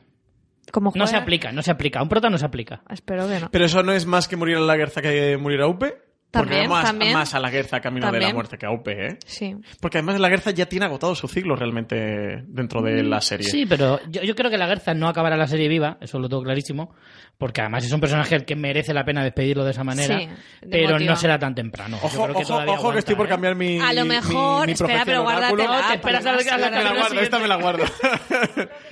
Como 0.72 0.92
No 0.96 1.06
se 1.06 1.16
aplica, 1.16 1.52
no 1.52 1.62
se 1.62 1.70
aplica. 1.70 2.00
A 2.00 2.02
un 2.02 2.08
prota 2.08 2.28
no 2.28 2.38
se 2.38 2.46
aplica. 2.46 2.82
Espero 2.90 3.28
que 3.28 3.38
no. 3.38 3.50
Pero 3.52 3.64
eso 3.66 3.84
no 3.84 3.92
es 3.92 4.04
más 4.04 4.26
que 4.26 4.34
morir 4.36 4.56
a 4.56 4.60
la 4.60 4.76
guerza 4.76 5.00
que 5.00 5.36
morir 5.36 5.60
a 5.60 5.68
Upe. 5.68 6.11
Porque 6.32 6.48
También, 6.48 6.70
más, 6.70 6.84
también. 6.84 7.12
más 7.12 7.34
a 7.34 7.40
la 7.40 7.50
guerza 7.50 7.80
camino 7.80 8.10
de 8.10 8.18
la 8.18 8.32
muerte 8.32 8.56
que 8.56 8.64
a 8.64 8.70
Upe, 8.70 9.06
¿eh? 9.06 9.18
Sí. 9.26 9.54
Porque 9.80 9.98
además 9.98 10.18
la 10.18 10.30
Guerza 10.30 10.50
ya 10.50 10.64
tiene 10.64 10.86
agotado 10.86 11.14
su 11.14 11.28
ciclo 11.28 11.56
realmente 11.56 12.42
dentro 12.46 12.80
de 12.80 13.02
la 13.02 13.20
serie. 13.20 13.46
Sí, 13.46 13.66
pero 13.66 14.00
yo, 14.08 14.22
yo 14.22 14.34
creo 14.34 14.50
que 14.50 14.56
la 14.56 14.66
Guerza 14.66 14.94
no 14.94 15.08
acabará 15.08 15.36
la 15.36 15.46
serie 15.46 15.68
viva, 15.68 15.98
eso 16.00 16.18
lo 16.18 16.30
tengo 16.30 16.42
clarísimo, 16.42 16.94
porque 17.42 17.60
además 17.60 17.84
es 17.84 17.90
un 17.90 17.98
personaje 17.98 18.36
al 18.36 18.44
que 18.44 18.54
merece 18.54 18.94
la 18.94 19.04
pena 19.04 19.24
despedirlo 19.24 19.64
de 19.64 19.72
esa 19.72 19.82
manera, 19.82 20.16
Sí, 20.16 20.28
pero 20.70 21.00
no 21.00 21.16
será 21.16 21.40
tan 21.40 21.56
temprano. 21.56 21.98
Yo 22.00 22.06
Ojo, 22.06 22.22
creo 22.22 22.36
que 22.36 22.42
ojo, 22.44 22.72
ojo 22.72 22.92
que 22.92 23.00
estoy 23.00 23.16
por 23.16 23.26
¿eh? 23.26 23.30
cambiar 23.30 23.56
mi. 23.56 23.80
A 23.80 23.92
lo 23.92 24.04
mejor- 24.04 24.66
mi 24.66 24.74
espera, 24.74 25.02
pero 25.04 25.22
guárdatela, 25.22 25.80
No, 25.80 25.88
te 25.88 25.94
esperas 25.94 26.24
a 26.24 26.32
la 26.34 26.40
Esta 26.40 26.70
me 26.70 26.84
la 26.84 26.94
guardo, 26.94 27.20
esta 27.20 27.38
me 27.40 27.48
la 27.48 27.56
guardo. 27.56 27.84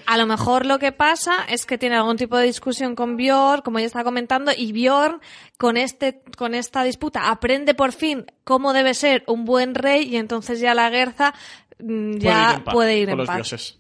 A 0.05 0.17
lo 0.17 0.27
mejor 0.27 0.67
lo 0.67 0.81
que 0.81 0.91
pasa 0.91 1.45
es 1.49 1.65
que 1.65 1.79
tiene 1.79 1.95
algún 1.95 2.17
tipo 2.17 2.37
de 2.37 2.47
discusión 2.47 2.97
con 2.97 3.17
Bjorn, 3.17 3.63
como 3.63 3.79
ya 3.79 3.87
estaba 3.87 4.03
comentando, 4.03 4.51
y 4.51 4.73
Bjorn 4.73 5.21
con 5.57 5.77
este 5.77 6.23
con 6.37 6.53
esta 6.53 6.83
disputa 6.83 7.31
aprende 7.31 7.75
por 7.75 7.93
fin 7.93 8.27
cómo 8.43 8.73
debe 8.73 8.95
ser 8.95 9.23
un 9.29 9.45
buen 9.45 9.77
rey 9.77 10.09
y 10.13 10.17
entonces 10.17 10.59
ya 10.59 10.75
la 10.75 10.91
Guerza 10.91 11.35
mm, 11.79 12.15
Puede 12.15 12.17
ir 12.17 12.21
ya 12.21 12.55
en 12.55 12.65
paz 12.65 12.75
puede 12.75 12.99
ir 12.99 13.05
con 13.05 13.13
en 13.13 13.19
los 13.19 13.27
paz. 13.29 13.80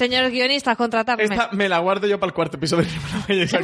Señores 0.00 0.32
guionistas, 0.32 0.78
contratadme. 0.78 1.24
Esta 1.24 1.50
me 1.52 1.68
la 1.68 1.78
guardo 1.78 2.06
yo 2.06 2.18
para 2.18 2.28
el 2.28 2.34
cuarto 2.34 2.56
episodio. 2.56 2.88
Esta 3.28 3.58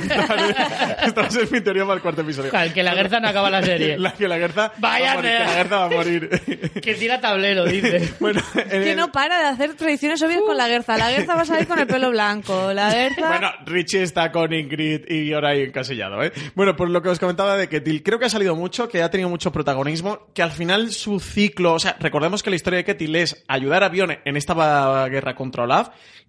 va 1.23 1.29
a 1.29 1.31
ser 1.31 1.51
mi 1.51 1.63
teoría 1.63 1.85
para 1.85 1.95
el 1.95 2.03
cuarto 2.03 2.21
episodio. 2.21 2.51
Claro, 2.51 2.75
que 2.75 2.83
la 2.83 2.93
Gerza 2.93 3.21
no 3.21 3.29
acaba 3.29 3.49
la 3.49 3.63
serie. 3.63 3.97
La 3.99 4.13
que 4.13 4.29
la 4.29 4.37
Gerza 4.37 4.71
Vaya 4.77 5.07
va 5.07 5.13
a 5.13 5.17
morir, 5.17 5.31
que 5.33 5.39
la 5.39 5.49
Gerza 5.49 5.77
va 5.79 5.85
a 5.87 5.89
morir. 5.89 6.31
Que 6.83 6.95
tira 6.95 7.23
tablero, 7.23 7.65
dice. 7.65 8.13
bueno, 8.21 8.43
en 8.55 8.69
Que 8.69 8.91
el- 8.91 8.99
no 8.99 9.11
para 9.11 9.39
de 9.39 9.45
hacer 9.47 9.77
tradiciones 9.77 10.21
obvias 10.23 10.43
con 10.43 10.59
la 10.59 10.67
Gerza. 10.67 10.99
La 10.99 11.07
Gerza 11.07 11.37
va 11.37 11.41
a 11.41 11.45
salir 11.47 11.67
con 11.67 11.79
el 11.79 11.87
pelo 11.87 12.11
blanco. 12.11 12.71
La 12.75 12.91
Gerza... 12.91 13.29
Bueno, 13.29 13.51
Richie 13.65 14.03
está 14.03 14.31
con 14.31 14.53
Ingrid 14.53 15.11
y 15.11 15.33
ahora 15.33 15.53
ahí 15.53 15.63
encasillado, 15.63 16.23
¿eh? 16.23 16.35
Bueno, 16.55 16.77
por 16.77 16.91
lo 16.91 17.01
que 17.01 17.09
os 17.09 17.19
comentaba 17.19 17.57
de 17.57 17.71
Ketil, 17.71 18.03
creo 18.03 18.19
que 18.19 18.27
ha 18.27 18.31
salido 18.31 18.55
mucho, 18.55 18.91
que 18.91 19.03
ha 19.03 19.11
tenido 19.11 19.31
mucho 19.31 19.51
protagonismo, 19.53 20.27
que 20.35 20.43
al 20.43 20.53
final 20.53 20.91
su 20.91 21.19
ciclo, 21.19 21.73
o 21.73 21.79
sea, 21.79 21.97
recordemos 21.99 22.43
que 22.43 22.51
la 22.51 22.57
historia 22.57 22.77
de 22.77 22.85
Ketil 22.85 23.17
es 23.17 23.43
ayudar 23.49 23.85
a 23.85 23.89
Bione 23.89 24.21
en 24.27 24.37
esta 24.37 25.09
guerra 25.09 25.35
contra 25.35 25.65
Olaf 25.65 25.89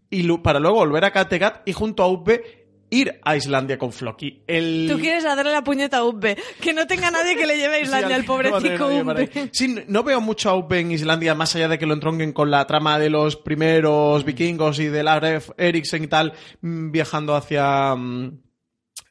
y 0.09 0.27
para 0.37 0.59
luego 0.59 0.77
volver 0.77 1.05
a 1.05 1.11
Kattegat 1.11 1.67
y 1.67 1.73
junto 1.73 2.03
a 2.03 2.07
Uppe 2.07 2.67
ir 2.89 3.19
a 3.23 3.35
Islandia 3.35 3.77
con 3.77 3.91
Floki. 3.91 4.43
El... 4.47 4.87
Tú 4.89 4.99
quieres 4.99 5.23
darle 5.23 5.51
la 5.51 5.63
puñeta 5.63 5.97
a 5.97 6.03
Ubbe. 6.03 6.37
Que 6.61 6.73
no 6.73 6.87
tenga 6.87 7.11
nadie 7.11 7.35
que 7.35 7.45
le 7.45 7.57
lleve 7.57 7.75
a 7.75 7.79
Islandia 7.81 8.15
al 8.15 8.21
no 8.21 8.27
pobrecito 8.27 8.87
Ubbe. 8.87 9.29
ir. 9.33 9.49
Sí, 9.51 9.75
no 9.87 10.03
veo 10.03 10.21
mucho 10.21 10.49
a 10.49 10.55
Uppe 10.55 10.79
en 10.79 10.91
Islandia, 10.91 11.35
más 11.35 11.55
allá 11.55 11.67
de 11.67 11.77
que 11.77 11.85
lo 11.85 11.93
entronquen 11.93 12.33
con 12.33 12.51
la 12.51 12.65
trama 12.65 12.99
de 12.99 13.09
los 13.09 13.35
primeros 13.35 14.23
vikingos 14.23 14.79
y 14.79 14.87
de 14.87 15.03
Laref 15.03 15.49
Eriksen 15.57 16.03
y 16.03 16.07
tal, 16.07 16.33
mm, 16.61 16.91
viajando 16.91 17.35
hacia... 17.35 17.95
mm, 17.95 18.39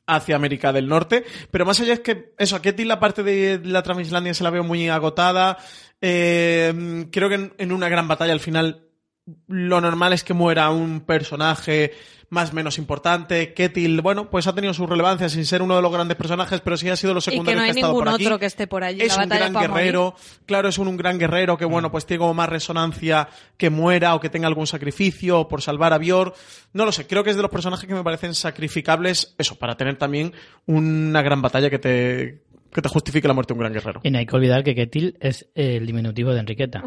hacia 0.09 0.37
América 0.37 0.73
del 0.73 0.87
Norte, 0.87 1.25
pero 1.51 1.67
más 1.67 1.81
allá 1.81 1.95
es 1.95 1.99
que 1.99 2.33
eso, 2.39 2.55
a 2.55 2.63
Ketty 2.63 2.85
la 2.85 3.01
parte 3.01 3.25
de 3.25 3.61
la 3.65 3.83
trama 3.83 4.03
Islandia 4.03 4.35
se 4.35 4.45
la 4.45 4.51
veo 4.51 4.63
muy 4.63 4.89
agotada, 4.89 5.59
eh, 6.01 6.73
mm, 6.73 7.03
creo 7.11 7.29
que 7.29 7.35
en, 7.35 7.55
en 7.59 7.73
una 7.73 7.89
gran 7.89 8.07
batalla 8.07 8.33
al 8.33 8.39
final 8.39 8.86
lo 9.49 9.81
normal 9.81 10.12
es 10.12 10.24
que 10.24 10.35
muera 10.35 10.70
un 10.70 11.01
personaje 11.01 11.93
más 12.29 12.53
menos 12.53 12.79
importante. 12.79 13.55
Ketil, 13.55 14.01
bueno, 14.01 14.31
pues 14.31 14.47
ha 14.47 14.55
tenido 14.55 14.74
su 14.74 14.87
relevancia 14.87 15.29
sin 15.29 15.47
ser 15.47 15.62
uno 15.62 15.77
de 15.77 15.83
los 15.83 15.93
grandes 15.93 16.16
personajes, 16.16 16.61
pero 16.61 16.77
sí 16.77 16.89
ha 16.89 16.97
sido 16.97 17.14
los 17.14 17.27
Y 17.27 17.31
que 17.31 17.37
secundarios 17.37 17.61
no 17.61 17.62
hay 17.64 17.68
ha 17.68 17.72
estado 17.72 17.93
ningún 17.93 18.05
por 18.05 18.14
aquí. 18.14 18.27
otro 18.27 18.39
que 18.39 18.47
esté 18.47 18.66
por 18.66 18.85
allí. 18.85 19.03
Es 19.03 19.16
la 19.16 19.22
un 19.24 19.29
gran 19.29 19.53
morir. 19.53 19.70
guerrero, 19.70 20.14
claro, 20.45 20.68
es 20.68 20.79
un, 20.79 20.89
un 20.89 20.97
gran 20.97 21.18
guerrero 21.18 21.57
que, 21.57 21.64
bueno, 21.64 21.91
pues 21.91 22.07
tiene 22.07 22.18
como 22.18 22.35
más 22.35 22.49
resonancia 22.49 23.29
que 23.57 23.70
muera 23.70 24.14
o 24.14 24.20
que 24.20 24.29
tenga 24.29 24.49
algún 24.49 24.66
sacrificio 24.66 25.47
por 25.49 25.62
salvar 25.62 25.93
a 25.93 25.99
Bior. 25.99 26.35
No 26.72 26.85
lo 26.85 26.93
sé, 26.93 27.07
creo 27.07 27.22
que 27.22 27.31
es 27.31 27.37
de 27.37 27.43
los 27.43 27.51
personajes 27.51 27.87
que 27.87 27.95
me 27.95 28.03
parecen 28.03 28.35
sacrificables, 28.35 29.35
eso, 29.39 29.57
para 29.57 29.77
tener 29.77 29.97
también 29.97 30.33
una 30.66 31.22
gran 31.22 31.43
batalla 31.43 31.70
que 31.70 31.79
te, 31.79 32.43
que 32.73 32.83
te 32.83 32.89
justifique 32.89 33.27
la 33.29 33.35
muerte 33.35 33.53
de 33.55 33.59
un 33.59 33.61
gran 33.61 33.73
guerrero. 33.73 34.01
Y 34.03 34.11
no 34.11 34.19
hay 34.19 34.27
que 34.27 34.37
olvidar 34.37 34.62
que 34.64 34.75
Ketil 34.75 35.17
es 35.21 35.49
el 35.55 35.87
diminutivo 35.87 36.33
de 36.33 36.41
Enriqueta. 36.41 36.85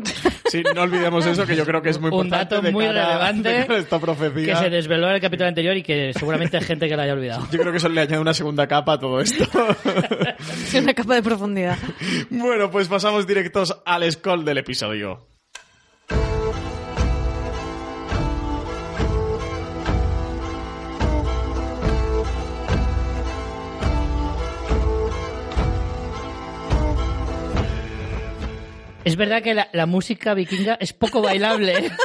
Sí, 0.49 0.63
no 0.75 0.81
olvidemos 0.81 1.25
eso, 1.25 1.45
que 1.45 1.55
yo 1.55 1.65
creo 1.65 1.81
que 1.81 1.89
es 1.89 1.99
muy 1.99 2.09
Un 2.09 2.25
importante. 2.25 2.55
dato 2.55 2.61
de 2.65 2.71
muy 2.71 2.85
cara- 2.85 3.05
relevante 3.07 3.59
esta 3.77 3.97
que 3.97 4.01
profecía. 4.05 4.55
se 4.57 4.69
desveló 4.69 5.07
en 5.09 5.15
el 5.15 5.21
capítulo 5.21 5.47
anterior 5.47 5.75
y 5.77 5.83
que 5.83 6.11
seguramente 6.13 6.57
hay 6.57 6.63
gente 6.63 6.87
que 6.87 6.95
lo 6.95 7.01
haya 7.01 7.13
olvidado. 7.13 7.47
Yo 7.51 7.59
creo 7.59 7.71
que 7.71 7.77
eso 7.77 7.89
le 7.89 8.01
añade 8.01 8.19
una 8.19 8.33
segunda 8.33 8.67
capa 8.67 8.93
a 8.93 8.99
todo 8.99 9.19
esto. 9.21 9.45
Una 10.81 10.93
capa 10.93 11.15
de 11.15 11.23
profundidad. 11.23 11.77
bueno, 12.29 12.69
pues 12.71 12.87
pasamos 12.87 13.25
directos 13.27 13.75
al 13.85 14.09
scroll 14.11 14.45
del 14.45 14.59
episodio. 14.59 15.27
Es 29.09 29.15
verdad 29.15 29.41
que 29.41 29.53
la, 29.53 29.69
la 29.73 29.85
música 29.85 30.33
vikinga 30.33 30.77
es 30.79 30.93
poco 30.93 31.21
bailable. 31.21 31.91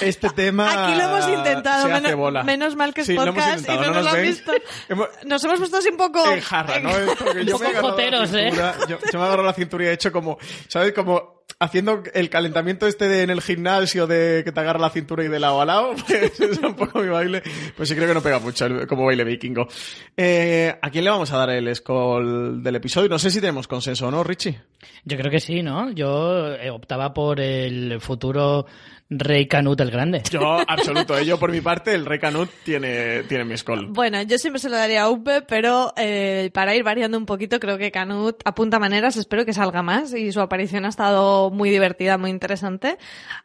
Este 0.00 0.30
tema. 0.30 0.86
Aquí 0.86 0.98
lo 0.98 1.04
hemos 1.04 1.28
intentado. 1.28 1.86
se 1.86 1.92
hace 1.92 2.02
menos, 2.02 2.18
bola. 2.18 2.42
menos 2.42 2.74
mal 2.74 2.94
que 2.94 3.02
es 3.02 3.06
Sí, 3.06 3.14
lo 3.14 3.22
hemos 3.22 3.34
podcast 3.34 3.68
y 3.68 3.72
no, 3.72 3.86
nos, 3.86 4.04
nos 4.04 4.14
han 4.14 4.22
visto. 4.22 4.52
Nos 5.26 5.44
hemos 5.44 5.58
puesto 5.58 5.76
así 5.76 5.88
un 5.90 5.96
poco... 5.98 6.26
en 6.30 6.40
jarra, 6.40 6.80
¿no? 6.80 6.90
Porque 7.18 7.44
yo 7.44 7.52
poco 7.52 7.64
me 7.64 7.70
he 7.70 7.70
agarrado 7.70 7.82
la 7.82 7.90
joteros, 7.90 8.34
¿eh? 8.34 8.50
cintura, 8.50 8.74
yo, 8.88 8.98
yo 9.12 9.18
me 9.18 9.24
agarro 9.26 9.42
la 9.42 9.52
cintura 9.52 9.84
y 9.84 9.86
he 9.88 9.92
hecho 9.92 10.10
como, 10.10 10.38
¿sabes? 10.68 10.92
Como 10.92 11.39
haciendo 11.60 12.02
el 12.14 12.30
calentamiento 12.30 12.86
este 12.86 13.06
de, 13.06 13.22
en 13.22 13.30
el 13.30 13.42
gimnasio 13.42 14.06
de 14.06 14.42
que 14.44 14.50
te 14.50 14.60
agarra 14.60 14.80
la 14.80 14.90
cintura 14.90 15.22
y 15.22 15.28
de 15.28 15.38
lado 15.38 15.60
a 15.60 15.66
lado, 15.66 15.94
pues 16.08 16.40
es 16.40 16.58
un 16.58 16.74
poco 16.74 17.00
mi 17.00 17.08
baile. 17.08 17.42
Pues 17.76 17.88
sí 17.88 17.94
creo 17.94 18.08
que 18.08 18.14
no 18.14 18.22
pega 18.22 18.38
mucho 18.38 18.66
como 18.88 19.04
baile 19.04 19.24
vikingo. 19.24 19.68
Eh, 20.16 20.74
¿A 20.80 20.90
quién 20.90 21.04
le 21.04 21.10
vamos 21.10 21.30
a 21.32 21.36
dar 21.36 21.50
el 21.50 21.72
scroll 21.76 22.62
del 22.62 22.76
episodio? 22.76 23.08
No 23.08 23.18
sé 23.18 23.30
si 23.30 23.40
tenemos 23.40 23.68
consenso 23.68 24.08
o 24.08 24.10
no, 24.10 24.24
Richie. 24.24 24.58
Yo 25.04 25.18
creo 25.18 25.30
que 25.30 25.40
sí, 25.40 25.62
¿no? 25.62 25.92
Yo 25.92 26.54
eh, 26.54 26.70
optaba 26.70 27.12
por 27.12 27.40
el 27.40 28.00
futuro 28.00 28.66
rey 29.10 29.46
Canut 29.46 29.80
el 29.80 29.90
Grande. 29.90 30.22
Yo, 30.30 30.58
absoluto. 30.66 31.18
eh. 31.18 31.24
Yo, 31.26 31.38
por 31.38 31.50
mi 31.50 31.60
parte, 31.60 31.92
el 31.94 32.06
rey 32.06 32.18
Canut 32.20 32.48
tiene, 32.64 33.24
tiene 33.24 33.44
mi 33.44 33.56
scroll. 33.56 33.88
Bueno, 33.88 34.22
yo 34.22 34.38
siempre 34.38 34.60
se 34.60 34.68
lo 34.68 34.76
daría 34.76 35.02
a 35.02 35.10
Upe, 35.10 35.42
pero 35.42 35.92
eh, 35.96 36.50
para 36.54 36.74
ir 36.74 36.84
variando 36.84 37.18
un 37.18 37.26
poquito, 37.26 37.58
creo 37.60 37.76
que 37.76 37.90
Canut 37.90 38.40
apunta 38.44 38.78
maneras, 38.78 39.16
espero 39.16 39.44
que 39.44 39.52
salga 39.52 39.82
más 39.82 40.14
y 40.14 40.30
su 40.32 40.40
aparición 40.40 40.84
ha 40.84 40.88
estado 40.88 41.50
muy 41.50 41.70
divertida, 41.70 42.16
muy 42.18 42.30
interesante. 42.30 42.96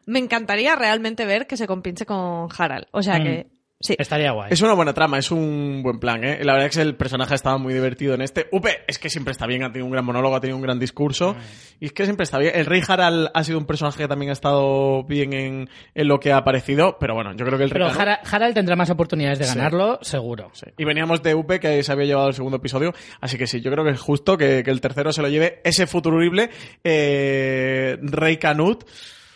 Me 0.06 0.18
encantaría 0.20 0.76
realmente 0.76 1.26
ver 1.26 1.46
que 1.46 1.56
se 1.56 1.66
compinche 1.66 2.06
con 2.06 2.48
Harald. 2.56 2.86
O 2.92 3.02
sea 3.02 3.18
Mm. 3.18 3.22
que, 3.24 3.46
sí. 3.80 3.94
Estaría 3.98 4.32
guay. 4.32 4.48
Es 4.50 4.60
una 4.62 4.74
buena 4.74 4.92
trama, 4.94 5.18
es 5.18 5.30
un 5.30 5.82
buen 5.82 5.98
plan, 5.98 6.24
¿eh? 6.24 6.38
La 6.42 6.52
verdad 6.54 6.68
es 6.68 6.76
que 6.76 6.82
el 6.82 6.94
personaje 6.96 7.34
estaba 7.34 7.58
muy 7.58 7.74
divertido 7.74 8.14
en 8.14 8.22
este. 8.22 8.46
Upe, 8.52 8.78
es 8.86 8.98
que 8.98 9.10
siempre 9.10 9.32
está 9.32 9.46
bien, 9.46 9.62
ha 9.64 9.68
tenido 9.72 9.86
un 9.86 9.92
gran 9.92 10.04
monólogo, 10.04 10.34
ha 10.36 10.40
tenido 10.40 10.56
un 10.56 10.62
gran 10.62 10.78
discurso. 10.78 11.36
Y 11.80 11.86
es 11.86 11.92
que 11.92 12.04
siempre 12.04 12.24
está 12.24 12.38
bien. 12.38 12.52
El 12.54 12.66
Rey 12.66 12.80
Harald 12.86 13.28
ha 13.34 13.44
sido 13.44 13.58
un 13.58 13.66
personaje 13.66 13.98
que 13.98 14.08
también 14.08 14.30
ha 14.30 14.32
estado 14.32 15.04
bien 15.04 15.32
en, 15.32 15.68
en 15.94 16.08
lo 16.08 16.18
que 16.20 16.32
ha 16.32 16.38
aparecido, 16.38 16.96
pero 16.98 17.14
bueno, 17.14 17.32
yo 17.36 17.44
creo 17.44 17.58
que 17.58 17.64
el 17.64 17.70
Rey 17.70 17.82
Pero 17.82 17.92
Canut- 17.92 18.00
Hara- 18.00 18.20
Harald 18.30 18.54
tendrá 18.54 18.76
más 18.76 18.90
oportunidades 18.90 19.38
de 19.38 19.44
Sí. 19.44 19.54
ganarlo, 19.56 19.98
seguro. 20.02 20.50
Sí. 20.54 20.66
Y 20.78 20.84
veníamos 20.84 21.22
de 21.22 21.34
Upe, 21.34 21.60
que 21.60 21.82
se 21.82 21.92
había 21.92 22.06
llevado 22.06 22.28
el 22.28 22.34
segundo 22.34 22.56
episodio. 22.56 22.92
Así 23.20 23.36
que 23.38 23.46
sí, 23.46 23.60
yo 23.60 23.70
creo 23.70 23.84
que 23.84 23.90
es 23.90 24.00
justo 24.00 24.36
que, 24.38 24.62
que 24.64 24.70
el 24.70 24.80
tercero 24.80 25.12
se 25.12 25.22
lo 25.22 25.28
lleve 25.28 25.60
ese 25.64 25.86
futurible 25.86 26.50
eh, 26.84 27.98
Rey 28.00 28.36
Canut. 28.38 28.84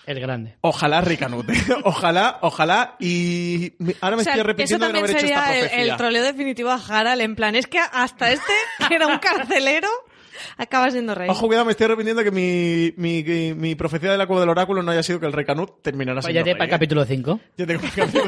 El 0.07 0.19
Grande. 0.21 0.57
Ojalá 0.63 1.01
Rey 1.03 1.17
Canut. 1.17 1.49
¿eh? 1.51 1.55
ojalá, 1.85 2.39
ojalá. 2.43 2.97
Y 2.99 3.75
me- 3.79 3.95
ahora 4.01 4.17
me 4.17 4.23
O 4.23 4.25
sea, 4.25 4.33
estoy 4.35 4.41
arrepintiendo 4.41 4.87
de 4.87 4.93
no 4.93 4.99
haber 4.99 5.11
hecho 5.11 5.27
esta 5.27 5.47
sería 5.47 5.55
el, 5.55 5.61
profecía. 5.69 5.83
el 5.93 5.97
troleo 5.97 6.23
definitivo 6.25 6.71
a 6.71 6.81
Harald, 6.89 7.21
en 7.21 7.37
plan, 7.37 7.55
es 7.55 7.67
que 7.67 7.79
hasta 7.79 8.33
este, 8.33 8.53
que 8.89 8.95
era 8.95 9.07
un 9.07 9.19
carcelero, 9.21 9.89
acaba 10.57 10.91
siendo 10.91 11.15
rey. 11.15 11.29
Ojo, 11.29 11.47
cuidado, 11.47 11.65
me 11.67 11.73
estoy 11.73 11.85
arrepintiendo 11.85 12.25
que 12.25 12.31
mi, 12.31 12.93
mi, 12.97 13.23
mi- 13.23 13.55
mi 13.55 13.75
profecía 13.75 14.11
de 14.11 14.19
la 14.19 14.27
cueva 14.27 14.41
del 14.41 14.49
oráculo 14.49 14.83
no 14.83 14.91
haya 14.91 15.03
sido 15.03 15.21
que 15.21 15.27
el 15.27 15.33
rey 15.33 15.45
Canut 15.45 15.83
terminara 15.83 16.23
siendo 16.23 16.39
Váyate 16.41 16.51
rey, 16.51 16.59
para 16.59 16.65
el 16.65 16.71
¿eh? 16.71 16.75
capítulo 16.75 17.05
5. 17.05 17.41
Ya 17.59 17.67
tengo 17.67 17.83
un 17.85 17.91
capítulo. 17.91 18.25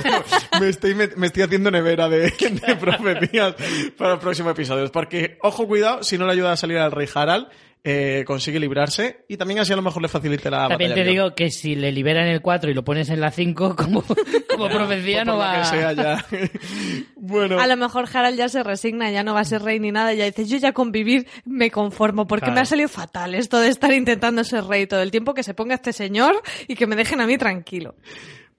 me, 0.61 0.69
estoy, 0.69 0.95
me, 0.95 1.09
me 1.17 1.27
estoy 1.29 1.43
haciendo 1.43 1.71
nevera 1.71 2.09
de, 2.09 2.31
de 2.31 2.77
profecías 2.77 3.55
para 3.97 4.11
los 4.13 4.21
próximos 4.21 4.53
episodios. 4.53 4.91
Porque, 4.91 5.39
ojo, 5.43 5.67
cuidado, 5.67 6.03
si 6.03 6.19
no 6.19 6.27
le 6.27 6.33
ayuda 6.33 6.53
a 6.53 6.57
salir 6.57 6.79
al 6.79 6.93
rey 6.93 7.09
Harald, 7.13 7.49
eh, 7.85 8.23
consigue 8.27 8.61
librarse 8.61 9.25
y 9.29 9.37
también 9.37 9.59
así 9.61 9.73
a 9.73 9.77
lo 9.77 9.83
mejor 9.83 10.03
le 10.03 10.09
facilite 10.09 10.51
la 10.51 10.69
También 10.69 10.91
batalla 10.91 11.05
te 11.05 11.11
digo 11.11 11.35
que 11.35 11.51
si 11.51 11.75
le 11.75 11.91
liberan 11.91 12.29
el 12.29 12.41
4 12.41 12.71
y 12.71 12.75
lo 12.75 12.85
pones 12.85 13.11
en 13.11 13.21
la 13.21 13.31
5, 13.33 13.75
como, 13.77 14.05
como 14.49 14.69
profecía 14.69 15.25
no 15.25 15.37
va 15.37 15.59
que 15.59 15.65
sea 15.65 15.93
ya. 15.93 16.25
bueno. 17.17 17.59
A 17.59 17.67
lo 17.67 17.77
mejor 17.77 18.07
Harald 18.13 18.39
ya 18.39 18.49
se 18.49 18.63
resigna, 18.63 19.11
ya 19.11 19.25
no 19.25 19.35
va 19.35 19.41
a 19.41 19.45
ser 19.45 19.63
rey 19.63 19.81
ni 19.81 19.91
nada, 19.91 20.15
y 20.15 20.19
ya 20.19 20.25
dice, 20.27 20.45
yo 20.47 20.59
ya 20.59 20.73
con 20.73 20.93
vivir 20.93 21.27
me 21.45 21.71
conformo, 21.71 22.27
porque 22.27 22.45
Claro. 22.45 22.55
me 22.55 22.61
ha 22.61 22.65
salido 22.67 22.89
fatal 22.89 23.35
esto 23.35 23.59
de 23.59 23.69
estar 23.69 23.93
intentando 23.93 24.45
ser 24.45 24.65
rey 24.65 24.87
todo 24.87 25.03
el 25.03 25.11
tiempo, 25.11 25.35
que 25.35 25.43
se 25.43 25.55
ponga 25.55 25.75
este 25.75 25.93
señor 25.93 26.41
y 26.69 26.77
que 26.77 26.87
me 26.87 26.95
dejen 26.97 27.21
a 27.21 27.27
mí 27.27 27.37
tranquilo. 27.39 27.97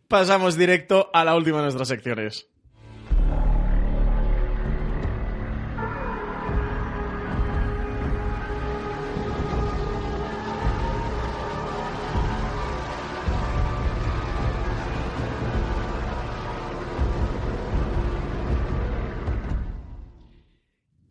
Pasamos 0.10 0.58
directo 0.58 1.10
a 1.14 1.24
la 1.24 1.36
última 1.36 1.58
de 1.58 1.64
nuestras 1.64 1.88
secciones. 1.88 2.48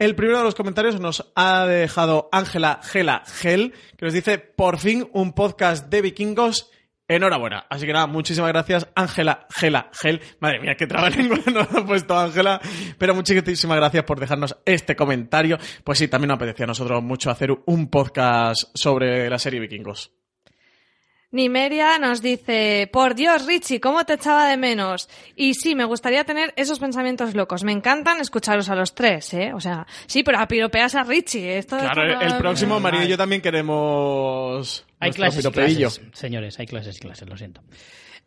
El 0.02 0.16
primero 0.16 0.38
de 0.38 0.44
los 0.44 0.56
comentarios 0.56 0.98
nos 0.98 1.30
ha 1.36 1.64
dejado 1.64 2.28
Ángela 2.32 2.80
Gela 2.82 3.22
Gel, 3.24 3.72
que 3.96 4.04
nos 4.04 4.12
dice, 4.12 4.36
por 4.36 4.80
fin 4.80 5.08
un 5.12 5.32
podcast 5.32 5.90
de 5.90 6.02
vikingos. 6.02 6.72
Enhorabuena. 7.06 7.66
Así 7.70 7.86
que 7.86 7.92
nada, 7.92 8.08
muchísimas 8.08 8.50
gracias, 8.50 8.88
Ángela 8.96 9.46
Gela 9.50 9.90
Gel. 9.92 10.20
Madre 10.40 10.58
mía, 10.58 10.74
qué 10.76 10.88
trabalengua 10.88 11.38
nos 11.54 11.72
ha 11.72 11.86
puesto 11.86 12.18
Ángela. 12.18 12.60
Pero 12.98 13.14
muchísimas 13.14 13.76
gracias 13.76 14.02
por 14.02 14.18
dejarnos 14.18 14.56
este 14.66 14.96
comentario. 14.96 15.56
Pues 15.84 15.98
sí, 15.98 16.08
también 16.08 16.30
nos 16.30 16.36
apetecía 16.36 16.64
a 16.64 16.66
nosotros 16.66 17.00
mucho 17.00 17.30
hacer 17.30 17.56
un 17.66 17.86
podcast 17.88 18.72
sobre 18.74 19.30
la 19.30 19.38
serie 19.38 19.60
vikingos. 19.60 20.10
Nimeria 21.32 21.98
nos 21.98 22.20
dice, 22.22 22.88
por 22.92 23.14
Dios, 23.14 23.46
Richie, 23.46 23.80
¿cómo 23.80 24.04
te 24.04 24.14
echaba 24.14 24.48
de 24.48 24.56
menos? 24.56 25.08
Y 25.34 25.54
sí, 25.54 25.74
me 25.74 25.84
gustaría 25.84 26.24
tener 26.24 26.52
esos 26.56 26.78
pensamientos 26.78 27.34
locos. 27.34 27.64
Me 27.64 27.72
encantan 27.72 28.20
escucharos 28.20 28.68
a 28.68 28.74
los 28.74 28.94
tres, 28.94 29.32
¿eh? 29.34 29.52
O 29.54 29.60
sea, 29.60 29.86
sí, 30.06 30.22
pero 30.22 30.38
a 30.38 30.46
piropeas 30.46 30.94
a 30.94 31.02
Richie. 31.04 31.56
Esto 31.58 31.78
Claro, 31.78 32.06
esto- 32.06 32.24
el 32.26 32.36
próximo, 32.36 32.78
María 32.80 33.04
y 33.04 33.08
yo 33.08 33.16
también 33.16 33.40
queremos 33.42 34.84
Hay 35.00 35.10
clases, 35.10 35.46
clases, 35.48 36.00
señores, 36.12 36.58
hay 36.60 36.66
clases 36.66 36.96
y 36.96 37.00
clases, 37.00 37.28
lo 37.28 37.36
siento. 37.36 37.62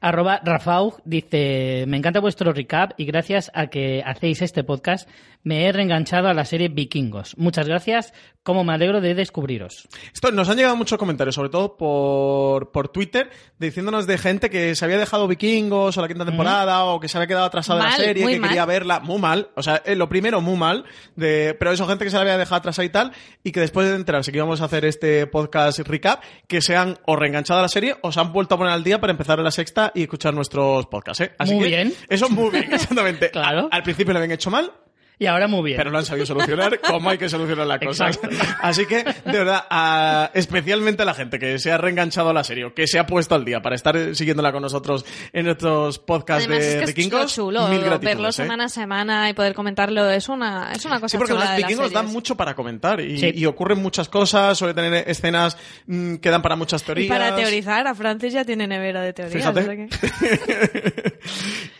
Arroba 0.05 0.39
Rafaug 0.43 1.01
dice, 1.03 1.85
me 1.87 1.97
encanta 1.97 2.19
vuestro 2.19 2.53
recap 2.53 2.91
y 2.95 3.05
gracias 3.05 3.49
a 3.55 3.71
que 3.71 4.03
hacéis 4.05 4.43
este 4.43 4.63
podcast 4.63 5.09
me 5.41 5.65
he 5.65 5.71
reenganchado 5.71 6.27
a 6.27 6.33
la 6.33 6.43
serie 6.43 6.69
Vikingos. 6.69 7.37
Muchas 7.37 7.67
gracias, 7.67 8.13
como 8.41 8.63
me 8.63 8.73
alegro 8.73 8.99
de 8.99 9.13
descubriros. 9.13 9.87
Esto, 10.11 10.31
nos 10.31 10.49
han 10.49 10.57
llegado 10.57 10.75
muchos 10.75 10.97
comentarios, 10.97 11.35
sobre 11.35 11.49
todo 11.49 11.77
por, 11.77 12.71
por 12.71 12.89
Twitter, 12.89 13.29
diciéndonos 13.59 14.07
de 14.07 14.17
gente 14.17 14.49
que 14.49 14.73
se 14.75 14.83
había 14.85 14.97
dejado 14.97 15.27
Vikingos 15.27 15.97
o 15.97 16.01
la 16.01 16.07
quinta 16.07 16.25
temporada 16.25 16.85
o 16.85 16.99
que 16.99 17.07
se 17.07 17.17
había 17.17 17.27
quedado 17.27 17.45
atrasada 17.45 17.79
de 17.79 17.83
la 17.83 17.89
Mal, 17.91 17.99
serie, 17.99 18.25
que 18.25 18.39
mal. 18.39 18.49
quería 18.49 18.65
verla. 18.65 18.99
Muy 19.01 19.19
mal. 19.19 19.49
O 19.55 19.61
sea, 19.61 19.83
eh, 19.85 19.95
lo 19.95 20.09
primero, 20.09 20.41
muy 20.41 20.57
mal. 20.57 20.85
De, 21.15 21.55
pero 21.59 21.71
eso, 21.71 21.85
gente 21.87 22.05
que 22.05 22.09
se 22.09 22.15
la 22.17 22.21
había 22.21 22.39
dejado 22.39 22.57
atrasada 22.57 22.85
y 22.85 22.89
tal, 22.89 23.11
y 23.43 23.51
que 23.51 23.59
después 23.59 23.87
de 23.87 23.95
enterarse 23.95 24.31
que 24.31 24.37
íbamos 24.39 24.61
a 24.61 24.65
hacer 24.65 24.83
este 24.85 25.27
podcast 25.27 25.77
recap, 25.79 26.23
que 26.47 26.61
se 26.61 26.75
han 26.75 26.97
o 27.05 27.15
reenganchado 27.15 27.59
a 27.59 27.63
la 27.63 27.69
serie 27.69 27.97
o 28.01 28.11
se 28.11 28.19
han 28.19 28.33
vuelto 28.33 28.55
a 28.55 28.57
poner 28.57 28.73
al 28.73 28.83
día 28.83 28.99
para 28.99 29.11
empezar 29.11 29.37
en 29.37 29.45
la 29.45 29.51
sexta 29.51 29.91
y 29.95 30.03
escuchar 30.03 30.33
nuestros 30.33 30.85
podcasts. 30.87 31.21
¿eh? 31.21 31.31
Así 31.37 31.53
Muy 31.53 31.63
que 31.63 31.69
bien. 31.69 31.93
Eso 32.09 32.29
muy 32.29 32.51
bien, 32.51 32.65
exactamente. 32.73 33.31
Claro. 33.31 33.69
Al 33.71 33.83
principio 33.83 34.13
lo 34.13 34.19
habían 34.19 34.31
hecho 34.33 34.51
mal, 34.51 34.71
Y 35.17 35.27
ahora 35.27 35.47
muy 35.47 35.63
bien. 35.63 35.77
pero 35.77 35.91
lo 35.91 35.97
han 35.97 36.05
sabido 36.05 36.25
solucionar 36.25 36.79
como 36.81 37.09
hay 37.09 37.17
que 37.17 37.29
solucionar 37.29 37.67
la 37.67 37.79
cosa. 37.79 38.07
Exacto. 38.07 38.29
Así 38.61 38.85
que, 38.85 39.03
de 39.03 39.31
verdad, 39.31 39.63
a- 39.69 40.29
especialmente 40.33 41.03
a 41.03 41.05
la 41.05 41.13
gente 41.13 41.39
que 41.39 41.57
se 41.59 41.71
ha 41.71 41.77
reenganchado 41.77 42.29
a 42.29 42.33
la 42.33 42.43
serie, 42.43 42.71
que 42.75 42.85
se 42.87 42.99
ha 42.99 43.05
puesto 43.05 43.33
al 43.35 43.45
día 43.45 43.61
para 43.61 43.75
estar 43.75 44.15
siguiéndola 44.15 44.51
con 44.51 44.61
nosotros 44.61 45.05
en 45.31 45.47
estos 45.47 45.99
podcasts 45.99 46.45
Además, 46.45 46.65
de 46.65 46.73
es 46.73 46.79
que 46.81 46.85
vikingos, 46.87 47.25
es 47.25 47.33
chulo 47.35 47.67
mil 47.69 47.81
verlo 47.99 48.27
¿eh? 48.29 48.33
semana 48.33 48.65
a 48.65 48.69
semana 48.69 49.29
y 49.29 49.33
poder 49.33 49.53
comentarlo. 49.53 50.09
Es 50.09 50.27
una, 50.27 50.71
es 50.73 50.83
una 50.85 50.95
cosa 50.99 51.09
Sí, 51.09 51.17
porque 51.17 51.33
chula 51.33 51.45
los 51.45 51.49
las 51.51 51.57
vikingos 51.57 51.91
dan 51.93 52.07
mucho 52.07 52.35
para 52.35 52.53
comentar 52.55 52.99
y, 52.99 53.17
Sí. 53.17 53.31
y 53.35 53.45
ocurren 53.45 53.81
muchas 53.81 54.09
cosas, 54.09 54.57
suele 54.57 54.73
tener 54.73 55.09
escenas 55.09 55.57
mm, 55.87 56.15
que 56.15 56.29
dan 56.29 56.41
para 56.41 56.55
muchas 56.55 56.81
Y 56.81 56.85
teorías. 56.85 57.09
para 57.17 57.35
teorizar, 57.35 57.87
a 57.87 57.95
Francis 57.95 58.33
ya 58.33 58.43
tiene 58.43 58.67
nevera 58.67 59.01
de 59.01 59.13
teorías. 59.13 59.37
Fíjate. 59.37 59.59
o 59.61 59.63
sea 59.63 59.75
que- 59.75 61.19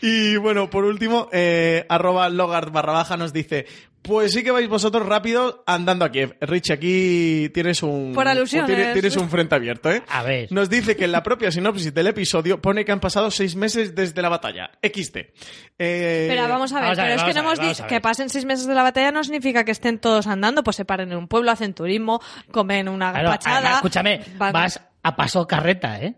y 0.02 0.36
bueno, 0.36 0.70
por 0.70 0.84
último, 0.84 1.28
eh, 1.32 1.84
arroba 1.88 2.28
logard 2.28 2.70
barra 2.70 2.92
baja 2.92 3.16
nos 3.26 3.32
dice, 3.32 3.66
pues 4.02 4.30
sí 4.32 4.44
que 4.44 4.52
vais 4.52 4.68
vosotros 4.68 5.04
rápido 5.04 5.64
andando 5.66 6.04
a 6.04 6.12
Kiev. 6.12 6.36
Rich, 6.40 6.70
aquí 6.70 7.50
tienes 7.52 7.82
un... 7.82 8.12
Por 8.14 8.28
alusiones. 8.28 8.68
Tienes, 8.74 8.92
tienes 8.92 9.16
un 9.16 9.28
frente 9.28 9.54
abierto, 9.56 9.90
¿eh? 9.90 10.02
A 10.08 10.22
ver. 10.22 10.46
Nos 10.52 10.70
dice 10.70 10.94
que 10.96 11.04
en 11.06 11.12
la 11.12 11.22
propia 11.24 11.50
sinopsis 11.50 11.92
del 11.92 12.06
episodio 12.06 12.62
pone 12.62 12.84
que 12.84 12.92
han 12.92 13.00
pasado 13.00 13.30
seis 13.32 13.56
meses 13.56 13.94
desde 13.96 14.22
la 14.22 14.28
batalla. 14.28 14.70
XT. 14.82 15.16
Eh, 15.78 16.26
Pero 16.28 16.48
vamos 16.48 16.72
a 16.72 16.76
ver, 16.76 16.84
vamos 16.84 16.98
a 16.98 17.02
ver, 17.02 17.10
pero 17.16 17.28
es 17.28 17.34
que 17.34 17.34
no 17.34 17.46
hemos 17.46 17.60
dicho 17.60 17.86
que 17.88 18.00
pasen 18.00 18.28
seis 18.30 18.44
meses 18.44 18.66
de 18.66 18.74
la 18.74 18.82
batalla 18.84 19.10
no 19.10 19.24
significa 19.24 19.64
que 19.64 19.72
estén 19.72 19.98
todos 19.98 20.26
andando, 20.28 20.62
pues 20.62 20.76
se 20.76 20.84
paren 20.84 21.10
en 21.10 21.18
un 21.18 21.26
pueblo, 21.28 21.50
hacen 21.50 21.74
turismo, 21.74 22.20
comen 22.52 22.88
una 22.88 23.10
Claro, 23.10 23.30
pachada. 23.30 23.56
además, 23.58 23.74
escúchame, 23.76 24.20
van- 24.38 24.52
vas 24.52 24.80
a 25.02 25.16
paso 25.16 25.46
carreta, 25.46 26.00
¿eh? 26.00 26.14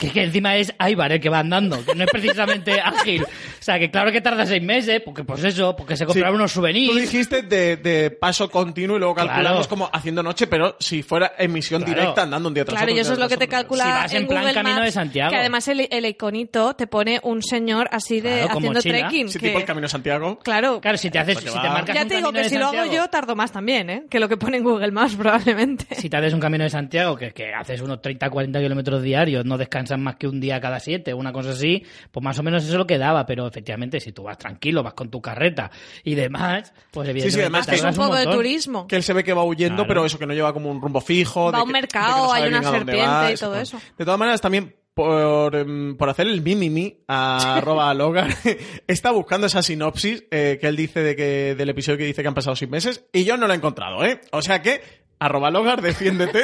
Que, 0.00 0.10
que 0.10 0.22
encima 0.24 0.56
es 0.56 0.72
Aibar 0.78 1.12
el 1.12 1.20
que 1.20 1.28
va 1.28 1.40
andando, 1.40 1.84
que 1.84 1.94
no 1.94 2.04
es 2.04 2.10
precisamente 2.10 2.80
ágil. 2.84 3.22
O 3.22 3.26
sea, 3.62 3.78
que 3.78 3.90
claro 3.90 4.10
que 4.10 4.20
tarda 4.20 4.46
seis 4.46 4.62
meses, 4.62 5.02
porque 5.04 5.24
pues 5.24 5.44
eso, 5.44 5.76
porque 5.76 5.96
se 5.96 6.06
compraron 6.06 6.36
unos 6.36 6.50
Tú 6.52 6.60
souvenirs. 6.60 6.94
dijiste 6.96 7.42
de, 7.42 7.76
de 7.76 8.10
paso 8.10 8.50
continuo 8.50 8.96
y 8.96 8.98
luego 8.98 9.14
calculamos 9.14 9.66
Claro. 9.66 9.68
como 9.68 9.90
haciendo 9.92 10.22
noche, 10.22 10.46
pero 10.46 10.76
si 10.80 11.02
fuera 11.02 11.32
emisión 11.38 11.82
Claro. 11.82 12.00
directa 12.00 12.22
andando 12.22 12.48
un 12.48 12.54
día 12.54 12.64
tras 12.64 12.74
Claro, 12.78 12.86
otro. 12.92 12.96
y 12.96 13.00
eso 13.00 13.12
es 13.12 13.18
lo 13.18 13.28
que 13.28 13.36
te 13.36 13.46
calcula 13.48 13.84
Si 13.84 13.90
vas 13.90 14.14
en 14.14 14.26
plan 14.26 14.40
Google 14.40 14.54
Camino 14.54 14.74
Maps, 14.76 14.86
de 14.86 14.92
Santiago. 14.92 15.30
Que 15.30 15.36
además 15.36 15.68
el, 15.68 15.86
el 15.90 16.06
iconito 16.06 16.74
te 16.74 16.86
pone 16.86 17.20
un 17.22 17.42
señor 17.42 17.88
así 17.92 18.20
de 18.22 18.40
Claro, 18.44 18.56
haciendo 18.58 18.80
trekking. 18.80 19.28
Sí, 19.28 19.38
que- 19.38 19.46
tipo 19.48 19.58
el 19.58 19.64
Camino 19.66 19.84
de 19.84 19.90
Santiago. 19.90 20.38
Claro. 20.38 20.80
Claro, 20.80 20.96
si 20.96 21.10
te 21.10 21.18
haces, 21.18 21.38
si 21.38 21.44
te 21.44 21.50
marcas 21.68 21.94
Ya 21.94 22.02
un 22.02 22.08
te 22.08 22.16
digo 22.16 22.32
que 22.32 22.48
si 22.48 22.56
lo 22.56 22.66
hago 22.68 22.76
Santiago, 22.78 23.04
yo 23.04 23.10
tardo 23.10 23.36
más 23.36 23.52
también, 23.52 23.90
¿eh? 23.90 24.04
Que 24.08 24.18
lo 24.18 24.28
que 24.28 24.36
pone 24.38 24.56
en 24.56 24.64
Google 24.64 24.90
Maps 24.92 25.14
probablemente. 25.18 25.94
Si 25.94 26.08
te 26.08 26.16
haces 26.16 26.32
un 26.32 26.40
camino 26.40 26.64
de 26.64 26.70
Santiago 26.70 27.14
que, 27.16 27.32
que 27.32 27.52
haces 27.52 27.80
unos 27.82 28.00
30, 28.00 28.30
40 28.30 28.58
kilómetros 28.60 29.02
diarios, 29.02 29.44
no 29.44 29.58
descansas 29.58 29.89
más 29.98 30.16
que 30.16 30.28
un 30.28 30.40
día 30.40 30.60
cada 30.60 30.78
siete, 30.78 31.12
una 31.14 31.32
cosa 31.32 31.50
así, 31.50 31.84
pues 32.10 32.22
más 32.22 32.38
o 32.38 32.42
menos 32.42 32.62
eso 32.62 32.72
es 32.72 32.78
lo 32.78 32.86
que 32.86 32.98
daba. 32.98 33.26
Pero 33.26 33.46
efectivamente, 33.46 33.98
si 34.00 34.12
tú 34.12 34.24
vas 34.24 34.38
tranquilo, 34.38 34.82
vas 34.82 34.94
con 34.94 35.10
tu 35.10 35.20
carreta 35.20 35.70
y 36.04 36.14
demás, 36.14 36.72
pues 36.90 37.08
evidentemente 37.08 37.40
además 37.42 37.66
que 37.66 37.74
es 37.76 37.82
un 37.84 37.94
poco 37.94 38.16
de 38.16 38.26
turismo. 38.26 38.86
Que 38.86 38.96
él 38.96 39.02
se 39.02 39.12
ve 39.12 39.24
que 39.24 39.32
va 39.32 39.42
huyendo, 39.44 39.76
Claro. 39.76 39.88
pero 39.88 40.04
eso 40.04 40.18
que 40.18 40.26
no 40.26 40.34
lleva 40.34 40.52
como 40.52 40.70
un 40.70 40.80
rumbo 40.80 41.00
fijo. 41.00 41.50
Va 41.50 41.58
a 41.58 41.62
un 41.62 41.68
que- 41.68 41.72
mercado, 41.72 42.26
no 42.26 42.32
hay 42.32 42.48
una 42.48 42.62
serpiente 42.62 43.06
va, 43.06 43.32
y 43.32 43.36
todo 43.36 43.56
eso. 43.56 43.80
De 43.98 44.04
todas 44.04 44.18
maneras, 44.20 44.40
también 44.40 44.76
por, 44.92 45.54
em, 45.56 45.96
por 45.96 46.10
hacer 46.10 46.26
el 46.26 46.42
mimimi 46.42 46.98
a 47.08 47.56
arroba 47.56 47.94
Logan, 47.94 48.28
está 48.86 49.12
buscando 49.12 49.46
esa 49.46 49.62
sinopsis 49.62 50.24
eh, 50.30 50.58
que 50.60 50.66
él 50.66 50.76
dice 50.76 51.00
de 51.00 51.16
que, 51.16 51.54
del 51.54 51.70
episodio 51.70 51.96
que 51.98 52.04
dice 52.04 52.22
que 52.22 52.28
han 52.28 52.34
pasado 52.34 52.56
seis 52.56 52.70
meses 52.70 53.06
y 53.12 53.24
yo 53.24 53.36
no 53.36 53.46
la 53.46 53.54
he 53.54 53.56
encontrado, 53.56 54.04
¿eh? 54.04 54.20
O 54.32 54.42
sea 54.42 54.60
que, 54.62 54.82
arroba 55.20 55.50
Logar, 55.50 55.82
defiéndete 55.82 56.42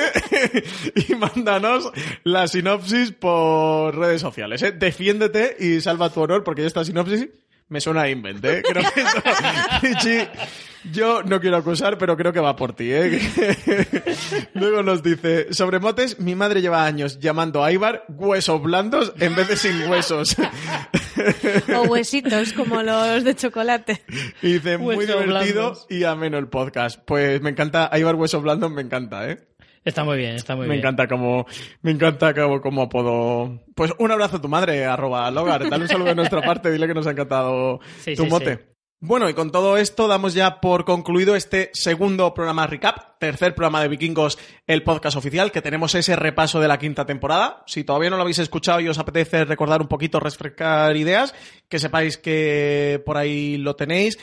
y 1.09 1.15
mándanos 1.15 1.91
la 2.23 2.47
sinopsis 2.47 3.11
por 3.11 3.97
redes 3.97 4.21
sociales, 4.21 4.63
¿eh? 4.63 4.73
Defiéndete 4.73 5.57
y 5.59 5.81
salva 5.81 6.11
tu 6.11 6.21
honor 6.21 6.45
porque 6.45 6.65
esta 6.65 6.85
sinopsis 6.85 7.29
me 7.69 7.81
suena 7.81 8.03
a 8.03 8.11
invent, 8.11 8.45
¿eh? 8.45 8.63
Creo 8.63 8.85
que 8.93 9.01
eso, 9.01 10.31
yo 10.93 11.23
no 11.23 11.41
quiero 11.41 11.57
acusar, 11.57 11.99
pero 11.99 12.17
creo 12.17 12.33
que 12.33 12.41
va 12.41 12.55
por 12.55 12.75
ti, 12.75 12.93
¿eh? 12.93 13.21
Luego 14.55 14.83
nos 14.83 15.03
dice, 15.03 15.53
sobre 15.53 15.81
motes, 15.81 16.21
mi 16.21 16.35
madre 16.35 16.61
lleva 16.61 16.85
años 16.85 17.19
llamando 17.19 17.65
a 17.65 17.73
Ibar 17.73 18.05
huesos 18.09 18.63
blandos 18.63 19.13
en 19.19 19.35
vez 19.35 19.49
de 19.49 19.57
sin 19.57 19.89
huesos. 19.91 20.37
O 21.77 21.83
huesitos 21.89 22.53
como 22.53 22.83
los 22.83 23.25
de 23.25 23.35
chocolate. 23.35 24.03
y 24.43 24.55
dice, 24.55 24.79
muy 24.79 25.07
divertido 25.07 25.27
blandos. 25.27 25.87
y 25.89 26.05
ameno 26.05 26.39
el 26.39 26.49
podcast. 26.49 27.01
Pues 27.05 27.41
me 27.41 27.51
encanta, 27.51 27.91
Ibar 27.99 28.15
huesos 28.15 28.43
blandos 28.43 28.71
me 28.71 28.83
encanta, 28.83 29.29
¿eh? 29.29 29.39
Está 29.87 30.05
muy 30.05 30.19
bien, 30.19 30.35
está 30.35 30.55
muy 30.57 30.67
me 30.67 30.75
bien. 30.75 30.81
encanta 30.81 31.07
como, 31.09 31.47
me 31.81 31.93
encanta 31.93 32.35
como, 32.35 32.61
como 32.61 32.83
apodo. 32.83 33.63
Pues 33.75 33.93
un 33.99 34.11
abrazo 34.11 34.37
a 34.37 34.43
tu 34.43 34.49
madre, 34.49 34.85
arroba 34.85 35.31
Logar. 35.31 35.71
Dale 35.71 35.85
un 35.85 35.89
saludo 35.89 36.09
de 36.09 36.17
nuestra 36.17 36.43
parte, 36.45 36.71
dile 36.71 36.87
que 36.89 36.95
nos 36.95 37.07
ha 37.07 37.13
encantado 37.13 37.81
Sí, 38.01 38.15
tu 38.15 38.25
sí, 38.25 38.29
mote. 38.29 38.57
sí. 38.57 38.63
Bueno, 38.99 39.29
y 39.29 39.35
con 39.35 39.53
todo 39.53 39.77
esto 39.77 40.09
damos 40.09 40.33
ya 40.35 40.59
por 40.61 40.85
concluido 40.87 41.37
este 41.37 41.71
segundo 41.75 42.33
programa 42.35 42.67
recap, 42.67 43.19
tercer 43.21 43.55
programa 43.55 43.83
de 43.83 43.89
Vikingos, 43.89 44.39
el 44.67 44.83
podcast 44.83 45.17
oficial, 45.19 45.53
que 45.53 45.61
tenemos 45.63 45.95
ese 45.95 46.17
repaso 46.17 46.61
de 46.61 46.67
la 46.69 46.79
quinta 46.79 47.05
temporada. 47.07 47.63
Si 47.67 47.85
todavía 47.85 48.09
no 48.11 48.17
lo 48.17 48.23
habéis 48.23 48.39
escuchado 48.41 48.81
y 48.81 48.89
os 48.89 48.99
apetece 48.99 49.45
recordar 49.45 49.83
un 49.83 49.89
poquito, 49.89 50.19
refrescar 50.19 50.97
ideas, 50.97 51.35
que 51.69 51.79
sepáis 51.79 52.17
que 52.19 53.01
por 53.05 53.19
ahí 53.19 53.59
lo 53.59 53.77
tenéis. 53.77 54.19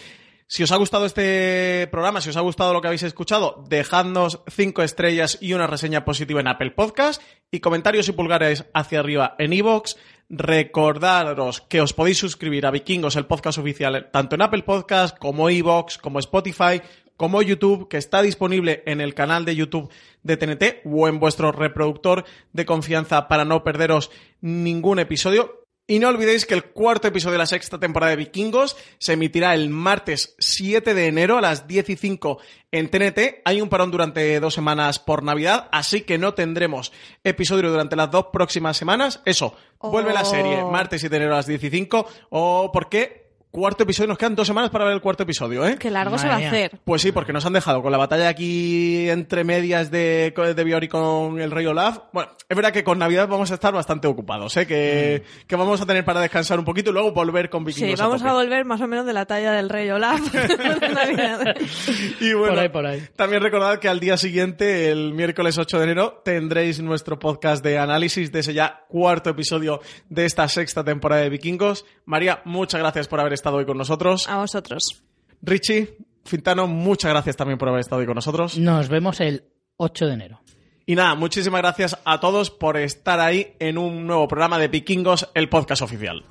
Si 0.48 0.62
os 0.62 0.72
ha 0.72 0.78
gustado 0.78 1.06
este 1.06 1.88
programa, 1.92 2.22
si 2.22 2.30
os 2.30 2.38
ha 2.38 2.42
gustado 2.42 2.74
lo 2.74 2.82
que 2.82 2.88
habéis 2.88 3.04
escuchado, 3.04 3.64
dejadnos 3.68 4.42
cinco 4.48 4.84
estrellas 4.84 5.38
y 5.42 5.54
una 5.54 5.68
reseña 5.68 6.06
positiva 6.06 6.42
en 6.42 6.48
Apple 6.48 6.72
Podcast 6.72 7.22
y 7.50 7.60
comentarios 7.60 8.08
y 8.10 8.12
pulgares 8.12 8.66
hacia 8.74 9.00
arriba 9.00 9.36
en 9.40 9.54
iVoox. 9.54 9.96
Recordaros 10.30 11.62
que 11.62 11.82
os 11.82 11.94
podéis 11.94 12.18
suscribir 12.18 12.66
a 12.66 12.72
Vikingos, 12.72 13.16
el 13.16 13.26
podcast 13.26 13.58
oficial, 13.58 14.10
tanto 14.12 14.36
en 14.36 14.42
Apple 14.42 14.64
Podcast 14.64 15.18
como 15.18 15.50
iVoox, 15.50 15.98
como 15.98 16.20
Spotify, 16.20 16.82
como 17.18 17.42
YouTube, 17.42 17.88
que 17.88 17.98
está 17.98 18.22
disponible 18.22 18.84
en 18.86 19.00
el 19.00 19.14
canal 19.14 19.46
de 19.46 19.56
YouTube 19.56 19.92
de 20.24 20.38
TNT 20.38 20.86
o 20.86 21.08
en 21.08 21.20
vuestro 21.20 21.52
reproductor 21.52 22.26
de 22.52 22.66
confianza 22.66 23.28
para 23.28 23.46
no 23.46 23.64
perderos 23.64 24.12
ningún 24.42 25.00
episodio. 25.00 25.63
Y 25.86 26.00
no 26.00 26.08
olvidéis 26.08 26.46
que 26.46 26.54
el 26.54 26.64
cuarto 26.64 27.10
episodio 27.10 27.34
de 27.34 27.40
la 27.40 27.46
sexta 27.46 27.78
temporada 27.78 28.12
de 28.12 28.16
Vikingos 28.16 28.78
se 29.00 29.14
emitirá 29.14 29.54
el 29.54 29.70
martes 29.70 30.34
7 30.40 30.94
de 30.94 31.08
enero 31.08 31.38
a 31.38 31.42
las 31.42 31.68
10 31.68 31.90
y 31.90 31.96
5 31.98 32.38
en 32.72 32.90
TNT. 32.90 33.42
Hay 33.44 33.60
un 33.60 33.68
parón 33.68 33.92
durante 33.92 34.40
dos 34.40 34.54
semanas 34.54 35.00
por 35.00 35.24
Navidad, 35.24 35.68
así 35.74 36.02
que 36.02 36.18
no 36.18 36.34
tendremos 36.36 36.94
episodio 37.26 37.70
durante 37.70 37.98
las 37.98 38.10
dos 38.10 38.28
próximas 38.32 38.78
semanas. 38.78 39.22
Eso, 39.26 39.58
vuelve 39.82 40.14
la 40.14 40.22
Oh. 40.22 40.26
serie 40.26 40.64
martes 40.64 41.02
7 41.02 41.12
de 41.12 41.18
enero 41.18 41.34
a 41.34 41.38
las 41.40 41.48
10 41.48 41.62
y 41.66 41.70
5. 41.70 42.08
¿O 42.30 42.72
por 42.72 42.88
qué? 42.88 43.23
Cuarto 43.56 43.84
episodio, 43.84 44.08
nos 44.08 44.18
quedan 44.18 44.34
dos 44.34 44.48
semanas 44.48 44.72
para 44.72 44.84
ver 44.86 44.96
el 44.96 45.00
cuarto 45.00 45.22
episodio, 45.22 45.64
¿eh? 45.68 45.76
Qué 45.78 45.92
largo 45.92 46.18
se 46.18 46.28
va 46.28 46.34
a 46.34 46.38
hacer. 46.38 46.80
Pues 46.84 47.04
sí, 47.04 47.12
porque 47.12 47.32
nos 47.32 47.46
han 47.46 47.54
dejado 47.54 47.84
con 47.84 47.92
la 47.92 48.00
batalla 48.00 48.28
aquí 48.28 49.08
entre 49.12 49.44
medias 49.44 49.92
de, 49.92 50.34
de 50.56 50.64
Biori 50.64 50.88
con 50.88 51.40
el 51.40 51.52
Rey 51.52 51.68
Olaf. 51.68 52.00
Bueno, 52.12 52.32
es 52.50 52.56
verdad 52.58 52.72
que 52.74 52.84
con 52.84 52.98
Navidad 52.98 53.28
vamos 53.28 53.52
a 53.52 53.54
estar 53.54 53.72
bastante 53.72 54.08
ocupados, 54.08 54.58
¿eh? 54.58 54.66
Que, 54.66 55.22
que 55.46 55.56
vamos 55.56 55.80
a 55.80 55.86
tener 55.86 56.04
para 56.04 56.20
descansar 56.22 56.58
un 56.58 56.66
poquito 56.66 56.90
y 56.90 56.94
luego 56.94 57.12
volver 57.12 57.52
con 57.52 57.62
Sí, 57.62 57.82
vikingos. 57.82 58.00
vamos 58.00 58.22
tope. 58.22 58.32
a 58.32 58.34
volver 58.34 58.66
más 58.66 58.82
o 58.82 58.88
menos 58.88 59.06
de 59.06 59.14
la 59.14 59.28
talla 59.28 59.52
del 59.52 59.70
rey 59.70 59.88
Olaf. 59.92 60.20
Y 62.22 62.34
bueno, 62.34 62.54
Por 62.56 62.60
ahí, 62.64 62.70
por 62.70 62.86
ahí. 62.88 63.04
también 63.16 63.44
recordad 63.44 63.78
que 63.78 63.88
al 63.88 64.00
día 64.00 64.18
siguiente, 64.18 64.90
el 64.90 65.14
miércoles 65.14 65.60
8 65.60 65.78
de 65.78 65.84
enero, 65.84 66.22
tendréis 66.26 66.82
nuestro 66.82 67.20
podcast 67.20 67.64
de 67.64 67.78
análisis 67.78 68.32
de 68.32 68.40
ese 68.40 68.56
ya 68.56 68.84
cuarto 68.90 69.30
episodio 69.30 69.80
de 70.10 70.26
esta 70.26 70.48
sexta 70.48 70.84
temporada 70.84 71.22
de 71.22 71.30
Vikingos. 71.30 71.86
María, 72.06 72.42
muchas 72.46 72.80
gracias 72.82 73.08
por 73.08 73.20
haber 73.20 73.34
estado 73.34 73.43
hoy 73.52 73.66
con 73.66 73.78
nosotros. 73.78 74.28
A 74.30 74.38
vosotros. 74.38 75.04
Richie, 75.42 75.98
Fintano, 76.26 76.68
muchas 76.68 77.12
gracias 77.12 77.36
también 77.36 77.58
por 77.58 77.70
haber 77.70 77.82
estado 77.82 78.00
hoy 78.00 78.06
con 78.06 78.16
nosotros. 78.16 78.58
Nos 78.58 78.90
vemos 78.90 79.20
el 79.20 79.44
8 79.78 80.06
de 80.06 80.14
enero. 80.14 80.42
Y 80.86 80.96
nada, 80.96 81.16
muchísimas 81.16 81.62
gracias 81.62 81.98
a 82.04 82.20
todos 82.20 82.50
por 82.52 82.78
estar 82.78 83.20
ahí 83.20 83.54
en 83.60 83.78
un 83.78 84.06
nuevo 84.06 84.28
programa 84.28 84.60
de 84.60 84.68
Vikingos, 84.68 85.30
el 85.34 85.50
podcast 85.50 85.82
oficial. 85.82 86.24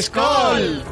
¡Skol! 0.00 0.82